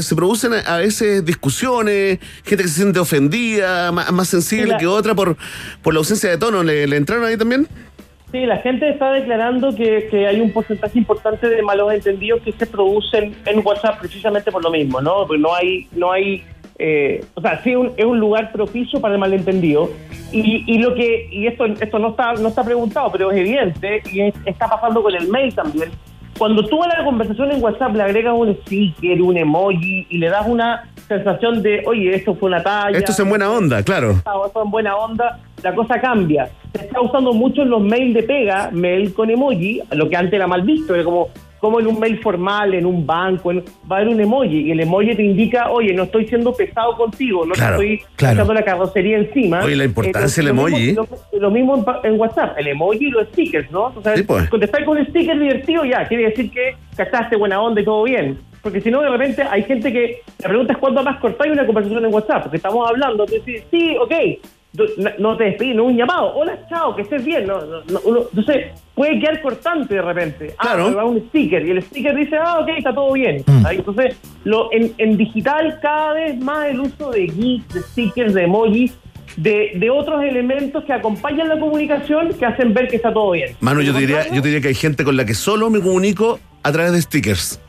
Se 0.00 0.16
producen 0.16 0.52
a, 0.54 0.78
veces 0.78 1.24
discusiones, 1.24 2.18
gente 2.44 2.64
que 2.64 2.68
se 2.68 2.74
siente 2.74 2.98
ofendida, 2.98 3.92
más, 3.92 4.10
más 4.10 4.28
sensible 4.28 4.74
que 4.80 4.88
otra 4.88 5.14
por, 5.14 5.36
por 5.80 5.94
la 5.94 5.98
ausencia 5.98 6.28
de 6.28 6.38
tono. 6.38 6.64
¿Le, 6.64 6.88
le 6.88 6.96
entraron 6.96 7.24
ahí 7.24 7.36
también? 7.36 7.68
Sí, 8.32 8.44
la 8.44 8.58
gente 8.58 8.88
está 8.88 9.12
declarando 9.12 9.74
que, 9.74 10.08
que 10.10 10.26
hay 10.26 10.40
un 10.40 10.50
porcentaje 10.50 10.98
importante 10.98 11.48
de 11.48 11.62
malos 11.62 11.92
entendidos 11.92 12.42
que 12.42 12.50
se 12.50 12.66
producen 12.66 13.36
en 13.46 13.64
WhatsApp 13.64 14.00
precisamente 14.00 14.50
por 14.50 14.64
lo 14.64 14.70
mismo, 14.70 15.00
¿no? 15.00 15.26
Porque 15.28 15.40
no 15.40 15.54
hay, 15.54 15.86
no 15.92 16.10
hay, 16.10 16.44
eh, 16.78 17.24
o 17.34 17.40
sea, 17.40 17.62
sí 17.62 17.74
un- 17.74 17.92
es 17.96 18.04
un 18.04 18.18
lugar 18.20 18.52
propicio 18.52 19.00
para 19.00 19.14
el 19.14 19.20
malentendido 19.20 19.90
y, 20.32 20.62
y 20.66 20.78
lo 20.78 20.94
que 20.94 21.28
y 21.30 21.46
esto 21.46 21.64
esto 21.66 21.98
no 21.98 22.10
está 22.10 22.34
no 22.34 22.48
está 22.48 22.62
preguntado, 22.64 23.10
pero 23.12 23.30
es 23.30 23.38
evidente 23.38 24.02
y 24.12 24.20
es- 24.20 24.34
está 24.44 24.68
pasando 24.68 25.02
con 25.02 25.14
el 25.14 25.28
mail 25.28 25.54
también. 25.54 25.90
Cuando 26.38 26.66
tú 26.66 26.82
a 26.84 26.88
la 26.88 27.02
conversación 27.02 27.50
en 27.50 27.62
WhatsApp 27.62 27.94
le 27.96 28.02
agregas 28.02 28.34
un 28.36 28.54
sticker, 28.62 29.22
un 29.22 29.38
emoji 29.38 30.06
y 30.10 30.18
le 30.18 30.28
das 30.28 30.46
una 30.46 30.90
sensación 31.08 31.62
de, 31.62 31.82
oye, 31.86 32.14
esto 32.14 32.34
fue 32.34 32.48
una 32.50 32.62
talla. 32.62 32.98
Esto 32.98 33.12
es 33.12 33.20
en 33.20 33.28
buena 33.30 33.50
onda, 33.50 33.82
claro. 33.82 34.10
Esto 34.10 34.62
en 34.62 34.70
buena 34.70 34.96
onda, 34.96 35.38
la 35.62 35.74
cosa 35.74 35.98
cambia. 35.98 36.50
Se 36.74 36.84
está 36.84 37.00
usando 37.00 37.32
mucho 37.32 37.62
en 37.62 37.70
los 37.70 37.80
mails 37.80 38.12
de 38.12 38.22
pega, 38.24 38.68
mail 38.70 39.14
con 39.14 39.30
emoji, 39.30 39.80
lo 39.92 40.10
que 40.10 40.16
antes 40.16 40.34
era 40.34 40.46
mal 40.46 40.60
visto, 40.60 40.94
era 40.94 41.04
como, 41.04 41.28
como 41.58 41.80
en 41.80 41.86
un 41.86 41.98
mail 41.98 42.18
formal, 42.20 42.74
en 42.74 42.86
un 42.86 43.06
banco, 43.06 43.50
en- 43.50 43.64
va 43.90 43.96
a 43.96 44.00
haber 44.00 44.14
un 44.14 44.20
emoji 44.20 44.60
y 44.68 44.70
el 44.72 44.80
emoji 44.80 45.14
te 45.14 45.22
indica, 45.22 45.70
oye, 45.70 45.92
no 45.94 46.04
estoy 46.04 46.26
siendo 46.26 46.52
pesado 46.54 46.96
contigo, 46.96 47.44
no 47.46 47.54
Claro, 47.54 47.78
te 47.78 47.94
estoy 47.94 48.06
claro. 48.16 48.34
echando 48.34 48.54
la 48.54 48.62
carrocería 48.64 49.18
encima. 49.18 49.60
Oye, 49.64 49.76
la 49.76 49.84
importancia 49.84 50.42
del 50.42 50.52
mismo- 50.52 50.68
emoji. 50.68 50.92
Lo, 50.92 51.08
lo 51.40 51.50
mismo 51.50 51.76
en, 52.02 52.12
en 52.12 52.20
WhatsApp, 52.20 52.58
el 52.58 52.68
emoji 52.68 53.06
y 53.06 53.10
los 53.10 53.28
stickers, 53.28 53.70
¿no? 53.70 53.92
O 53.96 54.02
sea, 54.02 54.16
Sí, 54.16 54.22
pues. 54.22 54.48
contestar 54.48 54.84
con 54.84 54.98
un 54.98 55.06
sticker 55.06 55.38
divertido 55.38 55.84
ya, 55.84 56.06
quiere 56.06 56.24
decir 56.30 56.50
que 56.50 56.76
cachaste 56.96 57.36
buena 57.36 57.60
onda 57.60 57.80
y 57.80 57.84
todo 57.84 58.02
bien. 58.04 58.38
Porque 58.62 58.80
si 58.80 58.90
no, 58.90 59.00
de 59.00 59.08
repente 59.10 59.42
hay 59.42 59.62
gente 59.62 59.92
que 59.92 60.22
la 60.42 60.48
pregunta 60.48 60.72
es 60.72 60.78
cuándo 60.80 61.00
más 61.02 61.20
cortáis 61.20 61.52
una 61.52 61.64
conversación 61.64 62.04
en 62.04 62.12
WhatsApp. 62.12 62.42
Porque 62.42 62.56
estamos 62.56 62.88
hablando, 62.88 63.24
tú 63.24 63.34
dices, 63.34 63.64
sí, 63.70 63.96
ok, 64.00 64.12
no- 65.18 65.36
te 65.36 65.44
despedís, 65.44 65.74
no 65.74 65.84
es 65.84 65.90
un 65.92 65.96
llamado. 65.96 66.34
Hola, 66.34 66.58
chao, 66.68 66.94
que 66.96 67.02
estés 67.02 67.24
bien. 67.24 67.46
No, 67.46 67.60
no, 67.60 67.82
no, 67.90 68.00
uno- 68.04 68.20
entonces, 68.30 68.66
puede 68.94 69.18
quedar 69.20 69.40
cortante 69.42 69.94
de 69.94 70.02
repente. 70.02 70.54
Claro. 70.60 70.86
Ah, 70.86 70.90
me 70.90 70.94
va 70.96 71.04
un 71.04 71.20
sticker 71.28 71.66
y 71.66 71.70
el 71.70 71.82
sticker 71.82 72.14
dice, 72.16 72.36
ah, 72.36 72.58
ok, 72.60 72.68
está 72.78 72.94
todo 72.94 73.12
bien. 73.12 73.42
¿Sabes? 73.62 73.78
Entonces, 73.78 74.16
lo, 74.44 74.72
en, 74.72 74.92
en 74.98 75.16
digital 75.16 75.78
cada 75.80 76.14
vez 76.14 76.38
más 76.38 76.68
el 76.68 76.80
uso 76.80 77.10
de 77.10 77.28
GIFs, 77.28 77.74
de 77.74 77.80
stickers, 77.82 78.34
de 78.34 78.42
emojis, 78.44 78.92
de, 79.36 79.72
de 79.74 79.90
otros 79.90 80.22
elementos 80.24 80.82
que 80.84 80.92
acompañan 80.92 81.48
la 81.48 81.58
comunicación 81.60 82.32
que 82.38 82.46
hacen 82.46 82.72
ver 82.72 82.88
que 82.88 82.96
está 82.96 83.12
todo 83.12 83.32
bien. 83.32 83.54
Manu, 83.60 83.82
yo 83.82 83.92
te 83.92 84.00
diría, 84.00 84.26
yo 84.28 84.40
te 84.40 84.48
diría 84.48 84.60
que 84.62 84.68
hay 84.68 84.74
gente 84.74 85.04
con 85.04 85.16
la 85.16 85.24
que 85.26 85.34
solo 85.34 85.68
me 85.68 85.80
comunico 85.80 86.38
a 86.62 86.72
través 86.72 86.92
de 86.92 87.02
stickers. 87.02 87.60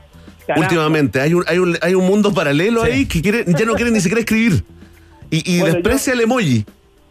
Últimamente, 0.55 1.19
hay 1.19 1.33
un, 1.33 1.43
hay 1.45 1.57
un, 1.57 1.77
hay 1.81 1.93
un 1.93 2.05
mundo 2.05 2.33
paralelo 2.33 2.81
ahí 2.83 3.05
que 3.05 3.21
quiere, 3.21 3.43
ya 3.45 3.65
no 3.65 3.73
quiere 3.73 3.91
ni 3.91 3.99
siquiera 3.99 4.19
escribir. 4.21 4.63
Y, 5.29 5.55
y 5.55 5.59
Bueno, 5.59 5.73
desprecia 5.75 6.13
el 6.13 6.21
emoji. 6.21 6.63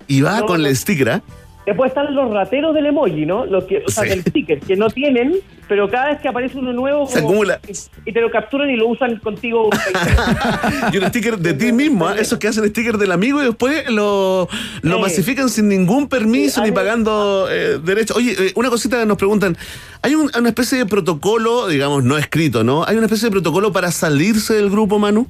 Y 0.08 0.20
va 0.22 0.40
No, 0.40 0.46
con 0.46 0.64
el 0.64 0.76
sticker, 0.76 1.10
¿ah? 1.10 1.22
Después 1.66 1.88
están 1.88 2.14
los 2.14 2.30
rateros 2.32 2.72
del 2.76 2.86
emoji, 2.86 3.26
¿no? 3.26 3.44
Los 3.44 3.64
que, 3.64 3.82
o 3.84 3.90
sea, 3.90 4.04
Sí. 4.04 4.10
del 4.10 4.20
sticker, 4.20 4.60
que 4.60 4.76
no 4.76 4.88
tienen, 4.88 5.34
pero 5.66 5.90
cada 5.90 6.10
vez 6.10 6.20
que 6.20 6.28
aparece 6.28 6.56
uno 6.58 6.72
nuevo, 6.72 7.08
Se 7.08 7.14
como- 7.14 7.30
acumula. 7.30 7.58
y, 8.06 8.12
te 8.12 8.20
lo 8.20 8.30
capturan 8.30 8.70
y 8.70 8.76
lo 8.76 8.86
usan 8.86 9.16
contigo. 9.18 9.68
Y 10.92 10.98
un 10.98 11.06
sticker 11.08 11.36
de 11.38 11.54
ti 11.54 11.72
mismo, 11.72 12.06
¿ah? 12.06 12.14
esos 12.16 12.38
que 12.38 12.46
hacen 12.46 12.64
sticker 12.68 12.98
del 12.98 13.10
amigo 13.10 13.42
y 13.42 13.46
después 13.46 13.90
lo, 13.90 14.48
lo 14.82 14.98
masifican 15.00 15.48
sin 15.48 15.68
ningún 15.68 16.08
permiso 16.08 16.62
ni 16.62 16.70
pagando 16.70 17.48
eh, 17.50 17.80
derechos. 17.82 18.16
Oye, 18.16 18.36
eh, 18.38 18.52
una 18.54 18.70
cosita 18.70 19.00
que 19.00 19.06
nos 19.06 19.16
preguntan, 19.18 19.56
¿hay 20.02 20.14
un- 20.14 20.30
una 20.38 20.48
especie 20.50 20.78
de 20.78 20.86
protocolo, 20.86 21.66
digamos, 21.66 22.04
no 22.04 22.16
escrito, 22.16 22.62
¿no? 22.62 22.84
¿Hay 22.84 22.94
una 22.96 23.06
especie 23.06 23.26
de 23.26 23.32
protocolo 23.32 23.72
para 23.72 23.90
salirse 23.90 24.54
del 24.54 24.70
grupo, 24.70 25.00
Manu? 25.00 25.26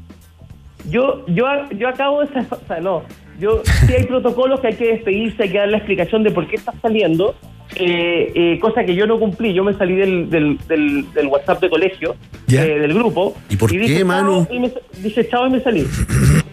Yo, 0.91 1.25
yo, 1.29 1.47
yo 1.79 1.89
acabo 1.89 2.21
de... 2.21 2.29
O 2.51 2.61
sea, 2.69 2.81
no. 2.81 3.03
Yo, 3.39 3.63
sí 3.87 3.93
hay 3.95 4.05
protocolos 4.05 4.61
que 4.61 4.69
hay 4.69 4.75
que 4.75 4.87
despedirse, 4.93 5.43
hay 5.45 5.51
que 5.51 5.59
dar 5.59 5.69
la 5.69 5.77
explicación 5.79 6.23
de 6.23 6.31
por 6.31 6.47
qué 6.49 6.57
estás 6.57 6.75
saliendo, 6.81 7.35
eh, 7.75 8.33
eh, 8.35 8.59
cosa 8.61 8.85
que 8.85 8.95
yo 8.95 9.07
no 9.07 9.19
cumplí. 9.19 9.53
Yo 9.53 9.63
me 9.65 9.75
salí 9.75 9.95
del, 9.97 10.31
del, 10.31 10.59
del, 10.69 11.13
del 11.13 11.27
WhatsApp 11.27 11.61
de 11.61 11.69
colegio, 11.69 12.17
Ya. 12.47 12.65
eh, 12.65 12.79
del 12.79 12.95
grupo. 12.95 13.35
¿Y 13.51 13.57
por 13.57 13.71
dije, 13.71 13.87
qué, 13.99 14.05
Manu? 14.05 14.45
chao, 14.47 14.55
Y 14.55 14.61
me, 14.61 14.73
dije 15.03 15.29
chao 15.29 15.47
y 15.47 15.51
me 15.51 15.61
salí. 15.61 15.87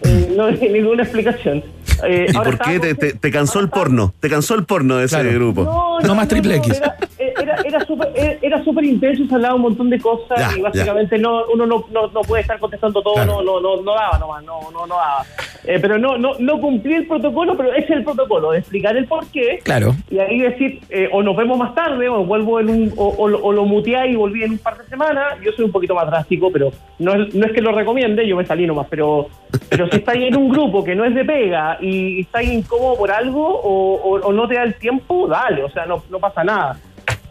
Eh, 0.02 0.32
no 0.36 0.44
hay 0.46 0.56
ninguna 0.72 1.02
explicación. 1.04 1.62
Eh, 2.06 2.26
¿Y 2.28 2.32
por 2.34 2.58
qué 2.58 2.80
te, 2.80 2.94
te- 2.94 3.12
te 3.14 3.30
cansó 3.30 3.60
el 3.60 3.68
porno? 3.70 4.12
¿Te 4.20 4.28
cansó 4.28 4.54
el 4.56 4.64
porno 4.64 4.96
de 4.96 5.04
ese 5.06 5.16
Claro. 5.20 5.32
grupo? 5.34 5.64
No, 5.64 6.00
No 6.00 6.14
más 6.14 6.28
triple 6.28 6.56
X. 6.56 6.76
Era, 6.76 6.96
era, 7.40 7.56
era 7.64 7.80
súper 7.84 8.08
era- 8.42 8.62
súper 8.64 8.84
intenso, 8.84 9.26
se 9.26 9.34
hablaba 9.34 9.54
un 9.54 9.62
montón 9.62 9.90
de 9.90 9.98
cosas 10.00 10.38
Ya, 10.38 10.58
y 10.58 10.60
básicamente 10.62 11.18
no, 11.18 11.42
uno 11.52 11.66
no, 11.66 11.84
no, 11.92 12.08
no 12.08 12.20
puede 12.22 12.42
estar 12.42 12.58
contestando 12.58 13.02
todo, 13.02 13.14
Claro. 13.14 13.42
no, 13.42 13.60
no, 13.60 13.60
no, 13.76 13.82
no 13.82 13.94
daba 13.94 14.18
nomás, 14.18 14.44
no, 14.44 14.60
no, 14.72 14.86
no 14.86 14.94
daba. 14.94 15.24
Eh, 15.66 15.78
pero 15.80 15.96
no, 15.98 16.18
no, 16.18 16.32
no 16.38 16.60
cumplí 16.60 16.92
el 16.94 17.06
protocolo, 17.06 17.56
pero 17.56 17.72
ese 17.72 17.84
es 17.84 17.90
el 17.90 18.04
protocolo, 18.04 18.50
de 18.52 18.58
explicar 18.58 18.96
el 18.96 19.06
por 19.06 19.26
qué. 19.28 19.60
Claro. 19.62 19.94
Y 20.10 20.18
ahí 20.18 20.38
decir, 20.38 20.80
eh, 20.90 21.08
o 21.10 21.22
nos 21.22 21.34
vemos 21.36 21.56
más 21.58 21.74
tarde, 21.74 22.06
o 22.08 22.22
vuelvo 22.24 22.60
en 22.60 22.68
un, 22.68 22.92
o, 22.96 23.14
o, 23.16 23.28
lo- 23.28 23.42
o 23.42 23.52
lo 23.52 23.64
muteé 23.64 24.10
y 24.10 24.14
volví 24.16 24.42
en 24.42 24.52
un 24.52 24.58
par 24.58 24.76
de 24.76 24.84
semanas. 24.84 25.34
Yo 25.42 25.52
soy 25.52 25.64
un 25.64 25.72
poquito 25.72 25.94
más 25.94 26.06
drástico, 26.06 26.50
pero 26.52 26.70
no 26.98 27.14
es, 27.14 27.34
no 27.34 27.46
es 27.46 27.52
que 27.52 27.62
lo 27.62 27.72
recomiende, 27.72 28.26
yo 28.28 28.36
me 28.36 28.44
salí 28.44 28.66
nomás, 28.66 28.86
pero, 28.90 29.28
pero 29.70 29.88
si 29.88 29.96
estáis 29.96 30.24
en 30.28 30.36
un 30.36 30.50
grupo 30.50 30.84
que 30.84 30.94
no 30.94 31.04
es 31.06 31.14
de 31.14 31.24
pega 31.24 31.78
y 31.80 32.20
estáis 32.20 32.50
incómodo 32.52 32.96
por 32.98 33.10
algo 33.10 33.46
o, 33.48 33.94
o- 33.94 34.20
o 34.20 34.32
no 34.34 34.46
te 34.46 34.56
da 34.56 34.64
el 34.64 34.74
tiempo, 34.74 35.26
dale, 35.28 35.64
o 35.64 35.70
sea, 35.70 35.86
no, 35.86 36.02
no 36.10 36.18
pasa 36.18 36.44
nada. 36.44 36.76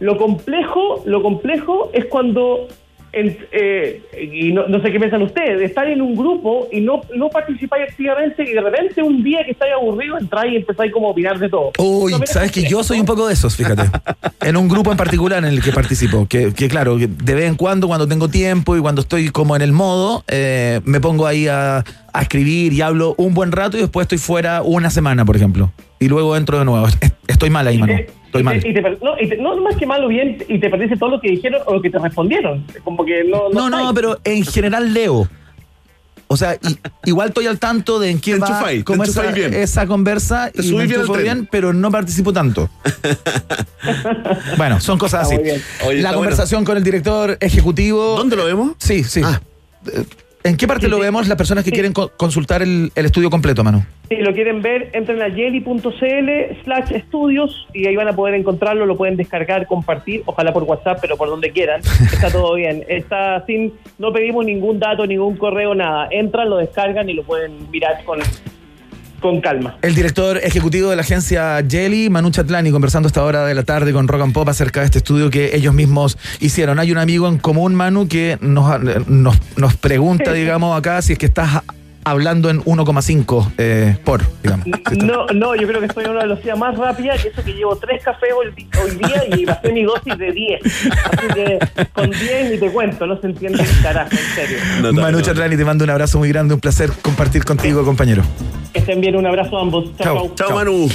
Lo 0.04 0.16
complejo, 0.18 1.02
lo 1.06 1.22
complejo 1.22 1.90
es 1.94 2.04
cuando 2.06 2.68
en- 3.16 3.38
eh, 3.52 4.02
y 4.32 4.52
no, 4.52 4.66
no 4.66 4.82
sé 4.82 4.90
qué 4.90 4.98
piensan 4.98 5.22
ustedes, 5.22 5.62
estar 5.62 5.86
en 5.88 6.02
un 6.02 6.16
grupo 6.16 6.66
y 6.72 6.80
no, 6.80 7.00
no 7.14 7.30
participáis 7.30 7.84
activamente 7.88 8.42
y 8.42 8.52
de 8.52 8.60
repente 8.60 9.00
un 9.02 9.22
día 9.22 9.44
que 9.44 9.52
estáis 9.52 9.72
aburrido 9.72 10.18
entráis 10.18 10.52
y 10.52 10.56
empezáis 10.56 10.92
como 10.92 11.06
a 11.06 11.10
opinar 11.12 11.38
de 11.38 11.48
todo. 11.48 11.70
Uy, 11.78 12.10
No, 12.12 12.18
sabes 12.26 12.50
que 12.50 12.64
yo 12.64 12.82
soy 12.82 12.98
un 12.98 13.06
poco 13.06 13.28
de 13.28 13.34
esos, 13.34 13.54
fíjate. 13.56 13.84
En 14.42 14.56
un 14.56 14.68
grupo 14.68 14.90
en 14.90 14.96
particular 14.98 15.38
en 15.44 15.50
el 15.50 15.62
que 15.62 15.70
participo. 15.70 16.26
Que, 16.28 16.52
que 16.52 16.68
claro, 16.68 16.98
que 16.98 17.06
de 17.06 17.34
vez 17.34 17.44
en 17.44 17.54
cuando, 17.54 17.86
cuando 17.86 18.08
tengo 18.08 18.28
tiempo 18.28 18.76
y 18.76 18.80
cuando 18.80 19.00
estoy 19.02 19.28
como 19.30 19.54
en 19.56 19.62
el 19.62 19.70
modo, 19.72 20.24
eh, 20.28 20.80
me 20.84 21.00
pongo 21.00 21.26
ahí 21.28 21.46
a, 21.46 21.84
a 22.12 22.20
escribir 22.22 22.72
y 22.72 22.80
hablo 22.82 23.14
un 23.16 23.32
buen 23.32 23.52
rato 23.52 23.76
y 23.78 23.80
después 23.80 24.04
estoy 24.06 24.18
fuera 24.18 24.60
una 24.62 24.90
semana, 24.90 25.24
por 25.24 25.36
ejemplo. 25.36 25.70
Y 26.00 26.08
luego 26.08 26.36
entro 26.36 26.58
de 26.58 26.64
nuevo. 26.64 26.88
Es- 26.88 26.98
Estoy 27.28 27.48
mal 27.50 27.66
ahí, 27.66 27.78
Manu. 27.78 27.94
Estoy 28.34 28.40
y 28.40 28.44
mal. 28.44 28.60
te- 28.60 28.68
y 28.68 28.74
te 28.74 28.82
per- 28.82 28.98
no, 29.02 29.14
y 29.20 29.28
te- 29.28 29.36
no, 29.36 29.56
más 29.58 29.76
que 29.76 29.86
malo 29.86 30.08
bien, 30.08 30.38
y 30.48 30.58
te 30.58 30.68
perdiste 30.68 30.96
todo 30.96 31.10
lo 31.10 31.20
que 31.20 31.30
dijeron 31.30 31.62
o 31.66 31.74
lo 31.74 31.80
que 31.82 31.90
te 31.90 31.98
respondieron. 31.98 32.64
Como 32.82 33.04
que 33.04 33.22
no. 33.24 33.48
No, 33.50 33.70
no, 33.70 33.94
pero 33.94 34.18
en 34.24 34.44
general 34.44 34.92
leo. 34.92 35.28
O 36.26 36.36
sea, 36.36 36.56
igual 37.04 37.28
estoy 37.28 37.46
al 37.46 37.60
tanto 37.60 38.00
de 38.00 38.10
en 38.10 38.18
qué 38.20 38.34
Te 38.34 38.40
va 38.40 38.64
cómo 38.84 39.04
esa, 39.04 39.30
bien. 39.30 39.54
esa 39.54 39.86
conversa 39.86 40.50
Te 40.50 40.64
y 40.64 40.72
me 40.74 40.86
bien 41.22 41.46
pero 41.48 41.72
no 41.72 41.90
participo 41.92 42.32
tanto. 42.32 42.68
bueno, 44.56 44.80
son 44.80 44.98
cosas 44.98 45.30
Está 45.30 45.52
así. 45.52 45.62
Oye, 45.86 46.02
La 46.02 46.12
conversación 46.14 46.64
con 46.64 46.76
el 46.76 46.82
director 46.82 47.36
ejecutivo. 47.40 48.16
¿Dónde 48.16 48.36
lo 48.36 48.46
vemos? 48.46 48.72
Sí, 48.78 49.04
sí. 49.04 49.20
Ah. 49.22 49.40
¿En 50.46 50.58
qué 50.58 50.66
parte 50.68 50.88
lo 50.88 50.98
vemos 50.98 51.26
las 51.26 51.38
personas 51.38 51.64
que 51.64 51.70
Sí. 51.70 51.74
quieren 51.74 51.94
co- 51.94 52.10
consultar 52.18 52.60
el, 52.60 52.92
el 52.94 53.06
estudio 53.06 53.30
completo, 53.30 53.64
Manu? 53.64 53.82
Si 54.10 54.16
lo 54.16 54.34
quieren 54.34 54.60
ver, 54.60 54.90
entren 54.92 55.22
a 55.22 55.30
jelly.cl 55.30 56.62
slash 56.64 56.92
estudios 56.92 57.66
y 57.72 57.86
ahí 57.86 57.96
van 57.96 58.08
a 58.08 58.12
poder 58.12 58.34
encontrarlo, 58.34 58.84
lo 58.84 58.94
pueden 58.94 59.16
descargar, 59.16 59.66
compartir, 59.66 60.22
ojalá 60.26 60.52
por 60.52 60.64
WhatsApp, 60.64 60.98
pero 61.00 61.16
por 61.16 61.28
donde 61.30 61.50
quieran. 61.50 61.80
Está 62.12 62.30
todo 62.30 62.54
bien. 62.56 62.84
Está 62.88 63.42
sin, 63.46 63.72
no 63.98 64.12
pedimos 64.12 64.44
ningún 64.44 64.78
dato, 64.78 65.06
ningún 65.06 65.36
correo, 65.38 65.74
nada. 65.74 66.08
Entran, 66.10 66.50
lo 66.50 66.58
descargan 66.58 67.08
y 67.08 67.14
lo 67.14 67.22
pueden 67.22 67.70
mirar 67.70 68.04
con, 68.04 68.18
con 69.24 69.40
calma. 69.40 69.78
El 69.80 69.94
director 69.94 70.36
ejecutivo 70.36 70.90
de 70.90 70.96
la 70.96 71.00
agencia 71.00 71.64
Jelly, 71.66 72.10
Manu 72.10 72.30
Chatlani, 72.30 72.70
conversando 72.70 73.06
a 73.06 73.08
esta 73.08 73.24
hora 73.24 73.46
de 73.46 73.54
la 73.54 73.62
tarde 73.62 73.90
con 73.94 74.06
Rock 74.06 74.20
and 74.20 74.34
Pop 74.34 74.46
acerca 74.50 74.80
de 74.80 74.84
este 74.84 74.98
estudio 74.98 75.30
que 75.30 75.56
ellos 75.56 75.72
mismos 75.72 76.18
hicieron. 76.40 76.78
Hay 76.78 76.92
un 76.92 76.98
amigo 76.98 77.26
en 77.26 77.38
común, 77.38 77.74
Manu, 77.74 78.06
que 78.06 78.36
nos, 78.42 78.78
nos, 79.08 79.38
nos 79.56 79.76
pregunta, 79.76 80.34
digamos, 80.34 80.78
acá 80.78 81.00
si 81.00 81.14
es 81.14 81.18
que 81.18 81.24
estás 81.24 81.62
hablando 82.04 82.50
en 82.50 82.62
1,5 82.62 83.52
eh, 83.58 83.96
por, 84.04 84.22
digamos. 84.42 84.66
No, 85.02 85.26
no, 85.26 85.54
yo 85.54 85.66
creo 85.66 85.80
que 85.80 85.86
estoy 85.86 86.04
a 86.04 86.10
una 86.10 86.22
velocidad 86.22 86.56
más 86.56 86.76
rápida 86.76 87.16
que 87.16 87.28
eso 87.28 87.42
que 87.42 87.52
llevo 87.52 87.76
tres 87.76 88.02
cafés 88.04 88.30
hoy, 88.36 88.52
día 88.96 89.24
y 89.36 89.44
bajé 89.44 89.72
mi 89.72 89.82
dosis 89.84 90.16
de 90.18 90.32
10. 90.32 90.60
Así 90.64 91.26
que 91.34 91.58
con 91.92 92.10
10 92.10 92.50
ni 92.50 92.58
te 92.58 92.70
cuento, 92.70 93.06
no 93.06 93.20
se 93.20 93.26
entiende 93.28 93.62
un 93.62 93.82
carajo, 93.82 94.10
en 94.12 94.34
serio. 94.34 94.58
No, 94.82 94.92
no, 94.92 95.02
Manu 95.02 95.18
no. 95.18 95.24
Chatlani, 95.24 95.56
te 95.56 95.64
mando 95.64 95.84
un 95.84 95.90
abrazo 95.90 96.18
muy 96.18 96.28
grande, 96.28 96.54
un 96.54 96.60
placer 96.60 96.90
compartir 97.02 97.44
contigo, 97.44 97.84
compañero. 97.84 98.22
Que 98.72 98.80
estén 98.80 99.00
bien, 99.00 99.16
un 99.16 99.26
abrazo 99.26 99.56
a 99.58 99.62
ambos. 99.62 99.96
Chao, 99.96 100.16
chao. 100.16 100.34
Chao, 100.34 100.54
Manu. 100.54 100.88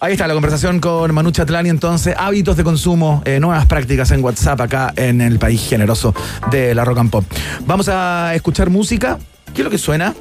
Ahí 0.00 0.12
está 0.12 0.26
la 0.26 0.34
conversación 0.34 0.80
con 0.80 1.14
Manu 1.14 1.30
Chatlani, 1.30 1.68
entonces, 1.68 2.14
hábitos 2.18 2.56
de 2.56 2.64
consumo, 2.64 3.22
eh, 3.24 3.40
nuevas 3.40 3.66
prácticas 3.66 4.10
en 4.10 4.22
WhatsApp 4.22 4.60
acá 4.60 4.92
en 4.96 5.20
el 5.20 5.38
país 5.38 5.66
generoso 5.68 6.14
de 6.50 6.74
la 6.74 6.84
rock 6.84 6.98
and 6.98 7.10
pop. 7.10 7.24
Vamos 7.66 7.88
a 7.88 8.34
escuchar 8.34 8.68
música. 8.68 9.18
¿Qué 9.54 9.62
es 9.62 9.64
lo 9.64 9.70
que 9.70 9.78
suena? 9.78 10.14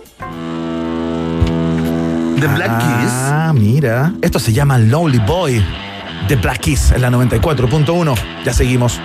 The 2.40 2.48
Black 2.48 2.80
Keys. 2.80 3.12
Ah, 3.12 3.54
mira. 3.54 4.14
Esto 4.22 4.40
se 4.40 4.52
llama 4.52 4.78
Lonely 4.78 5.20
Boy. 5.20 5.64
The 6.28 6.36
Black 6.36 6.60
Keys 6.60 6.92
en 6.92 7.02
la 7.02 7.10
94.1. 7.10 8.16
Ya 8.44 8.54
seguimos. 8.54 9.00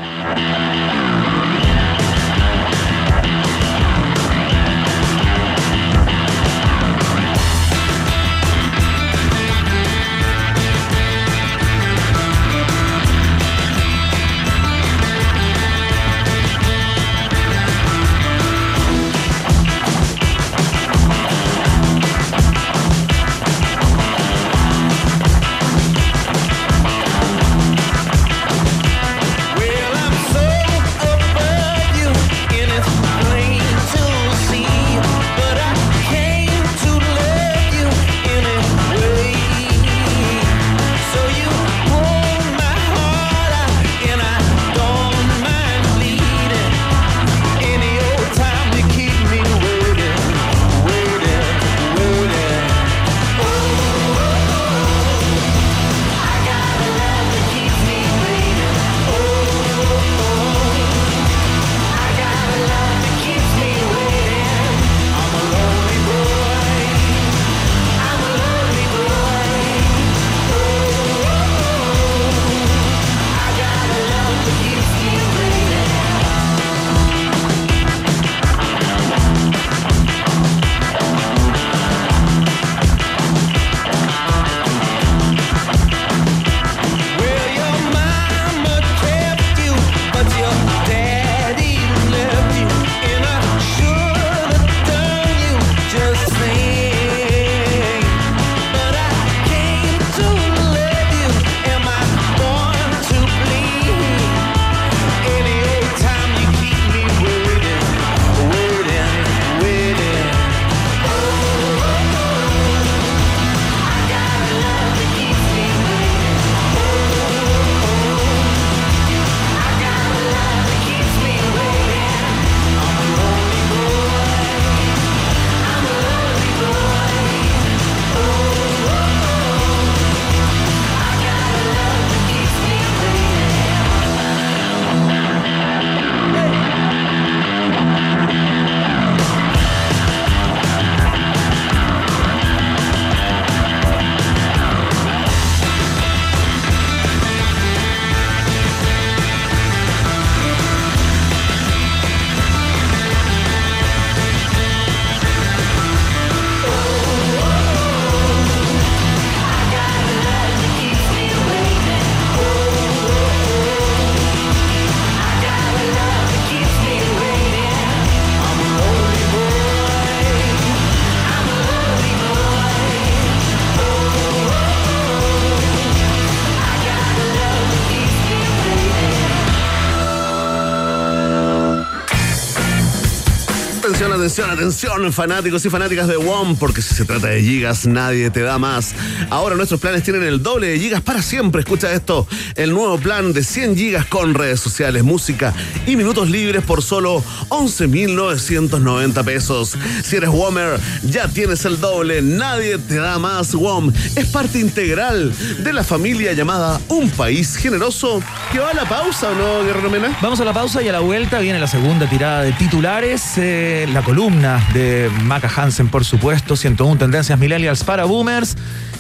Atención, 184.31 184.51
atención, 184.51 185.13
fanáticos 185.13 185.67
y 185.67 185.71
fanáticas 185.71 186.07
de 186.07 186.17
WOM, 186.17 186.55
porque 186.55 186.83
si 186.83 186.95
se 186.95 187.05
trata 187.05 187.27
de 187.27 187.43
gigas, 187.43 187.85
nadie 187.85 188.31
te 188.31 188.43
da 188.43 188.59
más. 188.59 188.95
Ahora 189.29 189.57
nuestros 189.57 189.81
planes 189.81 190.05
tienen 190.05 190.23
el 190.23 190.41
doble 190.41 190.69
de 190.69 190.79
gigas 190.79 191.01
para 191.01 191.21
siempre. 191.21 191.63
Escucha 191.63 191.93
esto, 191.93 192.29
el 192.55 192.71
nuevo 192.71 192.97
plan 193.01 193.33
de 193.33 193.43
100 193.43 193.75
gigas 193.75 194.07
con 194.07 194.35
redes 194.35 194.61
sociales, 194.61 195.03
música 195.03 195.53
y 195.85 195.97
minutos 195.97 196.31
libres 196.31 196.63
por 196.63 196.81
solo 196.81 197.25
11.990 197.49 199.25
pesos. 199.25 199.77
Si 200.05 200.15
eres 200.15 200.31
WOMer, 200.31 200.79
ya 201.03 201.27
tienes 201.27 201.65
el 201.65 201.81
doble, 201.81 202.23
nadie 202.23 202.79
te 202.79 202.99
da 202.99 203.19
más. 203.19 203.53
WOM 203.53 203.93
es 204.15 204.27
parte 204.27 204.61
integral 204.61 205.35
de 205.59 205.73
la 205.73 205.83
familia 205.83 206.35
llamada 206.35 206.81
Un 206.87 207.11
País 207.11 207.57
Generoso. 207.57 208.23
¿Que 208.53 208.61
va 208.61 208.71
a 208.71 208.75
la 208.75 208.89
pausa 208.89 209.31
o 209.31 209.35
no, 209.35 209.65
Guerrero 209.65 209.91
Mena? 209.91 210.17
Vamos 210.23 210.41
a 210.41 210.45
la 210.45 210.53
pausa 210.53 210.81
y 210.83 210.89
a 210.89 210.93
la 210.93 211.01
vuelta 211.01 211.41
viene 211.41 211.59
la 211.59 211.67
segunda 211.67 212.09
tirada 212.09 212.43
de 212.43 212.53
titulares, 212.53 213.33
eh, 213.37 213.89
la 213.93 214.05
columna 214.05 214.20
de 214.21 215.11
Maca 215.23 215.49
Hansen, 215.49 215.89
por 215.89 216.05
supuesto, 216.05 216.55
101 216.55 216.99
Tendencias 216.99 217.39
Millennials 217.39 217.85
para 217.85 218.05
Boomers 218.05 218.55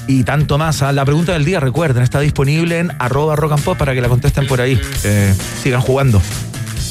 y 0.06 0.24
tanto 0.24 0.56
más. 0.56 0.80
La 0.80 1.04
pregunta 1.04 1.32
del 1.32 1.44
día, 1.44 1.60
recuerden, 1.60 2.02
está 2.02 2.20
disponible 2.20 2.78
en 2.78 2.90
arroba 2.98 3.36
rock 3.36 3.52
and 3.52 3.62
pop 3.62 3.76
para 3.76 3.92
que 3.92 4.00
la 4.00 4.08
contesten 4.08 4.46
por 4.46 4.62
ahí. 4.62 4.80
Eh, 5.04 5.34
sigan 5.62 5.82
jugando. 5.82 6.22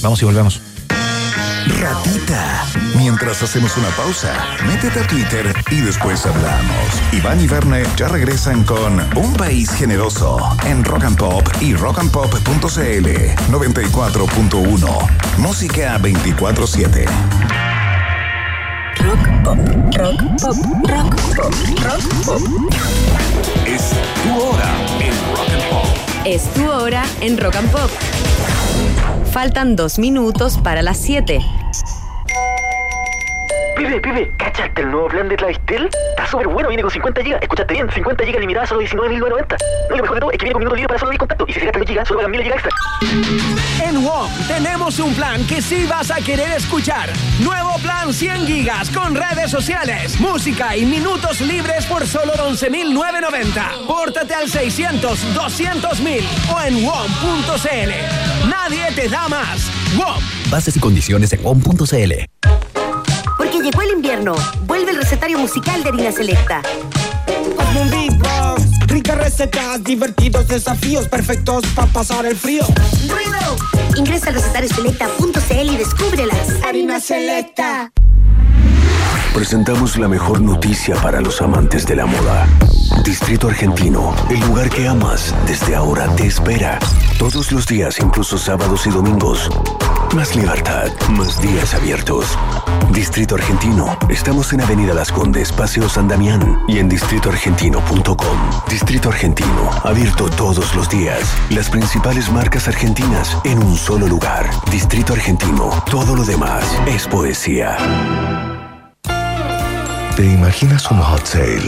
Vamos 0.03 0.21
y 0.21 0.25
volvemos. 0.25 0.61
Ratita. 1.81 2.65
Mientras 2.95 3.41
hacemos 3.41 3.75
una 3.77 3.89
pausa, 3.89 4.31
métete 4.67 4.99
a 4.99 5.07
Twitter 5.07 5.51
y 5.71 5.81
después 5.81 6.23
hablamos. 6.27 6.85
Iván 7.11 7.41
y 7.41 7.47
Verne 7.47 7.81
ya 7.97 8.09
regresan 8.09 8.63
con 8.63 8.99
Un 9.17 9.33
País 9.33 9.71
Generoso 9.71 10.55
en 10.67 10.83
Rock 10.83 11.05
and 11.05 11.17
Pop 11.17 11.49
y 11.61 11.73
rockandpop.cl 11.73 13.07
94.1. 13.49 15.37
Música 15.39 15.97
24-7. 15.97 17.38
Rock 18.99 19.27
pop, 19.43 19.57
rock 19.97 20.17
pop, 20.41 20.55
rock 20.87 21.15
pop, 21.35 21.53
rock 21.83 22.03
pop. 22.25 22.41
Es 23.65 23.91
tu 24.23 24.31
hora 24.41 24.73
en 25.01 25.17
Rock 25.27 25.49
and 25.51 25.69
Pop. 25.69 25.87
Es 26.25 26.43
tu 26.53 26.69
hora 26.69 27.03
en 27.21 27.37
Rock 27.37 27.55
and 27.55 27.71
Pop. 27.71 27.89
Faltan 29.31 29.75
dos 29.75 29.99
minutos 29.99 30.57
para 30.57 30.81
las 30.81 30.97
7. 30.97 31.58
Pibe, 33.79 34.01
pibe, 34.01 34.29
¿cachaste 34.35 34.81
el 34.81 34.91
nuevo 34.91 35.07
plan 35.07 35.29
de 35.29 35.37
Clavistel? 35.37 35.89
Está 36.09 36.27
súper 36.27 36.49
bueno, 36.49 36.67
viene 36.67 36.81
con 36.81 36.91
50 36.91 37.23
gigas. 37.23 37.41
Escuchaste 37.41 37.75
bien, 37.75 37.89
50 37.89 38.25
gigas 38.25 38.41
limitadas 38.41 38.67
solo 38.67 38.81
19.990. 38.81 39.55
No, 39.89 39.95
lo 39.95 40.01
mejor 40.01 40.15
de 40.15 40.19
todo 40.19 40.31
es 40.31 40.37
que 40.37 40.43
viene 40.43 40.53
con 40.53 40.59
minutos 40.59 40.77
libres 40.77 40.87
para 40.89 40.99
solo 40.99 41.13
ir 41.13 41.17
contacto. 41.17 41.45
Y 41.47 41.53
si 41.53 41.59
se 41.61 41.65
gastan 41.65 41.79
los 41.79 41.89
gigas, 41.89 42.07
solo 42.09 42.19
pagan 42.19 42.33
1.000 42.33 42.43
gigas 42.43 42.65
extra. 42.65 43.87
En 43.87 44.03
WOM 44.03 44.29
tenemos 44.49 44.99
un 44.99 45.13
plan 45.13 45.47
que 45.47 45.61
sí 45.61 45.87
vas 45.89 46.11
a 46.11 46.17
querer 46.17 46.51
escuchar. 46.57 47.09
Nuevo 47.39 47.77
plan 47.77 48.13
100 48.13 48.47
gigas 48.47 48.89
con 48.89 49.15
redes 49.15 49.49
sociales, 49.49 50.19
música 50.19 50.75
y 50.75 50.85
minutos 50.85 51.39
libres 51.39 51.85
por 51.85 52.05
solo 52.05 52.33
11.990. 52.33 53.87
Pórtate 53.87 54.33
al 54.33 54.49
600 54.49 55.37
200.000 55.37 56.21
o 56.53 56.61
en 56.67 56.83
WOM.cl. 56.83 58.49
Nadie 58.49 58.91
te 58.93 59.07
da 59.07 59.29
más. 59.29 59.71
WOM. 59.95 60.21
Bases 60.49 60.75
y 60.75 60.81
condiciones 60.81 61.31
en 61.31 61.41
WOM.cl. 61.41 62.58
Llegó 63.69 63.83
el 63.83 63.91
invierno, 63.91 64.33
vuelve 64.65 64.89
el 64.89 64.97
recetario 64.97 65.37
musical 65.37 65.83
de 65.83 65.89
Harina 65.89 66.11
Selecta. 66.11 66.63
Hazme 67.59 67.81
un 67.81 67.89
beatbox, 67.91 68.87
ricas 68.87 69.15
recetas, 69.15 69.83
divertidos 69.83 70.47
desafíos, 70.47 71.07
perfectos 71.07 71.63
para 71.75 71.87
pasar 71.91 72.25
el 72.25 72.35
frío. 72.35 72.63
¡Ruido! 73.07 73.57
Ingresa 73.95 74.29
al 74.29 74.33
recetariosselecta.cl 74.33 75.69
y 75.71 75.77
descúbrelas. 75.77 76.63
Harina 76.67 76.99
Selecta. 76.99 77.91
Presentamos 79.35 79.97
la 79.97 80.07
mejor 80.07 80.41
noticia 80.41 80.95
para 80.95 81.21
los 81.21 81.39
amantes 81.39 81.85
de 81.85 81.95
la 81.95 82.07
moda. 82.07 82.47
Distrito 83.03 83.49
Argentino, 83.49 84.15
el 84.31 84.39
lugar 84.39 84.71
que 84.71 84.87
amas, 84.87 85.35
desde 85.45 85.75
ahora 85.75 86.07
te 86.15 86.25
espera. 86.25 86.79
Todos 87.19 87.51
los 87.51 87.67
días, 87.67 87.99
incluso 87.99 88.39
sábados 88.39 88.87
y 88.87 88.89
domingos. 88.89 89.47
Más 90.15 90.35
libertad, 90.35 90.87
más 91.11 91.39
días 91.39 91.75
abiertos. 91.75 92.37
Distrito 92.91 93.35
Argentino, 93.35 93.97
estamos 94.09 94.51
en 94.53 94.61
Avenida 94.61 94.93
Las 94.93 95.11
Condes, 95.11 95.51
Paseo 95.51 95.87
San 95.87 96.07
Damián 96.07 96.63
y 96.67 96.79
en 96.79 96.89
distritoargentino.com. 96.89 98.37
Distrito 98.67 99.09
Argentino, 99.09 99.69
abierto 99.83 100.27
todos 100.29 100.75
los 100.75 100.89
días. 100.89 101.19
Las 101.51 101.69
principales 101.69 102.31
marcas 102.31 102.67
argentinas 102.67 103.37
en 103.43 103.59
un 103.59 103.77
solo 103.77 104.07
lugar. 104.07 104.49
Distrito 104.71 105.13
Argentino, 105.13 105.69
todo 105.89 106.15
lo 106.15 106.23
demás 106.23 106.65
es 106.87 107.07
poesía. 107.07 107.77
¿Te 110.15 110.25
imaginas 110.25 110.89
un 110.91 110.99
hot 110.99 111.25
sale 111.25 111.61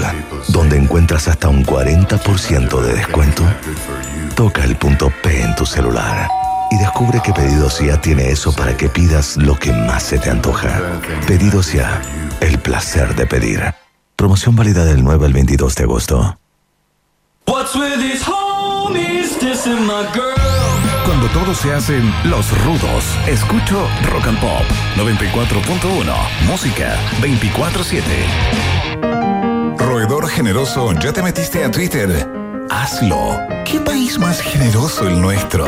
donde 0.48 0.78
encuentras 0.78 1.28
hasta 1.28 1.48
un 1.48 1.64
40% 1.64 2.82
de 2.82 2.94
descuento? 2.94 3.44
Toca 4.36 4.64
el 4.66 4.76
punto 4.76 5.12
P 5.22 5.42
en 5.42 5.56
tu 5.56 5.66
celular 5.66 6.41
y 6.72 6.78
descubre 6.78 7.22
que 7.24 7.34
Pedidos 7.34 7.80
Ya 7.80 8.00
tiene 8.00 8.32
eso 8.32 8.52
para 8.54 8.76
que 8.76 8.90
pidas 8.90 9.38
lo 9.38 9.56
que 9.56 9.72
más 9.72 10.04
se 10.04 10.18
te 10.18 10.30
antoja. 10.30 10.82
Pedidos 11.28 11.74
Ya, 11.74 12.02
el 12.40 12.58
placer 12.60 13.14
de 13.16 13.28
pedir. 13.28 13.62
Promoción 14.16 14.56
válida 14.56 14.86
del 14.86 15.04
9 15.04 15.26
al 15.28 15.34
22 15.34 15.76
de 15.76 15.84
agosto. 15.84 16.38
What's 17.48 17.76
with 17.76 17.98
these 18.00 18.24
homies 18.24 19.40
dissing 19.40 19.86
my 19.86 20.06
girl? 20.14 20.32
Cuando 21.06 21.28
todos 21.30 21.58
se 21.58 21.74
hacen 21.74 22.14
los 22.26 22.50
rudos, 22.64 23.04
escucho 23.28 23.88
Rock 24.10 24.28
and 24.28 24.40
Pop 24.40 24.64
94.1, 24.96 26.16
música 26.48 26.96
24/7. 27.20 28.04
Roedor 29.78 30.30
generoso, 30.30 30.94
¿ya 30.94 31.12
te 31.12 31.22
metiste 31.22 31.66
a 31.66 31.72
Twitter? 31.72 32.30
Hazlo. 32.70 33.40
¿Qué 33.66 33.80
país 34.02 34.18
más 34.18 34.42
generoso 34.42 35.08
el 35.08 35.22
nuestro? 35.22 35.68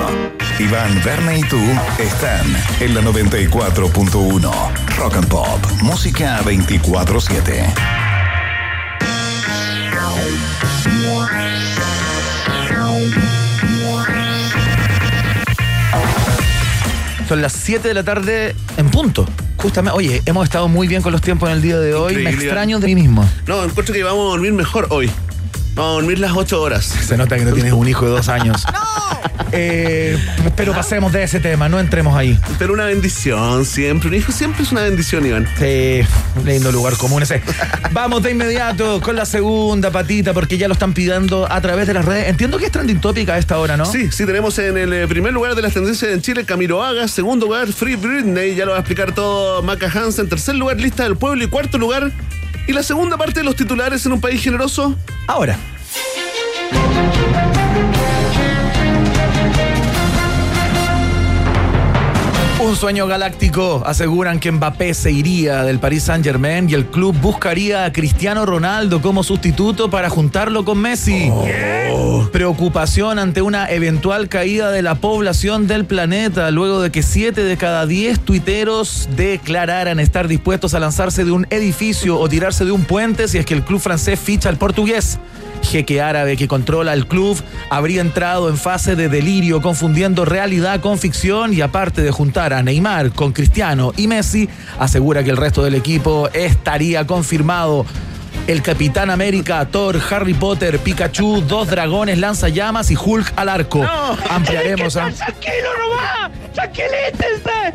Iván, 0.58 1.00
Verne 1.06 1.38
y 1.38 1.44
tú 1.44 1.60
están 2.00 2.44
en 2.80 2.96
la 2.96 3.02
94.1. 3.02 4.52
Rock 4.98 5.18
and 5.18 5.28
Pop, 5.28 5.60
música 5.84 6.42
24/7. 6.44 7.72
Son 17.28 17.40
las 17.40 17.54
7 17.54 17.88
de 17.88 17.94
la 17.94 18.04
tarde 18.04 18.56
en 18.78 18.90
punto. 18.90 19.28
Justamente, 19.58 19.96
oye, 19.96 20.24
hemos 20.26 20.46
estado 20.46 20.68
muy 20.68 20.88
bien 20.88 21.04
con 21.04 21.12
los 21.12 21.22
tiempos 21.22 21.50
en 21.50 21.58
el 21.58 21.62
día 21.62 21.78
de 21.78 21.94
hoy. 21.94 22.16
Me 22.16 22.32
extraño 22.32 22.80
de 22.80 22.88
mí 22.88 22.96
mismo. 22.96 23.30
No, 23.46 23.64
encuentro 23.64 23.94
que 23.94 24.02
vamos 24.02 24.26
a 24.26 24.30
dormir 24.32 24.54
mejor 24.54 24.88
hoy. 24.90 25.12
Vamos 25.76 25.92
a 25.92 25.94
dormir 25.96 26.20
las 26.20 26.34
8 26.34 26.62
horas. 26.62 26.86
Se 26.86 27.18
nota 27.18 27.36
que 27.36 27.46
no 27.46 27.54
tienes 27.54 27.74
un 27.74 27.88
hijo 27.88 28.06
de 28.06 28.12
dos 28.12 28.30
años. 28.30 28.66
Eh, 29.56 30.18
pero 30.56 30.74
pasemos 30.74 31.14
de 31.14 31.22
ese 31.22 31.40
tema, 31.40 31.70
no 31.70 31.80
entremos 31.80 32.18
ahí. 32.18 32.40
Pero 32.58 32.74
una 32.74 32.86
bendición 32.86 33.66
siempre. 33.66 34.10
Un 34.10 34.16
hijo 34.16 34.32
siempre 34.32 34.64
es 34.64 34.72
una 34.72 34.82
bendición, 34.82 35.24
Iván. 35.28 35.48
Sí, 35.60 36.02
un 36.36 36.46
lindo 36.46 36.72
lugar 36.72 36.98
común 36.98 37.22
ese. 37.22 37.44
Vamos 37.92 38.24
de 38.24 38.32
inmediato 38.32 39.00
con 39.00 39.16
la 39.16 39.26
segunda 39.26 39.92
patita, 39.92 40.34
porque 40.34 40.58
ya 40.58 40.68
lo 40.68 40.74
están 40.74 40.94
pidiendo 40.94 41.50
a 41.52 41.62
través 41.62 41.86
de 41.86 41.94
las 41.94 42.04
redes. 42.04 42.30
Entiendo 42.30 42.58
que 42.58 42.66
es 42.66 42.72
trending 42.72 43.00
topic 43.00 43.30
a 43.30 43.38
esta 43.38 43.60
hora, 43.60 43.78
¿no? 43.78 43.86
Sí, 43.86 44.12
sí, 44.12 44.26
tenemos 44.26 44.58
en 44.58 44.76
el 44.76 44.92
eh, 44.92 45.08
primer 45.08 45.32
lugar 45.34 45.54
de 45.54 45.62
las 45.62 45.74
tendencias 45.74 46.12
en 46.12 46.22
Chile 46.22 46.46
Camilo 46.46 46.84
Haga, 46.84 47.08
segundo 47.08 47.46
lugar 47.46 47.72
Free 47.72 47.96
Britney, 47.96 48.56
ya 48.56 48.66
lo 48.66 48.72
va 48.72 48.78
a 48.78 48.80
explicar 48.80 49.14
todo 49.14 49.62
Maca 49.62 49.88
Hansen, 49.88 50.30
tercer 50.30 50.56
lugar 50.56 50.82
Lista 50.82 51.04
del 51.04 51.16
Pueblo 51.16 51.44
y 51.44 51.48
cuarto 51.48 51.78
lugar. 51.78 52.12
Y 52.68 52.74
la 52.74 52.84
segunda 52.84 53.18
parte 53.18 53.42
de 53.42 53.46
los 53.46 53.56
titulares 53.56 54.06
en 54.06 54.14
un 54.14 54.22
país 54.22 54.42
generoso. 54.42 54.96
Ahora. 55.28 55.58
Un 62.64 62.78
sueño 62.78 63.08
galáctico. 63.08 63.84
Aseguran 63.86 64.40
que 64.40 64.50
Mbappé 64.50 64.94
se 64.94 65.12
iría 65.12 65.66
del 65.66 65.80
Paris 65.80 66.04
Saint 66.04 66.24
Germain 66.24 66.70
y 66.70 66.74
el 66.74 66.86
club 66.86 67.14
buscaría 67.20 67.84
a 67.84 67.92
Cristiano 67.92 68.46
Ronaldo 68.46 69.02
como 69.02 69.22
sustituto 69.22 69.90
para 69.90 70.10
juntarlo 70.10 70.64
con 70.64 70.78
Messi. 70.78 71.30
Preocupación 72.32 73.20
ante 73.20 73.42
una 73.42 73.70
eventual 73.70 74.30
caída 74.30 74.72
de 74.72 74.82
la 74.82 74.96
población 74.96 75.68
del 75.68 75.84
planeta 75.84 76.52
luego 76.52 76.80
de 76.82 76.90
que 76.90 77.04
7 77.04 77.44
de 77.44 77.58
cada 77.58 77.86
10 77.86 78.22
tuiteros 78.22 79.10
declararan 79.14 80.00
estar 80.00 80.30
dispuestos 80.30 80.74
a 80.74 80.80
lanzarse 80.80 81.26
de 81.26 81.32
un 81.32 81.46
edificio 81.50 82.18
o 82.18 82.30
tirarse 82.30 82.64
de 82.64 82.72
un 82.72 82.86
puente 82.86 83.28
si 83.28 83.40
es 83.40 83.46
que 83.46 83.56
el 83.56 83.64
club 83.64 83.82
francés 83.82 84.18
ficha 84.18 84.48
al 84.48 84.56
portugués 84.56 85.20
jeque 85.64 86.02
árabe 86.02 86.38
que 86.38 86.48
controla 86.48 86.94
el 86.94 87.08
club 87.08 87.42
habría 87.70 88.02
entrado 88.02 88.50
en 88.50 88.58
fase 88.58 88.96
de 88.96 89.10
delirio 89.10 89.62
confundiendo 89.62 90.26
realidad 90.26 90.82
con 90.82 91.00
ficción 91.00 91.54
y 91.54 91.62
aparte 91.62 92.02
de 92.02 92.12
juntar 92.12 92.54
a 92.54 92.62
Neymar 92.62 93.12
con 93.12 93.32
Cristiano 93.32 93.92
y 93.98 94.08
Messi, 94.08 94.50
asegura 94.80 95.24
que 95.24 95.32
el 95.32 95.38
resto 95.38 95.64
del 95.64 95.76
equipo 95.76 96.30
estaría 96.34 97.08
confirmado. 97.08 97.86
El 98.48 98.62
Capitán 98.62 99.10
América, 99.10 99.66
Thor, 99.66 100.00
Harry 100.12 100.34
Potter, 100.34 100.80
Pikachu, 100.80 101.42
dos 101.42 101.70
dragones, 101.70 102.18
lanzallamas 102.18 102.92
y 102.92 102.96
Hulk 102.96 103.34
al 103.38 103.50
arco. 103.50 103.86
Ampliaremos 104.30 104.96
a... 104.98 105.12
¡Tranquilo. 105.12 105.70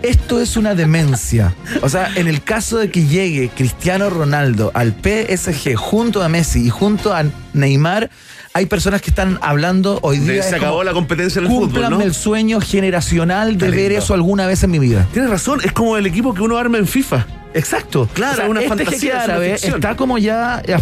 Esto 0.03 0.41
es 0.41 0.57
una 0.57 0.75
demencia. 0.75 1.55
O 1.83 1.89
sea, 1.89 2.11
en 2.15 2.29
el 2.29 2.43
caso 2.43 2.79
de 2.79 2.91
que 2.91 3.07
llegue 3.07 3.51
Cristiano 3.51 4.11
Ronaldo 4.11 4.71
al 4.75 4.95
PSG 4.95 5.75
junto 5.75 6.23
a 6.23 6.29
Messi 6.29 6.67
y 6.67 6.71
junto 6.71 7.13
a 7.13 7.25
Neymar, 7.53 8.11
hay 8.59 8.67
personas 8.67 9.01
que 9.01 9.11
están 9.11 9.39
hablando 9.41 9.99
hoy 10.03 10.19
De- 10.19 10.33
día. 10.35 10.43
se 10.43 10.49
es 10.51 10.55
acabó 10.57 10.73
como, 10.73 10.85
la 10.85 10.93
competencia 10.93 11.39
en 11.39 11.47
el 11.47 11.51
fútbol, 11.53 11.69
"Cúmplanme 11.71 11.97
¿no?" 11.99 12.03
el 12.03 12.13
sueño 12.15 12.61
generacional 12.61 13.57
de 13.57 13.71
ver 13.71 13.93
eso 13.93 14.15
alguna 14.15 14.47
vez 14.47 14.63
en 14.65 14.71
mi 14.73 14.79
vida. 14.79 15.07
Tienes 15.13 15.31
razón, 15.31 15.61
es 15.65 15.73
como 15.73 15.97
el 15.97 16.07
equipo 16.07 16.35
que 16.35 16.43
uno 16.43 16.57
arma 16.59 16.77
en 16.79 16.87
FIFA. 16.87 17.25
Exacto. 17.55 18.09
Claro, 18.15 18.33
O 18.33 18.37
sea, 18.37 18.49
una 18.49 18.61
este 18.61 18.69
fantasía, 18.69 19.19
es 19.19 19.25
árabe 19.25 19.51
ficción. 19.53 19.75
está 19.77 19.97
como 19.97 20.19
ya, 20.19 20.63
ya- 20.67 20.81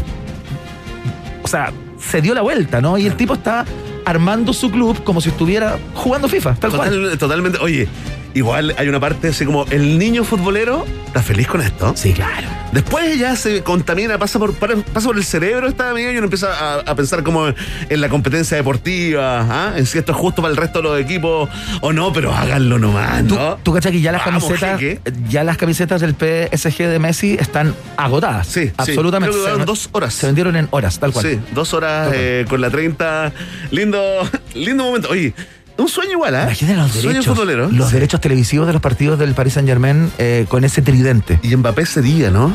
O 1.43 1.49
sea, 1.49 1.73
se 2.01 2.21
dio 2.21 2.35
la 2.35 2.43
vuelta, 2.43 2.81
¿no? 2.81 2.99
Y 2.99 3.07
el 3.07 3.15
tipo 3.15 3.35
está 3.35 3.65
armando 4.05 4.53
su 4.53 4.71
club 4.71 5.03
como 5.05 5.21
si 5.21 5.29
estuviera 5.29 5.79
jugando 5.95 6.29
FIFA, 6.29 6.55
tal 6.55 6.71
cual. 6.73 6.91
Total- 6.91 7.19
totalmente. 7.19 7.59
Oye, 7.61 7.89
igual 8.37 8.75
hay 8.77 8.89
una 8.89 9.01
parte 9.01 9.29
así 9.29 9.47
como 9.47 9.65
el 9.71 9.99
niño 9.99 10.23
futbolero 10.23 10.85
está 11.07 11.23
feliz 11.23 11.49
con 11.49 11.63
esto. 11.63 11.93
Sí, 11.97 12.13
claro. 12.13 12.47
Después 12.73 13.19
ya 13.19 13.35
se 13.37 13.63
contamina, 13.63 14.19
pasa 14.19 14.39
por, 14.39 14.53
pasa 14.53 15.07
por 15.07 15.17
el 15.17 15.25
cerebro 15.25 15.67
esta 15.67 15.89
amiga 15.91 16.13
y 16.13 16.17
uno 16.17 16.25
empieza 16.25 16.53
a, 16.53 16.81
a 16.81 16.95
pensar 16.95 17.23
como 17.23 17.49
en 17.49 18.01
la 18.01 18.11
competencia 18.11 18.57
deportiva, 18.57 19.41
¿ah? 19.41 19.73
en 19.77 19.87
si 19.87 19.97
esto 19.97 20.13
es 20.13 20.19
justo 20.19 20.43
para 20.43 20.51
el 20.53 20.59
resto 20.59 20.81
de 20.81 20.89
los 20.89 21.01
equipos 21.01 21.49
o 21.81 21.93
no, 21.95 22.13
pero 22.13 22.35
háganlo 22.35 22.79
nomás, 22.79 23.27
Tú, 23.27 23.37
¿no? 23.37 23.57
tú 23.63 23.73
cachas 23.73 23.93
que 23.93 24.01
ya 24.03 24.13
las 24.13 24.27
Vamos, 24.27 24.45
camisetas, 24.45 24.79
jeque. 24.81 25.01
ya 25.29 25.43
las 25.43 25.57
camisetas 25.57 26.03
del 26.03 26.15
PSG 26.15 26.89
de 26.89 26.99
Messi 26.99 27.37
están 27.41 27.75
agotadas. 27.97 28.47
Sí, 28.49 28.67
sí. 28.67 28.73
absolutamente. 28.77 29.35
Creo 29.35 29.57
que 29.57 29.65
dos 29.65 29.89
horas. 29.93 30.13
Se 30.13 30.27
vendieron 30.27 30.57
en 30.57 30.69
horas, 30.73 30.99
tal 30.99 31.13
cual. 31.13 31.25
Sí, 31.25 31.41
dos 31.55 31.73
horas 31.73 32.11
eh, 32.13 32.45
con 32.47 32.61
la 32.61 32.69
30. 32.69 33.33
Lindo, 33.71 34.03
lindo 34.55 34.85
momento. 34.85 35.09
Oye, 35.09 35.33
un 35.79 35.89
sueño 35.89 36.13
igual. 36.13 36.35
Imagínate 36.35 36.77
los 36.79 36.91
Sueño 36.93 37.09
derechos, 37.09 37.27
futbolero. 37.35 37.69
los 37.71 37.93
derechos 37.93 38.21
televisivos 38.21 38.67
de 38.67 38.73
los 38.73 38.83
partidos 38.83 39.19
del 39.19 39.35
Paris 39.35 39.55
Saint 39.55 39.69
Germain 39.69 40.11
con 40.49 40.65
ese 40.65 40.83
tridente. 40.83 41.39
Y 41.43 41.55
Mbappé 41.57 41.83
ese 41.83 42.03
día, 42.03 42.31
¿no? 42.31 42.55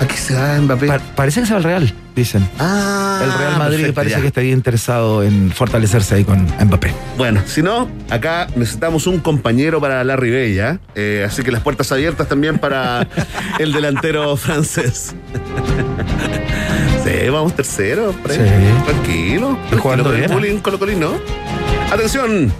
Aquí 0.00 0.16
se 0.16 0.34
va 0.34 0.56
Mbappé. 0.60 0.86
Pa- 0.86 0.98
parece 1.16 1.40
que 1.40 1.46
se 1.46 1.52
va 1.54 1.56
al 1.58 1.64
Real, 1.64 1.92
dicen. 2.14 2.48
Ah, 2.60 3.20
el 3.24 3.32
Real 3.36 3.58
Madrid 3.58 3.76
perfecto, 3.78 3.94
parece 3.94 4.14
ya. 4.16 4.20
que 4.20 4.26
estaría 4.28 4.52
interesado 4.52 5.24
en 5.24 5.50
fortalecerse 5.50 6.14
ahí 6.14 6.24
con 6.24 6.46
Mbappé. 6.60 6.92
Bueno, 7.16 7.42
si 7.46 7.62
no, 7.62 7.88
acá 8.08 8.46
necesitamos 8.54 9.08
un 9.08 9.18
compañero 9.18 9.80
para 9.80 10.04
la 10.04 10.14
Ribella. 10.14 10.78
eh, 10.94 11.24
así 11.26 11.42
que 11.42 11.50
las 11.50 11.62
puertas 11.62 11.90
abiertas 11.90 12.28
también 12.28 12.58
para 12.60 13.08
el 13.58 13.72
delantero 13.72 14.36
francés. 14.36 15.16
sí, 17.04 17.28
vamos 17.30 17.54
tercero. 17.56 18.12
pre- 18.22 18.34
Sí. 18.34 18.40
Tranquilo. 18.84 19.58
Jugando 19.80 20.04
tranquilo, 20.10 20.38
el 20.38 20.42
bien, 20.42 20.56
¿eh? 20.58 20.60
Atención. 21.90 22.52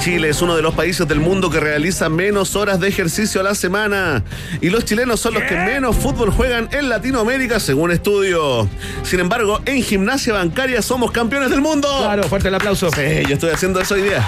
Chile 0.00 0.30
es 0.30 0.40
uno 0.40 0.56
de 0.56 0.62
los 0.62 0.74
países 0.74 1.06
del 1.06 1.20
mundo 1.20 1.50
que 1.50 1.60
realiza 1.60 2.08
menos 2.08 2.56
horas 2.56 2.80
de 2.80 2.88
ejercicio 2.88 3.40
a 3.40 3.44
la 3.44 3.54
semana. 3.54 4.24
Y 4.60 4.70
los 4.70 4.84
chilenos 4.84 5.20
son 5.20 5.34
los 5.34 5.42
que 5.42 5.54
menos 5.56 5.96
fútbol 5.96 6.30
juegan 6.30 6.68
en 6.72 6.88
Latinoamérica, 6.88 7.60
según 7.60 7.90
estudio. 7.90 8.68
Sin 9.02 9.20
embargo, 9.20 9.60
en 9.66 9.82
gimnasia 9.82 10.32
bancaria 10.32 10.80
somos 10.80 11.10
campeones 11.10 11.50
del 11.50 11.60
mundo. 11.60 11.88
Claro, 11.98 12.22
fuerte 12.24 12.48
el 12.48 12.54
aplauso. 12.54 12.90
Sí, 12.90 13.24
yo 13.28 13.34
estoy 13.34 13.50
haciendo 13.50 13.80
eso 13.80 13.94
hoy 13.94 14.02
día. 14.02 14.26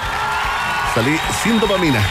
Salí 0.94 1.16
sin 1.42 1.58
dopamina. 1.58 2.02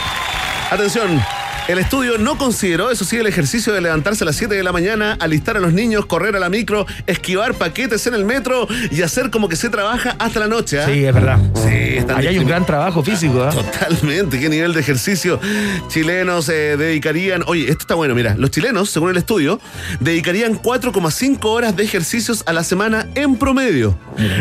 Atención. 0.72 1.22
El 1.68 1.78
estudio 1.78 2.18
no 2.18 2.38
consideró, 2.38 2.90
eso 2.90 3.06
sí, 3.06 3.18
el 3.18 3.28
ejercicio 3.28 3.74
de 3.74 3.82
levantarse 3.82 4.24
a 4.24 4.26
las 4.26 4.36
7 4.36 4.56
de 4.56 4.64
la 4.64 4.72
mañana, 4.72 5.16
alistar 5.20 5.56
a 5.56 5.60
los 5.60 5.72
niños, 5.72 6.08
correr 6.08 6.36
a 6.36 6.40
la 6.40 6.50
micro, 6.50 6.88
esquivar 7.06 7.54
paquetes 7.54 8.08
en 8.08 8.16
el 8.16 8.26
metro 8.26 8.68
y 8.90 9.04
hacer 9.04 9.30
como 9.30 9.48
que 9.50 9.56
se 9.56 9.70
trabaja 9.70 10.16
hasta 10.18 10.40
la 10.40 10.48
noche. 10.48 10.80
¿ah? 10.80 10.88
Sí, 10.88 11.06
es 11.06 11.14
verdad. 11.14 11.38
Sí, 11.54 11.98
están 11.98 12.18
Ahí 12.18 12.28
hay 12.28 12.40
un 12.40 12.48
gran 12.48 12.66
trabajo 12.66 13.04
físico. 13.04 13.44
¿ah? 13.44 13.52
Totalmente, 13.52 14.40
qué 14.40 14.50
nivel 14.50 14.74
de 14.74 14.80
ejercicio 14.80 15.40
chilenos 15.90 16.46
se 16.46 16.78
dedicarían. 16.78 17.44
Oye, 17.46 17.64
esto 17.64 17.82
está 17.82 17.96
bueno, 17.96 18.16
mira, 18.16 18.36
los 18.36 18.52
chilenos, 18.52 18.90
según 18.90 19.12
el 19.12 19.18
estudio, 19.18 19.60
dedicarían 20.00 20.60
4,5 20.60 21.38
horas 21.46 21.76
de 21.76 21.84
ejercicios 21.84 22.44
a 22.46 22.54
la 22.54 22.64
semana 22.64 23.08
en 23.16 23.36
promedio. 23.36 23.98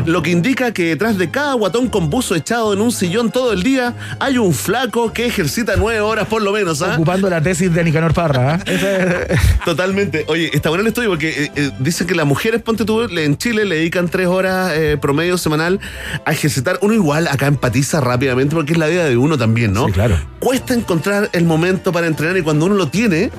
Lo 0.06 0.22
que 0.22 0.30
indica 0.30 0.72
que 0.72 0.84
detrás 0.84 1.18
de 1.18 1.30
cada 1.30 1.54
guatón 1.54 1.88
con 1.88 2.10
buzo 2.10 2.34
echado 2.34 2.72
en 2.72 2.80
un 2.80 2.92
sillón 2.92 3.30
todo 3.30 3.52
el 3.52 3.62
día, 3.62 3.94
hay 4.18 4.38
un 4.38 4.54
flaco 4.54 5.12
que 5.12 5.26
ejercita 5.26 5.74
9 5.76 6.00
horas 6.00 6.26
por 6.26 6.42
lo 6.42 6.52
menos, 6.52 6.82
¿ah? 6.82 6.98
La 7.22 7.40
tesis 7.42 7.72
de 7.72 7.84
Nicanor 7.84 8.14
Parra. 8.14 8.60
Ese- 8.66 9.26
Totalmente. 9.64 10.24
Oye, 10.28 10.50
está 10.52 10.68
bueno 10.68 10.82
el 10.82 10.88
estudio 10.88 11.08
porque 11.10 11.44
eh, 11.44 11.50
eh, 11.56 11.70
dicen 11.78 12.06
que 12.06 12.14
las 12.14 12.26
mujeres, 12.26 12.62
ponte 12.62 12.84
tú, 12.84 13.02
en 13.02 13.36
Chile 13.36 13.64
le 13.64 13.76
dedican 13.76 14.08
tres 14.08 14.26
horas 14.26 14.72
eh, 14.74 14.96
promedio 15.00 15.36
semanal 15.38 15.80
a 16.24 16.32
ejercitar. 16.32 16.78
Uno 16.82 16.94
igual 16.94 17.28
acá 17.28 17.46
empatiza 17.46 18.00
rápidamente 18.00 18.54
porque 18.54 18.72
es 18.72 18.78
la 18.78 18.86
vida 18.86 19.04
de 19.04 19.16
uno 19.16 19.36
también, 19.38 19.72
¿no? 19.72 19.86
Sí, 19.86 19.92
claro. 19.92 20.18
Cuesta 20.38 20.74
encontrar 20.74 21.28
el 21.32 21.44
momento 21.44 21.92
para 21.92 22.06
entrenar 22.06 22.36
y 22.36 22.42
cuando 22.42 22.66
uno 22.66 22.74
lo 22.74 22.88
tiene, 22.88 23.30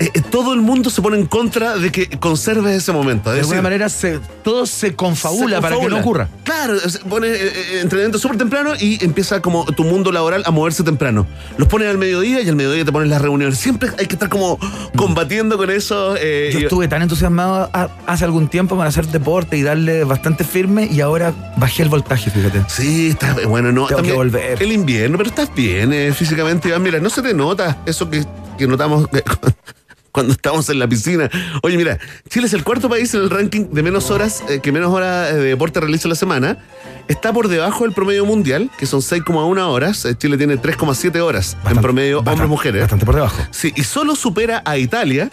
eh, 0.00 0.10
eh, 0.14 0.20
todo 0.30 0.54
el 0.54 0.60
mundo 0.60 0.90
se 0.90 1.02
pone 1.02 1.16
en 1.18 1.26
contra 1.26 1.76
de 1.76 1.90
que 1.92 2.08
conserves 2.18 2.74
ese 2.76 2.92
momento. 2.92 3.30
Es 3.30 3.34
de 3.36 3.40
alguna 3.40 3.56
decir, 3.56 3.62
manera 3.62 3.88
se, 3.88 4.20
todo 4.44 4.66
se 4.66 4.94
confabula 4.94 5.56
se 5.56 5.62
para 5.62 5.78
que 5.78 5.88
no 5.88 5.98
ocurra. 5.98 6.28
Claro, 6.44 6.78
se 6.78 6.98
pone 7.00 7.28
eh, 7.28 7.36
eh, 7.40 7.80
entrenamiento 7.82 8.18
súper 8.18 8.38
temprano 8.38 8.72
y 8.78 9.04
empieza 9.04 9.40
como 9.42 9.64
tu 9.66 9.84
mundo 9.84 10.12
laboral 10.12 10.42
a 10.46 10.50
moverse 10.50 10.82
temprano. 10.82 11.26
Los 11.56 11.68
pones 11.68 11.88
al 11.88 11.98
mediodía 11.98 12.40
y 12.42 12.48
al 12.48 12.56
mediodía 12.56 12.84
te 12.84 12.92
pones 12.92 13.08
las 13.08 13.20
reuniones. 13.20 13.58
Siempre 13.58 13.90
hay 13.98 14.06
que 14.06 14.14
estar 14.14 14.28
como 14.28 14.58
combatiendo 14.96 15.56
con 15.56 15.70
eso. 15.70 16.16
Yo 16.16 16.58
estuve 16.60 16.88
tan 16.88 17.02
entusiasmado 17.02 17.70
a- 17.72 17.88
hace 18.06 18.24
algún 18.24 18.48
tiempo 18.48 18.76
con 18.76 18.86
hacer 18.86 19.06
deporte 19.06 19.56
y 19.56 19.62
darle 19.62 20.04
bastante 20.04 20.44
firme 20.44 20.88
y 20.90 21.00
ahora 21.00 21.32
bajé 21.56 21.82
el 21.82 21.88
voltaje, 21.88 22.30
fíjate. 22.30 22.62
Sí, 22.68 23.08
está 23.10 23.34
bueno, 23.46 23.72
no. 23.72 23.86
Tengo 23.86 24.02
que 24.02 24.12
volver. 24.12 24.62
El 24.62 24.72
invierno, 24.72 25.18
pero 25.18 25.30
estás 25.30 25.54
bien 25.54 25.92
físicamente, 26.14 26.68
Iván. 26.68 26.82
Mira, 26.82 27.00
no 27.00 27.10
se 27.10 27.22
te 27.22 27.34
nota 27.34 27.78
eso 27.86 28.08
que, 28.08 28.24
que 28.56 28.66
notamos 28.66 29.08
cuando 30.18 30.32
estamos 30.32 30.68
en 30.68 30.80
la 30.80 30.88
piscina. 30.88 31.30
Oye, 31.62 31.76
mira, 31.76 31.96
Chile 32.28 32.48
es 32.48 32.52
el 32.52 32.64
cuarto 32.64 32.88
país 32.88 33.14
en 33.14 33.20
el 33.20 33.30
ranking 33.30 33.66
de 33.70 33.84
menos 33.84 34.10
horas, 34.10 34.42
eh, 34.48 34.58
que 34.60 34.72
menos 34.72 34.92
horas 34.92 35.30
eh, 35.30 35.34
de 35.36 35.44
deporte 35.50 35.78
realiza 35.78 36.08
la 36.08 36.16
semana. 36.16 36.58
Está 37.06 37.32
por 37.32 37.46
debajo 37.46 37.84
del 37.84 37.92
promedio 37.92 38.26
mundial, 38.26 38.68
que 38.78 38.84
son 38.86 38.98
6,1 39.00 39.60
horas. 39.68 40.04
Eh, 40.06 40.16
Chile 40.18 40.36
tiene 40.36 40.56
3,7 40.60 41.20
horas 41.20 41.56
en 41.70 41.76
promedio 41.80 42.18
hombres-mujeres. 42.18 42.80
Bastante 42.80 43.06
por 43.06 43.14
debajo. 43.14 43.40
Sí, 43.52 43.72
y 43.76 43.84
solo 43.84 44.16
supera 44.16 44.60
a 44.64 44.76
Italia, 44.76 45.30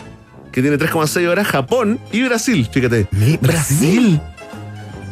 que 0.52 0.62
tiene 0.62 0.78
3,6 0.78 1.28
horas, 1.28 1.48
Japón 1.48 2.00
y 2.12 2.22
Brasil, 2.22 2.70
fíjate. 2.72 3.08
Brasil. 3.42 4.22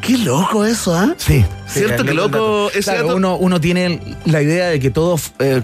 Qué 0.01 0.19
loco 0.19 0.65
eso, 0.65 0.93
¿ah? 0.95 1.15
Sí. 1.17 1.43
Cierto 1.65 2.03
Sí, 2.03 2.09
que 2.09 2.13
loco 2.13 2.69
ese 2.69 2.84
Claro, 2.91 3.03
dato. 3.05 3.15
uno, 3.17 3.38
uno 3.38 3.59
tiene 3.59 3.99
la 4.26 4.41
idea 4.43 4.67
de 4.67 4.80
que 4.80 4.91
todos 4.91 5.32
eh, 5.39 5.63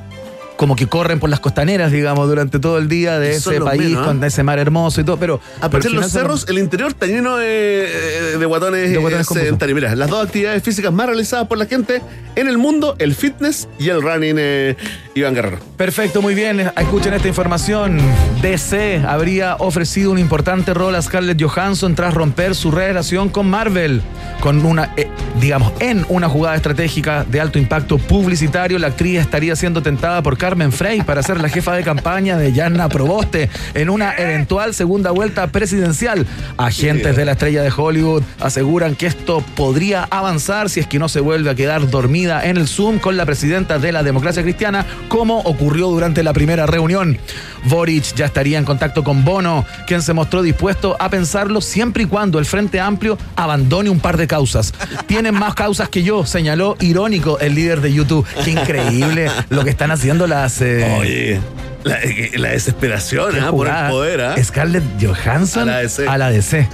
como 0.60 0.76
que 0.76 0.88
corren 0.88 1.22
por 1.22 1.30
las 1.30 1.39
costaneras, 1.39 1.89
digamos, 1.89 2.28
durante 2.28 2.60
todo 2.60 2.80
el 2.80 2.89
día 2.89 3.18
de 3.18 3.32
ese 3.32 3.62
país, 3.62 3.91
menos, 3.91 4.05
con 4.05 4.22
ese 4.22 4.43
mar 4.43 4.60
hermoso 4.60 4.99
y 4.99 5.05
todo, 5.05 5.16
pero... 5.16 5.39
A 5.62 5.68
al 5.68 5.82
de 5.82 5.89
los 5.89 6.12
cerros, 6.12 6.49
el 6.49 6.57
interior 6.57 6.89
está 6.89 7.05
lleno 7.05 7.38
de, 7.38 8.36
de 8.38 8.45
guatones, 8.45 8.91
De 8.91 8.97
guatones 8.97 9.32
eh, 9.32 9.34
sedentarios. 9.36 9.74
Mira, 9.74 9.95
las 9.95 10.10
dos 10.10 10.26
actividades 10.26 10.62
físicas 10.62 10.91
más 10.91 11.05
realizadas 11.05 11.47
por 11.47 11.57
la 11.57 11.66
gente 11.66 12.01
en 12.36 12.49
el 12.49 12.57
mundo, 12.57 12.97
el 12.99 13.16
fitness 13.16 13.70
y 13.80 13.88
el 13.88 14.01
running, 14.01 14.36
eh, 14.38 14.76
Iván 15.16 15.34
Guerrero. 15.34 15.60
Perfecto, 15.78 16.22
muy 16.22 16.36
bien. 16.36 16.60
Escuchen 16.60 17.14
esta 17.14 17.30
información. 17.30 17.97
DC 18.41 19.01
habría 19.07 19.55
ofrecido 19.60 20.12
un 20.12 20.20
importante 20.20 20.74
rol 20.74 20.93
a 20.95 21.01
Scarlett 21.01 21.41
Johansson 21.41 21.95
tras 21.95 22.14
romper 22.14 22.53
su 22.53 22.72
relación 22.72 23.30
con 23.30 23.49
Marvel. 23.49 24.01
Con 24.41 24.66
una, 24.66 24.93
eh, 24.97 25.07
digamos, 25.39 25.74
en 25.80 26.05
una 26.10 26.28
jugada 26.30 26.55
estratégica 26.55 27.24
de 27.24 27.39
alto 27.39 27.60
impacto 27.60 27.97
publicitario, 27.97 28.78
la 28.78 28.88
actriz 28.88 29.20
estaría 29.20 29.55
siendo 29.55 29.82
tentada 29.82 30.22
por 30.22 30.38
Carmen 30.50 30.72
Frey 30.72 31.04
para 31.04 31.22
ser 31.22 31.39
la 31.39 31.47
jefa 31.47 31.74
de 31.74 31.84
campaña 31.84 32.36
de 32.36 32.52
Yanna 32.52 32.89
Proboste 32.89 33.52
en 33.76 33.88
una 33.88 34.16
eventual 34.16 34.74
segunda 34.74 35.12
vuelta 35.12 35.45
presidencial. 35.45 36.26
Agentes 36.58 37.16
de 37.16 37.24
la 37.24 37.34
estrella 37.34 37.62
de 37.62 37.72
Hollywood 37.72 38.24
aseguran 38.39 38.95
que 38.95 39.06
esto 39.06 39.43
podría 39.56 40.08
avanzar 40.10 40.72
si 40.72 40.80
es 40.80 40.88
que 40.88 40.97
no 40.97 41.08
se 41.08 41.20
vuelve 41.20 41.52
a 41.52 41.56
quedar 41.56 41.88
dormida 41.91 42.47
en 42.47 42.58
el 42.58 42.68
Zoom 42.68 42.97
con 42.97 43.16
la 43.16 43.28
presidenta 43.28 43.78
de 43.78 43.91
la 43.91 44.02
democracia 44.02 44.41
cristiana, 44.41 44.88
como 45.08 45.38
ocurrió 45.41 45.89
durante 45.89 46.24
la 46.24 46.34
primera 46.34 46.66
reunión. 46.66 47.20
Boric 47.66 48.16
ya 48.16 48.26
estaría 48.26 48.58
en 48.58 48.66
contacto 48.66 49.04
con 49.04 49.24
Bono, 49.24 49.66
quien 49.86 50.02
se 50.02 50.14
mostró 50.14 50.41
dispuesto 50.41 50.95
a 51.00 51.10
pensarlo 51.10 51.62
siempre 51.62 52.04
y 52.04 52.06
cuando 52.08 52.39
el 52.39 52.45
Frente 52.45 52.80
Amplio 52.80 53.20
abandone 53.36 53.91
un 53.91 54.00
par 54.00 54.18
de 54.18 54.26
causas. 54.26 54.74
Tienen 55.06 55.36
más 55.36 55.54
causas 55.54 55.89
que 55.89 56.02
yo, 56.02 56.26
señaló 56.26 56.76
irónico 56.80 57.38
el 57.39 57.54
líder 57.54 57.82
de 57.82 57.93
YouTube. 57.93 58.26
Qué 58.43 58.52
increíble 58.52 59.30
lo 59.50 59.64
que 59.64 59.70
están 59.70 59.91
haciendo 59.91 60.26
las... 60.26 60.39
eh, 60.62 60.98
Oye, 61.00 61.40
la, 61.84 61.98
la 62.38 62.50
desesperación 62.50 63.40
ah, 63.42 63.52
por 63.52 63.68
el 63.68 63.90
poder. 63.90 64.22
ah. 64.22 64.36
Scarlett 64.44 64.84
Johansson 65.02 65.64
A 65.70 65.74
la 65.74 65.78
DC. 65.80 66.08
a 66.08 66.18
la 66.18 66.30
DC. 66.30 66.68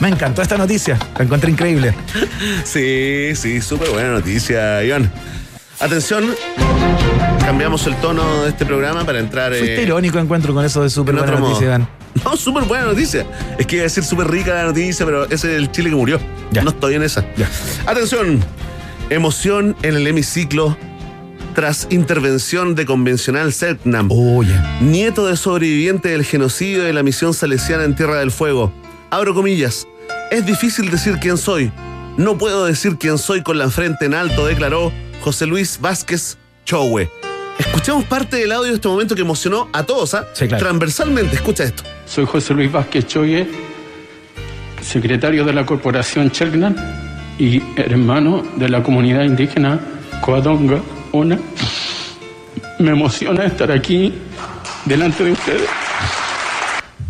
Me 0.00 0.08
encantó 0.08 0.42
esta 0.42 0.58
noticia, 0.58 0.98
la 1.16 1.24
encontré 1.24 1.50
increíble. 1.50 1.94
Sí, 2.64 3.30
sí, 3.34 3.60
súper 3.62 3.88
buena 3.90 4.10
noticia, 4.10 4.82
Iván. 4.84 5.10
Atención, 5.80 6.34
cambiamos 7.44 7.86
el 7.86 7.94
tono 7.96 8.42
de 8.42 8.50
este 8.50 8.64
programa 8.66 9.04
para 9.04 9.18
entrar 9.20 9.52
Fuiste 9.54 9.80
eh, 9.80 9.82
irónico 9.82 10.18
encuentro 10.18 10.52
con 10.54 10.64
eso 10.64 10.82
de 10.82 10.90
súper 10.90 11.14
en 11.14 11.20
buena 11.20 11.38
noticia, 11.38 11.54
modo. 11.54 11.64
Iván. 11.64 11.88
No, 12.24 12.36
súper 12.36 12.64
buena 12.64 12.86
noticia. 12.86 13.26
Es 13.58 13.66
que 13.66 13.76
iba 13.76 13.82
a 13.82 13.84
decir 13.84 14.04
súper 14.04 14.28
rica 14.28 14.54
la 14.54 14.64
noticia, 14.64 15.04
pero 15.04 15.24
ese 15.24 15.34
es 15.34 15.58
el 15.58 15.70
Chile 15.70 15.90
que 15.90 15.96
murió. 15.96 16.18
Ya. 16.50 16.62
No 16.62 16.70
estoy 16.70 16.94
en 16.94 17.02
esa. 17.02 17.24
Atención, 17.86 18.42
emoción 19.10 19.76
en 19.82 19.96
el 19.96 20.06
hemiciclo 20.06 20.76
tras 21.56 21.88
intervención 21.88 22.74
de 22.74 22.84
convencional 22.84 23.50
Selknam. 23.50 24.10
Nieto 24.82 25.26
de 25.26 25.38
sobreviviente 25.38 26.10
del 26.10 26.22
genocidio 26.22 26.84
de 26.84 26.92
la 26.92 27.02
misión 27.02 27.32
salesiana 27.32 27.84
en 27.84 27.96
Tierra 27.96 28.18
del 28.18 28.30
Fuego. 28.30 28.74
Abro 29.08 29.34
comillas. 29.34 29.88
Es 30.30 30.44
difícil 30.44 30.90
decir 30.90 31.16
quién 31.18 31.38
soy. 31.38 31.72
No 32.18 32.36
puedo 32.36 32.66
decir 32.66 32.98
quién 32.98 33.16
soy 33.16 33.42
con 33.42 33.56
la 33.56 33.70
frente 33.70 34.04
en 34.04 34.12
alto, 34.12 34.44
declaró 34.46 34.92
José 35.22 35.46
Luis 35.46 35.78
Vázquez 35.80 36.36
Chowe. 36.66 37.08
Escuchamos 37.58 38.04
parte 38.04 38.36
del 38.36 38.52
audio 38.52 38.68
de 38.68 38.74
este 38.74 38.88
momento 38.88 39.14
que 39.14 39.22
emocionó 39.22 39.70
a 39.72 39.84
todos, 39.84 40.12
¿ah? 40.12 40.26
Sí, 40.34 40.46
claro. 40.48 40.62
Transversalmente, 40.62 41.36
escucha 41.36 41.64
esto. 41.64 41.84
Soy 42.04 42.26
José 42.26 42.52
Luis 42.52 42.70
Vázquez 42.70 43.06
Choye, 43.06 43.48
secretario 44.82 45.42
de 45.46 45.54
la 45.54 45.64
Corporación 45.64 46.30
Chelgnan 46.30 46.76
y 47.38 47.62
hermano 47.76 48.44
de 48.56 48.68
la 48.68 48.82
comunidad 48.82 49.24
indígena 49.24 49.80
Coadonga, 50.20 50.82
Me 51.24 52.90
emociona 52.90 53.46
estar 53.46 53.70
aquí 53.70 54.12
delante 54.84 55.24
de 55.24 55.32
ustedes. 55.32 55.68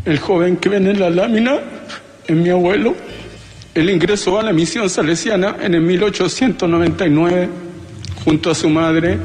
El 0.05 0.21
joven 0.21 0.59
que 0.59 0.69
ven 0.69 0.87
en 0.87 1.01
la 1.01 1.11
lámina 1.11 1.59
es 2.25 2.37
mi 2.37 2.51
abuelo. 2.51 2.95
Él 3.75 3.91
ingresó 3.91 4.39
a 4.39 4.45
la 4.45 4.53
misión 4.53 4.89
salesiana 4.89 5.57
en 5.61 5.75
el 5.75 5.81
1899 5.81 7.49
junto 8.25 8.51
a 8.51 8.55
su 8.55 8.71
madre 8.71 9.19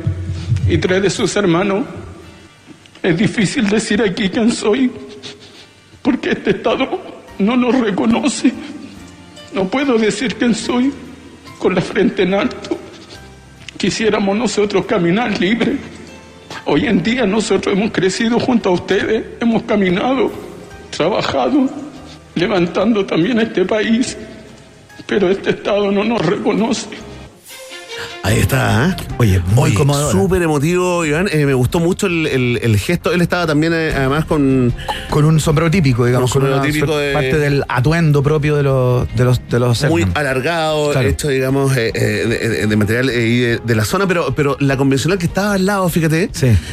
y 0.67 0.79
tres 0.79 1.03
de 1.03 1.09
sus 1.11 1.36
hermanos. 1.36 1.86
Es 3.03 3.15
difícil 3.15 3.69
decir 3.69 4.01
aquí 4.01 4.29
quién 4.29 4.51
soy 4.51 4.91
porque 6.01 6.32
este 6.32 6.51
Estado 6.51 6.99
no 7.38 7.55
nos 7.55 7.79
reconoce. 7.79 8.51
No 9.53 9.67
puedo 9.67 9.95
decir 9.99 10.36
quién 10.36 10.55
soy 10.55 10.91
con 11.59 11.75
la 11.75 11.82
frente 11.82 12.23
en 12.23 12.34
alto. 12.34 12.80
Quisiéramos 13.82 14.38
nosotros 14.38 14.86
caminar 14.86 15.39
libre. 15.39 15.75
Hoy 16.65 16.86
en 16.86 17.01
día 17.01 17.25
nosotros 17.25 17.75
hemos 17.75 17.89
crecido 17.89 18.39
junto 18.39 18.69
a 18.69 18.73
ustedes, 18.73 19.25
hemos 19.39 19.63
caminado 19.63 20.32
trabajado 20.95 21.67
levantando 22.36 23.03
también 23.03 23.39
este 23.39 23.65
país, 23.65 24.15
pero 25.08 25.32
este 25.32 25.49
Estado 25.49 25.91
no 25.91 26.03
nos 26.03 26.24
reconoce. 26.24 26.89
Ahí 28.24 28.38
está, 28.39 28.89
¿eh? 28.89 28.96
Oye, 29.18 29.42
muy 29.56 29.74
conmovedor. 29.74 30.12
Súper 30.12 30.43
emotivo, 30.43 31.04
Iván. 31.06 31.28
Eh, 31.32 31.46
me 31.48 31.56
gustó 31.56 31.80
mucho 31.80 32.06
el, 32.06 32.28
el- 32.28 32.60
el 32.62 32.78
gesto. 32.78 33.12
Él 33.12 33.22
estaba 33.22 33.48
también, 33.48 33.74
eh, 33.74 33.93
además, 33.96 34.26
con. 34.26 34.72
Con 35.10 35.26
un 35.26 35.39
sombrero 35.39 35.72
típico, 35.72 36.06
digamos. 36.06 36.30
Un 36.30 36.34
sombrero 36.34 36.58
una 36.58 36.64
típico 36.66 36.96
de- 36.98 37.14
Parte 37.14 37.39
del 37.39 37.64
atuendo 37.68 38.22
propio 38.22 38.56
de 38.56 38.64
los, 38.64 39.16
de 39.16 39.26
los, 39.26 39.50
de 39.50 39.60
los 39.60 39.84
muy 39.86 40.06
alargado, 40.14 40.92
Claro. 40.92 41.08
hecho, 41.10 41.30
digamos, 41.30 41.76
eh, 41.76 42.68
de, 42.70 42.76
material 42.76 43.10
y 43.10 43.39
de, 43.39 43.58
de 43.58 43.76
la 43.76 43.86
zona, 43.86 44.08
pero, 44.08 44.34
pero 44.36 44.56
la 44.60 44.78
convencional 44.78 45.18
que 45.18 45.26
estaba 45.26 45.54
al 45.54 45.66
lado, 45.66 45.89
fíjate, 45.89 46.30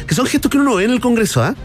que 0.07 0.13
son 0.15 0.27
gestos 0.27 0.51
que 0.51 0.57
uno 0.57 0.69
no 0.69 0.75
ve 0.75 0.85
en 0.85 0.91
el 0.91 0.99
Congreso, 0.99 1.41
¿ah? 1.43 1.55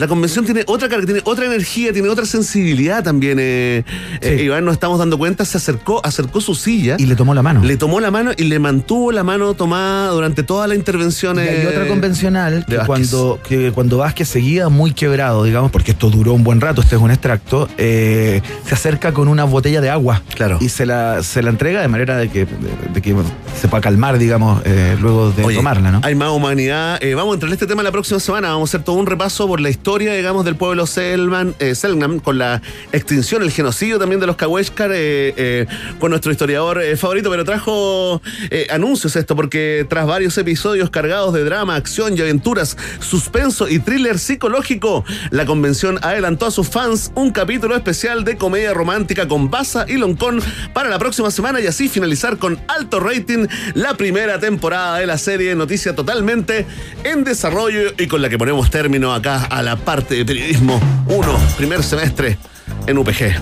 La 0.00 0.08
convención 0.08 0.46
tiene 0.46 0.64
otra 0.66 0.88
cara, 0.88 1.04
tiene 1.04 1.20
otra 1.24 1.44
energía, 1.44 1.92
tiene 1.92 2.08
otra 2.08 2.24
sensibilidad 2.24 3.04
también. 3.04 3.36
Eh, 3.38 3.84
eh, 4.22 4.42
Iván, 4.42 4.64
nos 4.64 4.72
estamos 4.72 4.98
dando 4.98 5.18
cuenta, 5.18 5.44
se 5.44 5.58
acercó, 5.58 6.00
acercó 6.02 6.40
su 6.40 6.54
silla. 6.54 6.96
Y 6.98 7.04
le 7.04 7.16
tomó 7.16 7.34
la 7.34 7.42
mano. 7.42 7.62
Le 7.62 7.76
tomó 7.76 8.00
la 8.00 8.10
mano 8.10 8.30
y 8.34 8.44
le 8.44 8.58
mantuvo 8.58 9.12
la 9.12 9.24
mano 9.24 9.52
tomada 9.52 10.08
durante 10.12 10.42
toda 10.42 10.66
la 10.68 10.74
intervención. 10.74 11.36
Y 11.36 11.40
hay 11.40 11.66
otra 11.66 11.86
convencional 11.86 12.64
que 12.66 12.78
Vázquez. 12.78 12.86
cuando, 12.86 13.40
que 13.46 13.72
cuando 13.72 13.98
Vázquez 13.98 14.26
seguía 14.26 14.70
muy 14.70 14.94
quebrado, 14.94 15.44
digamos, 15.44 15.70
porque 15.70 15.90
esto 15.90 16.08
duró 16.08 16.32
un 16.32 16.44
buen 16.44 16.62
rato, 16.62 16.80
este 16.80 16.96
es 16.96 17.02
un 17.02 17.10
extracto, 17.10 17.68
eh, 17.76 18.40
se 18.66 18.74
acerca 18.74 19.12
con 19.12 19.28
una 19.28 19.44
botella 19.44 19.82
de 19.82 19.90
agua. 19.90 20.22
Claro. 20.34 20.56
Y 20.62 20.70
se 20.70 20.86
la, 20.86 21.22
se 21.22 21.42
la 21.42 21.50
entrega 21.50 21.82
de 21.82 21.88
manera 21.88 22.16
de 22.16 22.30
que, 22.30 22.46
de, 22.46 22.92
de 22.94 23.02
que 23.02 23.12
bueno, 23.12 23.28
se 23.60 23.68
pueda 23.68 23.82
calmar, 23.82 24.16
digamos, 24.16 24.62
eh, 24.64 24.96
luego 24.98 25.30
de 25.30 25.44
Oye, 25.44 25.56
tomarla, 25.56 25.90
¿no? 25.90 26.00
Hay 26.04 26.14
más 26.14 26.30
humanidad. 26.30 26.98
Eh, 27.02 27.14
vamos 27.14 27.32
a 27.32 27.34
entrar 27.34 27.50
en 27.50 27.52
este 27.52 27.66
tema 27.66 27.82
la 27.82 27.92
próxima 27.92 28.18
semana. 28.18 28.48
Vamos 28.48 28.70
a 28.70 28.78
hacer 28.78 28.84
todo 28.84 28.96
un 28.96 29.04
repaso 29.04 29.46
por 29.46 29.60
la 29.60 29.68
historia, 29.68 29.89
digamos, 29.98 30.44
del 30.44 30.56
pueblo 30.56 30.86
Selman, 30.86 31.54
eh, 31.58 31.74
con 32.22 32.38
la 32.38 32.62
extinción, 32.92 33.42
el 33.42 33.50
genocidio 33.50 33.98
también 33.98 34.20
de 34.20 34.26
los 34.26 34.36
Cahuéscar, 34.36 34.92
eh, 34.92 35.34
eh, 35.36 35.66
con 35.98 36.10
nuestro 36.10 36.30
historiador 36.30 36.80
eh, 36.80 36.96
favorito, 36.96 37.28
pero 37.30 37.44
trajo 37.44 38.22
eh, 38.50 38.68
anuncios 38.70 39.16
esto, 39.16 39.34
porque 39.34 39.84
tras 39.88 40.06
varios 40.06 40.38
episodios 40.38 40.90
cargados 40.90 41.34
de 41.34 41.44
drama, 41.44 41.74
acción 41.74 42.16
y 42.16 42.20
aventuras, 42.20 42.76
suspenso 43.00 43.68
y 43.68 43.80
thriller 43.80 44.18
psicológico, 44.18 45.04
la 45.30 45.44
convención 45.44 45.98
adelantó 46.02 46.46
a 46.46 46.50
sus 46.50 46.68
fans 46.68 47.10
un 47.16 47.32
capítulo 47.32 47.74
especial 47.74 48.24
de 48.24 48.36
comedia 48.36 48.72
romántica 48.72 49.26
con 49.26 49.50
Baza 49.50 49.86
y 49.88 49.94
Loncón 49.94 50.40
para 50.72 50.88
la 50.88 50.98
próxima 50.98 51.30
semana 51.30 51.60
y 51.60 51.66
así 51.66 51.88
finalizar 51.88 52.36
con 52.38 52.60
alto 52.68 53.00
rating 53.00 53.46
la 53.74 53.94
primera 53.94 54.38
temporada 54.38 54.98
de 54.98 55.06
la 55.06 55.18
serie, 55.18 55.54
noticia 55.56 55.94
totalmente 55.96 56.64
en 57.02 57.24
desarrollo 57.24 57.92
y 57.98 58.06
con 58.06 58.22
la 58.22 58.28
que 58.28 58.38
ponemos 58.38 58.70
término 58.70 59.12
acá 59.12 59.44
a 59.44 59.62
la 59.62 59.79
parte 59.80 60.14
de 60.14 60.24
periodismo 60.24 60.80
1, 61.08 61.38
primer 61.56 61.82
semestre 61.82 62.38
en 62.86 62.98
UPG. 62.98 63.34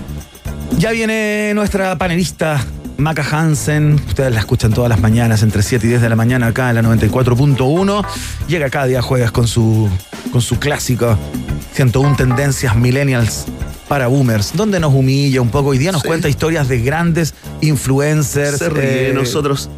Ya 0.77 0.91
viene 0.91 1.53
nuestra 1.53 1.97
panelista 1.97 2.63
Maca 2.97 3.23
Hansen. 3.23 3.95
Ustedes 4.07 4.33
la 4.33 4.39
escuchan 4.39 4.73
todas 4.73 4.89
las 4.89 4.99
mañanas, 4.99 5.43
entre 5.43 5.63
7 5.63 5.85
y 5.85 5.89
10 5.89 6.01
de 6.01 6.09
la 6.09 6.15
mañana, 6.15 6.47
acá 6.47 6.69
en 6.69 6.75
la 6.75 6.81
94.1. 6.81 8.05
Llega 8.47 8.69
cada 8.69 8.85
día 8.85 9.01
jueves 9.01 9.31
con 9.31 9.47
su, 9.47 9.89
con 10.31 10.41
su 10.41 10.59
clásico 10.59 11.17
101 11.73 12.15
Tendencias 12.15 12.75
Millennials 12.75 13.45
para 13.87 14.07
Boomers, 14.07 14.53
donde 14.55 14.79
nos 14.79 14.93
humilla 14.93 15.41
un 15.41 15.49
poco. 15.49 15.69
Hoy 15.69 15.77
día 15.77 15.91
nos 15.91 16.03
cuenta 16.03 16.29
historias 16.29 16.67
de 16.67 16.79
grandes 16.81 17.33
influencers. 17.61 18.59
Se 18.59 18.69
ríe 18.69 19.09
eh, 19.09 19.13
nosotros. 19.13 19.69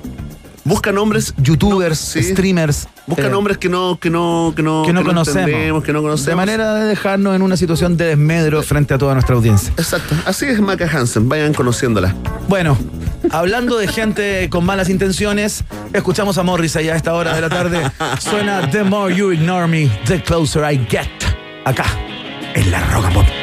Busca 0.64 0.92
nombres. 0.92 1.34
youtubers, 1.38 1.98
sí. 1.98 2.24
streamers. 2.24 2.88
Busca 3.08 3.28
eh, 3.28 3.30
nombres 3.30 3.58
que 3.58 3.68
no, 3.68 3.98
que 4.00 4.10
no, 4.10 4.54
que 4.56 4.62
no, 4.62 4.84
que 4.86 4.94
no 4.94 5.02
que 5.02 5.08
conocemos. 5.08 5.84
que 5.84 5.94
no 5.94 6.02
conocemos. 6.02 6.26
De 6.26 6.36
manera 6.36 6.76
de 6.76 6.86
dejarnos 6.86 7.36
en 7.36 7.42
una 7.42 7.58
situación 7.58 7.98
de 7.98 8.06
desmedro 8.06 8.62
frente 8.62 8.94
a 8.94 8.98
toda 8.98 9.14
nuestra 9.14 9.36
audiencia. 9.36 9.74
Exacto. 9.78 10.16
Así 10.26 10.46
es 10.46 10.60
Maca 10.60 10.86
Hansen. 10.86 11.28
Vayan 11.28 11.54
conociéndola. 11.54 12.16
Bueno, 12.48 12.78
hablando 13.32 13.78
de 13.78 13.88
gente 13.88 14.50
con 14.50 14.66
malas 14.66 14.90
intenciones, 14.90 15.64
escuchamos 15.94 16.38
a 16.38 16.44
Morris 16.44 16.76
allá 16.76 16.94
a 16.94 16.98
esta 16.98 17.14
hora 17.14 17.34
de 17.34 17.42
la 17.42 17.50
tarde. 17.50 17.92
Suena 18.20 18.70
The 18.70 18.84
More 18.84 19.16
You 19.16 19.32
Ignore 19.32 19.68
Me, 19.68 19.90
The 20.06 20.22
Closer 20.22 20.72
I 20.72 20.86
Get. 20.90 21.08
Acá, 21.66 21.86
en 22.54 22.72
la 22.72 22.84
Rock 22.92 23.06
and 23.06 23.14
Pop. 23.14 23.41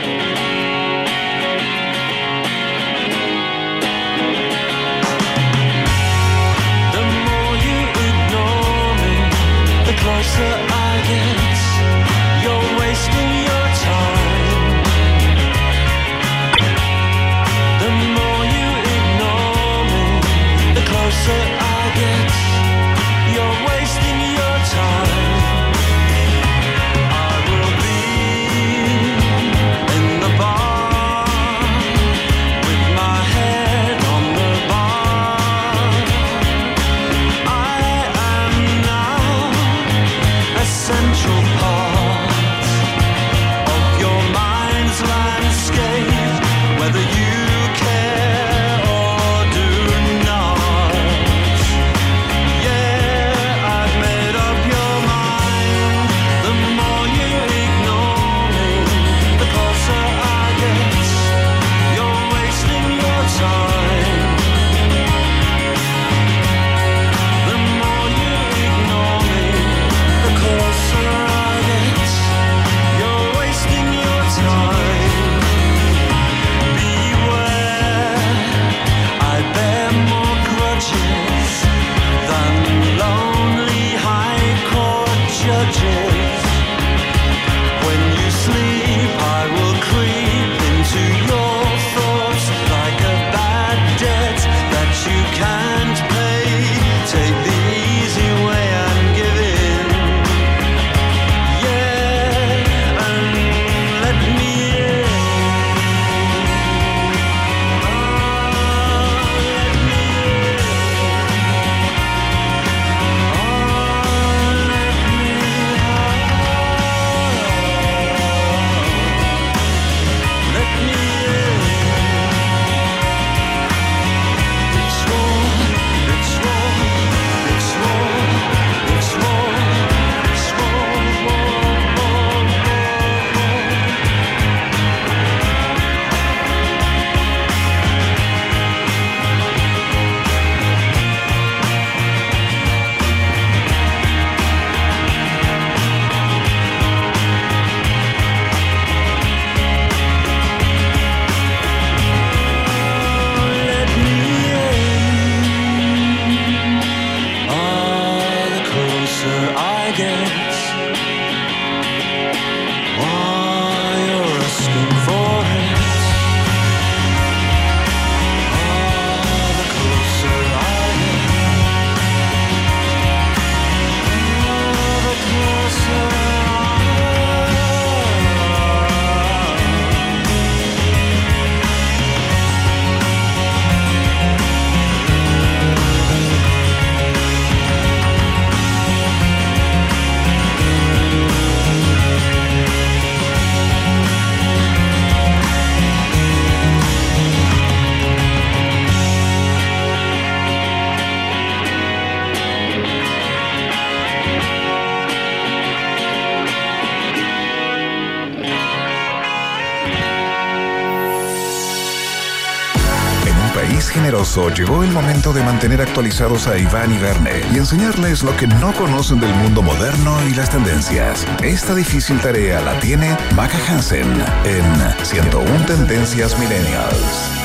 País 213.78 213.90
generoso 213.90 214.50
llegó 214.50 214.82
el 214.82 214.90
momento 214.90 215.32
de 215.32 215.42
mantener 215.44 215.80
actualizados 215.80 216.48
a 216.48 216.58
Iván 216.58 216.92
y 216.92 216.98
Verne 216.98 217.42
y 217.52 217.58
enseñarles 217.58 218.24
lo 218.24 218.36
que 218.36 218.48
no 218.48 218.72
conocen 218.72 219.20
del 219.20 219.32
mundo 219.34 219.62
moderno 219.62 220.16
y 220.28 220.34
las 220.34 220.50
tendencias. 220.50 221.24
Esta 221.44 221.76
difícil 221.76 222.18
tarea 222.18 222.60
la 222.60 222.78
tiene 222.80 223.16
Maca 223.36 223.58
Hansen 223.68 224.10
en 224.44 225.04
101 225.04 225.66
Tendencias 225.66 226.36
Millennials. 226.40 227.37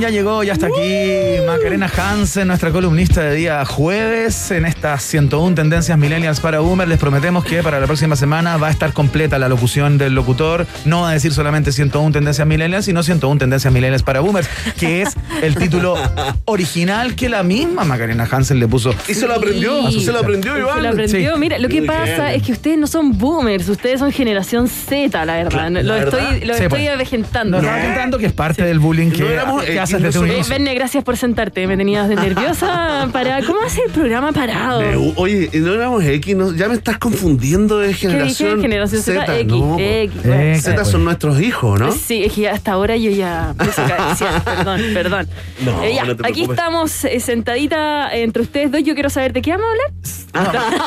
Ya 0.00 0.10
llegó, 0.10 0.42
ya 0.42 0.52
está 0.54 0.66
aquí 0.66 1.36
Macarena 1.46 1.88
Hansen, 1.96 2.48
nuestra 2.48 2.70
columnista 2.72 3.22
de 3.22 3.34
día 3.36 3.64
jueves 3.64 4.50
en 4.50 4.66
estas 4.66 5.02
101 5.04 5.54
tendencias 5.54 5.96
millennials 5.96 6.40
para 6.40 6.58
Boomer. 6.58 6.86
Les 6.88 6.98
prometemos 6.98 7.44
que 7.44 7.62
para 7.62 7.80
la 7.80 7.86
próxima 7.86 8.16
semana 8.16 8.56
va 8.56 8.68
a 8.68 8.70
estar 8.70 8.92
completa 8.92 9.38
la 9.38 9.48
locución 9.48 9.96
del 9.96 10.14
locutor. 10.14 10.66
No 10.84 11.02
va 11.02 11.10
a 11.10 11.12
decir 11.12 11.32
solamente 11.32 11.72
101 11.72 12.12
tendencias 12.12 12.46
millennials, 12.46 12.84
sino 12.86 13.02
101 13.02 13.38
tendencias 13.38 13.72
millennials 13.72 14.02
para 14.02 14.20
Boomers, 14.20 14.48
que 14.78 15.02
es 15.02 15.14
el 15.42 15.54
título 15.54 15.96
original 16.44 17.14
que 17.14 17.28
la 17.28 17.42
misma 17.42 17.84
Macarena 17.84 18.28
Hansen 18.30 18.58
le 18.58 18.68
puso. 18.68 18.94
Y 19.08 19.14
se 19.14 19.26
lo 19.26 19.34
aprendió, 19.34 19.90
se 19.92 20.12
lo 20.12 20.18
aprendió 20.18 20.58
Iván. 20.58 20.76
Se 20.76 20.82
lo 20.82 20.88
aprendió. 20.90 21.34
Sí. 21.34 21.40
Mira, 21.40 21.58
lo 21.58 21.68
que 21.68 21.78
Muy 21.80 21.86
pasa 21.86 22.02
bien. 22.26 22.40
es 22.40 22.42
que 22.42 22.52
ustedes 22.52 22.78
no 22.78 22.86
son 22.86 23.16
boomers, 23.16 23.68
ustedes 23.68 24.00
son 24.00 24.12
generación 24.12 24.68
Z, 24.68 25.24
la 25.24 25.34
verdad. 25.36 25.70
Lo 25.70 25.82
¿la 25.82 25.98
estoy, 26.02 26.20
verdad? 26.20 26.30
lo 26.42 26.54
Sí, 26.54 26.62
estoy 26.64 26.68
pues. 26.68 26.88
avejentando. 26.90 27.62
Nos 27.62 28.18
que 28.18 28.26
es 28.26 28.32
parte 28.32 28.64
del 28.64 28.78
bullying 28.78 29.10
que, 29.10 29.22
No 29.22 29.28
éramos- 29.30 29.64
que 29.64 29.80
y 29.90 29.94
desde 29.94 30.18
un 30.18 30.26
nosotros- 30.26 30.34
inicio. 30.36 30.50
Verne, 30.54 30.74
gracias 30.74 31.04
por 31.04 31.16
sentarte. 31.16 31.66
Me 31.66 31.76
tenías 31.76 32.08
de 32.08 32.16
nerviosa 32.16 33.08
para. 33.12 33.42
¿Cómo 33.44 33.60
hace 33.62 33.82
el 33.86 33.90
programa 33.92 34.32
parado? 34.32 34.82
Eh, 34.82 35.12
oye, 35.16 35.50
no 35.54 35.72
éramos 35.74 36.04
X, 36.04 36.36
no, 36.36 36.52
ya 36.54 36.68
me 36.68 36.74
estás 36.74 36.98
confundiendo 36.98 37.78
de 37.78 37.88
¿Qué 37.88 37.94
generación. 37.94 38.56
dije? 38.56 38.62
Generación 38.62 39.02
Z, 39.02 39.38
X, 39.40 39.52
no, 39.52 39.76
X. 39.78 40.20
po. 40.22 40.28
bueno. 40.28 40.60
Z 40.60 40.84
son 40.84 41.04
nuestros 41.04 41.40
hijos, 41.40 41.80
¿no? 41.80 41.92
Sí, 41.92 42.24
es 42.24 42.32
que 42.32 42.48
hasta 42.48 42.72
ahora 42.72 42.96
yo 42.96 43.10
ya. 43.10 43.54
Perdón, 44.44 44.80
perdón. 44.94 45.28
No, 45.64 45.82
Eh, 45.82 45.94
ya, 45.94 46.04
no 46.04 46.16
te 46.16 46.26
aquí 46.26 46.42
estamos 46.44 47.04
eh, 47.04 47.20
sentadita 47.20 48.14
entre 48.14 48.42
ustedes 48.42 48.70
dos. 48.70 48.82
Yo 48.82 48.94
quiero 48.94 49.10
saber 49.10 49.32
de 49.32 49.42
qué 49.42 49.50
vamos 49.52 49.66
a 49.66 49.70
hablar. 49.70 49.90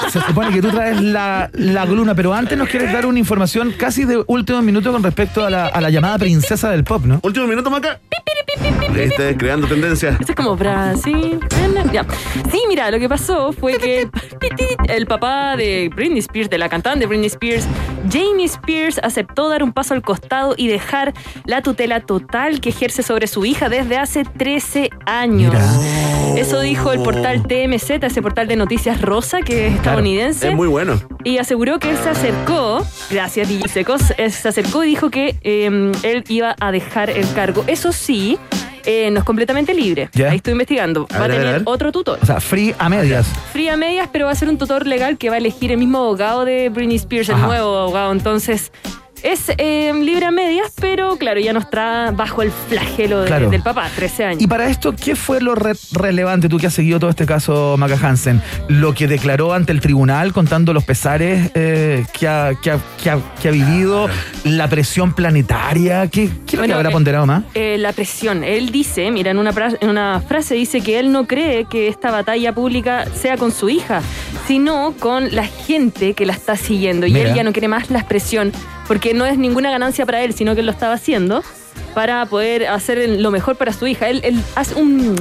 Se 0.12 0.22
supone 0.22 0.52
que 0.54 0.62
tú 0.62 0.70
traes 0.70 1.02
la, 1.02 1.50
la 1.54 1.86
columna, 1.88 2.16
pero 2.16 2.34
antes 2.34 2.58
nos 2.58 2.68
quieres 2.70 2.92
dar 2.92 3.06
una 3.06 3.20
información 3.20 3.74
casi 3.78 4.06
de 4.06 4.24
último 4.28 4.62
minuto 4.62 4.92
con 4.92 5.02
respecto 5.04 5.46
a 5.46 5.50
la, 5.50 5.68
a 5.68 5.82
la 5.82 5.90
llamada 5.90 6.18
princesa 6.18 6.70
del 6.70 6.84
pop, 6.84 7.04
¿no? 7.06 7.20
Último 7.24 7.48
minuto, 7.48 7.70
Maca. 7.70 8.00
Viste, 8.94 9.38
creando 9.38 9.68
tendencia. 9.68 10.18
Eso 10.20 10.32
es 10.32 10.36
como 10.36 10.56
Brasil. 10.56 11.40
Ya. 11.92 12.06
Sí, 12.52 12.62
mira, 12.68 12.90
lo 12.92 13.00
que 13.00 13.08
pasó 13.08 13.52
fue 13.54 13.78
que 13.78 14.10
el 14.90 15.06
papá 15.06 15.56
de 15.56 15.90
Britney 15.96 16.20
Spears, 16.20 16.50
de 16.50 16.58
la 16.58 16.70
cantante 16.70 17.06
Britney 17.06 17.28
Spears, 17.28 17.68
Jamie 18.12 18.46
Spears, 18.46 19.00
aceptó 19.04 19.50
dar 19.50 19.64
un 19.64 19.72
paso 19.72 19.94
al 19.94 20.02
costado 20.02 20.56
y 20.58 20.68
dejar 20.68 21.14
la 21.46 21.62
tutela 21.62 22.02
total 22.02 22.60
que 22.60 22.70
ejerce 22.70 23.04
sobre 23.04 23.28
su 23.28 23.46
hija 23.46 23.70
desde 23.70 23.98
hace 23.98 24.24
13 24.24 24.90
años. 25.06 25.56
Eso 26.36 26.60
dijo 26.62 26.92
el 26.92 27.02
portal 27.02 27.44
TMZ, 27.44 28.04
ese 28.04 28.22
portal 28.22 28.48
de 28.48 28.56
noticias 28.56 29.02
rosa 29.02 29.42
que 29.42 29.68
es 29.68 29.76
estadounidense. 29.76 30.50
Es 30.50 30.56
muy 30.56 30.68
bueno. 30.68 31.00
Y 31.24 31.38
aseguró 31.38 31.80
que 31.80 31.90
él 31.90 31.98
se 31.98 32.10
acercó, 32.10 32.86
gracias 33.10 33.50
DJ 33.50 33.68
Secos, 33.68 34.02
eh, 34.18 34.30
se 34.30 34.48
acercó 34.48 34.84
y 34.84 34.88
dijo 34.88 35.10
que 35.10 35.36
eh, 35.42 35.92
él 36.04 36.24
iba 36.28 36.56
a 36.60 36.72
dejar 36.72 37.10
el 37.10 37.32
cargo. 37.34 37.64
Eso 37.68 37.92
sí, 37.92 38.38
eh, 38.88 39.12
no 39.12 39.20
es 39.20 39.26
completamente 39.26 39.74
libre. 39.74 40.10
Ya. 40.14 40.32
Ahí 40.32 40.38
estoy 40.38 40.54
investigando. 40.54 41.08
A 41.12 41.20
va 41.20 41.28
ver, 41.28 41.32
a 41.32 41.34
a 41.34 41.38
tener 41.46 41.62
a 41.68 41.70
otro 41.70 41.92
tutor. 41.92 42.20
O 42.22 42.26
sea, 42.26 42.40
free 42.40 42.74
a 42.80 42.88
medias. 42.88 43.28
Fría 43.52 43.76
medias, 43.76 44.08
pero 44.12 44.26
va 44.28 44.32
a 44.32 44.36
ser 44.36 44.48
un 44.48 44.58
tutor 44.58 44.88
legal 44.88 45.18
que 45.18 45.30
va 45.30 45.36
a 45.36 45.40
elegir 45.40 45.72
el 45.74 45.78
mismo 45.78 45.98
abogado 45.98 46.46
de 46.46 46.70
Britney 46.70 46.96
Spears, 46.96 47.28
el 47.30 47.36
Ajá. 47.36 47.48
nuevo 47.48 47.78
abogado. 47.78 48.14
Entonces, 48.14 48.72
es 49.32 49.52
eh, 49.58 49.92
libre 50.02 50.26
a 50.26 50.32
medias, 50.32 50.72
pero 50.80 51.18
claro, 51.18 51.40
ya 51.40 51.54
no 51.54 51.60
está 51.60 52.12
bajo 52.12 52.42
el 52.42 52.52
flagelo 52.52 53.22
de- 53.22 53.28
Claro. 53.28 53.50
del 53.50 53.62
papá, 53.62 53.90
13 53.96 54.26
años. 54.26 54.42
Y 54.42 54.48
para 54.48 54.68
esto, 54.70 54.94
¿qué 54.96 55.16
fue 55.16 55.42
lo 55.42 55.56
re- 55.56 55.74
relevante, 55.94 56.50
tú 56.50 56.58
que 56.58 56.68
has 56.68 56.74
seguido 56.74 57.00
todo 57.00 57.10
este 57.10 57.26
caso, 57.26 57.76
Maca 57.78 57.98
Hansen? 58.02 58.42
Lo 58.68 58.94
que 58.94 59.08
declaró 59.08 59.54
ante 59.54 59.72
el 59.72 59.82
tribunal 59.82 60.34
contando 60.34 60.74
los 60.74 60.84
pesares 60.84 61.52
eh, 61.56 62.06
que, 62.18 62.28
ha, 62.28 62.52
que, 62.62 62.72
ha, 62.72 62.80
que 63.02 63.10
ha- 63.10 63.20
que 63.42 63.48
ha 63.50 63.52
vivido, 63.52 64.08
la 64.44 64.68
presión 64.70 65.14
planetaria, 65.14 66.08
¿qué, 66.08 66.30
qué 66.30 66.32
es 66.48 66.54
lo 66.54 66.60
Bueno, 66.60 66.74
que 66.74 66.78
habrá 66.78 66.90
eh, 66.90 66.94
ponderado 66.94 67.26
más? 67.26 67.44
Eh, 67.54 67.78
la 67.80 67.94
presión. 67.94 68.44
Él 68.44 68.72
dice, 68.72 69.12
mira, 69.12 69.32
en 69.32 69.38
una, 69.38 69.52
en 69.82 69.90
una 69.90 70.22
frase 70.22 70.56
dice 70.56 70.82
que 70.82 71.00
él 71.00 71.12
no 71.12 71.28
cree 71.28 71.66
que 71.66 71.88
esta 71.88 72.12
batalla 72.12 72.54
pública 72.54 73.06
sea 73.14 73.38
con 73.38 73.52
su 73.52 73.70
hija, 73.70 74.02
sino 74.48 74.94
con 75.00 75.36
la 75.36 75.46
gente 75.46 76.14
que 76.14 76.26
la 76.26 76.34
está 76.34 76.56
siguiendo. 76.56 77.06
Y 77.08 77.14
Mira. 77.14 77.30
él 77.30 77.36
ya 77.36 77.44
no 77.44 77.52
quiere 77.52 77.68
más 77.68 77.90
la 77.90 78.00
expresión, 78.00 78.52
porque 78.88 79.14
no 79.18 79.26
es 79.26 79.38
ninguna 79.38 79.72
ganancia 79.72 80.06
para 80.06 80.24
él, 80.24 80.34
sino 80.34 80.54
que 80.54 80.62
él 80.62 80.66
lo 80.66 80.72
estaba 80.72 80.94
haciendo 80.94 81.44
para 81.94 82.26
poder 82.28 82.68
hacer 82.68 83.10
lo 83.20 83.32
mejor 83.32 83.56
para 83.56 83.74
su 83.74 83.88
hija. 83.88 84.10
Él, 84.10 84.22
él 84.24 84.42
hace 84.56 84.76
un... 84.76 85.16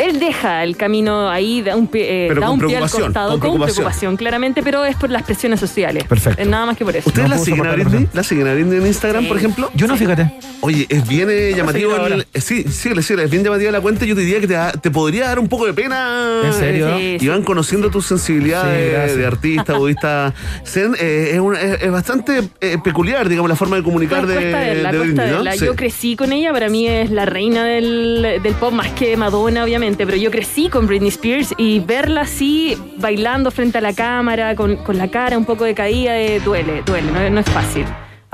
Él 0.00 0.18
deja 0.18 0.64
el 0.64 0.76
camino 0.76 1.28
ahí, 1.28 1.62
da 1.62 1.76
un 1.76 1.86
pie, 1.86 2.26
eh, 2.26 2.34
da 2.34 2.50
un 2.50 2.58
pie 2.60 2.76
al 2.76 2.90
costado, 2.90 3.30
con 3.32 3.40
con 3.40 3.40
preocupación. 3.40 3.74
preocupación, 3.76 4.16
claramente, 4.16 4.62
pero 4.62 4.84
es 4.84 4.96
por 4.96 5.10
las 5.10 5.22
presiones 5.22 5.60
sociales. 5.60 6.04
Perfecto. 6.04 6.42
Eh, 6.42 6.46
Nada 6.46 6.66
más 6.66 6.76
que 6.76 6.84
por 6.84 6.96
eso. 6.96 7.08
¿Ustedes 7.08 7.28
No 7.28 7.34
la 7.36 7.40
siguen 7.40 7.66
a 7.66 7.72
Britney? 7.72 8.08
¿La 8.12 8.22
siguen 8.22 8.48
a 8.48 8.54
Britney 8.54 8.78
en 8.78 8.86
Instagram, 8.86 9.22
Sí. 9.22 9.28
por 9.28 9.36
ejemplo? 9.36 9.70
Yo 9.74 9.86
no, 9.86 9.96
fíjate. 9.96 10.32
Oye, 10.62 10.86
es 10.88 11.06
bien 11.08 11.28
eh, 11.30 11.52
llamativo. 11.56 11.96
el- 12.06 12.26
eh, 12.32 12.40
sí, 12.40 12.64
síguele, 12.64 13.02
síguele, 13.02 13.24
es 13.24 13.30
bien 13.30 13.44
llamativa 13.44 13.70
la 13.70 13.80
cuenta. 13.80 14.04
Yo 14.04 14.14
te 14.14 14.20
diría 14.22 14.40
que 14.40 14.46
te, 14.48 14.56
te 14.80 14.90
podría 14.90 15.26
dar 15.28 15.38
un 15.38 15.48
poco 15.48 15.66
de 15.66 15.72
pena. 15.74 16.42
¿En 16.44 16.52
serio? 16.52 16.96
Sí, 16.98 17.16
Y 17.20 17.28
van 17.28 17.42
conociendo 17.42 17.90
tu 17.90 18.00
sensibilidad 18.02 18.62
Sí, 18.64 18.70
de, 18.80 19.16
de 19.16 19.26
artista, 19.26 19.74
budista. 19.78 20.32
Zen, 20.64 20.94
eh, 20.98 21.30
es, 21.34 21.40
una- 21.40 21.60
es- 21.60 21.82
es 21.82 21.90
bastante 21.90 22.42
eh, 22.60 22.76
peculiar, 22.82 23.28
digamos, 23.28 23.48
la 23.48 23.56
forma 23.56 23.76
de 23.76 23.82
comunicar 23.82 24.26
de, 24.26 24.34
de 24.34 24.52
cuesta 24.82 24.90
Britney. 25.24 25.58
Sí. 25.58 25.64
Yo 25.66 25.76
crecí 25.76 26.16
con 26.16 26.32
ella, 26.32 26.52
para 26.52 26.68
mí 26.68 26.86
es 26.88 27.10
la 27.10 27.26
reina 27.26 27.64
del, 27.64 28.40
del 28.42 28.54
pop, 28.54 28.72
más 28.72 28.88
que 28.88 29.16
Madonna, 29.16 29.64
obviamente, 29.64 29.89
pero 29.96 30.16
yo 30.16 30.30
crecí 30.30 30.68
con 30.68 30.86
Britney 30.86 31.08
Spears 31.08 31.54
y 31.56 31.80
verla 31.80 32.22
así, 32.22 32.76
bailando 32.96 33.50
frente 33.50 33.78
a 33.78 33.80
la 33.80 33.92
cámara, 33.92 34.54
con, 34.54 34.76
con 34.76 34.98
la 34.98 35.08
cara 35.08 35.36
un 35.38 35.44
poco 35.44 35.64
decaída, 35.64 36.18
eh, 36.18 36.40
duele, 36.40 36.82
duele, 36.84 37.10
no, 37.12 37.30
no 37.30 37.40
es 37.40 37.50
fácil. 37.50 37.84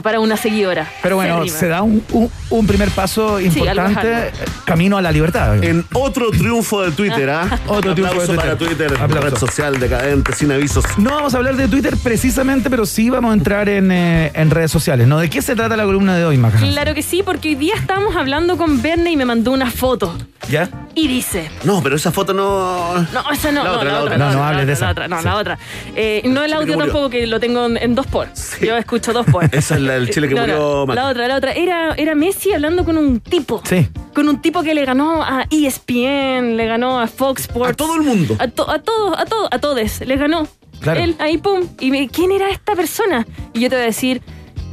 Para 0.07 0.21
una 0.21 0.37
seguidora. 0.37 0.89
Pero 1.03 1.17
bueno, 1.17 1.45
se 1.49 1.67
da 1.67 1.83
un, 1.83 2.01
un- 2.13 2.31
un 2.51 2.67
primer 2.69 2.91
paso 2.91 3.39
Sí, 3.41 3.47
algo 3.47 3.51
es 3.51 3.57
importante 3.57 4.15
algo. 4.15 4.31
camino 4.65 4.97
a 4.97 5.03
la 5.03 5.11
libertad. 5.11 5.65
En 5.65 5.85
otro 5.95 6.31
triunfo 6.31 6.83
de 6.83 6.93
Twitter, 6.93 7.29
¿ah? 7.29 7.59
Otro 7.67 7.91
Un 7.91 7.95
triunfo 7.97 8.15
de 8.15 8.21
aplauso 8.23 8.37
para 8.37 8.57
Twitter. 8.57 8.87
Twitter, 8.87 9.03
Aplauso. 9.03 9.31
red 9.31 9.37
social 9.37 9.81
decadente, 9.81 10.33
sin 10.33 10.53
avisos. 10.53 10.85
No 10.97 11.11
vamos 11.11 11.35
a 11.35 11.39
hablar 11.39 11.57
de 11.57 11.67
Twitter 11.67 11.97
precisamente, 12.05 12.71
pero 12.71 12.87
sí 12.87 13.11
vamos 13.11 13.33
a 13.33 13.35
entrar 13.35 13.69
en, 13.69 13.91
eh, 13.91 14.31
en 14.35 14.51
redes 14.51 14.71
sociales, 14.71 15.09
¿no? 15.09 15.19
¿De 15.19 15.29
qué 15.29 15.43
se 15.43 15.57
trata 15.57 15.77
la 15.77 15.85
columna 15.85 16.17
de 16.17 16.25
hoy, 16.25 16.37
Maca? 16.39 16.59
Claro 16.59 16.95
que 16.95 17.03
sí, 17.03 17.23
porque 17.25 17.49
hoy 17.49 17.55
día 17.57 17.75
estábamos 17.75 18.15
hablando 18.15 18.57
con 18.57 18.81
Verne 18.81 19.11
y 19.11 19.17
me 19.17 19.25
mandó 19.25 19.51
una 19.51 19.73
foto. 19.73 20.17
¿Ya? 20.49 20.69
Y 20.95 21.09
dice, 21.09 21.51
No, 21.65 21.83
pero 21.83 21.97
esa 21.97 22.13
foto 22.13 22.33
no. 22.33 22.95
No, 23.13 23.31
esa 23.33 23.51
no, 23.51 23.65
La 23.65 23.71
no, 23.71 23.77
otra, 23.77 23.85
la 23.85 23.93
la 23.99 24.05
otra, 24.05 24.19
No, 24.19 24.33
no 24.33 24.45
hables 24.45 24.59
la 24.61 24.65
de 24.67 24.73
otra, 24.73 24.73
esa. 24.75 24.85
la 24.85 24.91
otra, 24.93 25.09
no, 25.09 25.19
Sí. 25.19 25.25
la 25.25 25.35
otra. 25.37 25.59
Eh, 25.97 26.23
no 26.25 26.45
el 26.45 26.53
audio 26.53 26.75
que 26.75 26.79
tampoco, 26.85 27.11
que 27.11 27.27
lo 27.27 27.41
tengo 27.41 27.67
en, 27.67 27.77
en 27.79 27.95
dos 27.97 28.07
por. 28.07 28.29
Sí. 28.35 28.67
Yo 28.67 28.77
escucho 28.77 29.13
dos 29.13 29.27
por. 29.27 29.45
Esa 29.53 29.75
es 29.75 29.81
la 29.81 29.96
del 29.97 30.11
Chile 30.11 30.29
que 30.29 30.35
No, 30.35 30.47
no, 30.47 30.53
murió, 30.55 30.87
Maca. 30.87 31.03
La 31.03 31.09
otra, 31.11 31.29
la 31.29 31.37
otra. 31.37 31.53
Era, 31.53 31.95
era 31.97 32.15
Messi 32.15 32.53
hablando 32.53 32.85
con 32.85 32.97
un 32.97 33.21
tipo. 33.21 33.61
Sí. 33.65 33.89
Con 34.15 34.29
un 34.29 34.41
tipo 34.41 34.63
que 34.63 34.75
le 34.75 34.85
ganó 34.85 35.23
a 35.23 35.47
ESPN, 35.51 36.57
le 36.57 36.67
ganó 36.67 36.99
a 37.01 37.07
Fox 37.07 37.43
Sports. 37.43 37.71
A 37.73 37.75
todo 37.75 37.97
el 37.97 38.03
mundo. 38.03 38.37
A, 38.39 38.49
to- 38.49 38.71
a 38.71 38.79
todos, 38.81 39.19
a 39.19 39.25
todos, 39.27 39.49
a 39.51 39.59
todos. 39.59 40.01
Les 40.01 40.19
ganó. 40.19 40.47
Claro. 40.81 41.01
Él, 41.01 41.17
ahí, 41.19 41.39
pum. 41.39 41.67
Y 41.81 41.91
me, 41.91 42.09
¿quién 42.09 42.33
era 42.33 42.51
esta 42.51 42.75
persona? 42.75 43.27
Y 43.55 43.61
yo 43.61 43.69
te 43.71 43.77
voy 43.77 43.83
a 43.85 43.87
decir, 43.87 44.23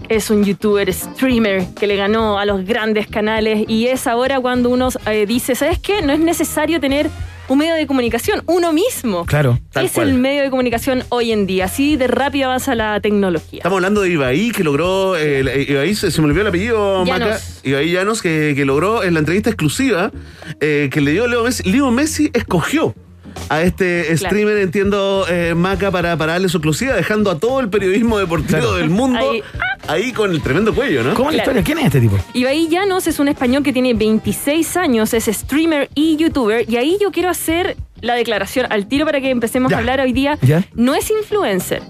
es 0.10 0.30
un 0.30 0.44
youtuber, 0.44 0.94
streamer, 0.94 1.66
que 1.76 1.88
le 1.88 1.95
ganó 1.95 2.38
a 2.40 2.45
los 2.45 2.66
grandes 2.66 3.08
canales. 3.08 3.64
Y 3.68 3.88
es 3.88 4.06
ahora 4.08 4.40
cuando 4.40 4.70
uno 4.70 4.90
eh, 5.08 5.26
dice, 5.26 5.56
¿sabes 5.56 5.80
qué? 5.80 6.02
No 6.02 6.14
es 6.14 6.20
necesario 6.20 6.80
tener 6.80 7.10
un 7.54 7.60
medio 7.60 7.76
de 7.76 7.88
comunicación, 7.88 8.44
uno 8.48 8.74
mismo. 8.74 9.26
Claro. 9.26 9.60
Tal 9.72 9.86
es 9.86 9.92
cual. 9.92 10.10
el 10.10 10.16
medio 10.16 10.44
de 10.44 10.50
comunicación 10.50 11.04
hoy 11.10 11.32
en 11.32 11.46
día. 11.48 11.66
Así 11.66 11.96
de 11.98 12.08
rápido 12.08 12.46
avanza 12.46 12.76
la 12.76 13.00
tecnología. 13.00 13.60
Estamos 13.60 13.78
hablando 13.78 14.02
de 14.02 14.10
Ibaí, 14.10 14.52
que 14.52 14.64
logró. 14.64 15.16
eh, 15.16 15.40
el- 15.40 15.70
Ibaí, 15.70 15.96
se, 15.96 16.12
se 16.12 16.22
me 16.22 16.28
olvidó 16.28 16.42
el 16.42 16.48
apellido, 16.48 17.06
Llanos. 17.06 17.30
Maca. 17.30 17.40
Ibaí 17.64 17.92
Llanos, 17.92 18.22
que, 18.22 18.54
que 18.56 18.66
logró 18.66 19.04
en 19.04 19.14
la 19.14 19.20
entrevista 19.20 19.50
exclusiva 19.50 20.12
eh, 20.60 20.90
que 20.92 21.02
le 21.02 21.12
dio 21.12 21.28
Leo 21.28 21.44
Messi. 21.44 21.64
Leo 21.70 21.92
Messi 21.92 22.30
escogió 22.34 22.94
a 23.49 23.61
este 23.61 24.03
Claro. 24.03 24.18
streamer, 24.18 24.57
entiendo, 24.57 25.26
eh, 25.30 25.53
Maca, 25.56 25.91
para, 25.91 26.18
para 26.18 26.34
darle 26.34 26.49
su 26.49 26.57
exclusiva, 26.57 26.94
dejando 26.94 27.30
a 27.32 27.40
todo 27.40 27.60
el 27.60 27.70
periodismo 27.70 28.18
deportivo 28.18 28.60
Claro. 28.60 28.74
del 28.76 28.90
mundo 28.90 29.20
Ahí. 29.20 29.44
ahí. 29.88 30.11
con 30.11 30.32
el 30.32 30.41
tremendo 30.41 30.74
cuello, 30.74 31.03
¿no? 31.03 31.14
¿Cómo 31.14 31.30
es 31.30 31.36
la 31.38 31.41
historia? 31.44 31.64
¿Quién 31.64 31.80
es 31.80 31.86
este 31.86 32.02
tipo? 32.02 32.18
Ibai 32.34 32.68
Llanos 32.68 33.07
es 33.07 33.20
un 33.20 33.28
español 33.28 33.64
que 33.64 33.74
tiene 33.74 33.94
26 33.94 34.78
años, 34.78 35.14
es 35.14 35.26
streamer 35.26 35.90
y 35.95 36.15
youtuber. 36.18 36.65
Y 36.70 36.78
ahí 36.78 36.98
yo 37.02 37.11
quiero 37.11 37.30
hacer 37.30 37.78
la 38.02 38.15
declaración 38.15 38.65
al 38.70 38.88
tiro 38.88 39.06
para 39.06 39.22
que 39.22 39.30
empecemos 39.30 39.70
Ya. 39.70 39.78
a 39.78 39.80
hablar 39.80 39.99
hoy 40.02 40.14
día. 40.14 40.38
Ya. 40.41 40.64
No 40.74 40.94
es 40.95 41.10
influencer. 41.11 41.82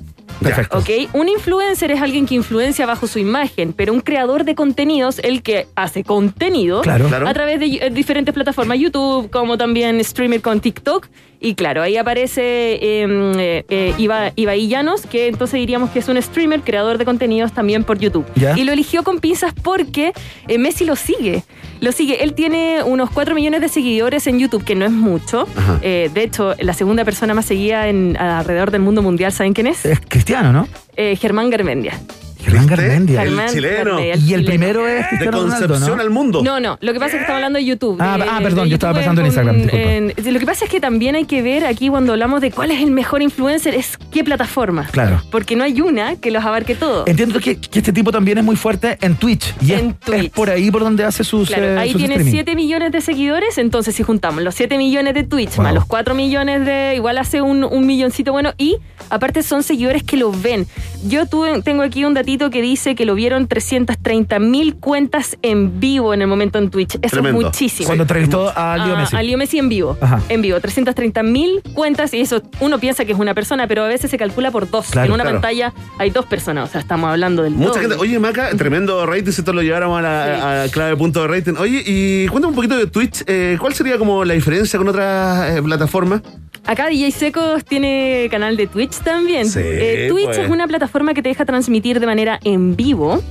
Perfecto. 0.42 0.78
¿Ok? 0.80 0.90
Un 1.14 1.30
influencer 1.30 1.92
es 1.92 2.02
alguien 2.02 2.26
que 2.26 2.36
influencia 2.36 2.86
bajo 2.86 3.08
su 3.08 3.18
imagen, 3.20 3.72
pero 3.72 3.94
un 3.94 4.02
creador 4.02 4.44
de 4.44 4.56
contenidos, 4.56 5.20
el 5.20 5.42
que 5.42 5.68
hace 5.76 6.04
contenido 6.04 6.82
Claro. 6.82 7.08
Claro. 7.08 7.28
a 7.30 7.34
través 7.34 7.60
de 7.60 7.66
eh, 7.68 7.90
diferentes 7.92 8.34
plataformas, 8.34 8.78
YouTube, 8.80 9.30
como 9.30 9.58
también 9.58 10.04
streamer 10.04 10.42
con 10.42 10.60
TikTok 10.60 11.08
Y 11.46 11.56
claro, 11.56 11.82
ahí 11.82 11.98
aparece 11.98 12.42
eh, 12.42 13.06
eh, 13.38 13.66
eh, 13.68 13.94
Iba- 13.98 14.32
Ibai 14.38 14.68
Llanos, 14.70 15.06
que 15.06 15.28
entonces 15.28 15.60
diríamos 15.60 15.90
que 15.90 16.00
es 16.00 16.08
un 16.08 16.20
streamer, 16.22 16.62
creador 16.62 16.98
de 16.98 17.04
contenidos 17.04 17.52
también 17.52 17.84
por 17.84 18.00
YouTube. 18.00 18.26
Ya. 18.36 18.58
Y 18.58 18.64
lo 18.64 18.72
eligió 18.72 19.04
con 19.04 19.20
pinzas 19.20 19.54
porque 19.62 20.14
eh, 20.48 20.58
Messi 20.58 20.86
lo 20.86 20.96
sigue. 20.96 21.44
Lo 21.82 21.92
sigue. 21.92 22.24
Él 22.24 22.34
tiene 22.34 22.82
unos 22.84 23.10
4 23.10 23.36
millones 23.36 23.60
de 23.60 23.68
seguidores 23.68 24.26
en 24.28 24.40
YouTube, 24.40 24.64
que 24.64 24.74
no 24.74 24.86
es 24.86 24.92
mucho. 24.92 25.46
Eh, 25.82 26.10
de 26.14 26.24
hecho, 26.24 26.56
la 26.60 26.74
segunda 26.74 27.04
persona 27.04 27.34
más 27.34 27.44
seguida 27.46 27.90
en, 27.90 28.16
alrededor 28.16 28.72
del 28.72 28.82
mundo 28.82 29.02
mundial, 29.02 29.34
¿saben 29.34 29.52
quién 29.52 29.68
es? 29.68 29.86
Es 29.86 30.00
cristiano, 30.08 30.54
¿no? 30.54 30.66
Germán 30.96 31.50
Garmendia. 31.50 32.00
Germán 32.44 32.68
Garmendia. 32.68 33.22
Germán 33.22 33.46
Garmendia, 33.48 34.06
Y 34.08 34.10
el 34.12 34.20
chileno. 34.20 34.46
primero 34.48 34.88
es 34.88 35.08
Cristiano 35.08 35.42
Ronaldo, 35.44 35.80
¿no? 35.80 36.44
No, 36.44 36.60
no, 36.60 36.78
lo 36.82 36.94
que 36.94 37.00
pasa 37.00 37.12
es 37.12 37.14
que 37.14 37.22
estamos 37.22 37.38
hablando 37.38 37.60
de 37.60 37.66
YouTube. 37.66 37.98
Ah, 38.00 38.18
de- 38.18 38.24
ah, 38.30 38.40
perdón, 38.42 38.66
de 38.66 38.70
yo 38.70 38.76
estaba 38.76 38.94
pensando 38.94 39.22
en 39.22 39.28
Instagram, 39.28 39.56
en- 39.72 40.14
lo 40.34 40.40
que 40.40 40.46
pasa 40.46 40.66
es 40.66 40.72
que 40.72 40.80
también 40.80 41.16
hay 41.16 41.26
que 41.26 41.42
ver 41.42 41.66
aquí 41.66 41.90
cuando 41.90 42.14
hablamos 42.14 42.42
de 42.42 42.52
cuál 42.52 42.72
es 42.72 42.82
el 42.82 42.92
mejor 42.92 43.22
influencer, 43.22 43.74
es 43.76 43.98
qué 44.12 44.24
plataforma. 44.24 44.88
Claro. 44.92 45.22
Porque 45.32 45.56
no 45.56 45.64
hay 45.64 45.80
una 45.82 46.16
que 46.18 46.32
los 46.32 46.44
abarque 46.44 46.76
todo. 46.76 47.06
Entiendo 47.08 47.40
que, 47.40 47.58
que 47.60 47.80
este 47.80 47.94
tipo 47.94 48.12
también 48.12 48.38
es 48.38 48.44
muy 48.44 48.56
fuerte 48.56 48.98
en 49.02 49.16
Twitch. 49.16 49.54
Y 49.62 49.74
es, 49.74 49.84
es 50.12 50.30
por 50.30 50.50
ahí 50.50 50.70
por 50.72 50.82
donde 50.84 51.04
hace 51.04 51.24
sus. 51.24 51.48
Claro, 51.50 51.64
eh, 51.66 51.78
ahí 51.80 51.92
sus 51.92 52.00
tiene 52.00 52.16
streaming. 52.16 52.32
7 52.32 52.56
millones 52.56 52.92
de 52.92 53.02
seguidores, 53.02 53.58
entonces 53.58 53.96
si 53.96 54.04
juntamos 54.04 54.42
los 54.44 54.56
7 54.56 54.78
millones 54.78 55.14
de 55.14 55.24
Twitch 55.24 55.58
más 55.58 55.74
los 55.74 55.86
4 55.86 56.14
millones 56.16 56.66
de... 56.66 56.94
Igual 56.96 57.18
hace 57.18 57.42
un, 57.42 57.64
un 57.64 57.86
milloncito 57.86 58.32
bueno 58.32 58.54
y 58.58 58.78
aparte 59.10 59.44
son 59.44 59.64
seguidores 59.64 60.04
que 60.04 60.18
lo 60.18 60.32
ven. 60.32 60.66
Yo 61.08 61.26
tuve, 61.26 61.62
tengo 61.62 61.84
aquí 61.84 62.06
un 62.06 62.14
datito 62.14 62.33
que 62.38 62.62
dice 62.62 62.96
que 62.96 63.06
lo 63.06 63.16
vieron 63.16 63.48
330 63.48 64.40
mil 64.40 64.76
cuentas 64.76 65.38
en 65.42 65.80
vivo 65.80 66.14
en 66.14 66.22
el 66.22 66.28
momento 66.28 66.60
en 66.60 66.70
Twitch. 66.70 66.96
Eso 67.02 67.10
Tremendo. 67.18 67.40
es 67.42 67.46
muchísimo. 67.46 67.88
Cuando 67.88 68.04
entrevistó 68.04 68.52
a 68.56 68.78
Leo 68.78 68.96
Ah, 68.96 69.00
Messi. 69.00 69.16
A 69.16 69.24
Leo 69.24 69.38
Messi 69.38 69.60
en 69.60 69.70
vivo. 69.70 69.98
Ajá. 70.02 70.22
En 70.30 70.42
vivo. 70.42 70.60
330 70.60 71.24
mil 71.24 71.62
cuentas 71.74 72.14
y 72.14 72.22
eso 72.22 72.42
uno 72.60 72.80
piensa 72.80 73.06
que 73.06 73.12
es 73.14 73.20
una 73.20 73.34
persona, 73.34 73.68
pero 73.68 73.84
a 73.84 73.88
veces 73.88 74.10
se 74.12 74.18
calcula 74.18 74.52
por 74.52 74.70
dos. 74.70 74.88
Claro, 74.92 75.08
en 75.08 75.14
una 75.14 75.24
claro. 75.24 75.42
pantalla 75.42 75.74
hay 76.00 76.10
dos 76.10 76.26
personas, 76.26 76.70
o 76.70 76.72
sea, 76.72 76.82
estamos 76.82 77.10
hablando 77.10 77.44
del 77.44 77.54
Mucha 77.54 77.70
doble. 77.70 77.82
gente, 77.82 77.96
oye 77.98 78.20
Maca, 78.20 78.50
tremendo 78.58 79.06
rating 79.06 79.32
si 79.32 79.42
esto 79.42 79.54
lo 79.54 79.62
lleváramos 79.62 80.00
a 80.00 80.02
la 80.02 80.64
a 80.64 80.70
clave 80.70 80.96
punto 80.98 81.22
de 81.22 81.28
rating. 81.28 81.54
Oye, 81.60 81.84
y 81.86 82.28
cuéntame 82.28 82.50
un 82.52 82.56
poquito 82.56 82.78
de 82.78 82.88
Twitch, 82.88 83.24
eh, 83.28 83.58
¿cuál 83.60 83.74
sería 83.74 83.98
como 83.98 84.24
la 84.26 84.34
diferencia 84.34 84.78
con 84.78 84.88
otras 84.88 85.58
eh, 85.58 85.62
plataformas? 85.64 86.22
Acá 86.66 86.88
DJ 86.88 87.12
Secos 87.12 87.66
tiene 87.66 88.28
canal 88.32 88.56
de 88.56 88.68
Twitch 88.68 89.00
también. 89.00 89.46
Sí, 89.48 89.60
Eh, 89.62 90.08
Twitch 90.10 90.26
pues. 90.28 90.38
es 90.40 90.50
una 90.50 90.68
plataforma 90.68 91.14
que 91.14 91.22
te 91.22 91.30
deja 91.30 91.46
transmitir 91.46 92.00
de 92.00 92.06
manera 92.06 92.40
en 92.44 92.76
vivo, 92.76 93.22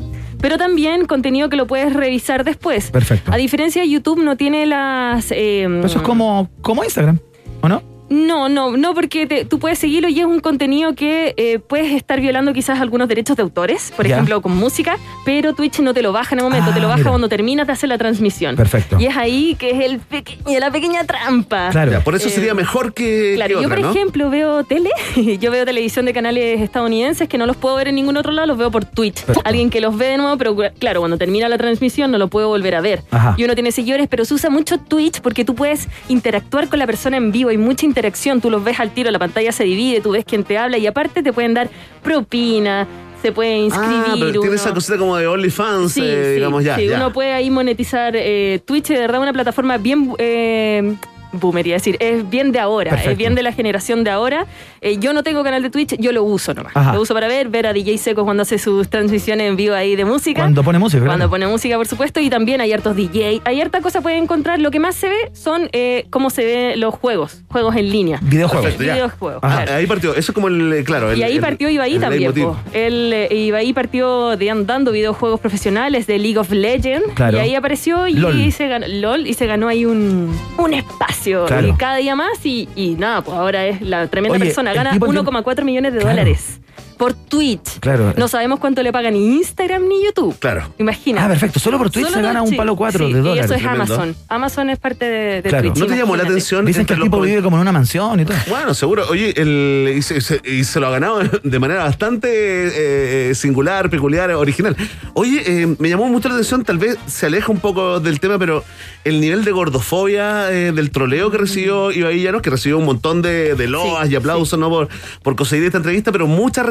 pero 0.41 0.59
también 0.59 1.07
contenido 1.07 1.49
que 1.49 1.57
lo 1.57 1.67
puedes 1.67 1.93
revisar 1.95 2.45
después. 2.45 2.91
Perfecto. 2.91 3.33
A 3.33 3.37
diferencia 3.37 3.83
de 3.83 3.89
YouTube 3.89 4.23
no 4.23 4.37
tiene 4.37 4.67
las... 4.67 5.31
eh, 5.31 5.67
Eso 5.85 5.99
es 5.99 6.03
como, 6.05 6.51
como 6.61 6.85
Instagram, 6.85 7.19
¿o 7.63 7.69
no? 7.69 7.83
No, 8.13 8.49
no, 8.51 8.77
no, 8.77 8.93
porque 8.95 9.27
te- 9.27 9.45
tú 9.47 9.59
puedes 9.59 9.79
seguirlo 9.79 10.09
y 10.09 10.21
es 10.21 10.27
un 10.27 10.41
contenido 10.41 10.95
que 10.95 11.33
eh, 11.39 11.59
puedes 11.59 11.93
estar 11.93 12.21
violando 12.21 12.53
quizás 12.53 12.79
algunos 12.81 13.09
derechos 13.09 13.37
de 13.37 13.43
autores, 13.43 13.91
por 13.97 14.07
Ya. 14.07 14.17
ejemplo, 14.17 14.43
con 14.43 14.55
música, 14.55 14.99
pero 15.25 15.55
Twitch 15.55 15.81
no 15.81 15.95
te 15.95 16.03
lo 16.03 16.13
baja 16.13 16.35
en 16.35 16.41
el 16.41 16.45
momento, 16.45 16.67
Ah, 16.71 16.75
te 16.75 16.81
lo 16.81 16.89
baja 16.89 16.99
mira. 16.99 17.11
cuando 17.11 17.29
terminas 17.31 17.67
de 17.67 17.73
hacer 17.73 17.89
la 17.89 17.97
transmisión. 17.97 18.55
Perfecto. 18.55 18.99
Y 19.01 19.07
es 19.07 19.17
ahí 19.17 19.55
que 19.59 19.71
es 19.71 19.81
el 19.81 19.99
pequeño, 19.99 20.59
la 20.61 20.71
pequeña 20.71 21.05
trampa. 21.05 21.71
Ya, 21.73 22.01
por 22.05 22.15
eso 22.15 22.29
Eh, 22.29 22.31
sería 22.33 22.53
mejor 22.55 22.93
que, 22.93 23.33
Claro, 23.37 23.57
que 23.57 23.63
yo 23.63 23.69
otra, 23.69 23.77
por 23.77 23.85
¿no? 23.87 23.91
ejemplo 23.93 24.29
veo 24.31 24.63
tele, 24.65 24.91
yo 25.41 25.51
veo 25.51 25.65
televisión 25.65 26.05
de 26.05 26.13
canales 26.13 26.61
estadounidenses 26.61 27.29
que 27.29 27.39
no 27.39 27.47
los 27.47 27.57
puedo 27.57 27.77
ver 27.77 27.89
en 27.89 27.95
ningún 27.95 28.19
otro 28.19 28.33
lado, 28.33 28.47
los 28.47 28.59
veo 28.59 28.71
por 28.71 28.85
Twitch. 28.85 29.25
Alguien 29.45 29.71
que 29.71 29.81
los 29.81 29.97
ve 29.97 30.09
de 30.09 30.17
nuevo, 30.19 30.37
pero 30.37 30.55
claro, 30.79 31.01
cuando 31.01 31.17
termina 31.17 31.49
la 31.49 31.57
transmisión 31.57 32.11
no 32.11 32.19
lo 32.19 32.29
puedo 32.29 32.49
volver 32.49 32.75
a 32.75 32.83
ver. 32.83 33.03
Ajá. 33.11 33.35
Y 33.39 33.45
uno 33.45 33.55
tiene 33.55 33.73
seguidores, 33.73 34.07
pero 34.09 34.25
se 34.27 34.35
usa 34.35 34.51
mucho 34.51 34.79
Twitch 34.79 35.21
porque 35.23 35.47
tú 35.47 35.55
puedes 35.55 35.89
interactuar 36.11 36.69
con 36.69 36.79
la 36.79 36.87
persona 36.87 37.17
en 37.17 37.33
vivo, 37.33 37.49
hay 37.49 37.57
mucha 37.59 37.87
interacción, 37.87 38.02
tú 38.41 38.51
los 38.51 38.63
ves 38.65 38.79
al 38.81 38.91
tiro, 38.93 39.11
la 39.11 39.19
pantalla 39.19 39.53
se 39.53 39.65
divide, 39.65 40.01
tú 40.01 40.11
ves 40.13 40.25
quién 40.25 40.45
te 40.45 40.59
habla 40.59 40.79
y 40.79 40.87
aparte 40.87 41.23
te 41.23 41.33
pueden 41.33 41.55
dar 41.55 41.69
propina, 42.03 42.87
se 43.21 43.33
puede 43.33 43.57
inscribir. 43.57 43.97
Ah, 44.01 44.15
pero 44.15 44.31
tiene 44.33 44.39
uno. 44.49 44.55
esa 44.55 44.75
cosita 44.75 44.99
como 44.99 45.17
de 45.17 45.27
OnlyFans, 45.27 45.93
Sí, 45.93 46.01
eh, 46.05 46.23
sí, 46.27 46.31
digamos 46.35 46.65
ya. 46.65 46.77
sí, 46.77 46.87
ya. 46.87 46.97
uno 46.97 47.13
puede 47.13 47.33
ahí 47.33 47.51
monetizar 47.51 48.15
eh, 48.17 48.61
Twitch, 48.65 48.89
de 48.89 48.99
verdad 48.99 49.21
una 49.21 49.33
plataforma 49.33 49.77
bien 49.79 50.13
eh, 50.19 50.95
boomer, 51.33 51.67
iba 51.67 51.75
a 51.75 51.79
decir, 51.79 51.97
es 52.01 52.29
bien 52.29 52.53
de 52.53 52.59
ahora, 52.59 52.91
Perfecto. 52.91 53.11
es 53.13 53.17
bien 53.19 53.35
de 53.35 53.43
la 53.43 53.53
generación 53.53 54.05
de 54.05 54.11
ahora. 54.11 54.47
Eh, 54.81 54.99
yo 54.99 55.13
no 55.13 55.23
tengo 55.23 55.43
canal 55.45 55.63
de 55.63 55.71
Twitch, 55.71 55.97
yo 55.99 56.13
lo 56.13 56.23
uso 56.25 56.55
nomás. 56.55 56.77
Ajá. 56.77 56.93
Lo 56.95 57.01
uso 57.01 57.15
para 57.15 57.29
ver, 57.29 57.49
ver 57.49 57.67
a 57.67 57.73
DJ 57.73 57.99
Seco 57.99 58.25
cuando 58.25 58.43
hace 58.43 58.59
sus 58.59 58.89
transmisiones 58.89 59.49
en 59.49 59.57
vivo 59.57 59.75
ahí 59.75 59.97
de 59.97 60.05
música. 60.05 60.41
Cuando 60.43 60.63
pone 60.63 60.79
música, 60.79 61.01
Cuando 61.05 61.17
claro. 61.29 61.31
pone 61.31 61.47
música, 61.47 61.77
por 61.77 61.87
supuesto, 61.87 62.21
y 62.21 62.31
también 62.31 62.61
hay 62.61 62.73
hartos 62.73 62.97
DJ. 62.97 63.41
Hay 63.45 63.61
harta 63.61 63.81
cosa 63.81 64.01
pueden 64.01 64.25
encontrar. 64.25 64.61
Lo 64.61 64.71
que 64.71 64.81
más 64.81 64.95
se 64.95 65.09
ve 65.09 65.31
son 65.33 65.69
eh, 65.73 66.07
cómo 66.11 66.31
se 66.31 66.45
ven 66.45 66.81
los 66.81 66.95
juegos, 66.95 67.43
juegos 67.49 67.77
en 67.77 67.91
línea. 67.91 68.19
Videojuegos. 68.23 68.65
Perfecto, 68.65 68.85
ya. 68.85 68.95
Videojuegos, 68.95 69.41
claro. 69.41 69.73
Ahí 69.75 69.87
partió, 69.87 70.11
eso 70.13 70.33
es 70.33 70.35
como 70.35 70.49
el, 70.49 70.73
eh, 70.73 70.85
claro. 70.85 71.13
el- 71.13 71.19
y 71.19 71.23
ahí 71.23 71.35
el- 71.37 71.41
partió 71.41 71.69
Ibai 71.69 71.95
el 71.95 72.01
también. 72.01 72.33
Él, 72.73 73.13
eh, 73.13 73.29
Ibai 73.35 73.73
partió 73.73 74.37
de 74.37 74.51
andando 74.51 74.93
videojuegos 74.93 75.41
profesionales 75.41 76.07
de 76.07 76.19
League 76.19 76.39
of 76.39 76.51
Legends. 76.51 77.13
Claro. 77.15 77.39
Y 77.39 77.41
ahí 77.41 77.55
apareció 77.55 78.07
y 78.09 78.15
LOL. 78.15 78.53
se 78.53 78.69
ganó 78.69 78.87
LOL 78.89 79.27
y 79.27 79.35
se 79.35 79.47
ganó 79.47 79.69
ahí 79.69 79.85
un, 79.85 80.37
un 80.59 80.75
espacio. 80.75 81.22
Claro. 81.47 81.67
Y 81.69 81.73
cada 81.75 81.97
día 81.97 82.15
más 82.17 82.45
y, 82.45 82.69
y 82.75 82.95
nada, 82.95 83.23
pues 83.23 83.37
ahora 83.37 83.67
es 83.67 83.81
la 83.83 84.07
tremenda 84.09 84.37
Oye, 84.37 84.47
persona. 84.47 84.73
Gana 84.73 84.93
tipo 84.93 85.07
1,4 85.07 85.65
millones 85.65 85.93
de 85.93 86.01
Claro. 86.01 86.17
dólares 86.17 86.61
por 87.03 87.15
Twitch. 87.15 87.81
Claro. 87.81 88.15
No 88.17 88.29
sabemos 88.29 88.61
cuánto 88.61 88.81
le 88.81 88.93
pagan 88.93 89.15
ni 89.15 89.35
Instagram 89.39 89.89
ni 89.89 90.05
YouTube. 90.05 90.39
Claro. 90.39 90.73
Imagina. 90.79 91.25
Ah, 91.25 91.29
perfecto. 91.29 91.59
Solo 91.59 91.77
por 91.77 91.91
Twitch 91.91 92.05
Solo 92.07 92.17
se 92.19 92.23
gana 92.23 92.43
un 92.43 92.55
palo 92.55 92.77
cuatro 92.77 93.09
sí, 93.09 93.13
de 93.13 93.19
Y 93.19 93.23
dólares. 93.23 93.45
eso 93.47 93.55
es 93.55 93.61
Tremendo. 93.61 93.93
Amazon. 93.93 94.17
Amazon 94.29 94.71
es 94.71 94.79
parte 94.79 95.05
de, 95.07 95.43
de 95.43 95.49
Claro. 95.49 95.73
Twitch. 95.73 95.79
¿No 95.81 95.87
te 95.87 95.97
llamó 95.97 96.15
la 96.15 96.23
atención? 96.23 96.65
Dicen 96.65 96.87
que 96.87 96.95
el 96.95 97.01
tipo 97.03 97.21
vive 97.21 97.43
como 97.43 97.57
en 97.57 97.63
una 97.63 97.73
mansión 97.73 98.21
y 98.21 98.25
todo. 98.25 98.37
Bueno, 98.49 98.73
seguro. 98.73 99.05
Oye, 99.11 99.35
el, 99.37 99.95
y, 99.97 100.03
se, 100.03 100.21
se- 100.21 100.41
y 100.45 100.63
se 100.63 100.79
lo 100.79 100.87
ha 100.87 100.91
ganado 100.91 101.19
de 101.43 101.59
manera 101.59 101.83
bastante 101.83 102.29
eh, 102.29 103.31
eh, 103.31 103.35
singular, 103.35 103.91
peculiar, 103.91 104.31
original. 104.31 104.77
Oye, 105.15 105.43
eh, 105.45 105.75
me 105.81 105.89
llamó 105.89 106.07
mucho 106.07 106.29
la 106.29 106.35
atención, 106.35 106.63
tal 106.63 106.79
vez 106.79 106.99
se 107.09 107.27
aleja 107.27 107.51
un 107.51 107.59
poco 107.59 107.99
del 107.99 108.21
tema, 108.21 108.39
pero 108.39 108.63
el 109.03 109.21
nivel 109.21 109.43
de 109.45 109.51
gordofobia 109.51 110.53
eh, 110.53 110.71
del 110.71 110.93
troleo 110.93 111.33
que 111.33 111.39
recibió 111.39 111.91
Ibai 111.91 112.23
Llanos, 112.23 112.43
que 112.43 112.51
recibió 112.51 112.79
un 112.79 112.85
montón 112.85 113.23
de, 113.23 113.57
de 113.57 113.67
loas 113.67 114.09
y 114.09 114.15
aplausos 114.15 114.57
¿no? 114.57 114.69
por, 114.71 114.89
por 115.25 115.35
conseguir 115.35 115.65
esta 115.67 115.79
entrevista, 115.79 116.13
pero 116.13 116.29
mucha 116.29 116.63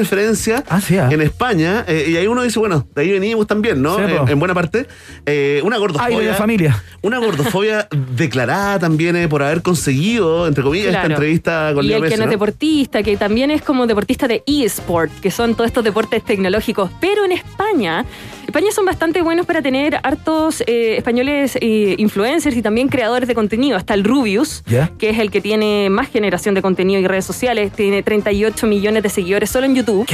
Ah, 0.70 0.82
sí, 0.82 0.98
ah. 0.98 1.10
en 1.12 1.22
España. 1.22 1.86
eh, 1.88 2.08
y 2.10 2.18
ahí 2.18 2.28
uno 2.28 2.44
dice, 2.44 2.60
bueno, 2.60 2.88
de 2.96 3.02
ahí 3.02 3.12
venimos 3.12 3.48
también, 3.48 3.82
¿no? 3.82 3.98
Sí, 3.98 4.04
en, 4.28 4.40
buena 4.40 4.54
parte. 4.54 4.88
Eh, 5.26 5.62
una 5.64 5.78
gordofobia. 5.78 6.20
De 6.20 6.34
familia. 6.34 6.84
Una 7.02 7.20
gordofobia 7.20 7.88
declarada 8.16 8.80
también 8.80 9.16
eh, 9.16 9.28
por 9.28 9.44
haber 9.44 9.62
conseguido, 9.62 10.48
entre 10.48 10.64
comillas, 10.64 10.94
esta 10.94 11.06
entrevista 11.06 11.72
con 11.74 11.86
y 11.86 11.94
el 11.94 12.04
que 12.04 12.10
no 12.18 12.24
es 12.24 12.28
¿no? 12.28 12.28
deportista, 12.28 13.04
que 13.04 13.18
también 13.18 13.52
es 13.52 13.62
como 13.62 13.88
deportista 13.88 14.28
de 14.28 14.44
eSport, 14.46 15.12
que 15.20 15.32
son 15.32 15.56
todos 15.56 15.68
estos 15.68 15.84
deportes 15.84 16.24
tecnológicos. 16.24 16.92
Pero 17.00 17.26
en 17.26 17.34
España, 17.34 18.06
España 18.48 18.72
son 18.72 18.86
bastante 18.86 19.22
buenos 19.22 19.46
para 19.46 19.62
tener 19.62 20.00
hartos 20.04 20.62
eh, 20.68 20.96
españoles 20.98 21.58
eh, 21.62 21.96
influencers 21.98 22.56
y 22.58 22.62
también 22.62 22.90
creadores 22.90 23.28
de 23.28 23.36
contenido. 23.36 23.78
Hasta 23.78 23.94
el 23.94 24.04
Rubius, 24.04 24.64
que 24.98 25.10
es 25.10 25.20
el 25.20 25.32
que 25.32 25.40
tiene 25.40 25.90
más 25.90 26.10
generación 26.10 26.54
de 26.56 26.62
contenido 26.62 27.00
y 27.00 27.08
redes 27.08 27.24
sociales, 27.26 27.72
tiene 27.72 28.04
38 28.04 28.68
millones 28.68 29.04
de 29.04 29.10
seguidores 29.10 29.50
solo 29.50 29.66
en 29.68 29.76
YouTube. 29.76 30.06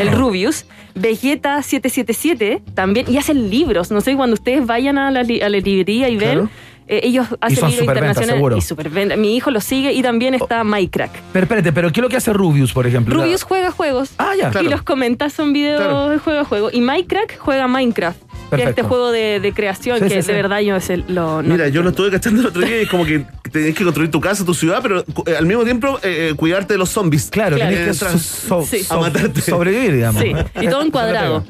El 0.00 0.12
Rubius. 0.12 0.66
Vegeta 0.94 1.62
777 1.62 2.62
también, 2.74 3.06
y 3.10 3.16
hacen 3.18 3.50
libros. 3.50 3.90
No 3.90 4.00
sé, 4.00 4.14
cuando 4.16 4.34
ustedes 4.34 4.64
vayan 4.66 4.98
a 4.98 5.10
la, 5.10 5.22
li- 5.22 5.40
a 5.42 5.48
la 5.48 5.58
librería 5.58 6.08
y 6.08 6.16
ven. 6.16 6.48
Eh, 6.88 7.00
ellos 7.04 7.26
hacen 7.40 7.58
son 7.58 7.70
internacionales 7.72 8.34
seguro. 8.36 8.56
y 8.56 8.60
superventas. 8.60 9.18
Mi 9.18 9.36
hijo 9.36 9.50
lo 9.50 9.60
sigue 9.60 9.92
y 9.92 10.02
también 10.02 10.34
está 10.34 10.62
MyCrack. 10.62 11.10
Pero 11.32 11.42
espérate, 11.44 11.72
pero 11.72 11.90
¿qué 11.92 12.00
es 12.00 12.02
lo 12.02 12.08
que 12.08 12.16
hace 12.16 12.32
Rubius, 12.32 12.72
por 12.72 12.86
ejemplo? 12.86 13.14
Rubius 13.14 13.42
juega 13.42 13.70
juegos. 13.72 14.10
Ah, 14.18 14.32
ya. 14.40 14.48
Y 14.48 14.50
Claro. 14.52 14.70
los 14.70 14.82
comenta, 14.82 15.28
son 15.30 15.52
videos 15.52 15.80
Claro. 15.80 16.08
de 16.10 16.18
juego 16.18 16.40
a 16.40 16.44
juego. 16.44 16.70
Y 16.72 16.80
Minecraft 16.80 17.36
juega 17.38 17.66
Minecraft. 17.66 18.20
Que 18.48 18.54
es 18.54 18.60
este 18.60 18.74
Perfecto. 18.74 18.88
juego 18.88 19.10
de, 19.10 19.40
de 19.40 19.52
creación 19.52 19.96
Sí, 19.98 20.04
que 20.04 20.08
sí, 20.10 20.14
de 20.18 20.22
sí. 20.22 20.30
verdad 20.32 20.60
yo 20.60 20.76
es 20.76 20.88
el- 20.88 21.04
lo. 21.08 21.42
no- 21.42 21.52
Mira, 21.54 21.66
yo 21.66 21.82
lo 21.82 21.88
estuve 21.90 22.12
cachando 22.12 22.40
el 22.42 22.46
otro 22.46 22.62
día 22.62 22.78
y 22.78 22.82
es 22.84 22.88
como 22.88 23.04
que 23.04 23.24
tenés 23.50 23.74
que 23.74 23.82
construir 23.82 24.08
tu 24.08 24.20
casa, 24.20 24.44
tu 24.44 24.54
ciudad, 24.54 24.78
pero 24.82 25.00
eh, 25.26 25.36
al 25.36 25.46
mismo 25.46 25.64
tiempo 25.64 25.98
eh, 26.04 26.32
cuidarte 26.36 26.74
de 26.74 26.78
los 26.78 26.88
zombies. 26.90 27.28
Claro, 27.28 27.56
Claro. 27.56 27.72
tenés 27.74 27.88
que 27.88 27.94
so- 27.94 28.62
so- 28.64 28.94
a 28.94 29.00
matarte. 29.00 29.40
sobrevivir, 29.40 29.94
digamos. 29.94 30.22
Sí, 30.22 30.32
y 30.60 30.68
todo 30.68 30.82
en 30.82 30.90
cuadrado. 30.92 31.42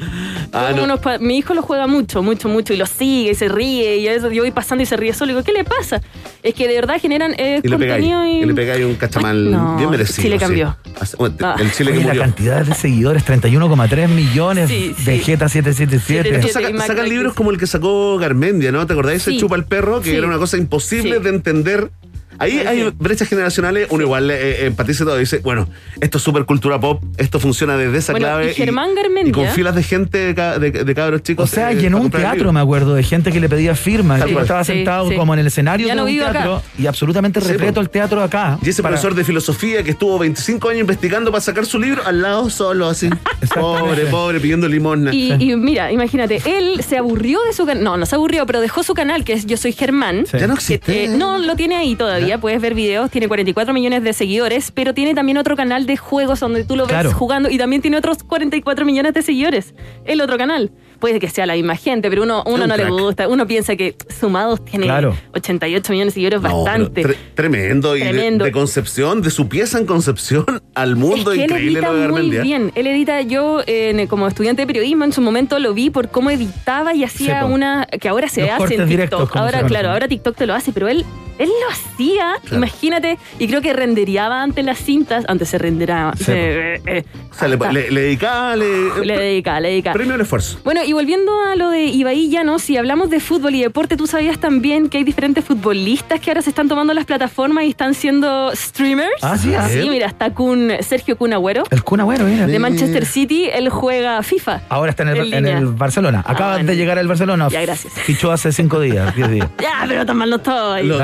Ah, 0.52 0.72
no. 0.74 0.84
unos 0.84 1.00
mi 1.20 1.36
hijo 1.36 1.52
lo 1.52 1.60
juega 1.60 1.86
mucho, 1.86 2.22
mucho, 2.22 2.48
mucho 2.48 2.72
y 2.72 2.78
lo 2.78 2.86
sigue 2.86 3.32
y 3.32 3.34
se 3.34 3.48
ríe 3.48 3.98
y 3.98 4.06
veces 4.08 4.32
yo 4.32 4.42
voy 4.42 4.50
pasando 4.52 4.82
y 4.82 4.86
se 4.86 4.96
ríe 4.96 5.12
solo. 5.12 5.25
Digo, 5.28 5.42
¿qué 5.42 5.52
le 5.52 5.64
pasa? 5.64 6.00
Es 6.42 6.54
que 6.54 6.68
de 6.68 6.74
verdad 6.74 7.00
generan 7.00 7.34
eh, 7.38 7.60
Y 7.62 7.68
le 7.68 7.78
pegáis, 7.78 8.02
contenido 8.04 8.26
y... 8.26 8.42
y 8.42 8.46
le 8.46 8.54
pegáis 8.54 8.84
un 8.84 8.94
cachamal 8.94 9.50
No, 9.50 9.76
bien 9.76 9.90
merecido. 9.90 10.22
Chile 10.22 10.36
sí. 10.36 10.40
cambió. 10.44 10.76
Hace- 11.00 11.16
bueno, 11.16 11.36
Ah. 11.42 11.56
El 11.58 11.72
Chile 11.72 11.92
que 11.92 11.98
Oye, 11.98 12.06
la 12.06 12.12
murió. 12.14 12.22
cantidad 12.22 12.64
de 12.64 12.74
seguidores, 12.74 13.24
31,3 13.26 14.08
millones. 14.08 14.68
Sí, 14.68 14.94
sí. 14.96 15.20
777. 15.22 16.48
Saca- 16.52 16.70
y 16.70 16.72
Mac 16.72 16.86
sacan 16.86 17.04
Mac 17.04 17.08
libros 17.08 17.34
como 17.34 17.50
el 17.50 17.58
que 17.58 17.66
sacó 17.66 18.16
Garmendia, 18.18 18.72
¿no? 18.72 18.86
¿Te 18.86 18.92
acordás? 18.92 19.14
Ese 19.14 19.32
Sí. 19.32 19.38
chupa 19.38 19.56
el 19.56 19.64
perro, 19.64 20.00
que 20.00 20.10
Sí. 20.10 20.16
era 20.16 20.26
una 20.26 20.38
cosa 20.38 20.56
imposible 20.56 21.16
Sí. 21.18 21.22
de 21.22 21.28
entender 21.30 21.90
Ahí 22.38 22.58
hay 22.58 22.90
brechas 22.98 23.28
generacionales, 23.28 23.88
uno 23.90 24.02
igual 24.02 24.30
eh, 24.30 24.66
empatiza 24.66 25.02
y 25.02 25.06
todo, 25.06 25.16
dice, 25.18 25.38
bueno, 25.38 25.68
esto 26.00 26.18
es 26.18 26.24
super 26.24 26.44
cultura 26.44 26.78
pop, 26.80 27.02
esto 27.18 27.40
funciona 27.40 27.76
desde 27.76 27.98
esa 27.98 28.12
Bueno, 28.12 28.26
clave. 28.26 28.50
y 28.50 28.54
Germán 28.54 28.94
Garmendia- 28.94 29.30
y 29.30 29.32
con 29.32 29.46
filas 29.48 29.74
de 29.74 29.82
gente, 29.82 30.34
de, 30.34 30.58
de- 30.70 30.84
de 30.84 30.94
cabros 30.94 31.20
O 31.20 31.24
chicos. 31.24 31.50
sea, 31.50 31.72
eh, 31.72 31.76
llenó 31.76 31.98
un 32.00 32.10
teatro, 32.10 32.52
me 32.52 32.60
acuerdo, 32.60 32.94
de 32.94 33.02
gente 33.02 33.32
que 33.32 33.40
le 33.40 33.48
pedía 33.48 33.74
firmas. 33.74 34.22
Cual. 34.22 34.42
estaba 34.42 34.64
Sí, 34.64 34.72
sentado 34.72 35.08
sí. 35.08 35.16
como 35.16 35.34
en 35.34 35.40
el 35.40 35.46
escenario 35.46 35.86
Ya 35.86 35.94
de 35.94 36.00
lo 36.00 36.06
un 36.06 36.20
acá. 36.20 36.32
teatro 36.32 36.62
y 36.78 36.86
absolutamente 36.86 37.40
Sí, 37.40 37.48
repleto 37.48 37.80
el 37.80 37.90
teatro 37.90 38.22
acá. 38.22 38.58
Y 38.62 38.68
ese 38.68 38.82
para- 38.82 38.92
profesor 38.94 39.14
de 39.14 39.24
filosofía 39.24 39.82
que 39.82 39.90
estuvo 39.92 40.18
25 40.18 40.68
años 40.68 40.80
investigando 40.82 41.30
para 41.30 41.40
sacar 41.40 41.64
su 41.66 41.78
libro, 41.78 42.02
al 42.06 42.22
lado 42.22 42.50
solo, 42.50 42.88
así. 42.88 43.08
pobre, 43.54 44.06
pobre, 44.06 44.40
pidiendo 44.40 44.68
limosna. 44.68 45.12
Y, 45.14 45.32
y 45.32 45.56
mira, 45.56 45.90
imagínate, 45.92 46.40
él 46.44 46.82
se 46.86 46.96
aburrió 46.98 47.40
de 47.46 47.52
su 47.52 47.66
canal. 47.66 47.84
No, 47.84 47.96
no 47.96 48.06
se 48.06 48.14
aburrió, 48.14 48.46
pero 48.46 48.60
dejó 48.60 48.82
su 48.82 48.94
canal, 48.94 49.24
que 49.24 49.32
es 49.32 49.46
Yo 49.46 49.56
Soy 49.56 49.72
Germán. 49.72 50.26
Sí. 50.30 50.38
Ya 50.38 50.46
no 50.46 50.54
existe. 50.54 50.92
Que, 50.92 51.04
eh, 51.04 51.08
no, 51.08 51.38
lo 51.38 51.56
tiene 51.56 51.76
ahí 51.76 51.94
todavía. 51.96 52.25
Puedes 52.40 52.60
ver 52.60 52.74
videos. 52.74 53.10
Tiene 53.10 53.28
44 53.28 53.72
millones 53.74 54.02
de 54.02 54.12
seguidores, 54.12 54.70
pero 54.70 54.92
tiene 54.94 55.14
también 55.14 55.38
otro 55.38 55.56
canal 55.56 55.86
de 55.86 55.96
juegos 55.96 56.40
donde 56.40 56.64
tú 56.64 56.76
lo 56.76 56.84
ves 56.84 56.90
Claro. 56.92 57.12
jugando 57.12 57.50
y 57.50 57.58
también 57.58 57.82
tiene 57.82 57.96
otros 57.96 58.22
44 58.24 58.84
millones 58.84 59.14
de 59.14 59.22
seguidores. 59.22 59.74
El 60.04 60.20
otro 60.20 60.36
canal. 60.38 60.70
Puede 60.98 61.20
que 61.20 61.28
sea 61.28 61.44
la 61.44 61.52
misma 61.54 61.76
gente, 61.76 62.08
pero 62.08 62.22
uno, 62.22 62.42
uno 62.46 62.62
un 62.64 62.68
no 62.70 62.76
le 62.76 62.84
crack. 62.84 62.92
gusta. 62.98 63.28
Uno 63.28 63.46
piensa 63.46 63.76
que 63.76 63.94
sumados 64.18 64.64
tiene 64.64 64.86
Claro. 64.86 65.14
88 65.34 65.92
millones 65.92 66.14
de 66.14 66.14
seguidores, 66.14 66.40
No, 66.40 66.64
bastante. 66.64 67.02
tre- 67.04 67.16
tremendo. 67.34 67.94
Y 67.96 68.00
de- 68.00 68.06
Tremendo. 68.08 68.44
de, 68.46 68.52
Concepción, 68.52 69.20
de 69.20 69.30
su 69.30 69.46
pieza 69.48 69.78
en 69.78 69.84
Concepción 69.84 70.46
al 70.74 70.96
mundo 70.96 71.32
Es 71.32 71.38
que 71.38 71.44
él 71.44 71.50
increíble 71.50 71.78
edita 71.80 71.92
lo 71.92 71.98
de 71.98 72.08
muy 72.08 72.30
bien. 72.30 72.72
Él 72.74 72.86
edita, 72.86 73.20
yo 73.20 73.60
eh, 73.66 74.06
como 74.08 74.26
estudiante 74.26 74.62
de 74.62 74.66
periodismo 74.66 75.04
en 75.04 75.12
su 75.12 75.20
momento 75.20 75.58
lo 75.58 75.74
vi 75.74 75.90
por 75.90 76.08
cómo 76.08 76.30
editaba 76.30 76.94
y 76.94 77.04
hacía 77.04 77.40
Sí, 77.40 77.46
po. 77.46 77.52
una 77.54 77.86
que 77.86 78.08
ahora 78.08 78.28
se 78.30 78.40
Los 78.42 78.50
hace 78.62 78.74
en 78.76 78.88
TikTok. 78.88 79.36
Ahora, 79.36 79.64
claro, 79.66 79.90
ahora 79.90 80.08
TikTok 80.08 80.34
te 80.34 80.46
lo 80.46 80.54
hace, 80.54 80.72
pero 80.72 80.88
él 80.88 81.04
él 81.38 81.48
lo 81.48 81.70
hacía, 81.72 82.34
imagínate, 82.52 83.18
y 83.38 83.46
creo 83.48 83.60
que 83.62 83.72
rendereaba 83.72 84.42
antes 84.42 84.64
las 84.64 84.78
cintas, 84.78 85.24
antes 85.28 85.48
se 85.48 85.58
renderaba. 85.58 86.14
Sí, 86.16 86.24
eh, 86.28 86.80
eh, 86.86 87.04
O 87.30 87.34
sea, 87.34 87.48
le, 87.48 87.54
hasta- 87.54 87.72
le, 87.72 87.90
le 87.90 88.00
dedicaba, 88.02 88.56
le, 88.56 89.04
le 89.04 89.18
dedicaba, 89.18 89.60
le 89.60 89.68
dedicaba. 89.70 89.94
premio 89.94 90.14
al 90.14 90.20
esfuerzo. 90.20 90.58
Bueno, 90.64 90.82
y 90.84 90.92
volviendo 90.92 91.32
a 91.42 91.54
lo 91.56 91.70
de 91.70 91.84
Ibai 91.84 92.28
Llanos, 92.30 92.62
si 92.62 92.76
hablamos 92.76 93.10
de 93.10 93.20
fútbol 93.20 93.54
y 93.54 93.62
deporte, 93.62 93.96
tú 93.96 94.06
sabías 94.06 94.38
también 94.38 94.88
que 94.88 94.98
hay 94.98 95.04
diferentes 95.04 95.44
futbolistas 95.44 96.20
que 96.20 96.30
ahora 96.30 96.42
se 96.42 96.50
están 96.50 96.68
tomando 96.68 96.94
las 96.94 97.04
plataformas 97.04 97.64
y 97.64 97.70
están 97.70 97.94
siendo 97.94 98.50
streamers. 98.54 99.10
Ah, 99.22 99.36
sí, 99.36 99.54
ah. 99.54 99.68
Sí, 99.68 99.88
mira, 99.88 100.06
está 100.06 100.32
Kun, 100.32 100.72
Sergio 100.80 101.16
Kun 101.16 101.32
Agüero. 101.32 101.64
El 101.70 101.82
Kun 101.82 102.00
Agüero, 102.00 102.24
mira. 102.24 102.46
De 102.46 102.58
Manchester 102.58 103.04
City, 103.06 103.48
él 103.52 103.68
juega 103.68 104.22
FIFA. 104.22 104.62
Ahora 104.68 104.90
está 104.90 105.02
en 105.02 105.08
el, 105.10 105.32
En 105.34 105.46
en 105.46 105.56
el 105.58 105.66
Barcelona. 105.66 106.22
Acaba 106.26 106.52
bueno. 106.54 106.70
de 106.70 106.76
llegar 106.76 106.98
al 106.98 107.08
Barcelona. 107.08 107.48
Ya, 107.50 107.60
gracias. 107.62 107.92
Fichó 107.94 108.32
hace 108.32 108.52
cinco 108.52 108.80
días, 108.80 109.14
diez 109.14 109.30
días. 109.30 109.48
Ya, 109.60 109.84
pero 109.88 110.06
tan 110.06 110.16
mal 110.16 110.30
no 110.30 110.36
estoy. 110.36 110.84
Lo 110.86 110.96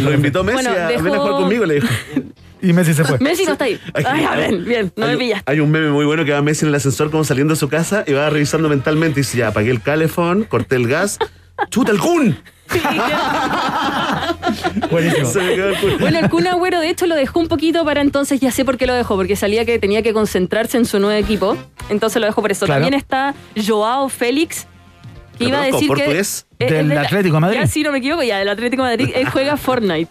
lo- 0.00 0.12
invitó 0.14 0.44
Messi 0.44 0.54
Bueno, 0.66 0.70
a 0.70 0.88
dejó- 0.88 1.02
ven 1.04 1.14
a 1.14 1.18
jugar 1.18 1.32
conmigo, 1.34 1.64
le 1.66 1.74
dijo. 1.74 1.88
Y 2.60 2.72
Messi 2.72 2.94
se 2.94 3.04
fue. 3.04 3.18
Messi 3.18 3.44
no 3.44 3.52
está 3.52 3.64
ahí. 3.64 3.80
Ay, 3.94 4.24
a 4.24 4.36
ver, 4.36 4.56
bien, 4.58 4.92
no 4.96 5.04
hay, 5.04 5.10
me 5.10 5.16
un- 5.16 5.20
pillas. 5.20 5.42
hay 5.46 5.60
un 5.60 5.70
meme 5.70 5.90
muy 5.90 6.04
bueno 6.04 6.24
que 6.24 6.32
va 6.32 6.42
Messi 6.42 6.64
en 6.64 6.68
el 6.68 6.74
ascensor 6.76 7.10
como 7.10 7.24
saliendo 7.24 7.54
de 7.54 7.60
su 7.60 7.68
casa 7.68 8.04
y 8.06 8.12
va 8.12 8.30
revisando 8.30 8.68
mentalmente 8.68 9.20
y 9.20 9.22
dice, 9.22 9.38
ya, 9.38 9.48
apagué 9.48 9.70
el 9.70 9.82
calefón, 9.82 10.44
corté 10.44 10.76
el 10.76 10.86
gas, 10.86 11.18
chuta 11.70 11.90
el 11.92 11.98
Kun. 11.98 12.38
Buenísimo. 14.90 15.30
Bueno, 16.00 16.18
el 16.18 16.28
Kun 16.30 16.46
Agüero 16.46 16.80
de 16.80 16.88
hecho 16.90 17.06
lo 17.06 17.14
dejó 17.14 17.40
un 17.40 17.48
poquito 17.48 17.84
para 17.84 18.00
entonces, 18.00 18.40
ya 18.40 18.50
sé 18.50 18.64
por 18.64 18.76
qué 18.78 18.86
lo 18.86 18.94
dejó, 18.94 19.16
porque 19.16 19.36
salía 19.36 19.64
que 19.64 19.78
tenía 19.78 20.02
que 20.02 20.12
concentrarse 20.12 20.76
en 20.78 20.84
su 20.84 20.98
nuevo 20.98 21.18
equipo, 21.18 21.56
entonces 21.88 22.20
lo 22.20 22.26
dejó 22.26 22.40
por 22.42 22.50
eso. 22.52 22.66
Claro. 22.66 22.82
También 22.82 22.98
está 22.98 23.34
Joao 23.66 24.08
Félix, 24.08 24.66
que 25.38 25.44
¿Lo 25.44 25.48
iba 25.50 25.62
a 25.62 25.64
decir 25.66 25.88
¿Portugués? 25.88 26.46
que... 26.58 26.66
Del 26.66 26.88
de 26.88 26.94
la- 26.94 27.00
Atlético 27.02 27.34
de 27.36 27.40
Madrid. 27.40 27.58
Ya, 27.60 27.66
sí, 27.66 27.82
no 27.82 27.92
me 27.92 27.98
equivoco, 27.98 28.22
ya, 28.22 28.38
del 28.38 28.48
Atlético 28.48 28.84
de 28.84 28.90
Madrid, 28.96 29.10
él 29.14 29.28
juega 29.30 29.56
Fortnite, 29.56 30.10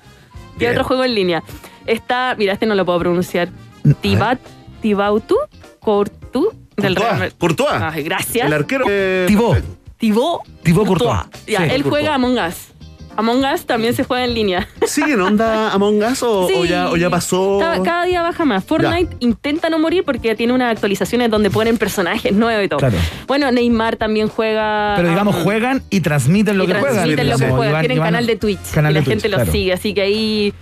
que 0.59 0.69
otro 0.69 0.83
juego 0.83 1.03
en 1.03 1.15
línea. 1.15 1.43
Está, 1.85 2.35
mira, 2.37 2.53
este 2.53 2.65
no 2.65 2.75
lo 2.75 2.85
puedo 2.85 2.99
pronunciar, 2.99 3.49
Tibat, 4.01 4.39
Tibautu, 4.81 5.37
Cortu, 5.79 6.53
del 6.77 6.95
Real 6.95 7.17
Madrid. 7.19 7.33
Courtois. 7.37 7.71
Ay, 7.81 8.03
gracias. 8.03 8.45
El 8.47 8.53
arquero. 8.53 8.85
eh, 8.89 9.25
Tibó. 9.27 9.55
Thibaut 9.97 10.41
Thibaut 10.63 10.87
Courtois. 10.87 11.19
Ya, 11.47 11.59
Sí, 11.59 11.63
él 11.63 11.69
Courtois. 11.83 11.83
juega 11.89 12.15
Among 12.15 12.37
Us. 12.39 12.70
Among 13.17 13.43
Us 13.53 13.65
también 13.65 13.93
se 13.93 14.03
juega 14.03 14.23
en 14.25 14.33
línea. 14.33 14.67
¿Sigue 14.87 15.13
en 15.13 15.21
onda 15.21 15.71
Among 15.73 16.01
Us 16.03 16.23
o, 16.23 16.47
Sí. 16.47 16.53
o 16.57 16.65
ya, 16.65 16.89
o 16.89 16.97
ya 16.97 17.09
pasó? 17.09 17.57
Cada, 17.59 17.83
cada 17.83 18.05
día 18.05 18.21
baja 18.21 18.45
más. 18.45 18.63
Fortnite 18.63 19.15
intenta 19.19 19.69
no 19.69 19.79
morir 19.79 20.03
porque 20.05 20.33
tiene 20.35 20.53
unas 20.53 20.71
actualizaciones 20.71 21.29
donde 21.29 21.49
ponen 21.51 21.77
personajes 21.77 22.33
nuevos 22.33 22.65
y 22.65 22.67
todo. 22.69 22.79
Claro. 22.79 22.97
Bueno, 23.27 23.51
Neymar 23.51 23.97
también 23.97 24.27
juega. 24.27 24.93
Pero 24.95 25.09
digamos, 25.09 25.35
um, 25.35 25.43
juegan 25.43 25.83
y 25.89 26.01
transmiten 26.01 26.57
lo 26.57 26.63
y 26.63 26.67
que 26.67 26.73
juegan. 26.73 26.93
transmiten 26.95 27.29
lo 27.29 27.37
que 27.37 27.49
juegan. 27.49 27.73
Iván- 27.73 27.79
Tienen 27.81 27.97
Iván- 27.97 28.05
canal 28.07 28.25
de 28.27 28.35
Twitch. 28.37 28.71
canal 28.73 28.91
y 28.91 28.93
la 28.95 28.99
de 29.01 29.05
Twitch, 29.05 29.13
gente 29.15 29.27
claro. 29.27 29.43
los 29.45 29.51
sigue. 29.51 29.73
Así 29.73 29.93
que 29.93 30.01
ahí. 30.01 30.53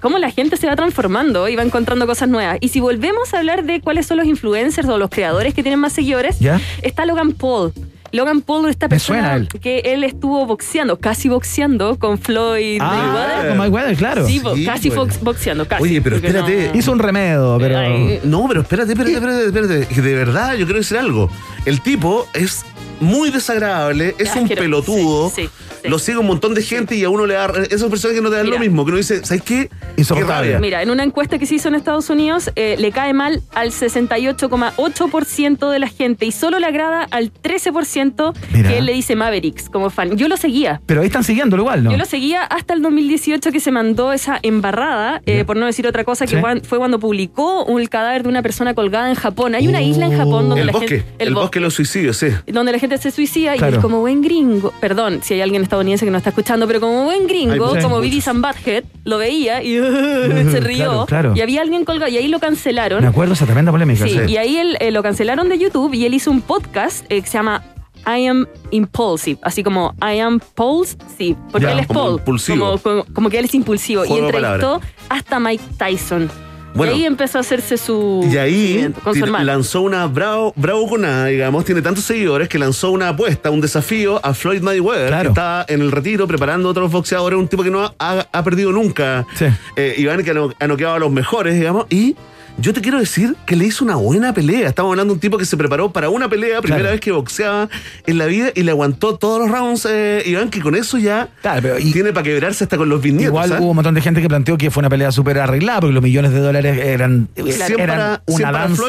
Cómo 0.00 0.18
la 0.18 0.30
gente 0.32 0.56
se 0.56 0.66
va 0.66 0.74
transformando 0.74 1.48
y 1.48 1.54
va 1.54 1.62
encontrando 1.62 2.06
cosas 2.08 2.28
nuevas. 2.28 2.58
Y 2.60 2.68
si 2.70 2.80
volvemos 2.80 3.32
a 3.34 3.38
hablar 3.38 3.62
de 3.64 3.80
cuáles 3.80 4.04
son 4.06 4.16
los 4.16 4.26
influencers 4.26 4.88
o 4.88 4.98
los 4.98 5.10
creadores 5.10 5.54
que 5.54 5.62
tienen 5.62 5.78
más 5.78 5.92
seguidores, 5.92 6.40
¿Ya? 6.40 6.60
está 6.82 7.06
Logan 7.06 7.32
Paul. 7.32 7.72
Logan 8.12 8.40
Paul, 8.42 8.68
esta 8.70 8.88
persona 8.88 9.20
suena 9.20 9.36
él. 9.36 9.48
que 9.60 9.80
él 9.84 10.04
estuvo 10.04 10.46
boxeando, 10.46 10.98
casi 10.98 11.28
boxeando 11.28 11.98
con 11.98 12.18
Floyd 12.18 12.78
Ah, 12.80 12.96
Mayweather. 12.96 13.48
con 13.48 13.58
Mayweather, 13.58 13.96
claro. 13.96 14.26
Sí, 14.26 14.40
casi 14.64 14.88
pues. 14.90 14.96
box- 14.98 15.20
boxeando, 15.22 15.66
casi. 15.68 15.82
Oye, 15.82 16.00
pero 16.00 16.16
espérate. 16.16 16.70
no- 16.72 16.78
Hizo 16.78 16.92
un 16.92 16.98
remedio, 16.98 17.56
pero. 17.60 17.78
Ay, 17.78 18.20
No, 18.24 18.46
pero 18.48 18.62
espérate, 18.62 18.92
espérate, 18.92 19.14
espérate, 19.16 19.46
espérate. 19.46 20.02
De 20.02 20.14
verdad, 20.14 20.54
yo 20.54 20.64
quiero 20.64 20.78
decir 20.80 20.96
algo. 20.98 21.30
El 21.64 21.80
tipo 21.82 22.26
es 22.34 22.64
muy 23.00 23.30
desagradable, 23.30 24.14
es 24.18 24.34
un 24.36 24.48
pelotudo. 24.48 25.30
Sí, 25.30 25.42
sí, 25.42 25.50
sí. 25.82 25.88
Lo 25.88 25.98
sigue 25.98 26.18
un 26.18 26.26
montón 26.26 26.54
de 26.54 26.62
gente 26.62 26.96
y 26.96 27.04
a 27.04 27.08
uno 27.10 27.24
le 27.26 27.34
da. 27.34 27.52
Esas 27.70 27.88
personas 27.88 28.16
que 28.16 28.20
no 28.22 28.30
te 28.30 28.36
dan 28.36 28.44
Mira. 28.46 28.56
lo 28.56 28.60
mismo, 28.60 28.84
que 28.84 28.88
uno 28.90 28.98
dice, 28.98 29.24
¿sabes 29.24 29.42
qué? 29.42 29.70
Insoportable. 29.96 30.58
Mira, 30.58 30.82
en 30.82 30.90
una 30.90 31.04
encuesta 31.04 31.38
que 31.38 31.46
se 31.46 31.54
hizo 31.54 31.68
en 31.68 31.76
Estados 31.76 32.10
Unidos, 32.10 32.50
eh, 32.56 32.76
le 32.78 32.90
cae 32.92 33.12
mal 33.14 33.42
al 33.54 33.70
68,8% 33.72 35.70
de 35.70 35.78
la 35.78 35.88
gente 35.88 36.26
y 36.26 36.32
solo 36.32 36.58
le 36.58 36.66
agrada 36.66 37.06
al 37.10 37.32
13% 37.32 38.34
Mira. 38.52 38.68
que 38.68 38.78
él 38.78 38.86
le 38.86 38.92
dice 38.92 39.16
Mavericks 39.16 39.68
como 39.70 39.90
fan. 39.90 40.16
Yo 40.16 40.28
lo 40.28 40.36
seguía. 40.36 40.80
Pero 40.86 41.00
ahí 41.00 41.06
están 41.06 41.24
siguiéndolo 41.24 41.62
igual, 41.62 41.84
¿no? 41.84 41.90
Yo 41.90 41.96
lo 41.96 42.04
seguía 42.04 42.42
hasta 42.42 42.74
el 42.74 42.82
2018 42.82 43.52
que 43.52 43.60
se 43.60 43.70
mandó 43.70 44.12
esa 44.12 44.38
embarrada, 44.42 45.22
eh, 45.26 45.44
por 45.44 45.56
no 45.56 45.66
decir 45.66 45.86
otra 45.86 46.04
cosa, 46.04 46.26
que 46.26 46.36
Sí. 46.36 46.42
fue- 46.64 46.78
cuando 46.78 46.98
publicó 47.00 47.64
un 47.64 47.84
cadáver 47.86 48.22
de 48.22 48.28
una 48.28 48.42
persona 48.42 48.74
colgada 48.74 49.08
en 49.08 49.14
Japón. 49.16 49.54
Hay 49.54 49.66
una 49.68 49.82
isla 49.82 50.06
en 50.06 50.16
Japón 50.16 50.48
donde 50.48 50.60
El 50.62 50.66
la 50.68 50.72
bosque, 50.72 50.88
gente... 51.00 51.14
el, 51.24 51.34
bosque 51.34 51.58
de 51.58 51.64
los 51.64 51.74
suicidios, 51.74 52.16
sí. 52.16 52.28
donde 52.46 52.72
la 52.72 52.78
gente 52.78 52.87
se 52.96 53.10
suicida 53.10 53.54
y 53.54 53.58
Claro. 53.58 53.76
él 53.76 53.82
como 53.82 54.00
buen 54.00 54.22
gringo, 54.22 54.72
perdón 54.80 55.20
si 55.22 55.34
hay 55.34 55.42
alguien 55.42 55.62
estadounidense 55.62 56.04
que 56.06 56.10
no 56.10 56.16
está 56.18 56.30
escuchando, 56.30 56.66
pero 56.66 56.80
como 56.80 57.04
buen 57.04 57.26
gringo, 57.26 57.74
Hay 57.74 57.82
como. 57.82 58.00
Vivi 58.00 58.20
San 58.22 58.40
Butthead, 58.40 58.84
lo 59.04 59.18
veía 59.18 59.62
y 59.62 59.74
se 60.50 60.60
rió. 60.60 60.76
Claro, 60.86 61.06
claro. 61.06 61.32
Y 61.36 61.40
había 61.42 61.60
alguien 61.60 61.84
colgado 61.84 62.10
y 62.10 62.16
ahí 62.16 62.28
lo 62.28 62.38
cancelaron. 62.40 63.02
Me 63.02 63.08
acuerdo 63.08 63.34
esa 63.34 63.44
tremenda 63.44 63.70
polémica. 63.72 64.04
Sí, 64.06 64.10
sí. 64.26 64.32
y 64.32 64.36
ahí 64.38 64.56
él, 64.56 64.76
eh, 64.80 64.90
lo 64.92 65.02
cancelaron 65.02 65.48
de 65.48 65.58
YouTube 65.58 65.92
y 65.92 66.06
él 66.06 66.14
hizo 66.14 66.30
un 66.30 66.40
podcast 66.40 67.04
eh, 67.10 67.20
que 67.20 67.26
se 67.26 67.34
llama 67.34 67.62
I 68.06 68.26
am 68.26 68.46
impulsive, 68.70 69.38
así 69.42 69.62
como 69.64 69.92
I 70.00 70.20
am 70.20 70.40
Pulsive, 70.54 71.36
porque 71.50 71.66
Ya, 71.66 71.72
él 71.72 71.80
es 71.80 71.86
como 71.88 72.18
como, 72.18 72.78
como- 72.78 73.04
como 73.12 73.28
que 73.28 73.38
él 73.40 73.44
es 73.46 73.54
impulsivo 73.54 74.04
Juego 74.06 74.16
y 74.16 74.26
entrevistó 74.36 74.80
hasta 75.08 75.40
Mike 75.40 75.64
Tyson. 75.76 76.30
Bueno. 76.74 76.92
y 76.92 76.96
ahí 76.96 77.04
empezó 77.06 77.38
a 77.38 77.40
hacerse 77.40 77.76
su 77.76 78.20
Y 78.30 78.36
ahí 78.36 78.62
seguimiento 78.66 79.00
con 79.00 79.14
su 79.14 79.20
tir- 79.20 79.24
hermano. 79.24 79.44
lanzó 79.44 79.80
una 79.80 80.06
bravo, 80.06 80.52
bravo 80.54 80.88
con 80.88 81.00
nada, 81.00 81.26
digamos, 81.26 81.64
tiene 81.64 81.82
tantos 81.82 82.04
seguidores 82.04 82.48
que 82.48 82.58
lanzó 82.58 82.90
una 82.92 83.08
apuesta, 83.08 83.50
un 83.50 83.60
desafío 83.60 84.20
a 84.24 84.32
Floyd 84.34 84.62
Mayweather, 84.62 85.08
Claro. 85.08 85.22
que 85.24 85.28
está 85.30 85.64
en 85.68 85.80
el 85.80 85.90
retiro 85.90 86.26
preparando 86.28 86.68
otros 86.68 86.90
boxeadores, 86.92 87.38
un 87.38 87.48
tipo 87.48 87.62
que 87.64 87.70
no 87.70 87.82
ha, 87.84 87.94
ha- 87.98 88.28
ha 88.30 88.44
perdido 88.44 88.70
nunca. 88.70 89.26
Sí. 89.34 89.46
Eh, 89.76 89.94
Iván 89.98 90.22
que 90.22 90.30
ha 90.30 90.34
no- 90.34 90.52
ha 90.58 90.66
noqueado 90.68 90.94
a 90.94 90.98
los 91.00 91.10
mejores, 91.10 91.54
digamos, 91.54 91.86
y 91.90 92.14
yo 92.60 92.72
te 92.74 92.80
quiero 92.80 92.98
decir 92.98 93.36
que 93.46 93.54
le 93.56 93.66
hizo 93.66 93.84
una 93.84 93.94
buena 93.96 94.34
pelea. 94.34 94.68
Estamos 94.68 94.90
hablando 94.90 95.12
de 95.12 95.16
un 95.16 95.20
tipo 95.20 95.38
que 95.38 95.44
se 95.44 95.56
preparó 95.56 95.92
para 95.92 96.10
una 96.10 96.28
pelea, 96.28 96.60
primera 96.60 96.80
Claro. 96.82 96.92
vez 96.92 97.00
que 97.00 97.12
boxeaba 97.12 97.68
en 98.06 98.18
la 98.18 98.26
vida 98.26 98.50
y 98.54 98.62
le 98.64 98.72
aguantó 98.72 99.16
todos 99.16 99.40
los 99.40 99.50
rounds, 99.50 99.86
eh, 99.88 100.22
Iván, 100.26 100.50
que 100.50 100.60
con 100.60 100.74
eso 100.74 100.98
ya 100.98 101.28
Claro, 101.40 101.60
pero 101.62 101.78
y- 101.78 101.92
tiene 101.92 102.12
para 102.12 102.24
quebrarse 102.24 102.64
hasta 102.64 102.76
con 102.76 102.88
los 102.88 103.00
bisnietos. 103.00 103.28
Igual 103.28 103.60
hubo 103.60 103.70
un 103.70 103.76
montón 103.76 103.94
de 103.94 104.00
gente 104.00 104.20
que 104.20 104.28
planteó 104.28 104.58
que 104.58 104.70
fue 104.70 104.80
una 104.80 104.90
pelea 104.90 105.12
súper 105.12 105.38
arreglada 105.38 105.80
porque 105.80 105.94
los 105.94 106.02
millones 106.02 106.32
de 106.32 106.40
dólares 106.40 106.78
eran, 106.78 107.28
eran 107.36 107.86
para- 107.86 108.22
una 108.26 108.46
para 108.52 108.58
danza 108.58 108.82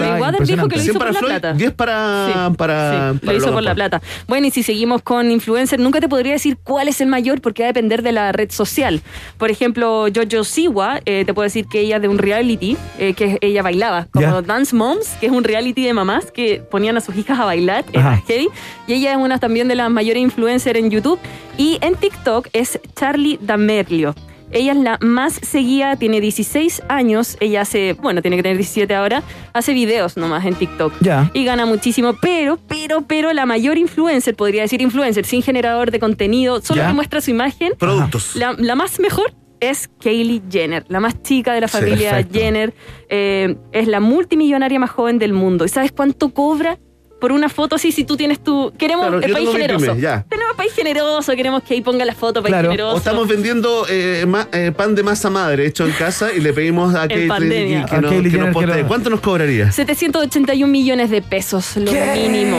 dijo 0.44 0.68
que 0.68 0.76
lo 0.78 0.82
hizo 0.82 0.92
100 0.92 0.94
por 0.94 1.00
para 1.08 1.12
la 1.12 1.20
plata. 1.20 1.54
10 1.54 1.72
para, 1.74 2.26
Sí, 2.28 2.56
para, 2.58 3.12
sí, 3.14 3.20
para 3.20 3.32
lo 3.34 3.38
hizo 3.38 3.52
por 3.54 3.64
la 3.64 3.76
plata. 3.76 4.02
Bueno, 4.28 4.48
y 4.48 4.52
si 4.52 4.64
seguimos 4.64 5.02
con 5.04 5.30
influencers, 5.30 5.82
nunca 5.82 6.00
te 6.02 6.10
podría 6.10 6.34
decir 6.34 6.58
cuál 6.64 6.88
es 6.88 7.02
el 7.02 7.08
mayor 7.08 7.40
porque 7.42 7.64
va 7.64 7.68
a 7.68 7.74
depender 7.74 8.02
de 8.02 8.12
la 8.14 8.32
red 8.32 8.50
social. 8.52 9.02
Por 9.38 9.52
ejemplo, 9.52 10.08
Jojo 10.14 10.44
Siwa, 10.44 11.02
eh, 11.06 11.24
te 11.26 11.34
puedo 11.34 11.44
decir 11.44 11.66
que 11.68 11.82
ella 11.82 11.98
es 11.98 12.02
de 12.02 12.08
un 12.08 12.18
reality, 12.18 12.76
eh, 12.98 13.14
que 13.14 13.38
ella 13.42 13.59
bailaba, 13.62 14.08
como 14.12 14.26
Ya. 14.26 14.42
Dance 14.42 14.76
Moms, 14.76 15.08
que 15.20 15.28
es 15.28 15.32
un 15.32 15.44
reality 15.44 15.84
de 15.86 15.94
mamás 15.94 16.32
que 16.32 16.62
ponían 16.70 16.98
a 16.98 17.02
sus 17.02 17.16
hijas 17.16 17.40
a 17.40 17.46
bailar, 17.46 17.86
Ajá. 17.96 18.14
era 18.14 18.18
heavy. 18.28 18.48
Y 18.88 18.94
ella 18.94 19.12
es 19.12 19.18
una 19.18 19.38
también 19.40 19.68
de 19.68 19.76
las 19.76 19.90
mayores 19.90 20.22
influencers 20.22 20.80
en 20.80 20.90
YouTube. 20.90 21.20
Y 21.58 21.78
en 21.82 21.96
TikTok 21.96 22.48
es 22.54 22.80
Charlie 22.96 23.38
D'Amelio. 23.42 24.16
Ella 24.52 24.72
es 24.72 24.80
la 24.80 24.98
más 25.00 25.34
seguida, 25.34 25.96
tiene 25.96 26.20
16 26.22 26.82
años, 26.90 27.38
ella 27.40 27.62
hace, 27.62 27.94
bueno, 27.94 28.24
tiene 28.24 28.36
que 28.36 28.42
tener 28.42 28.58
17 28.58 28.96
ahora, 28.96 29.22
hace 29.54 29.74
videos 29.74 30.18
nomás 30.18 30.44
en 30.48 30.56
TikTok 30.56 30.92
Ya. 31.02 31.30
y 31.36 31.46
gana 31.46 31.68
muchísimo, 31.68 32.16
pero, 32.20 32.58
pero, 32.68 33.02
pero 33.04 33.32
la 33.32 33.46
mayor 33.46 33.78
influencer, 33.78 34.36
podría 34.36 34.64
decir 34.64 34.82
influencer, 34.82 35.24
sin 35.28 35.44
generador 35.44 35.92
de 35.92 36.00
contenido, 36.00 36.62
solo 36.64 36.82
Ya. 36.82 36.88
que 36.88 36.94
muestra 36.96 37.22
su 37.22 37.30
imagen, 37.30 37.74
Productos. 37.78 38.36
la, 38.36 38.56
la 38.58 38.74
más 38.74 39.00
mejor 39.00 39.32
es 39.60 39.90
Kylie 40.00 40.42
Jenner, 40.50 40.86
la 40.88 41.00
más 41.00 41.22
chica 41.24 41.54
de 41.54 41.62
la 41.62 41.68
familia. 41.68 42.26
Jenner. 42.32 42.74
Eh, 43.10 43.56
es 43.72 43.88
la 43.88 44.00
multimillonaria 44.00 44.80
más 44.80 44.90
joven 44.92 45.20
del 45.20 45.34
mundo. 45.34 45.66
¿Y 45.66 45.70
sabes 45.70 45.92
cuánto 45.92 46.30
cobra? 46.34 46.78
Por 47.20 47.34
una 47.34 47.50
foto 47.50 47.76
así, 47.76 47.92
si 47.92 48.06
tú 48.06 48.16
tienes 48.16 48.42
tu... 48.42 48.72
Queremos 48.78 49.08
Claro, 49.08 49.22
el 49.22 49.34
país 49.34 49.50
generoso. 49.52 49.88
pyme, 49.88 50.00
ya. 50.02 50.26
Tenemos 50.30 50.56
país 50.56 50.72
generoso, 50.74 51.36
queremos 51.36 51.64
que 51.64 51.74
ahí 51.74 51.82
ponga 51.82 52.06
la 52.06 52.16
foto, 52.16 52.42
país 52.42 52.56
generoso. 52.56 52.96
O 52.96 52.98
estamos 52.98 53.28
vendiendo 53.28 53.86
eh, 53.90 54.24
ma- 54.26 54.48
eh, 54.54 54.72
pan 54.74 54.96
de 54.96 55.04
masa 55.04 55.30
madre 55.30 55.66
hecho 55.66 55.86
en 55.86 55.92
casa 55.92 56.32
y 56.34 56.40
le 56.40 56.54
pedimos 56.54 56.96
a 56.96 57.10
Kate 57.10 57.16
que, 57.16 57.28
nos, 57.28 57.38
Kylie 57.40 58.32
que 58.32 58.38
nos 58.38 58.54
postee. 58.54 58.86
¿Cuánto 58.86 59.10
nos 59.10 59.20
cobraría? 59.20 59.70
781 59.70 60.72
millones 60.72 61.10
de 61.10 61.22
pesos, 61.22 61.76
lo 61.76 61.92
mínimo. 61.92 62.58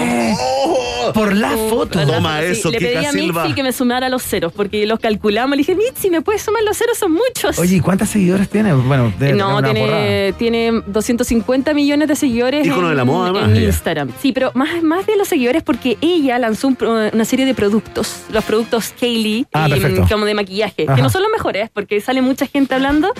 Por 1.12 1.34
la 1.34 1.56
Uh, 1.56 1.68
foto. 1.70 1.98
la 1.98 2.06
Toma 2.06 2.36
foto, 2.36 2.46
sí. 2.46 2.52
eso, 2.52 2.70
Le 2.70 2.78
pedí 2.78 3.04
a 3.06 3.10
Silva. 3.12 3.42
Mitzi 3.44 3.54
que 3.54 3.62
me 3.62 3.72
sumara 3.72 4.08
los 4.08 4.22
ceros, 4.22 4.52
porque 4.52 4.86
los 4.86 4.98
calculamos. 5.00 5.56
Le 5.56 5.62
dije, 5.62 5.74
Mitzi, 5.74 6.10
¿me 6.10 6.20
puedes 6.22 6.42
sumar 6.42 6.62
los 6.62 6.76
ceros? 6.76 6.98
Son 6.98 7.12
muchos. 7.12 7.58
Oye, 7.58 7.76
¿y 7.76 7.80
cuántas 7.80 8.10
seguidores 8.10 8.48
tiene? 8.48 8.72
Bueno, 8.72 9.12
debe 9.18 9.34
no, 9.34 9.56
una 9.56 9.68
porrada. 9.68 9.74
tiene, 9.74 10.32
tiene 10.38 10.82
250 10.86 11.74
millones 11.74 12.08
de 12.08 12.16
seguidores 12.16 12.66
Ícono 12.66 12.82
en, 12.84 12.90
de 12.90 12.94
la 12.96 13.04
moda, 13.04 13.28
en 13.30 13.36
además. 13.36 13.58
Instagram. 13.62 14.10
Sí, 14.20 14.32
pero 14.32 14.50
más, 14.54 14.82
más 14.82 15.06
de 15.06 15.16
los 15.16 15.28
seguidores 15.28 15.62
porque 15.62 15.96
ella 16.00 16.38
lanzó 16.38 16.68
un 16.68 16.76
una 16.80 17.24
serie 17.24 17.44
de 17.46 17.54
productos, 17.54 18.22
los 18.32 18.44
productos 18.44 18.94
Kaylee, 18.98 19.46
Ah, 19.52 19.68
y, 19.68 19.74
mm, 19.74 20.08
como 20.08 20.24
de 20.24 20.34
maquillaje, 20.34 20.84
Ajá. 20.86 20.96
que 20.96 21.02
no 21.02 21.10
son 21.10 21.22
los 21.22 21.30
mejores 21.30 21.68
porque 21.72 22.00
sale 22.00 22.22
mucha 22.22 22.46
gente 22.46 22.74
hablando, 22.74 23.12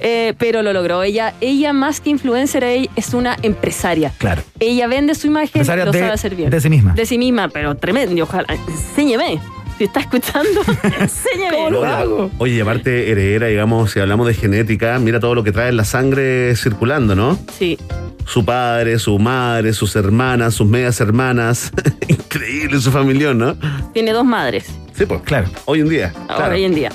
eh, 0.00 0.34
pero 0.38 0.62
lo 0.62 0.72
logró. 0.72 1.02
Ella, 1.02 1.34
ella 1.40 1.72
más 1.72 2.00
que 2.00 2.10
influencer, 2.10 2.64
es 2.96 3.14
una 3.14 3.36
empresaria. 3.42 4.12
Claro. 4.18 4.42
Ella 4.60 4.86
vende 4.86 5.14
su 5.14 5.26
imagen, 5.26 5.48
Empresaria 5.54 5.84
lo 5.84 5.92
de- 5.92 5.98
sabe 6.00 6.12
hacer 6.12 6.34
bien. 6.34 6.50
de 6.50 6.60
sí 6.60 6.68
misma. 6.70 6.92
De 6.94 7.06
sí 7.06 7.18
misma, 7.18 7.37
pero 7.46 7.76
tremendo. 7.76 8.24
Ojalá, 8.24 8.46
enséñeme. 8.66 9.40
Si 9.76 9.84
está 9.84 10.00
escuchando, 10.00 10.60
enséñeme. 11.00 11.68
Oye, 12.38 12.54
y 12.54 12.60
aparte 12.60 13.12
heredera, 13.12 13.46
digamos, 13.46 13.92
si 13.92 14.00
hablamos 14.00 14.26
de 14.26 14.34
genética, 14.34 14.98
mira 14.98 15.20
todo 15.20 15.36
lo 15.36 15.44
que 15.44 15.52
trae 15.52 15.68
en 15.68 15.76
la 15.76 15.84
sangre 15.84 16.56
circulando, 16.56 17.14
¿no? 17.14 17.38
Sí. 17.56 17.78
Su 18.26 18.44
padre, 18.44 18.98
su 18.98 19.16
madre, 19.20 19.72
sus 19.72 19.94
hermanas, 19.94 20.54
sus 20.54 20.66
medias 20.66 21.00
hermanas. 21.00 21.70
Increíble 22.08 22.80
su 22.80 22.90
familión, 22.90 23.38
¿no? 23.38 23.56
Tiene 23.92 24.12
dos 24.12 24.24
madres. 24.24 24.66
Sí, 24.94 25.06
pues. 25.06 25.20
Claro. 25.22 25.48
Hoy 25.66 25.80
en 25.80 25.88
día. 25.88 26.12
claro. 26.26 26.54
Hoy 26.54 26.64
en 26.64 26.74
día. 26.74 26.90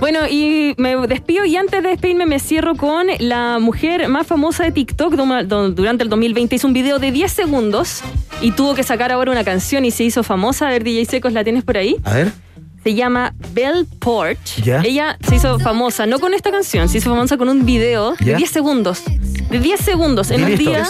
Bueno, 0.00 0.20
y 0.28 0.74
me 0.76 0.94
despido 1.06 1.44
y 1.46 1.56
antes 1.56 1.82
de 1.82 1.88
despedirme 1.88 2.26
me 2.26 2.38
cierro 2.38 2.76
con 2.76 3.06
la 3.18 3.58
mujer 3.58 4.08
más 4.08 4.26
famosa 4.26 4.64
de 4.64 4.72
TikTok 4.72 5.14
durante 5.14 6.04
el 6.04 6.10
2020. 6.10 6.54
Hizo 6.56 6.66
un 6.66 6.74
video 6.74 6.98
de 6.98 7.10
10 7.12 7.32
segundos 7.32 8.02
y 8.42 8.52
tuvo 8.52 8.74
que 8.74 8.82
sacar 8.82 9.10
ahora 9.10 9.32
una 9.32 9.42
canción 9.42 9.84
y 9.84 9.90
se 9.90 10.04
hizo 10.04 10.22
famosa. 10.22 10.66
A 10.68 10.70
ver, 10.70 10.84
DJ 10.84 11.06
Secos, 11.06 11.32
¿la 11.32 11.44
tienes 11.44 11.64
por 11.64 11.78
ahí? 11.78 11.96
A 12.04 12.12
ver. 12.14 12.32
Se 12.84 12.94
llama 12.94 13.34
Belle 13.52 13.84
Porch. 13.98 14.62
Ya. 14.62 14.80
Ella 14.82 15.18
se 15.26 15.36
hizo 15.36 15.58
famosa, 15.58 16.06
no 16.06 16.20
con 16.20 16.34
esta 16.34 16.52
canción, 16.52 16.88
se 16.88 16.98
hizo 16.98 17.10
famosa 17.10 17.36
con 17.36 17.48
un 17.48 17.66
video 17.66 18.14
de 18.20 18.24
Ya. 18.26 18.36
10 18.36 18.50
segundos. 18.50 19.02
De 19.50 19.58
10 19.58 19.80
segundos 19.80 20.30
en 20.30 20.40
¿Y 20.40 20.52
un 20.52 20.56
día. 20.58 20.86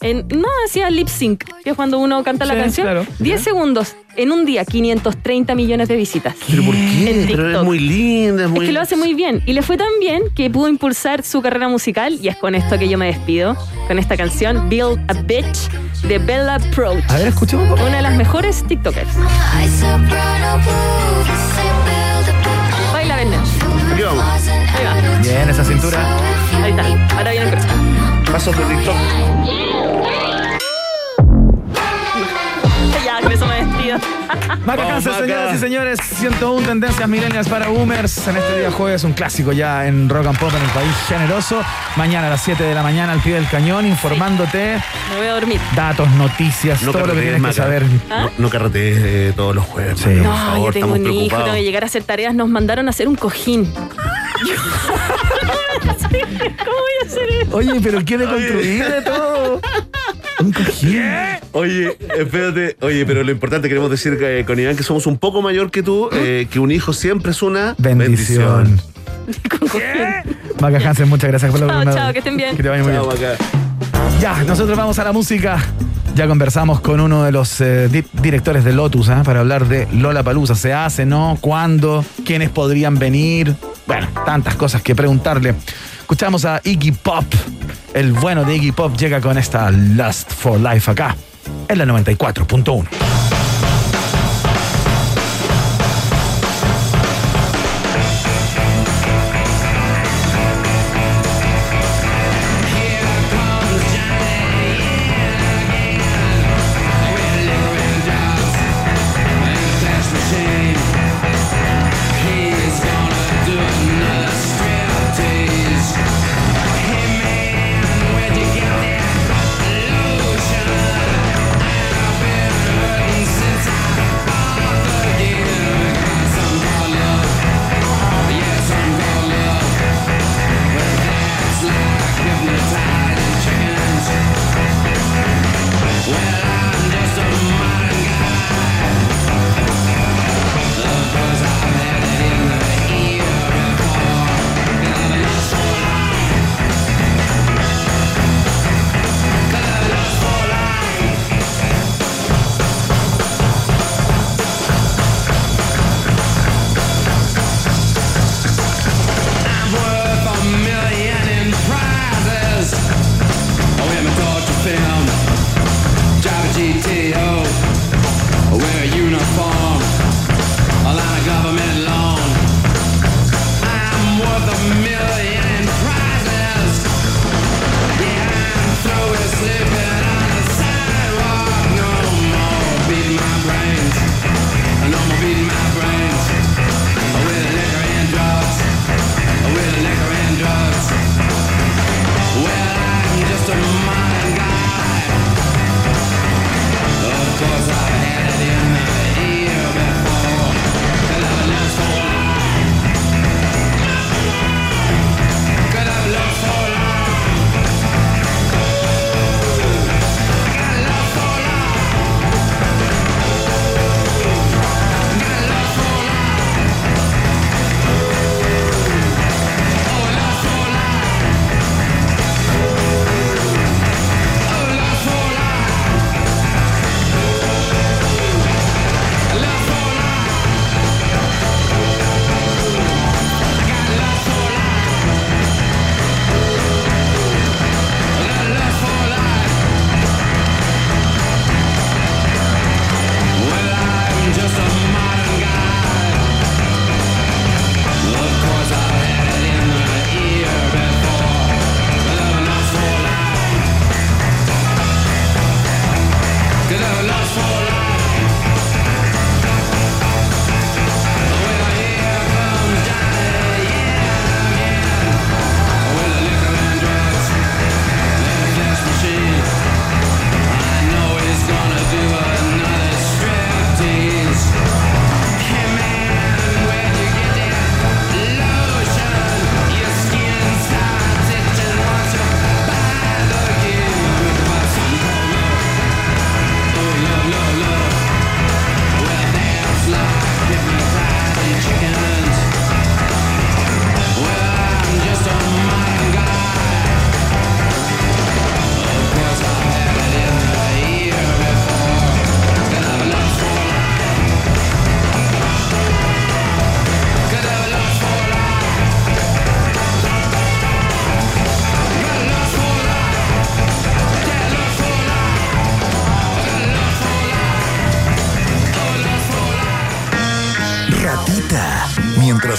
En, 0.00 0.28
no, 0.28 0.46
hacía 0.66 0.90
lip 0.90 1.08
sync, 1.08 1.44
que 1.64 1.70
es 1.70 1.76
cuando 1.76 1.98
uno 2.00 2.22
canta 2.22 2.44
la 2.44 2.54
canción. 2.54 2.84
claro. 2.86 3.06
10 3.20 3.40
segundos 3.42 3.96
en 4.18 4.32
un 4.32 4.44
día, 4.44 4.64
530 4.64 5.54
millones 5.54 5.88
de 5.88 5.96
visitas. 5.96 6.34
¿Pero 6.50 6.64
por 6.64 6.74
qué? 6.74 7.24
Pero 7.28 7.60
es 7.60 7.64
muy 7.64 7.78
linda, 7.78 8.44
es 8.44 8.50
muy... 8.50 8.64
Es 8.64 8.66
que 8.66 8.72
lo 8.72 8.80
hace 8.80 8.96
muy 8.96 9.14
bien. 9.14 9.42
Y 9.46 9.52
le 9.52 9.62
fue 9.62 9.76
tan 9.76 9.88
bien 10.00 10.24
que 10.34 10.50
pudo 10.50 10.68
impulsar 10.68 11.22
su 11.22 11.40
carrera 11.40 11.68
musical. 11.68 12.18
Y 12.20 12.26
es 12.26 12.36
con 12.36 12.56
esto 12.56 12.78
que 12.78 12.88
yo 12.88 12.98
me 12.98 13.06
despido. 13.06 13.56
Con 13.86 13.98
esta 13.98 14.16
canción, 14.16 14.68
Build 14.68 14.98
a 15.08 15.14
Bitch, 15.22 15.70
de 16.02 16.18
Bella 16.18 16.56
Approach. 16.56 17.04
A 17.08 17.18
ver, 17.18 17.28
escuchemos. 17.28 17.80
Una 17.80 17.96
de 17.96 18.02
las 18.02 18.16
mejores 18.16 18.64
TikTokers. 18.66 19.08
Baila, 22.92 23.16
Verne. 23.16 23.36
Aquí 23.92 24.02
vamos. 24.02 24.24
Ahí 24.48 24.84
va. 24.84 25.18
Bien, 25.20 25.48
esa 25.48 25.64
cintura. 25.64 25.98
Ahí 26.60 26.70
está. 26.72 27.16
Ahora 27.16 27.30
viene 27.30 27.50
el. 27.50 28.32
Pasos 28.32 28.56
de 28.56 28.64
TikTok. 28.64 28.96
Ya, 33.04 33.20
con 33.22 33.32
eso 33.32 33.46
me. 33.46 33.57
Maca 34.64 34.82
Vamos, 34.82 35.06
Hansen, 35.06 35.12
Maca. 35.12 35.24
señoras 35.26 35.54
y 35.54 35.58
señores, 35.58 35.98
101 36.02 36.66
tendencias 36.66 37.08
milenias 37.08 37.48
para 37.48 37.68
boomers. 37.68 38.28
En 38.28 38.36
este 38.36 38.58
día 38.60 38.70
jueves, 38.70 39.02
un 39.04 39.12
clásico 39.14 39.52
ya 39.52 39.86
en 39.86 40.08
Rock 40.08 40.26
and 40.26 40.38
Pop 40.38 40.50
en 40.54 40.62
el 40.62 40.70
país 40.70 40.92
generoso. 41.08 41.62
Mañana 41.96 42.26
a 42.26 42.30
las 42.30 42.42
7 42.42 42.62
de 42.62 42.74
la 42.74 42.82
mañana 42.82 43.12
al 43.14 43.20
pie 43.20 43.34
del 43.34 43.48
cañón, 43.48 43.86
informándote 43.86 44.78
Me 45.10 45.16
voy 45.16 45.26
a 45.26 45.32
dormir. 45.32 45.60
datos, 45.74 46.08
noticias, 46.10 46.82
No 46.82 46.92
todo 46.92 47.06
lo 47.06 47.14
que 47.14 47.20
tienes 47.20 47.36
que 47.36 47.40
Maca. 47.40 47.54
saber. 47.54 47.84
¿Ah? 48.10 48.22
No, 48.24 48.30
no 48.38 48.50
carretees 48.50 48.98
eh, 49.00 49.32
todos 49.34 49.54
los 49.54 49.64
jueves. 49.64 49.98
Sí. 50.00 50.10
No, 50.10 50.30
por 50.30 50.38
favor, 50.38 50.74
yo 50.74 50.80
tengo 50.80 50.92
un 50.94 51.00
hijo, 51.00 51.04
tengo 51.08 51.26
preocupados. 51.28 51.54
que 51.56 51.62
llegar 51.62 51.82
a 51.84 51.86
hacer 51.86 52.02
tareas. 52.04 52.34
Nos 52.34 52.48
mandaron 52.48 52.86
a 52.88 52.90
hacer 52.90 53.08
un 53.08 53.16
cojín. 53.16 53.72
¿Cómo 56.08 56.76
voy 56.76 56.94
a 57.02 57.06
hacer 57.06 57.28
eso? 57.42 57.56
Oye, 57.56 57.80
pero 57.82 58.04
quiere 58.04 58.24
construir 58.26 58.84
de 58.86 59.02
todo. 59.02 59.60
Un 60.40 60.52
cojín. 60.52 61.00
Oye, 61.52 61.96
espérate. 62.18 62.76
Oye, 62.80 63.04
pero 63.06 63.22
lo 63.24 63.30
importante 63.32 63.68
queremos 63.68 63.90
decir 63.90 64.18
que, 64.18 64.44
con 64.46 64.58
Iván 64.58 64.76
que 64.76 64.82
somos 64.82 65.06
un 65.06 65.18
poco 65.18 65.42
mayor 65.42 65.70
que 65.70 65.82
tú, 65.82 66.08
eh, 66.12 66.46
que 66.50 66.60
un 66.60 66.70
hijo 66.70 66.92
siempre 66.92 67.32
es 67.32 67.42
una 67.42 67.74
Bendición. 67.78 68.80
Cojín. 69.60 69.82
Maca 70.60 70.78
Hansen, 70.78 71.08
muchas 71.08 71.28
gracias 71.30 71.50
por 71.50 71.60
la 71.60 71.66
Chao, 71.66 71.76
oportunidad. 71.76 72.04
chao, 72.04 72.12
que 72.12 72.18
estén 72.20 72.36
bien. 72.36 72.56
Que 72.56 72.62
te 72.62 72.68
vaya 72.68 72.82
muy 72.82 72.92
Chao, 72.92 73.08
bien. 73.08 73.20
Maca. 73.32 73.67
Ya, 74.20 74.42
nosotros 74.44 74.76
vamos 74.76 74.98
a 74.98 75.04
la 75.04 75.12
música. 75.12 75.58
Ya 76.14 76.26
conversamos 76.26 76.80
con 76.80 77.00
uno 77.00 77.22
de 77.24 77.30
los 77.32 77.60
eh, 77.60 77.88
di- 77.88 78.04
directores 78.20 78.64
de 78.64 78.72
Lotus 78.72 79.08
¿ah? 79.08 79.22
para 79.24 79.40
hablar 79.40 79.66
de 79.66 79.86
Lola 79.92 80.22
Palusa. 80.24 80.54
¿Se 80.56 80.72
hace, 80.72 81.06
no? 81.06 81.38
¿Cuándo? 81.40 82.04
¿Quiénes 82.26 82.50
podrían 82.50 82.98
venir? 82.98 83.54
Bueno, 83.86 84.08
tantas 84.26 84.56
cosas 84.56 84.82
que 84.82 84.94
preguntarle. 84.96 85.54
Escuchamos 86.00 86.44
a 86.44 86.60
Iggy 86.64 86.92
Pop. 86.92 87.24
El 87.94 88.12
bueno 88.12 88.44
de 88.44 88.56
Iggy 88.56 88.72
Pop 88.72 88.96
llega 88.96 89.20
con 89.20 89.38
esta 89.38 89.70
Lust 89.70 90.32
for 90.32 90.58
Life 90.60 90.90
acá, 90.90 91.14
en 91.68 91.78
la 91.78 91.84
94.1. 91.86 93.37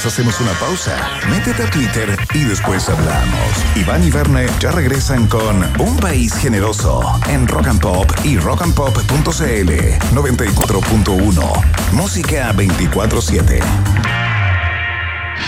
hacemos 0.09 0.41
una 0.41 0.53
pausa, 0.53 0.97
métete 1.29 1.61
a 1.61 1.69
Twitter 1.69 2.17
y 2.33 2.43
después 2.43 2.89
hablamos. 2.89 3.63
Iván 3.75 4.03
y 4.03 4.09
Verne 4.09 4.47
ya 4.59 4.71
regresan 4.71 5.27
con 5.27 5.63
Un 5.79 5.97
País 5.97 6.33
Generoso 6.33 7.03
en 7.29 7.47
Rock 7.47 7.67
and 7.67 7.79
Pop 7.79 8.11
y 8.23 8.39
rockandpop.cl 8.39 9.69
94.1. 10.15 11.91
Música 11.91 12.51
24-7. 12.53 13.59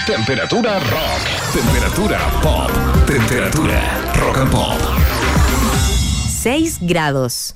Temperatura 0.05 0.79
rock. 0.79 1.21
Temperatura 1.53 2.19
pop. 2.43 2.69
Temperatura 3.07 3.81
rock 4.13 4.37
and 4.37 4.51
pop. 4.51 4.79
6 6.27 6.77
grados. 6.81 7.55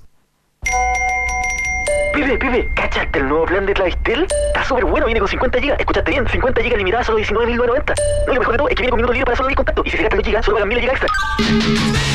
Pibe, 2.15 2.37
pibe, 2.39 2.71
¿cachaste 2.73 3.19
el 3.19 3.27
nuevo 3.27 3.45
plan 3.45 3.67
de 3.67 3.73
Clavistel? 3.73 4.25
Súper 4.67 4.85
bueno, 4.85 5.05
viene 5.05 5.19
con 5.19 5.29
50 5.29 5.59
GB. 5.59 5.75
Escuchaste 5.79 6.11
bien, 6.11 6.27
50 6.27 6.61
GB 6.61 6.77
limitadas 6.77 7.05
solo 7.05 7.19
19.990. 7.19 7.93
No, 8.25 8.31
y 8.31 8.35
lo 8.35 8.39
mejor 8.41 8.53
de 8.53 8.57
todo 8.57 8.69
es 8.69 8.75
que 8.75 8.81
viene 8.81 8.89
con 8.89 8.97
minutos 8.97 9.15
libres 9.15 9.25
para 9.25 9.37
solo 9.37 9.49
ir 9.49 9.55
contacto. 9.55 9.83
Y 9.85 9.89
si 9.91 9.97
se 9.97 10.03
gastan 10.03 10.19
los 10.19 10.27
GB, 10.27 10.43
solo 10.43 10.57
pagan 10.57 10.69
1000 10.69 10.81
GB 10.81 10.91
extra. 10.91 11.09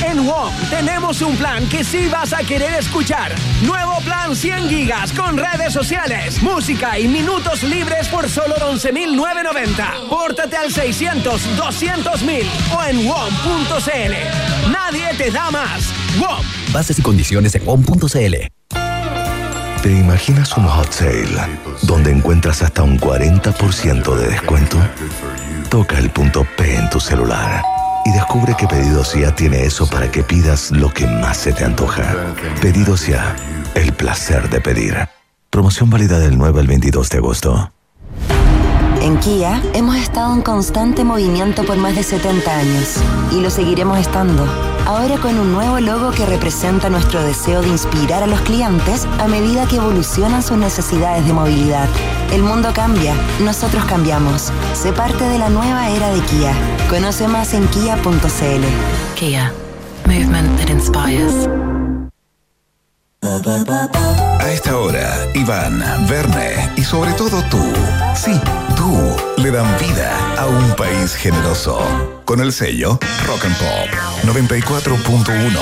En 0.05 0.27
WOM 0.27 0.53
tenemos 0.69 1.23
un 1.23 1.37
plan 1.37 1.69
que 1.69 1.85
sí 1.85 2.09
vas 2.09 2.33
a 2.33 2.39
querer 2.39 2.75
escuchar. 2.75 3.33
Nuevo 3.63 4.01
plan 4.01 4.35
100 4.35 4.69
gigas 4.69 5.13
con 5.13 5.37
redes 5.37 5.73
sociales, 5.73 6.43
música 6.43 6.99
y 6.99 7.07
minutos 7.07 7.63
libres 7.63 8.09
por 8.09 8.29
solo 8.29 8.57
11.990. 8.57 10.09
Pórtate 10.09 10.57
al 10.57 10.73
600 10.73 11.57
200.000 11.57 12.45
o 12.77 12.85
en 12.85 13.07
WOM.cl. 13.07 14.71
Nadie 14.73 15.15
te 15.17 15.31
da 15.31 15.51
más. 15.51 15.93
WOM. 16.19 16.45
Bases 16.73 16.99
y 16.99 17.03
condiciones 17.03 17.55
en 17.55 17.65
WOM.cl. 17.65 18.60
¿Te 19.83 19.91
imaginas 19.91 20.55
un 20.59 20.67
hot 20.67 20.93
sale 20.93 21.59
donde 21.83 22.11
encuentras 22.11 22.61
hasta 22.61 22.83
un 22.83 22.99
40% 22.99 24.15
de 24.15 24.29
descuento? 24.29 24.77
Toca 25.71 25.99
el 25.99 26.11
punto 26.11 26.47
P 26.59 26.77
en 26.77 26.91
tu 26.91 27.01
celular 27.01 27.63
y 28.05 28.13
descubre 28.13 28.55
que 28.59 28.67
Pedidos 28.67 29.15
Ya 29.15 29.35
tiene 29.35 29.65
eso 29.65 29.89
para 29.89 30.11
que 30.11 30.23
pidas 30.23 30.71
lo 30.71 30.93
que 30.93 31.07
más 31.07 31.39
se 31.39 31.55
te 31.55 31.65
antoja. 31.65 32.15
Pedidos 32.61 33.07
Ya, 33.07 33.35
el 33.75 33.95
placer 33.95 34.51
de 34.51 34.61
pedir. 34.61 35.09
Promoción 35.49 35.89
válida 35.89 36.19
del 36.19 36.37
9 36.37 36.61
al 36.61 36.67
22 36.67 37.09
de 37.09 37.17
agosto. 37.17 37.73
En 39.01 39.19
Kia 39.19 39.63
hemos 39.73 39.97
estado 39.97 40.35
en 40.35 40.43
constante 40.43 41.05
movimiento 41.05 41.65
por 41.65 41.79
más 41.79 41.97
de 41.97 42.03
70 42.03 42.55
años 42.55 42.97
y 43.33 43.41
lo 43.41 43.49
seguiremos 43.49 43.99
estando. 43.99 44.45
Ahora 44.87 45.17
con 45.17 45.39
un 45.39 45.53
nuevo 45.53 45.81
logo 45.81 46.11
que 46.11 46.27
representa 46.27 46.91
nuestro 46.91 47.23
deseo 47.23 47.63
de 47.63 47.69
inspirar 47.69 48.23
a 48.23 48.27
los 48.27 48.41
clientes 48.43 49.07
a 49.19 49.27
medida 49.27 49.67
que 49.67 49.77
evolucionan 49.77 50.43
sus 50.43 50.59
necesidades 50.59 51.27
de 51.27 51.33
movilidad. 51.33 51.89
El 52.31 52.43
mundo 52.43 52.73
cambia, 52.75 53.15
nosotros 53.43 53.85
cambiamos. 53.87 54.53
Sé 54.75 54.93
parte 54.93 55.25
de 55.25 55.39
la 55.39 55.49
nueva 55.49 55.89
era 55.89 56.11
de 56.11 56.21
Kia. 56.21 56.53
Conoce 56.91 57.27
más 57.27 57.55
en 57.55 57.67
kia.cl. 57.69 58.65
Kia. 59.15 59.53
Movement 60.07 60.59
that 60.59 60.69
inspires. 60.69 61.80
A 63.23 64.49
esta 64.51 64.79
hora, 64.79 65.15
Iván, 65.35 65.85
Verne 66.09 66.71
y 66.77 66.83
sobre 66.83 67.13
todo 67.13 67.43
tú, 67.51 67.63
sí, 68.15 68.41
tú, 68.77 69.15
le 69.37 69.51
dan 69.51 69.67
vida 69.79 70.11
a 70.39 70.47
un 70.47 70.75
país 70.75 71.15
generoso. 71.17 72.23
Con 72.25 72.41
el 72.41 72.51
sello 72.51 72.99
Rock 73.27 73.45
and 73.45 73.59
Pop 73.59 73.91
94.1, 74.25 75.53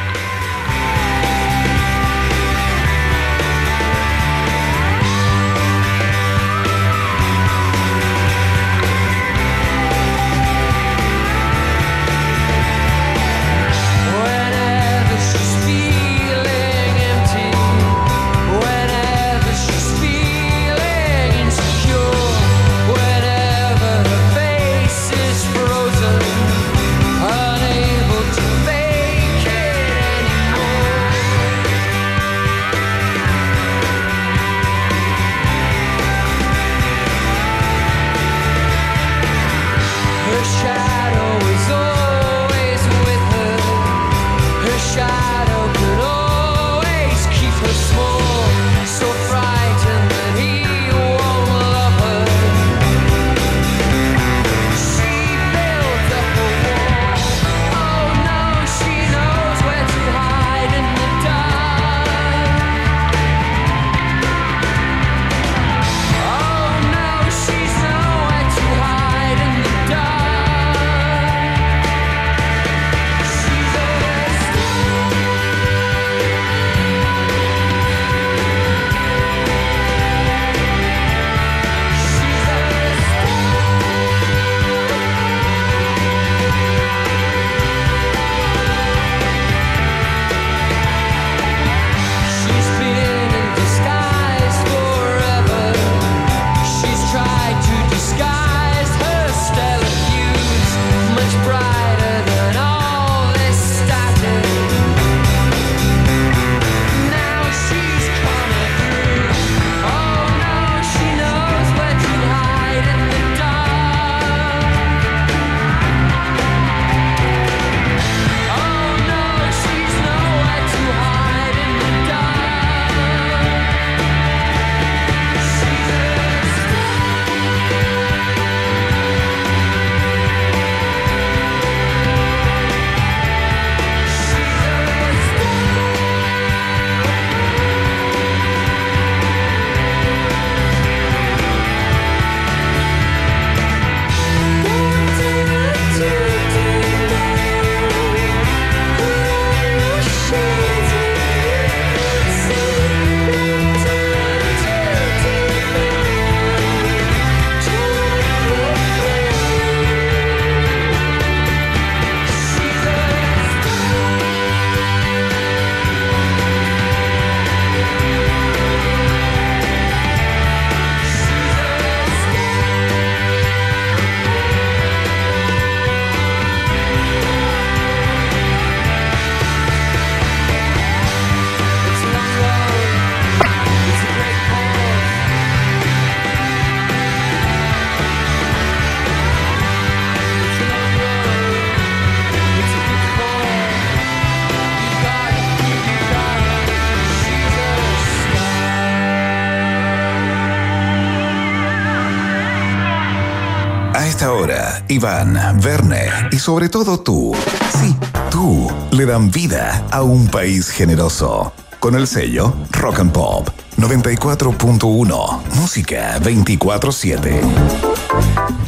Iván, 204.95 205.37
Verne 205.61 206.07
y 206.31 206.39
sobre 206.39 206.69
todo 206.69 207.01
tú, 207.01 207.35
sí, 207.81 207.97
tú, 208.31 208.71
le 208.93 209.05
dan 209.05 209.29
vida 209.29 209.85
a 209.91 210.03
un 210.03 210.29
país 210.29 210.71
generoso. 210.71 211.53
Con 211.81 211.97
el 211.97 212.07
sello 212.07 212.55
Rock 212.71 213.01
and 213.01 213.11
Pop 213.11 213.49
94.1, 213.77 215.43
música 215.57 216.21
24-7. 216.21 217.41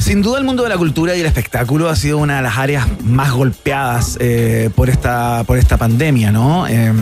Sin 0.01 0.21
duda 0.21 0.39
el 0.39 0.45
mundo 0.45 0.65
de 0.65 0.69
la 0.69 0.77
cultura 0.77 1.15
y 1.17 1.21
el 1.21 1.27
espectáculo 1.27 1.89
ha 1.89 1.95
sido 1.95 2.19
una 2.19 2.37
de 2.37 2.43
las 2.43 2.59
áreas 2.59 2.87
más 3.05 3.31
golpeadas 3.33 4.19
eh, 4.21 4.71
por, 4.75 4.91
esta, 4.91 5.45
por 5.45 5.59
esta 5.59 5.77
pandemia, 5.77 6.33
¿no? 6.33 6.67
Eh, 6.67 6.93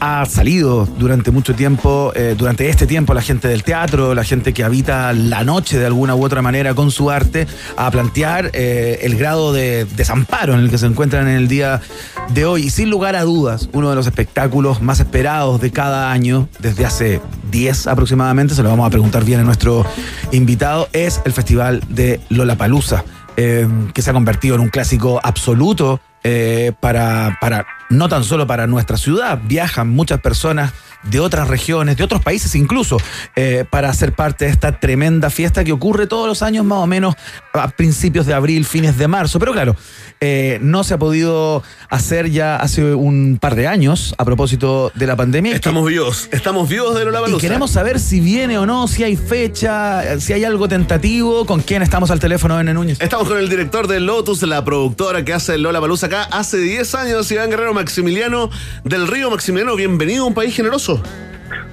ha 0.00 0.24
salido 0.26 0.86
durante 0.98 1.30
mucho 1.30 1.54
tiempo, 1.54 2.12
eh, 2.14 2.34
durante 2.36 2.68
este 2.68 2.86
tiempo, 2.86 3.14
la 3.14 3.22
gente 3.22 3.48
del 3.48 3.62
teatro, 3.62 4.14
la 4.14 4.24
gente 4.24 4.52
que 4.52 4.64
habita 4.64 5.12
la 5.12 5.44
noche 5.44 5.78
de 5.78 5.86
alguna 5.86 6.14
u 6.14 6.24
otra 6.24 6.42
manera 6.42 6.74
con 6.74 6.90
su 6.90 7.10
arte, 7.10 7.46
a 7.76 7.90
plantear 7.90 8.50
eh, 8.52 9.00
el 9.02 9.16
grado 9.16 9.52
de 9.52 9.84
desamparo 9.96 10.54
en 10.54 10.60
el 10.60 10.70
que 10.70 10.78
se 10.78 10.86
encuentran 10.86 11.28
en 11.28 11.36
el 11.36 11.48
día 11.48 11.80
de 12.28 12.44
hoy. 12.44 12.64
Y 12.64 12.70
sin 12.70 12.90
lugar 12.90 13.16
a 13.16 13.22
dudas, 13.22 13.68
uno 13.72 13.90
de 13.90 13.96
los 13.96 14.06
espectáculos 14.06 14.82
más 14.82 15.00
esperados 15.00 15.60
de 15.60 15.70
cada 15.70 16.10
año, 16.12 16.48
desde 16.58 16.84
hace 16.84 17.20
10 17.50 17.86
aproximadamente, 17.86 18.54
se 18.54 18.62
lo 18.62 18.68
vamos 18.68 18.86
a 18.86 18.90
preguntar 18.90 19.24
bien 19.24 19.40
a 19.40 19.44
nuestro 19.44 19.84
invitado, 20.32 20.88
es 20.92 21.20
el 21.24 21.32
Festival 21.32 21.82
de 21.88 22.20
Lollapalooza, 22.28 23.04
eh, 23.36 23.68
que 23.92 24.02
se 24.02 24.10
ha 24.10 24.12
convertido 24.12 24.54
en 24.54 24.62
un 24.62 24.68
clásico 24.68 25.20
absoluto 25.22 26.00
eh, 26.24 26.72
para, 26.80 27.38
para 27.40 27.66
no 27.88 28.08
tan 28.08 28.24
solo 28.24 28.46
para 28.46 28.66
nuestra 28.66 28.96
ciudad, 28.96 29.38
viajan 29.44 29.88
muchas 29.88 30.20
personas 30.20 30.72
de 31.10 31.20
otras 31.20 31.48
regiones, 31.48 31.96
de 31.96 32.04
otros 32.04 32.22
países 32.22 32.54
incluso, 32.54 32.96
eh, 33.34 33.64
para 33.68 33.92
ser 33.92 34.12
parte 34.12 34.46
de 34.46 34.50
esta 34.50 34.78
tremenda 34.80 35.30
fiesta 35.30 35.64
que 35.64 35.72
ocurre 35.72 36.06
todos 36.06 36.26
los 36.26 36.42
años 36.42 36.64
más 36.64 36.78
o 36.78 36.86
menos 36.86 37.14
a 37.52 37.68
principios 37.68 38.26
de 38.26 38.34
abril, 38.34 38.64
fines 38.64 38.98
de 38.98 39.08
marzo. 39.08 39.38
Pero 39.38 39.52
claro, 39.52 39.76
eh, 40.20 40.58
no 40.62 40.84
se 40.84 40.94
ha 40.94 40.98
podido 40.98 41.62
hacer 41.88 42.30
ya 42.30 42.56
hace 42.56 42.94
un 42.94 43.38
par 43.40 43.54
de 43.54 43.66
años 43.66 44.14
a 44.18 44.24
propósito 44.24 44.90
de 44.94 45.06
la 45.06 45.16
pandemia. 45.16 45.54
Estamos 45.54 45.86
vivos, 45.86 46.28
estamos 46.32 46.68
vivos 46.68 46.94
de 46.94 47.02
Y 47.02 47.04
Lollapalooza. 47.04 47.40
queremos 47.40 47.70
saber 47.70 48.00
si 48.00 48.20
viene 48.20 48.58
o 48.58 48.66
no, 48.66 48.88
si 48.88 49.04
hay 49.04 49.16
fecha, 49.16 50.18
si 50.20 50.32
hay 50.32 50.44
algo 50.44 50.68
tentativo, 50.68 51.46
con 51.46 51.60
quién 51.60 51.82
estamos 51.82 52.10
al 52.10 52.20
teléfono, 52.20 52.58
N. 52.60 52.72
Núñez. 52.74 53.00
Estamos 53.00 53.28
con 53.28 53.38
el 53.38 53.48
director 53.48 53.86
de 53.86 54.00
Lotus, 54.00 54.42
la 54.42 54.64
productora 54.64 55.24
que 55.24 55.32
hace 55.32 55.58
Lola 55.58 55.80
Palusa 55.80 56.06
acá 56.06 56.24
hace 56.24 56.58
10 56.58 56.94
años, 56.94 57.30
Iván 57.30 57.50
Guerrero 57.50 57.74
Maximiliano 57.74 58.50
del 58.84 59.06
Río. 59.06 59.30
Maximiliano, 59.30 59.76
bienvenido 59.76 60.24
a 60.24 60.26
un 60.26 60.34
país 60.34 60.54
generoso. 60.54 60.95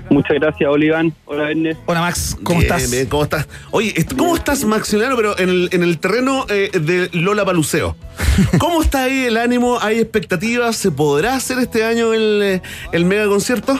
Muchas 0.09 0.37
gracias, 0.39 0.69
Oliván. 0.69 1.11
Hola, 1.25 1.49
Ernest. 1.49 1.79
Hola, 1.85 2.01
Max. 2.01 2.37
¿Cómo 2.43 2.59
Bien, 2.59 2.71
estás? 2.71 2.91
bien, 2.91 3.07
¿cómo 3.07 3.23
estás? 3.23 3.47
Oye, 3.71 3.93
¿cómo 4.15 4.35
estás, 4.35 4.63
Maximiliano, 4.63 5.15
pero 5.15 5.37
en 5.39 5.49
el, 5.49 5.69
en 5.71 5.81
el 5.81 5.97
terreno 5.97 6.45
eh, 6.49 6.69
de 6.73 7.09
Lola 7.13 7.43
Paluseo? 7.45 7.95
¿Cómo 8.59 8.81
está 8.81 9.03
ahí 9.03 9.25
el 9.25 9.37
ánimo? 9.37 9.79
¿Hay 9.81 9.99
expectativas? 9.99 10.75
¿Se 10.75 10.91
podrá 10.91 11.35
hacer 11.35 11.57
este 11.59 11.83
año 11.83 12.13
el, 12.13 12.41
eh, 12.43 12.61
el 12.91 13.05
mega 13.05 13.27
concierto? 13.27 13.79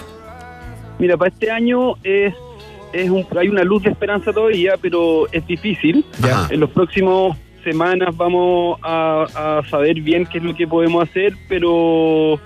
Mira, 0.98 1.18
para 1.18 1.30
este 1.30 1.52
año 1.52 1.96
es, 2.04 2.34
es 2.94 3.10
un, 3.10 3.28
hay 3.38 3.50
una 3.50 3.64
luz 3.64 3.84
de 3.84 3.92
esperanza 3.92 4.34
todavía, 4.34 4.74
pero 4.82 5.32
es 5.32 5.46
difícil. 5.46 6.04
Ya. 6.20 6.48
En 6.50 6.62
los 6.62 6.72
próximos 6.72 7.38
semanas 7.64 8.16
vamos 8.18 8.80
a, 8.82 9.60
a 9.60 9.70
saber 9.70 10.02
bien 10.02 10.26
qué 10.26 10.40
es 10.40 10.44
lo 10.44 10.56
que 10.56 10.68
podemos 10.68 11.08
hacer, 11.08 11.34
pero, 11.48 12.40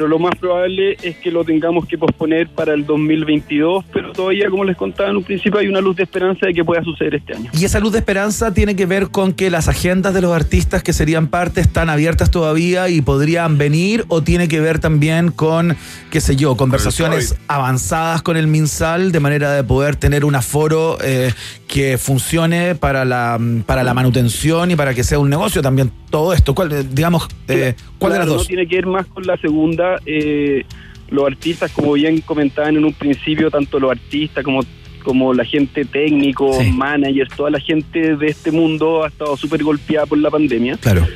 pero 0.00 0.08
lo 0.08 0.18
más 0.18 0.34
probable 0.36 0.96
es 1.02 1.16
que 1.18 1.30
lo 1.30 1.44
tengamos 1.44 1.84
que 1.84 1.98
posponer 1.98 2.48
para 2.48 2.72
el 2.72 2.86
2022, 2.86 3.84
pero 3.92 4.12
todavía, 4.12 4.48
como 4.48 4.64
les 4.64 4.74
contaba 4.74 5.10
en 5.10 5.18
un 5.18 5.22
principio, 5.22 5.60
hay 5.60 5.68
una 5.68 5.82
luz 5.82 5.94
de 5.96 6.04
esperanza 6.04 6.46
de 6.46 6.54
que 6.54 6.64
pueda 6.64 6.82
suceder 6.82 7.16
este 7.16 7.34
año. 7.34 7.50
Y 7.52 7.66
esa 7.66 7.80
luz 7.80 7.92
de 7.92 7.98
esperanza 7.98 8.54
tiene 8.54 8.74
que 8.74 8.86
ver 8.86 9.08
con 9.08 9.34
que 9.34 9.50
las 9.50 9.68
agendas 9.68 10.14
de 10.14 10.22
los 10.22 10.32
artistas 10.32 10.82
que 10.82 10.94
serían 10.94 11.26
parte 11.26 11.60
están 11.60 11.90
abiertas 11.90 12.30
todavía 12.30 12.88
y 12.88 13.02
podrían 13.02 13.58
venir, 13.58 14.06
o 14.08 14.22
tiene 14.22 14.48
que 14.48 14.58
ver 14.60 14.78
también 14.78 15.32
con, 15.32 15.76
qué 16.10 16.22
sé 16.22 16.34
yo, 16.34 16.56
conversaciones 16.56 17.36
avanzadas 17.46 18.22
con 18.22 18.38
el 18.38 18.46
MinSal 18.46 19.12
de 19.12 19.20
manera 19.20 19.52
de 19.52 19.64
poder 19.64 19.96
tener 19.96 20.24
un 20.24 20.34
aforo 20.34 20.96
eh, 21.04 21.34
que 21.68 21.98
funcione 21.98 22.74
para 22.74 23.04
la, 23.04 23.38
para 23.66 23.84
la 23.84 23.92
manutención 23.92 24.70
y 24.70 24.76
para 24.76 24.94
que 24.94 25.04
sea 25.04 25.18
un 25.18 25.28
negocio 25.28 25.60
también 25.60 25.92
todo 26.08 26.32
esto. 26.32 26.54
¿Cuál, 26.54 26.72
eh, 26.72 26.86
digamos, 26.90 27.28
eh, 27.48 27.74
¿cuál 28.00 28.12
de 28.14 28.18
las 28.18 28.26
Claro, 28.26 28.38
dos? 28.38 28.42
No 28.42 28.48
tiene 28.48 28.66
que 28.66 28.74
ver 28.76 28.86
más 28.86 29.06
con 29.06 29.24
la 29.24 29.36
segunda. 29.36 30.00
eh, 30.06 30.64
los 31.10 31.24
artistas, 31.26 31.70
como 31.72 31.92
bien 31.94 32.20
comentaban 32.20 32.76
en 32.76 32.84
un 32.84 32.92
principio, 32.92 33.50
tanto 33.50 33.78
los 33.80 33.90
artistas 33.90 34.44
como, 34.44 34.60
como 35.04 35.34
la 35.34 35.44
gente 35.44 35.84
técnico, 35.84 36.50
managers, 36.72 37.34
toda 37.36 37.50
la 37.50 37.58
gente 37.60 38.16
de 38.16 38.26
este 38.28 38.50
mundo 38.52 39.02
ha 39.04 39.08
estado 39.08 39.36
súper 39.36 39.62
golpeada 39.64 40.06
por 40.06 40.18
la 40.18 40.30
pandemia. 40.30 40.76
Claro. 40.76 41.06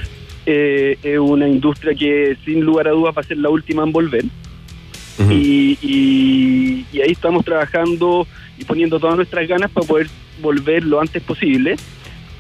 Eh, 0.47 0.99
es 1.03 1.19
una 1.19 1.49
industria 1.49 1.95
que 1.95 2.37
sin 2.45 2.61
lugar 2.63 2.89
a 2.89 2.91
dudas 2.91 3.15
va 3.17 3.21
a 3.21 3.25
ser 3.25 3.39
la 3.39 3.51
última 3.51 3.83
en 3.85 3.93
volver. 3.93 4.25
y, 5.31 5.79
y- 5.81 6.85
y 6.93 7.01
ahí 7.01 7.13
estamos 7.13 7.45
trabajando 7.45 8.27
y 8.59 8.65
poniendo 8.65 8.99
todas 8.99 9.15
nuestras 9.17 9.47
ganas 9.47 9.71
para 9.71 9.87
poder 9.87 10.09
volver 10.43 10.83
lo 10.85 11.01
antes 11.01 11.23
posible. 11.23 11.77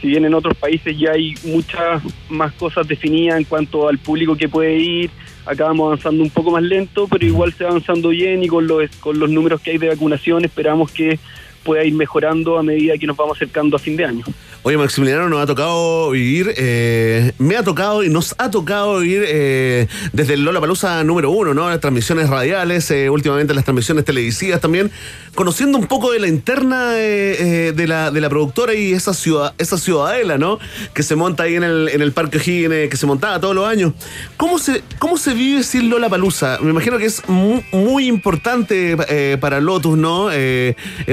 Si 0.05 0.10
bien 0.10 0.26
en 0.26 0.35
otros 0.35 0.55
países 0.59 0.98
ya 0.98 1.12
hay 1.12 1.35
muchas 1.44 2.02
más 2.28 2.52
cosas 2.52 2.86
definidas 2.86 3.39
en 3.39 3.44
cuanto 3.44 3.89
al 3.89 3.97
público 3.97 4.36
que 4.36 4.51
puede 4.51 4.76
ir, 4.76 5.10
acá 5.47 5.64
vamos 5.64 5.86
avanzando 5.86 6.22
un 6.22 6.28
poco 6.28 6.51
más 6.51 6.62
lento, 6.62 7.09
pero 7.09 7.24
igual 7.24 7.55
se 7.55 7.64
va 7.64 7.70
avanzando 7.70 8.10
bien 8.10 8.44
y 8.44 8.48
con 8.48 8.66
los, 8.66 8.94
con 8.97 9.18
los 9.18 9.31
números 9.31 9.62
que 9.62 9.70
hay 9.70 9.78
de 9.78 9.89
vacunación 9.89 10.44
esperamos 10.44 10.93
que 10.93 11.18
pueda 11.62 11.85
ir 11.85 11.94
mejorando 11.94 12.59
a 12.59 12.62
medida 12.62 12.98
que 12.98 13.06
nos 13.06 13.16
vamos 13.16 13.39
acercando 13.39 13.76
a 13.76 13.78
fin 13.78 13.97
de 13.97 14.05
año. 14.05 14.24
Oye, 14.66 14.78
Maximiliano, 14.78 15.28
nos 15.28 15.43
ha 15.43 15.47
tocado 15.47 16.09
vivir, 16.11 16.55
eh, 16.57 17.32
me 17.36 17.55
ha 17.59 17.62
tocado 17.62 18.03
y 18.03 18.09
nos 18.09 18.35
ha 18.39 18.51
tocado 18.51 19.01
vivir 19.01 19.23
eh, 19.27 19.89
desde 20.15 20.32
el 20.35 20.43
Lola 20.45 20.59
Palusa 20.59 21.05
número 21.05 21.31
uno, 21.31 21.53
¿no? 21.53 21.69
Las 21.69 21.81
transmisiones 21.81 22.31
radiales, 22.31 22.91
eh, 22.91 23.11
últimamente 23.11 23.53
las 23.53 23.65
transmisiones 23.65 24.07
televisivas 24.07 24.62
también, 24.62 24.91
conociendo 25.35 25.77
un 25.77 25.86
poco 25.86 26.12
de 26.12 26.20
la 26.20 26.28
interna 26.28 26.95
eh, 26.97 27.36
eh, 27.69 27.73
de, 27.77 27.86
la, 27.86 28.11
de 28.11 28.23
la 28.23 28.31
productora 28.31 28.73
y 28.73 28.95
esa 28.95 29.12
ciudad, 29.12 29.53
esa 29.59 29.77
ciudadela, 29.77 30.39
¿no? 30.39 30.59
Que 30.95 31.03
se 31.03 31.15
monta 31.15 31.43
ahí 31.43 31.57
en 31.57 31.65
el, 31.65 31.91
en 31.91 32.01
el 32.01 32.12
Parque 32.12 32.39
O'Higgins, 32.39 32.89
que 32.89 32.97
se 32.97 33.05
montaba 33.05 33.39
todos 33.41 33.55
los 33.55 33.69
años. 33.69 33.93
¿Cómo 34.39 34.59
se, 34.59 34.82
cómo 34.99 35.19
se 35.19 35.35
vive 35.35 35.62
sin 35.62 35.91
Lola 35.91 36.09
Palusa? 36.09 36.57
Me 36.62 36.70
imagino 36.70 36.97
que 36.97 37.05
es 37.05 37.20
mu- 37.28 37.61
muy, 37.70 38.07
importante 38.07 38.97
para 39.39 39.61
Lotus, 39.61 39.99
¿no? 39.99 40.31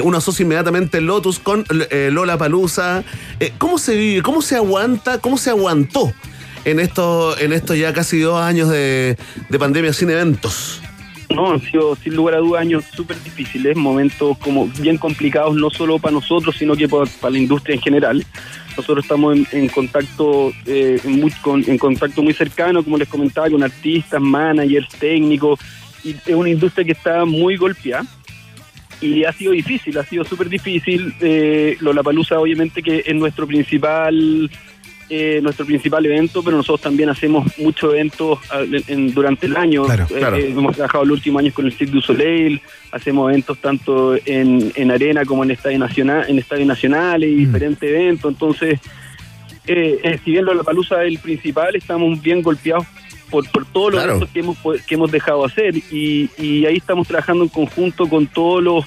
Uno 0.04 0.18
asocia 0.18 0.44
inmediatamente 0.44 1.02
Lotus 1.02 1.38
con 1.40 1.66
Lola 2.12 2.38
Palusa. 2.38 3.04
¿Cómo 3.58 3.78
se 3.78 3.96
vive? 3.96 4.22
¿Cómo 4.22 4.42
se 4.42 4.56
aguanta? 4.56 5.18
¿Cómo 5.20 5.38
se 5.38 5.50
aguantó 5.50 6.12
en 6.66 6.80
esto, 6.80 7.38
en 7.40 7.54
estos 7.54 7.78
ya 7.78 7.92
casi 7.94 8.20
dos 8.20 8.40
años 8.42 8.70
de, 8.70 9.18
de 9.50 9.60
pandemia 9.60 9.94
sin 9.94 10.10
eventos? 10.12 10.80
No, 11.34 11.52
han 11.54 11.62
sido 11.62 11.96
sin 11.96 12.14
lugar 12.16 12.36
a 12.36 12.40
dudas 12.40 12.62
años 12.62 12.84
súper 12.94 13.22
difíciles, 13.24 13.78
momentos 13.78 14.38
como 14.40 14.68
bien 14.80 14.98
complicados, 14.98 15.56
no 15.56 15.70
solo 15.70 15.98
para 15.98 16.14
nosotros, 16.14 16.56
sino 16.60 16.76
que 16.76 16.90
para, 16.90 17.06
la 17.30 17.38
industria 17.38 17.76
en 17.76 17.82
general. 17.82 18.26
Nosotros 18.76 19.06
estamos 19.06 19.38
en, 19.54 19.68
contacto 19.70 20.52
eh, 20.66 21.00
muy- 21.06 21.32
con- 21.42 21.64
en 21.68 21.78
contacto 21.78 22.22
muy 22.22 22.34
cercano, 22.34 22.84
como 22.84 22.98
les 22.98 23.08
comentaba, 23.08 23.50
con 23.50 23.64
artistas, 23.64 24.20
managers, 24.22 24.90
técnicos, 25.00 25.60
y 26.04 26.12
es 26.12 26.36
una 26.36 26.50
industria 26.50 26.84
que 26.86 26.92
está 26.92 27.24
muy 27.26 27.56
golpeada. 27.56 28.06
Y 29.02 29.24
ha 29.26 29.34
sido 29.34 29.52
difícil, 29.54 29.98
ha 29.98 30.04
sido 30.06 30.24
súper 30.24 30.48
difícil. 30.48 31.14
Eh, 31.20 31.76
Lollapalooza 31.82 32.40
obviamente 32.40 32.82
que 32.84 33.04
es 33.06 33.16
nuestro 33.16 33.48
principal 33.48 34.50
eh, 35.14 35.42
nuestro 35.44 35.66
principal 35.66 36.06
evento, 36.06 36.42
pero 36.42 36.56
nosotros 36.56 36.80
también 36.80 37.10
hacemos 37.10 37.46
muchos 37.58 37.94
eventos 37.94 38.40
en- 38.54 38.84
en- 38.88 39.14
durante 39.14 39.46
el 39.46 39.58
año. 39.58 39.84
Claro, 39.84 40.06
Eh, 40.10 40.14
claro. 40.18 40.38
eh, 40.38 40.52
hemos 40.52 40.74
trabajado 40.74 41.04
los 41.04 41.18
últimos 41.18 41.42
años 41.42 41.54
con 41.54 41.66
el 41.66 41.74
Cirque 41.74 41.92
du 41.96 42.02
Soleil, 42.02 42.62
hacemos 42.94 43.30
eventos 43.30 43.58
tanto 43.58 44.16
en, 44.26 44.72
en 44.74 44.90
arena 44.90 45.26
como 45.26 45.44
en 45.44 45.52
estadio 45.52 45.80
nacional, 45.80 46.24
en 46.30 46.40
estadio 46.40 46.66
nacionales 46.66 47.30
y 47.30 47.36
diferentes 47.36 47.90
eventos. 47.90 48.32
Entonces, 48.32 48.80
eh, 49.68 50.00
eh, 50.02 50.18
si 50.24 50.32
bien 50.32 50.46
la 50.46 50.64
palusa 50.64 51.04
es 51.04 51.10
el 51.12 51.20
principal, 51.20 51.76
estamos 51.76 52.22
bien 52.22 52.42
golpeados 52.42 52.86
por, 53.32 53.50
por 53.50 53.66
todos 53.66 53.94
los 53.94 54.04
Claro. 54.04 54.28
que 54.32 54.40
hemos, 54.42 54.58
que 54.88 54.96
hemos 54.96 55.12
dejado 55.12 55.46
hacer 55.46 55.76
y, 55.78 56.30
y 56.38 56.66
ahí 56.66 56.78
estamos 56.78 57.08
trabajando 57.08 57.44
en 57.44 57.50
conjunto 57.50 58.08
con 58.08 58.28
todos 58.28 58.62
los 58.62 58.86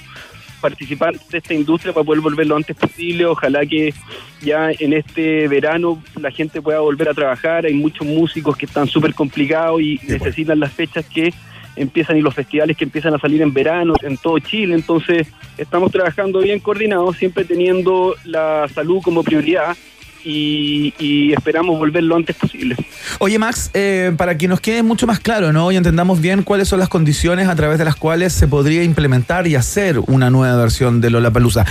participantes 0.61 1.27
de 1.29 1.37
esta 1.37 1.53
industria 1.53 1.93
para 1.93 2.03
poder 2.05 2.21
volver 2.21 2.47
lo 2.47 2.55
antes 2.55 2.75
posible. 2.75 3.25
Ojalá 3.25 3.65
que 3.65 3.93
ya 4.41 4.71
en 4.71 4.93
este 4.93 5.47
verano 5.47 6.01
la 6.19 6.31
gente 6.31 6.61
pueda 6.61 6.79
volver 6.79 7.09
a 7.09 7.13
trabajar. 7.13 7.65
Hay 7.65 7.73
muchos 7.73 8.07
músicos 8.07 8.55
que 8.57 8.65
están 8.65 8.87
súper 8.87 9.13
complicados 9.13 9.81
y 9.81 9.99
necesitan 10.07 10.59
las 10.59 10.71
fechas 10.71 11.05
que 11.05 11.33
empiezan 11.75 12.17
y 12.17 12.21
los 12.21 12.33
festivales 12.33 12.77
que 12.77 12.85
empiezan 12.85 13.13
a 13.13 13.19
salir 13.19 13.41
en 13.41 13.53
verano 13.53 13.93
en 14.01 14.17
todo 14.17 14.39
Chile. 14.39 14.75
Entonces 14.75 15.27
estamos 15.57 15.91
trabajando 15.91 16.39
bien 16.39 16.59
coordinados, 16.59 17.17
siempre 17.17 17.43
teniendo 17.43 18.15
la 18.23 18.67
salud 18.73 19.01
como 19.03 19.23
prioridad 19.23 19.75
y, 20.25 20.93
y 20.99 21.33
esperamos 21.33 21.77
volver 21.77 22.03
lo 22.03 22.15
antes 22.15 22.35
posible. 22.35 22.75
Oye, 23.19 23.39
Max, 23.39 23.69
eh, 23.73 24.11
para 24.17 24.37
que 24.37 24.47
nos 24.47 24.59
quede 24.59 24.83
mucho 24.83 25.07
más 25.07 25.19
claro, 25.19 25.53
¿no? 25.53 25.71
Y 25.71 25.77
entendamos 25.77 26.19
bien 26.19 26.43
cuáles 26.43 26.67
son 26.67 26.79
las 26.79 26.89
condiciones 26.89 27.47
a 27.47 27.55
través 27.55 27.77
de 27.77 27.85
las 27.85 27.95
cuales 27.95 28.33
se 28.33 28.47
podría 28.47 28.83
implementar 28.83 29.47
y 29.47 29.55
hacer 29.55 29.99
una 29.99 30.29
nueva 30.29 30.57
versión 30.57 30.99
de 30.99 31.11
Lollapalooza. 31.11 31.65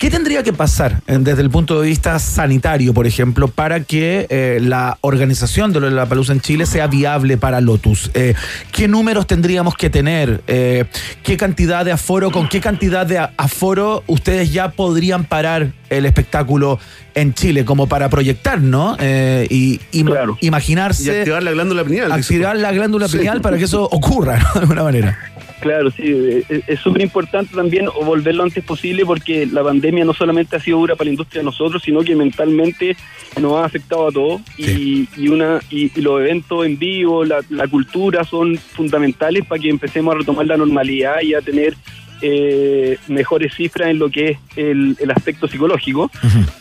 ¿Qué 0.00 0.08
tendría 0.08 0.42
que 0.42 0.54
pasar 0.54 1.02
eh, 1.06 1.18
desde 1.20 1.42
el 1.42 1.50
punto 1.50 1.78
de 1.78 1.86
vista 1.86 2.18
sanitario, 2.18 2.94
por 2.94 3.06
ejemplo, 3.06 3.48
para 3.48 3.80
que 3.80 4.26
eh, 4.30 4.58
la 4.58 4.96
organización 5.02 5.74
de 5.74 5.90
la 5.90 6.06
Palusa 6.06 6.32
en 6.32 6.40
Chile 6.40 6.64
sea 6.64 6.86
viable 6.86 7.36
para 7.36 7.60
Lotus? 7.60 8.10
Eh, 8.14 8.32
¿Qué 8.72 8.88
números 8.88 9.26
tendríamos 9.26 9.74
que 9.76 9.90
tener? 9.90 10.40
Eh, 10.46 10.86
¿Qué 11.22 11.36
cantidad 11.36 11.84
de 11.84 11.92
aforo, 11.92 12.30
con 12.30 12.48
qué 12.48 12.62
cantidad 12.62 13.04
de 13.04 13.18
aforo 13.18 14.02
ustedes 14.06 14.50
ya 14.50 14.70
podrían 14.70 15.24
parar 15.24 15.72
el 15.90 16.06
espectáculo 16.06 16.78
en 17.14 17.34
Chile, 17.34 17.64
como 17.66 17.86
para 17.88 18.08
proyectar, 18.08 18.60
¿no? 18.60 18.96
Eh, 19.00 19.46
y 19.50 19.80
y 19.92 20.04
imaginarse. 20.40 21.04
Y 21.04 21.10
activar 21.18 21.42
la 21.42 21.50
glándula 21.50 21.84
pineal. 21.84 22.12
Activar 22.12 22.56
la 22.56 22.72
glándula 22.72 23.08
Sí. 23.08 23.18
pineal 23.18 23.40
para 23.42 23.58
que 23.58 23.64
eso 23.64 23.82
ocurra, 23.84 24.38
¿no? 24.38 24.52
De 24.54 24.60
alguna 24.60 24.82
manera. 24.84 25.18
Claro, 25.60 25.90
sí, 25.90 26.02
eh, 26.06 26.42
es- 26.48 26.62
es 26.66 26.80
súper 26.80 27.02
importante 27.02 27.54
también 27.54 27.86
volver 28.02 28.34
lo 28.34 28.44
antes 28.44 28.64
posible 28.64 29.04
porque 29.04 29.44
la 29.44 29.62
pandemia 29.62 30.06
no 30.06 30.14
solamente 30.14 30.56
ha 30.56 30.60
sido 30.60 30.78
dura 30.78 30.96
para 30.96 31.06
la 31.06 31.10
industria 31.10 31.40
de 31.40 31.44
nosotros, 31.44 31.82
sino 31.82 32.00
que 32.00 32.16
mentalmente 32.16 32.96
nos 33.38 33.52
ha 33.60 33.64
afectado 33.66 34.08
a 34.08 34.10
todos 34.12 34.40
y, 34.56 35.06
y 35.18 35.28
una 35.28 35.60
y, 35.70 35.92
y 35.94 36.00
los 36.00 36.18
eventos 36.20 36.64
en 36.64 36.78
vivo, 36.78 37.24
la, 37.26 37.40
la 37.50 37.68
cultura 37.68 38.24
son 38.24 38.56
fundamentales 38.56 39.44
para 39.44 39.60
que 39.60 39.68
empecemos 39.68 40.14
a 40.14 40.18
retomar 40.18 40.46
la 40.46 40.56
normalidad 40.56 41.20
y 41.22 41.34
a 41.34 41.42
tener 41.42 41.74
eh, 42.22 42.98
mejores 43.08 43.54
cifras 43.54 43.88
en 43.88 43.98
lo 43.98 44.10
que 44.10 44.30
es 44.30 44.38
el, 44.56 44.96
el 45.00 45.10
aspecto 45.10 45.48
psicológico. 45.48 46.10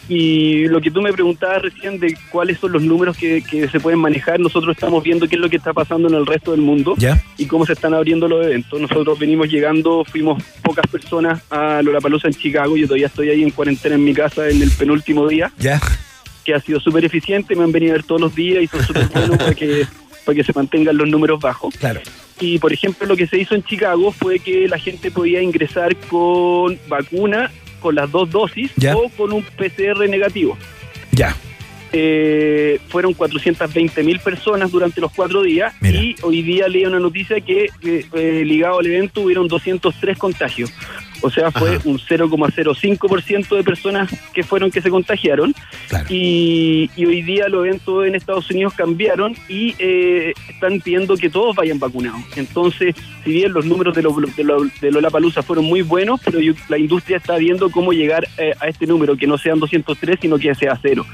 Y 0.08 0.68
lo 0.68 0.82
que 0.82 0.92
tú 0.92 1.02
me 1.02 1.14
preguntabas 1.14 1.62
recién 1.62 2.00
de 2.00 2.18
cuáles 2.32 2.60
son 2.60 2.72
los 2.72 2.82
números 2.82 3.18
que, 3.18 3.44
que 3.44 3.68
se 3.68 3.80
pueden 3.80 4.00
manejar, 4.00 4.40
nosotros 4.40 4.76
estamos 4.76 5.04
viendo 5.04 5.28
qué 5.28 5.36
es 5.36 5.42
lo 5.42 5.50
que 5.50 5.58
está 5.58 5.74
pasando 5.74 6.08
en 6.08 6.16
el 6.16 6.26
resto 6.26 6.52
del 6.52 6.62
mundo 6.62 6.96
¿Ya? 6.98 7.22
y 7.38 7.46
cómo 7.46 7.66
se 7.66 7.74
están 7.74 7.94
abriendo 7.94 8.28
los 8.28 8.46
eventos. 8.46 8.80
Nosotros 8.80 9.20
venimos 9.20 9.50
llegando, 9.50 10.04
fuimos 10.06 10.42
pocas 10.64 10.88
personas 10.88 11.42
a 11.50 11.82
Lollapalooza 11.82 12.28
en 12.28 12.34
Chicago, 12.34 12.78
yo 12.78 12.88
todavía 12.88 13.08
estoy 13.08 13.30
ahí 13.30 13.44
en 13.44 13.52
cuarentena 13.52 13.96
en 13.96 14.04
mi 14.04 14.14
casa 14.14 14.50
en 14.50 14.62
el 14.62 14.72
penúltimo 14.72 15.28
día, 15.28 15.52
¿Ya? 15.60 15.80
que 16.44 16.54
ha 16.54 16.60
sido 16.60 16.80
súper 16.80 17.06
eficiente, 17.06 17.56
me 17.56 17.64
han 17.64 17.72
venido 17.72 17.94
a 17.94 17.98
ver 17.98 18.04
todos 18.04 18.22
los 18.22 18.36
días 18.36 18.64
y 18.64 18.68
son 18.68 18.84
súper 18.84 19.08
buenos 19.08 19.38
para 19.38 19.54
que, 19.54 19.86
para 20.26 20.36
que 20.36 20.44
se 20.44 20.54
mantengan 20.54 20.98
los 20.98 21.08
números 21.08 21.40
bajos. 21.40 21.76
Claro. 21.76 22.02
Y 22.40 22.60
por 22.60 22.72
ejemplo, 22.74 23.06
lo 23.08 23.18
que 23.18 23.28
se 23.28 23.38
hizo 23.38 23.56
en 23.56 23.64
Chicago 23.64 24.12
fue 24.12 24.40
que 24.40 24.68
la 24.68 24.78
gente 24.80 25.12
podía 25.12 25.42
ingresar 25.42 25.96
con 26.10 26.80
vacuna, 26.88 27.52
con 27.80 27.96
las 27.96 28.10
dos 28.12 28.30
dosis 28.30 28.72
Ya. 28.78 28.96
o 28.96 29.10
con 29.10 29.34
un 29.34 29.44
PCR 29.44 30.08
negativo. 30.10 30.58
Ya. 31.12 31.36
Eh, 31.92 32.80
fueron 32.90 33.14
420 33.16 34.04
mil 34.04 34.20
personas 34.20 34.72
durante 34.72 35.02
los 35.02 35.12
cuatro 35.12 35.42
días 35.42 35.74
y 35.82 36.16
hoy 36.22 36.44
día 36.44 36.68
leí 36.68 36.86
una 36.86 37.00
noticia 37.00 37.42
que 37.42 37.66
que, 37.82 38.06
eh, 38.14 38.44
ligado 38.46 38.78
al 38.80 38.86
evento 38.86 39.22
hubieron 39.22 39.48
203 39.48 40.16
contagios. 40.18 40.72
O 41.22 41.30
sea, 41.30 41.52
fue 41.52 41.76
Ajá. 41.76 41.82
un 41.86 42.00
0,05% 42.00 43.56
de 43.58 43.64
personas 43.64 44.10
que 44.34 44.44
fueron 44.44 44.72
que 44.72 44.82
se 44.82 44.90
contagiaron. 44.90 45.54
Y, 46.10 46.90
y 46.96 47.06
hoy 47.06 47.22
día 47.22 47.48
los 47.50 47.66
eventos 47.66 48.06
en 48.08 48.16
Estados 48.16 48.50
Unidos 48.50 48.74
cambiaron 48.74 49.36
y 49.48 49.76
eh, 49.80 50.34
están 50.50 50.80
pidiendo 50.82 51.16
que 51.18 51.30
todos 51.30 51.56
vayan 51.56 51.80
vacunados. 51.80 52.22
Entonces, 52.36 52.96
si 53.24 53.32
bien 53.32 53.54
los 53.54 53.66
números 53.66 53.96
de, 53.96 54.02
lo, 54.04 54.12
de, 54.14 54.44
lo, 54.44 54.64
de 54.82 54.92
Lollapalooza 54.92 55.44
fueron 55.44 55.66
muy 55.66 55.82
buenos, 55.82 56.20
pero 56.24 56.40
yo- 56.40 56.54
la 56.70 56.78
industria 56.78 57.18
está 57.18 57.38
viendo 57.38 57.70
cómo 57.70 57.92
llegar 57.92 58.28
eh, 58.38 58.54
a 58.60 58.68
este 58.68 58.88
número, 58.88 59.18
que 59.18 59.28
no 59.28 59.38
sean 59.38 59.60
203, 59.60 60.20
sino 60.22 60.38
que 60.38 60.54
sea 60.56 60.78
cero. 60.82 61.06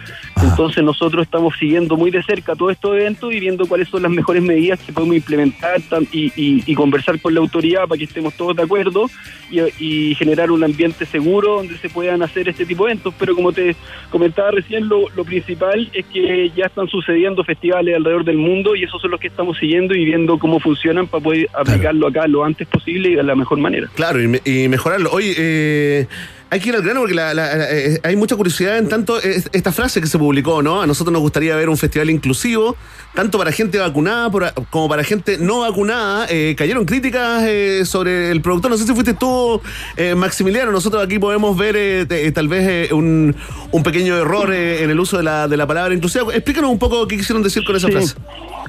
Entonces 0.41 0.84
nosotros 0.84 1.23
estamos 1.23 1.56
siguiendo 1.57 1.98
muy 1.98 2.11
de 2.11 2.22
cerca 2.23 2.56
todos 2.56 2.73
estos 2.73 2.95
eventos 2.95 3.34
y 3.34 3.40
viendo 3.40 3.65
cuáles 3.65 3.88
son 3.90 4.03
las 4.03 4.11
mejores 4.11 4.44
medidas 4.44 4.80
que 4.80 4.94
podemos 4.94 5.15
implementar 5.15 5.82
y- 6.11 6.32
y 6.36 6.76
conversar 6.76 7.19
con 7.19 7.34
la 7.34 7.40
autoridad 7.40 7.88
para 7.88 7.98
que 7.98 8.06
estemos 8.06 8.34
todos 8.36 8.56
de 8.56 8.64
acuerdo 8.64 9.10
y, 9.49 9.60
y 9.95 10.15
generar 10.15 10.51
un 10.51 10.63
ambiente 10.63 11.05
seguro 11.05 11.55
donde 11.57 11.77
se 11.77 11.89
puedan 11.89 12.22
hacer 12.22 12.49
este 12.49 12.65
tipo 12.65 12.85
de 12.85 12.91
eventos. 12.91 13.13
Pero 13.17 13.35
como 13.35 13.51
te 13.53 13.76
comentaba 14.09 14.51
recién, 14.51 14.88
lo, 14.89 15.09
lo 15.15 15.23
principal 15.23 15.89
es 15.93 16.05
que 16.07 16.51
ya 16.55 16.65
están 16.65 16.88
sucediendo 16.88 17.43
festivales 17.43 17.95
alrededor 17.95 18.23
del 18.26 18.38
mundo 18.38 18.76
y 18.76 18.84
esos 18.84 19.01
son 19.01 19.11
los 19.11 19.19
que 19.19 19.27
estamos 19.27 19.57
siguiendo 19.57 19.95
y 19.95 20.05
viendo 20.05 20.38
cómo 20.39 20.59
funcionan 20.59 21.07
para 21.07 21.23
poder 21.23 21.47
aplicarlo 21.53 22.07
acá 22.07 22.27
lo 22.27 22.43
antes 22.43 22.67
posible 22.67 23.09
y 23.09 23.15
de 23.15 23.23
la 23.23 23.35
mejor 23.35 23.57
manera. 23.59 23.88
Claro, 23.95 24.22
y, 24.22 24.27
me- 24.27 24.41
y 24.45 24.67
mejorarlo. 24.67 25.09
Oye, 25.11 25.34
eh, 25.38 26.07
hay 26.49 26.59
que 26.59 26.69
ir 26.69 26.76
al 26.76 26.81
grano 26.84 27.01
porque 27.01 27.15
la- 27.15 27.34
la- 27.34 27.55
la- 27.55 27.72
eh, 27.72 27.99
hay 28.03 28.15
mucha 28.15 28.35
curiosidad 28.35 28.77
en 28.77 28.88
tanto 28.88 29.19
es- 29.22 29.49
esta 29.51 29.72
frase 29.72 29.99
que 29.99 30.07
se 30.07 30.17
publicó, 30.17 30.61
¿no? 30.61 30.81
A 30.81 30.88
nosotros 30.88 31.11
nos 31.11 31.22
gustaría 31.22 31.55
ver 31.55 31.69
un 31.69 31.77
festival 31.77 32.09
inclusivo, 32.09 32.76
tanto 33.13 33.38
para 33.38 33.51
gente 33.51 33.77
vacunada 33.80 34.30
por- 34.30 34.53
como 34.69 34.88
para 34.88 35.03
gente 35.03 35.38
no 35.39 35.61
vacunada. 35.61 36.27
Eh, 36.30 36.55
cayeron 36.57 36.85
críticas 36.85 37.43
eh, 37.47 37.84
sobre 37.85 38.31
el 38.31 38.41
productor. 38.41 38.72
No 38.72 38.77
sé 38.77 38.85
si 38.85 38.93
fuiste 38.93 39.13
tú, 39.13 39.59
eh, 39.97 40.15
Maximiliano. 40.15 40.72
Nosotros 40.72 41.03
aquí 41.03 41.19
podemos 41.19 41.57
ver 41.57 41.76
eh, 41.77 42.05
te- 42.07 42.27
eh, 42.27 42.31
tal 42.31 42.47
vez 42.47 42.67
eh, 42.89 42.93
un, 42.93 43.35
un 43.72 43.84
pequeño 43.84 44.15
error 44.17 44.53
eh, 44.53 44.84
en 44.84 44.89
el 44.91 44.99
uso 44.99 45.17
de 45.17 45.23
la, 45.23 45.47
de 45.47 45.57
la 45.57 45.65
palabra 45.67 45.93
inclusiva. 45.93 46.34
Explícanos 46.34 46.69
un 46.72 46.80
poco 46.80 47.07
qué 47.07 47.17
quisieron 47.17 47.41
decir 47.43 47.63
con 47.65 47.76
esa 47.76 47.88
Sí. 47.88 47.93
frase. 47.93 48.15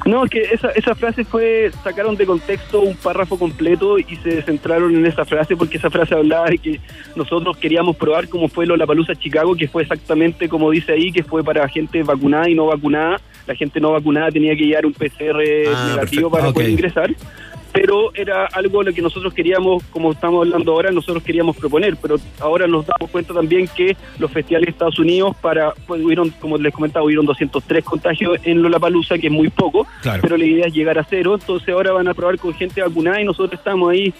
No, 0.04 0.24
es 0.24 0.30
que 0.30 0.42
esa, 0.42 0.68
esa 0.70 0.94
frase 0.94 1.24
fue, 1.24 1.72
sacaron 1.82 2.14
de 2.16 2.26
contexto 2.26 2.80
un 2.80 2.94
párrafo 2.96 3.36
completo 3.38 3.98
y 3.98 4.04
se 4.22 4.40
centraron 4.42 4.94
en 4.94 5.04
esa 5.04 5.24
frase 5.24 5.56
porque 5.56 5.78
esa 5.78 5.90
frase 5.90 6.14
hablaba 6.14 6.46
de 6.48 6.58
que 6.58 6.80
nosotros 7.16 7.56
queríamos 7.66 7.96
probar 7.96 8.28
cómo 8.28 8.46
fue 8.46 8.64
lo 8.64 8.76
la 8.76 8.86
Palusa 8.86 9.16
Chicago, 9.16 9.56
que 9.56 9.66
fue 9.66 9.82
exactamente 9.82 10.48
como 10.48 10.70
dice 10.70 10.92
ahí, 10.92 11.10
que 11.10 11.24
fue 11.24 11.42
para 11.42 11.68
gente 11.68 12.00
vacunada 12.04 12.48
y 12.48 12.54
no 12.54 12.66
vacunada. 12.66 13.20
La 13.44 13.56
gente 13.56 13.80
no 13.80 13.90
vacunada 13.90 14.30
tenía 14.30 14.54
que 14.54 14.66
llevar 14.66 14.86
un 14.86 14.92
PCR 14.92 15.42
Ah, 15.74 15.88
negativo 15.96 16.30
perfecto. 16.30 16.30
para 16.30 16.52
poder 16.52 16.70
ingresar. 16.70 17.10
Pero 17.80 18.10
era 18.14 18.46
algo 18.46 18.82
lo 18.82 18.92
que 18.92 19.02
nosotros 19.02 19.32
queríamos, 19.34 19.82
como 19.90 20.12
estamos 20.12 20.46
hablando 20.46 20.72
ahora, 20.72 20.90
nosotros 20.90 21.22
queríamos 21.22 21.56
proponer, 21.56 21.96
pero 22.00 22.16
ahora 22.40 22.66
nos 22.66 22.86
damos 22.86 23.10
cuenta 23.10 23.34
también 23.34 23.68
que 23.68 23.96
los 24.18 24.30
festivales 24.30 24.66
de 24.66 24.70
Estados 24.72 24.98
Unidos, 24.98 25.36
para 25.40 25.72
pues, 25.86 26.02
hubieron, 26.02 26.30
como 26.40 26.56
les 26.58 26.72
comentaba, 26.74 27.04
hubieron 27.04 27.26
203 27.26 27.84
contagios 27.84 28.38
en 28.44 28.62
Lollapalooza, 28.62 29.18
que 29.18 29.26
es 29.28 29.32
muy 29.32 29.48
poco, 29.50 29.86
Claro. 30.02 30.20
pero 30.22 30.36
la 30.36 30.44
idea 30.44 30.66
es 30.66 30.74
llegar 30.74 30.98
a 30.98 31.04
cero, 31.04 31.36
entonces 31.40 31.68
ahora 31.68 31.92
van 31.92 32.08
a 32.08 32.14
probar 32.14 32.38
con 32.38 32.54
gente 32.54 32.80
vacunada 32.82 33.20
y 33.20 33.24
nosotros 33.24 33.58
estamos 33.58 33.90
ahí 33.90 34.12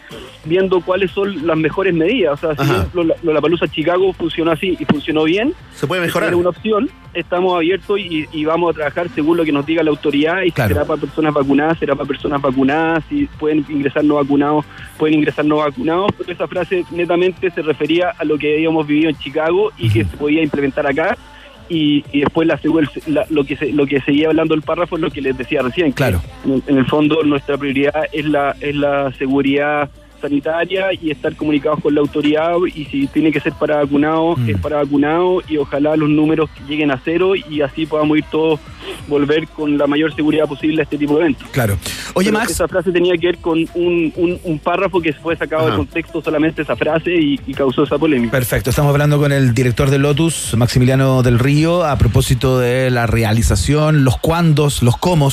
viendo 0.45 0.81
cuáles 0.81 1.11
son 1.11 1.47
las 1.47 1.57
mejores 1.57 1.95
medidas. 1.95 2.35
O 2.35 2.37
sea, 2.55 2.65
si 2.65 2.71
Ajá. 2.71 2.87
Lola- 2.95 3.17
Lollapalooza 3.23 3.69
Chicago 3.69 4.13
funcionó 4.13 4.53
así 4.53 4.77
y 4.79 4.85
funcionó 4.85 5.25
bien, 5.25 5.55
Se 5.75 5.87
puede 5.87 6.01
mejorar. 6.03 6.29
era 6.29 6.37
una 6.37 6.51
opción, 6.51 6.89
estamos 7.15 7.55
abiertos 7.55 7.99
y, 7.99 8.27
y 8.33 8.45
vamos 8.45 8.71
a 8.71 8.75
trabajar 8.75 9.09
según 9.15 9.37
lo 9.39 9.45
que 9.45 9.53
nos 9.53 9.65
diga 9.67 9.83
la 9.83 9.91
autoridad 9.91 10.43
y 10.43 10.51
si 10.51 10.57
será 10.57 10.85
para 10.85 11.01
personas 11.01 11.35
vacunadas, 11.35 11.79
será 11.79 11.95
para 11.95 12.07
personas 12.07 12.41
vacunadas, 12.41 13.05
si 13.09 13.27
pueden 13.47 13.65
ingresar 13.69 14.05
no 14.05 14.17
vacunados, 14.17 14.65
pueden 14.99 15.19
ingresar 15.19 15.45
no 15.45 15.57
vacunados, 15.59 16.11
pero 16.19 16.33
esa 16.33 16.49
frase 16.49 16.85
netamente 16.91 17.49
se 17.51 17.63
refería 17.63 18.11
a 18.19 18.25
lo 18.25 18.37
que 18.39 18.55
habíamos 18.55 18.87
vivido 18.87 19.09
en 19.11 19.17
Chicago 19.19 19.71
y 19.79 19.89
que 19.89 20.05
se 20.05 20.17
podía 20.17 20.43
implementar 20.43 20.85
acá. 20.87 21.17
Y, 21.69 22.05
y 22.13 22.21
después 22.21 22.47
la, 22.47 22.59
la- 23.09 23.27
lo 23.31 23.45
que 23.45 23.57
se, 23.57 23.73
lo 23.73 23.87
que 23.87 24.01
seguía 24.01 24.29
hablando 24.29 24.55
el 24.55 24.63
párrafo 24.63 24.97
es 24.97 25.03
lo 25.03 25.11
que 25.11 25.21
les 25.21 25.37
decía 25.37 25.63
recién. 25.63 25.93
Claro. 25.93 26.21
En, 26.45 26.63
en 26.67 26.79
el 26.79 26.87
fondo 26.87 27.23
nuestra 27.25 27.57
prioridad 27.57 28.05
es 28.13 28.25
la 28.25 28.55
es 28.61 28.75
la 28.77 29.13
seguridad 29.19 29.91
sanitaria 30.21 30.87
y 30.93 31.11
estar 31.11 31.35
comunicados 31.37 31.81
con 31.81 31.95
la 31.95 32.01
autoridad 32.01 32.53
y 32.75 32.85
si 32.87 33.07
tiene 33.09 33.31
que 33.33 33.41
ser 33.41 33.53
para 33.55 33.77
vacunados 33.77 34.39
Mm. 34.39 34.51
es 34.51 34.59
para 34.61 34.77
vacunados 34.77 35.45
y 35.49 35.57
ojalá 35.57 35.97
los 35.97 36.09
números 36.09 36.49
lleguen 36.69 36.91
a 36.91 37.01
cero 37.05 37.35
y 37.35 37.61
así 37.61 37.87
podamos 37.87 38.19
ir 38.19 38.25
todos 38.31 38.61
volver 39.09 39.49
con 39.49 39.77
la 39.79 39.87
mayor 39.87 40.15
seguridad 40.15 40.47
posible 40.47 40.81
a 40.81 40.85
este 40.85 40.97
tipo 40.99 41.15
de 41.15 41.23
eventos. 41.23 41.49
Claro. 41.51 41.77
Oye, 42.15 42.29
Pero 42.31 42.39
Max. 42.39 42.53
Esa 42.53 42.69
frase 42.69 42.93
tenía 42.93 43.17
que 43.17 43.27
ver 43.27 43.39
con 43.39 43.59
un, 43.75 44.13
un, 44.17 44.39
un 44.45 44.59
párrafo 44.59 45.01
que 45.01 45.13
fue 45.13 45.37
sacado 45.37 45.63
Ajá. 45.63 45.71
de 45.73 45.77
contexto 45.77 46.23
solamente 46.23 46.63
esa 46.63 46.77
frase 46.77 47.13
y, 47.15 47.41
y 47.47 47.55
causó 47.55 47.83
esa 47.85 47.99
polémica. 47.99 48.31
Perfecto, 48.31 48.71
estamos 48.71 48.91
hablando 48.91 49.19
con 49.19 49.33
el 49.33 49.55
director 49.55 49.91
de 49.91 49.99
Lotus, 49.99 50.55
Maximiliano 50.57 51.23
del 51.23 51.39
Río, 51.39 51.85
a 51.85 51.99
propósito 51.99 52.59
de 52.59 52.91
la 52.91 53.07
realización, 53.07 54.05
los 54.05 54.19
cuándos, 54.19 54.83
los 54.83 54.97
cómo 54.97 55.31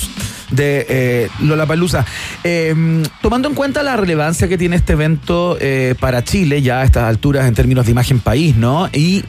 de 0.51 0.85
eh, 0.89 1.29
Lollapalooza. 1.41 2.05
Eh, 2.43 2.73
tomando 3.21 3.47
en 3.49 3.55
cuenta 3.55 3.83
la 3.83 3.95
relevancia 3.97 4.47
que 4.47 4.57
tiene 4.57 4.72
este 4.73 4.93
evento 4.93 5.57
eh, 5.59 5.95
para 5.99 6.23
Chile, 6.23 6.61
ya 6.61 6.81
a 6.81 6.83
estas 6.83 7.03
alturas 7.03 7.47
en 7.47 7.53
términos 7.53 7.85
de 7.85 7.91
imagen 7.91 8.19
país, 8.19 8.55
¿no? 8.55 8.89
Y 8.91 9.23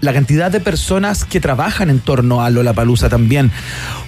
la 0.00 0.12
cantidad 0.12 0.50
de 0.50 0.60
personas 0.60 1.24
que 1.24 1.40
trabajan 1.40 1.90
en 1.90 2.00
torno 2.00 2.42
a 2.42 2.50
Lollapalooza 2.50 3.08
también. 3.08 3.50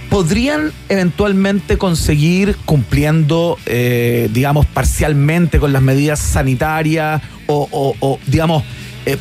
¿Podrían 0.08 0.72
eventualmente 0.88 1.78
conseguir 1.78 2.56
cumpliendo, 2.64 3.58
eh, 3.66 4.28
digamos, 4.32 4.66
parcialmente 4.66 5.60
con 5.60 5.72
las 5.72 5.82
medidas 5.82 6.18
sanitarias 6.18 7.22
o, 7.46 8.18
digamos, 8.26 8.64
eh, 9.06 9.16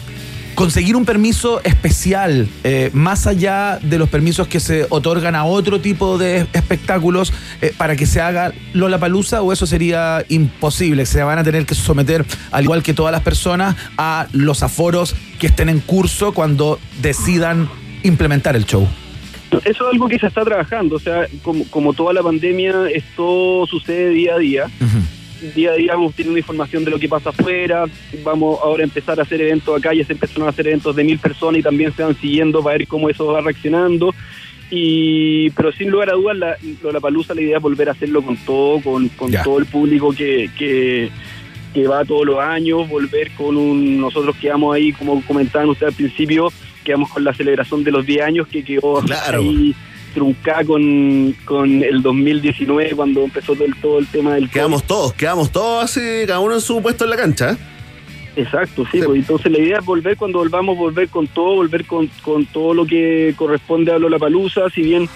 conseguir 0.60 0.98
un 0.98 1.06
permiso 1.06 1.62
especial 1.64 2.46
eh, 2.66 2.90
más 2.92 3.28
allá 3.28 3.80
de 3.82 3.98
los 3.98 4.10
permisos 4.10 4.50
que 4.50 4.60
se 4.60 4.88
otorgan 4.90 5.34
a 5.34 5.46
otro 5.46 5.80
tipo 5.80 6.18
de 6.18 6.48
espectáculos 6.52 7.32
eh, 7.62 7.74
para 7.78 7.96
que 7.96 8.06
se 8.06 8.20
haga 8.20 8.52
Lollapalooza 8.74 9.42
o 9.42 9.54
eso 9.54 9.66
sería 9.66 10.26
imposible? 10.28 11.06
Se 11.06 11.24
van 11.24 11.40
a 11.40 11.46
tener 11.46 11.66
que 11.66 11.76
someter, 11.76 12.26
al 12.52 12.66
igual 12.66 12.84
que 12.84 12.94
todas 12.94 13.14
las 13.14 13.22
personas, 13.22 13.78
a 13.98 14.28
los 14.34 14.62
aforos 14.62 15.16
que 15.40 15.48
estén 15.48 15.70
en 15.70 15.80
curso 15.80 16.34
cuando 16.34 16.78
decidan 17.02 17.70
implementar 18.04 18.58
el 18.58 18.66
show. 18.66 18.86
Eso 19.64 19.64
es 19.64 19.94
algo 19.94 20.10
que 20.10 20.20
se 20.20 20.28
está 20.28 20.44
trabajando, 20.44 20.98
o 20.98 21.00
sea, 21.00 21.26
como, 21.42 21.64
como 21.70 21.94
toda 21.94 22.12
la 22.12 22.22
pandemia, 22.22 22.90
esto 22.94 23.66
sucede 23.66 24.10
día 24.10 24.36
a 24.36 24.38
día. 24.40 24.66
Día 25.56 25.72
a 25.72 25.76
día 25.76 25.94
vamos 25.94 26.14
teniendo 26.16 26.38
información 26.38 26.84
de 26.86 26.92
lo 26.92 27.00
que 27.00 27.08
pasa 27.10 27.30
afuera, 27.30 27.86
vamos 28.24 28.60
ahora 28.64 28.82
a 28.84 28.86
empezar 28.86 29.20
a 29.20 29.24
hacer 29.24 29.42
eventos 29.42 29.78
acá, 29.78 29.94
ya 29.94 30.04
se 30.06 30.14
empezaron 30.14 30.48
a 30.48 30.50
hacer 30.52 30.68
eventos 30.68 30.96
de 30.96 31.04
mil 31.04 31.20
personas 31.20 31.60
y 31.60 31.64
también 31.64 31.94
se 31.96 32.04
van 32.04 32.16
siguiendo 32.20 32.62
para 32.64 32.78
ver 32.78 32.88
cómo 32.88 33.10
eso 33.10 33.26
va 33.28 33.42
reaccionando. 33.42 34.14
Y, 34.72 35.50
pero 35.52 35.72
sin 35.72 35.90
lugar 35.90 36.10
a 36.12 36.14
dudas, 36.14 36.38
la, 36.38 36.58
la 36.92 37.00
palusa 37.00 37.34
la 37.34 37.42
idea 37.42 37.58
es 37.58 37.64
volver 37.64 37.90
a 37.90 37.94
hacerlo 37.94 38.22
con 38.22 38.38
todo, 38.38 38.80
con, 38.82 39.08
con 39.10 39.32
todo 39.32 39.58
el 39.58 39.66
público 39.66 40.12
que, 40.12 40.50
que, 40.58 41.10
que 41.74 41.88
va 41.88 42.06
todos 42.06 42.26
los 42.26 42.38
años, 42.40 42.88
volver 42.88 43.32
con 43.32 43.58
un, 43.58 44.00
nosotros 44.00 44.36
quedamos 44.36 44.76
ahí, 44.76 44.92
como 44.94 45.24
comentaban 45.26 45.70
ustedes 45.70 45.94
al 45.94 45.98
principio, 45.98 46.54
quedamos 46.84 47.10
con 47.10 47.24
la 47.24 47.34
celebración 47.34 47.84
de 47.84 47.92
los 47.92 48.06
10 48.06 48.22
años 48.22 48.48
que 48.48 48.64
quedó 48.64 49.02
Claro. 49.02 49.42
ahí 49.42 49.74
truncada 50.14 50.64
con, 50.64 51.36
con 51.46 51.84
el 51.84 52.02
2019 52.02 52.92
cuando 52.96 53.24
empezó 53.24 53.54
todo 53.54 53.66
el, 53.66 53.76
todo 53.76 54.00
el 54.00 54.08
tema 54.08 54.36
del 54.36 54.50
Quedamos 54.50 54.84
todos, 54.84 55.14
quedamos 55.14 55.52
todos 55.52 55.86
así, 55.86 56.26
cada 56.26 56.40
uno 56.40 56.56
en 56.56 56.62
su 56.62 56.82
puesto 56.82 57.04
en 57.04 57.10
la 57.10 57.18
cancha. 57.18 57.52
¿eh? 57.52 57.58
Exacto, 58.36 58.86
sí, 58.92 59.02
pues, 59.04 59.20
entonces 59.20 59.52
la 59.52 59.60
idea 59.60 59.80
es 59.80 59.86
volver 59.86 60.16
cuando 60.16 60.40
volvamos, 60.40 60.78
volver 60.78 61.10
con 61.10 61.28
todo, 61.28 61.56
volver 61.56 61.86
con, 61.86 62.08
con 62.24 62.46
todo 62.46 62.74
lo 62.74 62.86
que 62.86 63.34
corresponde 63.36 63.92
a 63.92 64.00
la 64.00 64.20
Palusa, 64.20 64.70
si 64.70 64.82
bien 64.82 65.10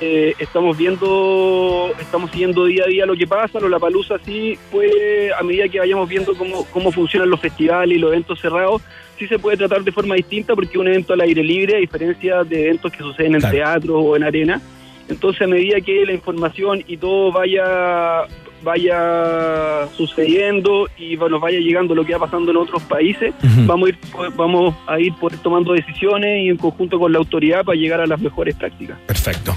eh, 0.00 0.34
estamos 0.38 0.76
viendo, 0.76 1.92
estamos 2.00 2.30
siguiendo 2.30 2.64
día 2.64 2.84
a 2.84 2.88
día 2.88 3.06
lo 3.06 3.14
que 3.14 3.26
pasa, 3.26 3.60
la 3.60 3.78
Palusa 3.78 4.16
sí 4.24 4.58
puede, 4.70 5.32
a 5.34 5.42
medida 5.42 5.68
que 5.68 5.78
vayamos 5.78 6.08
viendo 6.08 6.34
cómo, 6.34 6.64
cómo 6.72 6.90
funcionan 6.92 7.30
los 7.30 7.40
festivales 7.40 7.96
y 7.96 8.00
los 8.00 8.10
eventos 8.10 8.40
cerrados, 8.40 8.82
sí 9.18 9.26
se 9.28 9.38
puede 9.38 9.56
tratar 9.56 9.82
de 9.82 9.92
forma 9.92 10.14
distinta 10.14 10.54
porque 10.54 10.78
un 10.78 10.88
evento 10.88 11.12
al 11.12 11.20
aire 11.20 11.42
libre, 11.42 11.76
a 11.76 11.80
diferencia 11.80 12.44
de 12.44 12.64
eventos 12.66 12.90
que 12.92 12.98
suceden 12.98 13.34
en 13.34 13.40
Claro. 13.40 13.54
teatro 13.56 13.98
o 14.00 14.16
en 14.16 14.24
arena. 14.24 14.60
Entonces, 15.08 15.42
a 15.42 15.46
medida 15.46 15.80
que 15.80 16.04
la 16.06 16.12
información 16.12 16.82
y 16.86 16.96
todo 16.96 17.32
vaya 17.32 18.22
vaya 18.62 19.88
sucediendo 19.96 20.88
y 20.96 21.16
nos 21.16 21.40
vaya 21.40 21.58
llegando 21.58 21.94
lo 21.94 22.04
que 22.04 22.12
va 22.14 22.20
pasando 22.20 22.50
en 22.50 22.56
otros 22.56 22.82
países, 22.82 23.34
vamos 23.66 23.88
a 23.88 23.90
ir 23.90 23.98
vamos 24.36 24.74
a 24.86 25.00
ir 25.00 25.14
poder 25.14 25.38
tomando 25.38 25.72
decisiones 25.72 26.44
y 26.44 26.48
en 26.48 26.56
conjunto 26.56 26.98
con 26.98 27.12
la 27.12 27.18
autoridad 27.18 27.64
para 27.64 27.76
llegar 27.76 28.00
a 28.00 28.06
las 28.06 28.20
mejores 28.20 28.54
prácticas. 28.54 28.98
Perfecto. 29.06 29.56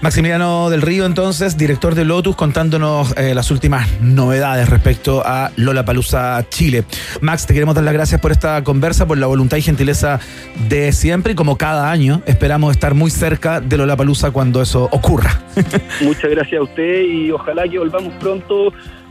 Maximiliano 0.00 0.70
del 0.70 0.82
Río, 0.82 1.06
entonces, 1.06 1.56
director 1.56 1.94
de 1.94 2.04
Lotus, 2.04 2.36
contándonos 2.36 3.16
eh, 3.16 3.34
las 3.34 3.50
últimas 3.50 3.88
novedades 4.00 4.68
respecto 4.68 5.22
a 5.24 5.50
Lola 5.56 5.84
Palusa 5.84 6.44
Chile. 6.50 6.84
Max, 7.20 7.46
te 7.46 7.54
queremos 7.54 7.74
dar 7.74 7.84
las 7.84 7.94
gracias 7.94 8.20
por 8.20 8.32
esta 8.32 8.62
conversa, 8.64 9.06
por 9.06 9.18
la 9.18 9.26
voluntad 9.26 9.56
y 9.56 9.62
gentileza 9.62 10.20
de 10.68 10.92
siempre. 10.92 11.32
Y 11.32 11.34
como 11.34 11.56
cada 11.56 11.90
año, 11.90 12.22
esperamos 12.26 12.72
estar 12.72 12.94
muy 12.94 13.10
cerca 13.10 13.60
de 13.60 13.76
Lola 13.76 13.96
Palusa 13.96 14.30
cuando 14.30 14.60
eso 14.60 14.88
ocurra. 14.92 15.40
Muchas 16.02 16.30
gracias 16.30 16.60
a 16.60 16.64
usted 16.64 17.02
y 17.04 17.30
ojalá 17.30 17.68
que 17.68 17.78
volvamos 17.78 18.12
pronto 18.14 18.43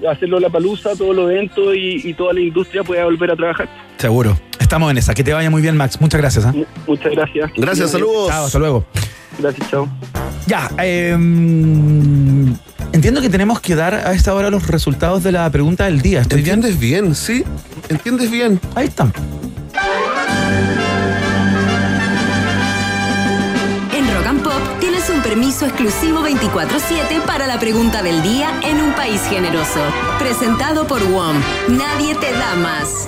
hacerlo 0.10 0.40
la 0.40 0.50
palusa, 0.50 0.96
todos 0.96 1.16
los 1.16 1.32
eventos 1.32 1.76
y, 1.76 2.10
y 2.10 2.14
toda 2.14 2.34
la 2.34 2.42
industria 2.42 2.84
pueda 2.84 3.06
volver 3.06 3.32
a 3.32 3.36
trabajar. 3.36 3.70
Seguro. 3.98 4.38
Estamos 4.60 4.90
en 4.92 4.98
esa. 4.98 5.14
Que 5.14 5.24
te 5.24 5.34
vaya 5.34 5.50
muy 5.50 5.62
bien, 5.62 5.78
Max. 5.78 6.02
Muchas 6.02 6.20
gracias. 6.20 6.46
¿ah? 6.46 6.54
Muchas 6.88 7.12
gracias. 7.12 7.52
Gracias, 7.56 7.92
saludos. 7.92 8.30
Chao, 8.30 8.46
hasta 8.46 8.60
luego. 8.60 8.86
Gracias, 9.38 9.70
chao. 9.70 9.88
Ya, 10.48 10.70
eh, 10.82 11.12
entiendo 12.92 13.22
que 13.22 13.30
tenemos 13.30 13.60
que 13.62 13.76
dar 13.76 13.94
a 13.94 14.14
esta 14.14 14.34
hora 14.34 14.50
los 14.50 14.68
resultados 14.68 15.24
de 15.24 15.32
la 15.32 15.50
pregunta 15.50 15.86
del 15.86 16.02
día. 16.02 16.22
¿Estoy 16.22 16.42
bien? 16.42 16.56
¿Entiendes 16.56 16.80
bien? 16.80 17.16
Sí, 17.16 17.44
entiendes 17.90 18.32
bien. 18.32 18.60
Ahí 18.76 18.88
están. 18.88 19.14
Permiso 25.34 25.66
exclusivo 25.66 26.22
24-7 26.22 27.24
para 27.26 27.48
la 27.48 27.60
pregunta 27.60 28.04
del 28.04 28.22
día 28.22 28.52
en 28.62 28.80
un 28.80 28.94
país 28.94 29.20
generoso. 29.28 29.80
Presentado 30.20 30.86
por 30.86 31.02
WOM. 31.04 31.36
Nadie 31.70 32.14
te 32.14 32.32
da 32.32 32.54
más. 32.54 33.08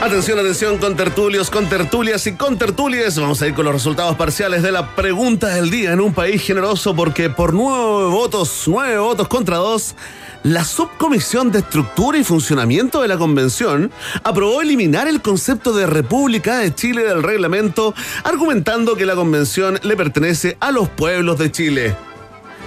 Atención, 0.00 0.38
atención, 0.38 0.78
con 0.78 0.96
tertulios, 0.96 1.50
con 1.50 1.68
tertulias 1.68 2.24
y 2.28 2.34
con 2.34 2.56
tertulias. 2.56 3.18
Vamos 3.18 3.42
a 3.42 3.48
ir 3.48 3.54
con 3.54 3.64
los 3.64 3.74
resultados 3.74 4.16
parciales 4.16 4.62
de 4.62 4.70
la 4.70 4.94
pregunta 4.94 5.48
del 5.48 5.70
día 5.70 5.90
en 5.90 6.00
un 6.00 6.14
país 6.14 6.40
generoso 6.40 6.94
porque 6.94 7.30
por 7.30 7.52
nueve 7.52 8.10
votos, 8.10 8.62
nueve 8.68 8.98
votos 8.98 9.26
contra 9.26 9.56
dos, 9.56 9.96
la 10.42 10.64
subcomisión 10.64 11.52
de 11.52 11.60
estructura 11.60 12.18
y 12.18 12.24
funcionamiento 12.24 13.02
de 13.02 13.08
la 13.08 13.16
convención 13.16 13.92
aprobó 14.24 14.60
eliminar 14.62 15.06
el 15.06 15.22
concepto 15.22 15.72
de 15.72 15.86
República 15.86 16.58
de 16.58 16.74
Chile 16.74 17.04
del 17.04 17.22
reglamento, 17.22 17.94
argumentando 18.24 18.96
que 18.96 19.06
la 19.06 19.14
convención 19.14 19.78
le 19.82 19.96
pertenece 19.96 20.56
a 20.60 20.72
los 20.72 20.88
pueblos 20.88 21.38
de 21.38 21.52
Chile. 21.52 21.96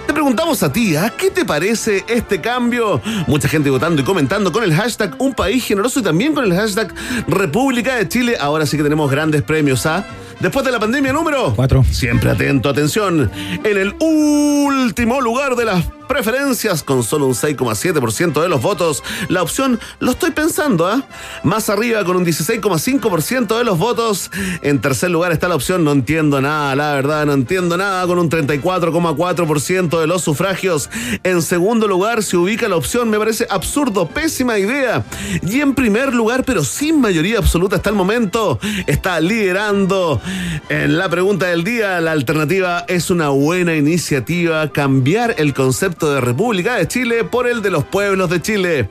Te 0.06 0.12
preguntamos 0.12 0.62
a 0.62 0.72
ti, 0.72 0.96
¿a 0.96 1.10
qué 1.10 1.30
te 1.30 1.44
parece 1.44 2.04
este 2.08 2.40
cambio? 2.40 3.00
Mucha 3.26 3.48
gente 3.48 3.68
votando 3.70 4.00
y 4.00 4.04
comentando 4.04 4.52
con 4.52 4.62
el 4.62 4.72
hashtag 4.72 5.16
Un 5.18 5.34
País 5.34 5.64
Generoso 5.64 6.00
y 6.00 6.02
también 6.02 6.32
con 6.32 6.44
el 6.44 6.54
hashtag 6.54 6.94
República 7.26 7.96
de 7.96 8.08
Chile. 8.08 8.36
Ahora 8.40 8.66
sí 8.66 8.76
que 8.76 8.84
tenemos 8.84 9.10
grandes 9.10 9.42
premios, 9.42 9.84
¿ah? 9.84 10.06
Después 10.38 10.64
de 10.64 10.70
la 10.70 10.78
pandemia 10.78 11.12
número 11.12 11.54
Cuatro. 11.56 11.84
Siempre 11.90 12.30
atento, 12.30 12.68
atención. 12.68 13.30
En 13.64 13.76
el 13.76 13.94
último 13.98 15.20
lugar 15.20 15.56
de 15.56 15.64
las 15.64 15.84
preferencias, 16.06 16.82
con 16.82 17.02
solo 17.02 17.26
un 17.26 17.34
6,7% 17.34 18.40
de 18.42 18.48
los 18.48 18.62
votos, 18.62 19.02
la 19.28 19.42
opción 19.42 19.78
lo 19.98 20.12
estoy 20.12 20.30
pensando, 20.30 20.86
¿ah? 20.86 21.02
Más 21.42 21.68
arriba, 21.68 22.04
con 22.04 22.16
un 22.16 22.24
16,5% 22.24 23.58
de 23.58 23.64
los 23.64 23.78
votos. 23.78 24.30
En 24.62 24.80
tercer 24.80 25.10
lugar 25.10 25.32
está 25.32 25.48
la 25.48 25.54
opción 25.54 25.84
no 25.84 25.92
entiendo 25.92 26.40
nada, 26.40 26.74
la 26.76 26.94
verdad, 26.94 27.26
no 27.26 27.32
entiendo 27.32 27.76
nada, 27.76 28.06
con 28.06 28.18
un 28.18 28.30
34,4% 28.30 30.00
de 30.00 30.06
los 30.06 30.22
sufragios. 30.22 30.90
En 31.22 31.42
segundo 31.42 31.86
lugar 31.88 32.22
se 32.22 32.36
ubica 32.36 32.68
la 32.68 32.76
opción, 32.76 33.10
me 33.10 33.18
parece 33.18 33.46
absurdo, 33.50 34.08
pésima 34.08 34.58
idea. 34.58 35.04
Y 35.42 35.60
en 35.60 35.74
primer 35.74 36.14
lugar, 36.14 36.44
pero 36.44 36.64
sin 36.64 37.00
mayoría 37.00 37.38
absoluta 37.38 37.76
hasta 37.76 37.90
el 37.90 37.96
momento, 37.96 38.58
está 38.86 39.20
liderando 39.20 40.20
en 40.68 40.98
la 40.98 41.08
pregunta 41.08 41.46
del 41.46 41.64
día. 41.64 42.00
La 42.00 42.12
alternativa 42.12 42.84
es 42.88 43.10
una 43.10 43.28
buena 43.30 43.74
iniciativa, 43.74 44.70
cambiar 44.70 45.34
el 45.38 45.54
concepto 45.54 45.95
de 45.98 46.20
República 46.20 46.74
de 46.74 46.86
Chile 46.86 47.24
por 47.24 47.46
el 47.46 47.62
de 47.62 47.70
los 47.70 47.84
pueblos 47.84 48.28
de 48.28 48.42
Chile. 48.42 48.90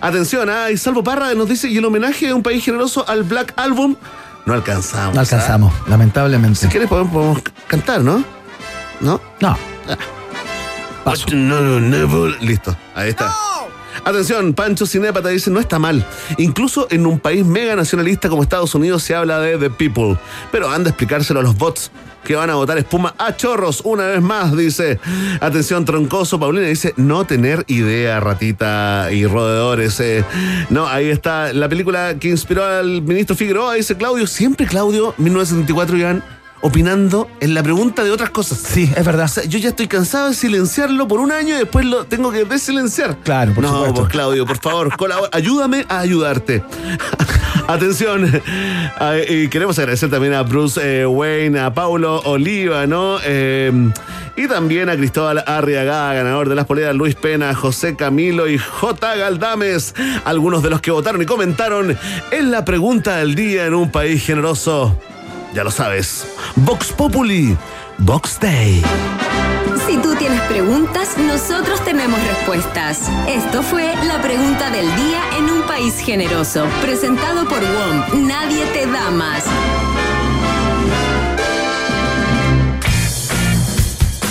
Atención, 0.00 0.50
¿ah? 0.50 0.70
y 0.70 0.76
Salvo 0.76 1.04
Parra 1.04 1.32
nos 1.34 1.48
dice, 1.48 1.68
y 1.68 1.78
el 1.78 1.84
homenaje 1.84 2.26
de 2.26 2.34
un 2.34 2.42
país 2.42 2.64
generoso 2.64 3.08
al 3.08 3.22
Black 3.22 3.52
Album, 3.56 3.96
no 4.46 4.54
alcanzamos. 4.54 5.14
No 5.14 5.20
¿ah? 5.20 5.22
alcanzamos, 5.22 5.72
lamentablemente. 5.86 6.58
Si 6.58 6.68
quieres 6.68 6.88
podemos, 6.88 7.12
podemos 7.12 7.42
cantar, 7.68 8.00
¿no? 8.00 8.24
¿No? 9.00 9.20
No. 9.40 9.56
Paso. 11.04 11.26
No, 11.32 11.60
no, 11.60 11.80
never. 11.80 12.42
Listo, 12.42 12.76
ahí 12.94 13.10
está. 13.10 13.32
Atención, 14.04 14.54
Pancho 14.54 14.86
Cinépata 14.86 15.28
dice, 15.28 15.50
no 15.50 15.60
está 15.60 15.78
mal. 15.78 16.04
Incluso 16.38 16.88
en 16.90 17.06
un 17.06 17.18
país 17.20 17.44
mega 17.44 17.76
nacionalista 17.76 18.28
como 18.28 18.42
Estados 18.42 18.74
Unidos 18.74 19.02
se 19.02 19.14
habla 19.14 19.38
de 19.40 19.58
The 19.58 19.70
People. 19.70 20.18
Pero 20.50 20.70
anda 20.70 20.88
a 20.88 20.90
explicárselo 20.90 21.40
a 21.40 21.42
los 21.42 21.56
bots 21.56 21.90
que 22.24 22.36
van 22.36 22.50
a 22.50 22.54
votar 22.54 22.78
espuma 22.78 23.14
a 23.18 23.34
chorros 23.36 23.80
una 23.84 24.06
vez 24.06 24.20
más, 24.22 24.56
dice. 24.56 25.00
Atención, 25.40 25.84
Troncoso, 25.84 26.38
Paulina 26.38 26.66
dice, 26.66 26.92
no 26.96 27.24
tener 27.24 27.64
idea, 27.68 28.20
ratita 28.20 29.08
y 29.10 29.26
roedores. 29.26 29.98
eh. 30.00 30.24
No, 30.68 30.86
ahí 30.86 31.08
está 31.08 31.52
la 31.52 31.68
película 31.68 32.14
que 32.20 32.28
inspiró 32.28 32.64
al 32.64 33.02
ministro 33.02 33.34
Figueroa, 33.36 33.74
dice 33.74 33.96
Claudio, 33.96 34.26
siempre 34.26 34.66
Claudio, 34.66 35.14
1974, 35.18 35.96
Iván 35.96 36.22
opinando 36.62 37.26
en 37.40 37.54
la 37.54 37.62
pregunta 37.62 38.04
de 38.04 38.10
otras 38.10 38.28
cosas. 38.28 38.58
Sí, 38.58 38.92
es 38.94 39.02
verdad. 39.02 39.24
O 39.24 39.28
sea, 39.28 39.44
yo 39.44 39.58
ya 39.58 39.70
estoy 39.70 39.88
cansado 39.88 40.28
de 40.28 40.34
silenciarlo 40.34 41.08
por 41.08 41.18
un 41.18 41.32
año 41.32 41.54
y 41.54 41.58
después 41.58 41.86
lo 41.86 42.04
tengo 42.04 42.30
que 42.30 42.44
desilenciar. 42.44 43.16
Claro, 43.24 43.54
por 43.54 43.64
no, 43.64 43.70
supuesto. 43.70 43.94
pues 44.02 44.08
Claudio, 44.12 44.44
por 44.44 44.58
favor, 44.58 44.94
colabora- 44.98 45.30
ayúdame 45.32 45.86
a 45.88 46.00
ayudarte. 46.00 46.62
Atención, 47.70 48.42
Ah, 48.98 49.16
y 49.16 49.48
queremos 49.48 49.78
agradecer 49.78 50.10
también 50.10 50.34
a 50.34 50.42
Bruce 50.42 50.80
eh, 50.82 51.06
Wayne, 51.06 51.58
a 51.60 51.72
Paulo 51.72 52.20
Oliva, 52.24 52.86
¿no? 52.86 53.18
Eh, 53.24 53.72
y 54.36 54.48
también 54.48 54.90
a 54.90 54.96
Cristóbal 54.96 55.42
Arriaga, 55.46 56.12
ganador 56.12 56.48
de 56.48 56.54
las 56.56 56.66
poleas, 56.66 56.94
Luis 56.94 57.14
Pena, 57.14 57.54
José 57.54 57.94
Camilo 57.94 58.48
y 58.48 58.58
J. 58.58 59.16
Galdames, 59.16 59.94
algunos 60.24 60.62
de 60.62 60.70
los 60.70 60.80
que 60.80 60.90
votaron 60.90 61.22
y 61.22 61.26
comentaron 61.26 61.96
en 62.30 62.50
la 62.50 62.64
pregunta 62.64 63.18
del 63.18 63.34
día 63.34 63.66
en 63.66 63.74
un 63.74 63.90
país 63.90 64.22
generoso. 64.26 64.98
Ya 65.54 65.64
lo 65.64 65.70
sabes, 65.70 66.26
Vox 66.56 66.92
Populi, 66.92 67.56
Vox 67.98 68.38
Day. 68.40 68.82
Preguntas, 70.50 71.16
nosotros 71.16 71.82
tenemos 71.84 72.20
respuestas. 72.26 73.08
Esto 73.28 73.62
fue 73.62 73.94
la 74.04 74.20
pregunta 74.20 74.68
del 74.68 74.84
día 74.96 75.22
en 75.38 75.44
un 75.44 75.62
país 75.62 75.94
generoso. 76.00 76.66
Presentado 76.82 77.48
por 77.48 77.60
WOM. 77.60 78.26
Nadie 78.26 78.66
te 78.72 78.84
da 78.84 79.12
más. 79.12 79.44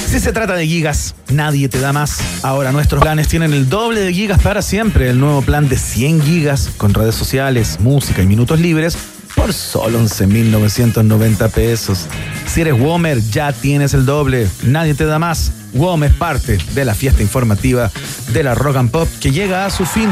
Si 0.09 0.19
se 0.19 0.33
trata 0.33 0.55
de 0.55 0.67
gigas, 0.67 1.15
nadie 1.29 1.69
te 1.69 1.79
da 1.79 1.93
más. 1.93 2.19
Ahora 2.43 2.73
nuestros 2.73 3.01
planes 3.01 3.29
tienen 3.29 3.53
el 3.53 3.69
doble 3.69 4.01
de 4.01 4.13
gigas 4.13 4.41
para 4.41 4.61
siempre. 4.61 5.09
El 5.11 5.21
nuevo 5.21 5.41
plan 5.41 5.69
de 5.69 5.77
100 5.77 6.21
gigas 6.21 6.69
con 6.75 6.93
redes 6.93 7.15
sociales, 7.15 7.79
música 7.79 8.21
y 8.21 8.27
minutos 8.27 8.59
libres 8.59 8.97
por 9.37 9.53
solo 9.53 10.01
11.990 10.01 11.49
pesos. 11.49 12.07
Si 12.45 12.59
eres 12.59 12.77
Womer, 12.77 13.21
ya 13.21 13.53
tienes 13.53 13.93
el 13.93 14.05
doble. 14.05 14.49
Nadie 14.63 14.95
te 14.95 15.05
da 15.05 15.17
más. 15.17 15.53
WOM 15.73 16.03
es 16.03 16.13
parte 16.13 16.57
de 16.73 16.85
la 16.85 16.93
fiesta 16.93 17.21
informativa 17.21 17.91
de 18.33 18.43
la 18.43 18.55
Rock 18.55 18.77
and 18.77 18.91
Pop 18.91 19.07
que 19.19 19.31
llega 19.31 19.65
a 19.65 19.69
su 19.69 19.85
fin. 19.85 20.09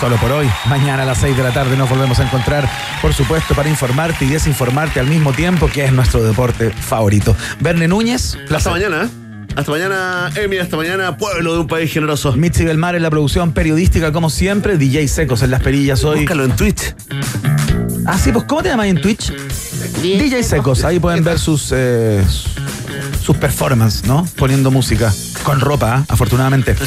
Solo 0.00 0.16
por 0.16 0.30
hoy, 0.30 0.48
mañana 0.68 1.02
a 1.02 1.06
las 1.06 1.18
6 1.18 1.36
de 1.36 1.42
la 1.42 1.52
tarde 1.52 1.76
nos 1.76 1.90
volvemos 1.90 2.18
a 2.20 2.22
encontrar, 2.22 2.70
por 3.02 3.12
supuesto, 3.12 3.54
para 3.54 3.68
informarte 3.68 4.24
y 4.24 4.28
desinformarte 4.28 5.00
al 5.00 5.08
mismo 5.08 5.32
tiempo, 5.32 5.68
que 5.68 5.84
es 5.84 5.92
nuestro 5.92 6.22
deporte 6.22 6.70
favorito. 6.70 7.34
Verne 7.58 7.88
Núñez, 7.88 8.38
Hasta 8.54 8.70
mañana. 8.70 9.04
¿eh? 9.04 9.08
Hasta 9.56 9.72
mañana, 9.72 10.30
Emi. 10.36 10.58
Hasta 10.58 10.76
mañana, 10.76 11.16
pueblo 11.16 11.54
de 11.54 11.60
un 11.60 11.66
país 11.66 11.92
generoso. 11.92 12.32
Mitzi 12.34 12.64
Belmar 12.64 12.94
en 12.94 13.02
la 13.02 13.10
producción 13.10 13.52
periodística, 13.52 14.12
como 14.12 14.30
siempre, 14.30 14.78
DJ 14.78 15.08
Secos 15.08 15.42
en 15.42 15.50
las 15.50 15.62
perillas 15.62 16.04
hoy. 16.04 16.20
Búscalo 16.20 16.44
en 16.44 16.54
Twitch. 16.54 16.94
Ah, 18.06 18.16
sí, 18.16 18.30
pues 18.30 18.44
¿cómo 18.44 18.62
te 18.62 18.68
llamas 18.68 18.86
en 18.86 19.00
Twitch? 19.00 19.32
DJ 20.00 20.44
Secos, 20.44 20.84
ahí 20.84 21.00
pueden 21.00 21.24
ver 21.24 21.40
sus 21.40 21.72
eh, 21.74 22.24
sus 23.20 23.36
performances, 23.36 24.04
¿no? 24.04 24.26
Poniendo 24.36 24.70
música. 24.70 25.12
Con 25.42 25.60
ropa, 25.60 26.04
afortunadamente. 26.08 26.76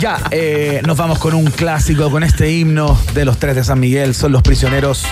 Ya, 0.00 0.22
eh, 0.30 0.80
nos 0.86 0.96
vamos 0.96 1.18
con 1.18 1.34
un 1.34 1.50
clásico, 1.50 2.08
con 2.08 2.22
este 2.22 2.52
himno 2.52 2.96
de 3.14 3.24
los 3.24 3.38
tres 3.38 3.56
de 3.56 3.64
San 3.64 3.80
Miguel. 3.80 4.14
Son 4.14 4.30
los 4.30 4.42
prisioneros 4.42 5.02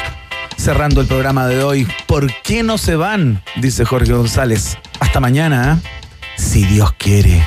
cerrando 0.57 1.01
el 1.01 1.09
programa 1.09 1.49
de 1.49 1.65
hoy. 1.65 1.89
¿Por 2.07 2.33
qué 2.43 2.63
no 2.63 2.79
se 2.79 2.95
van? 2.95 3.43
Dice 3.57 3.85
Jorge 3.85 4.13
González. 4.13 4.79
Hasta 5.01 5.19
mañana, 5.19 5.73
¿ah? 5.73 5.89
si 6.37 6.65
Dios 6.67 6.93
quiere. 6.99 7.45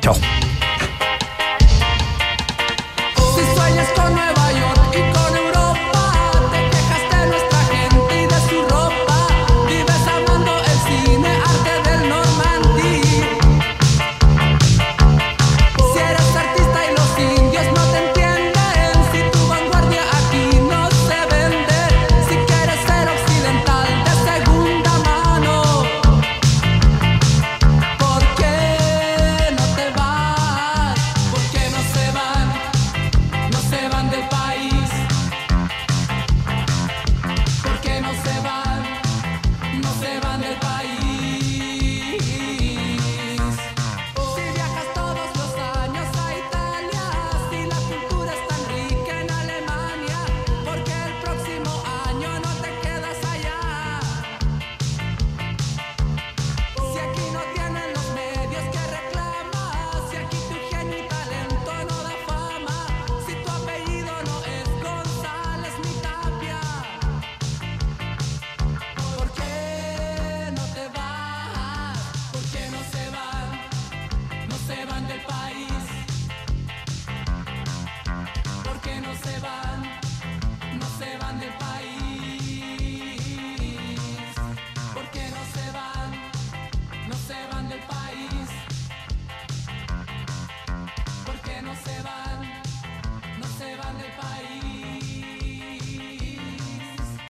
Chao. 0.00 0.16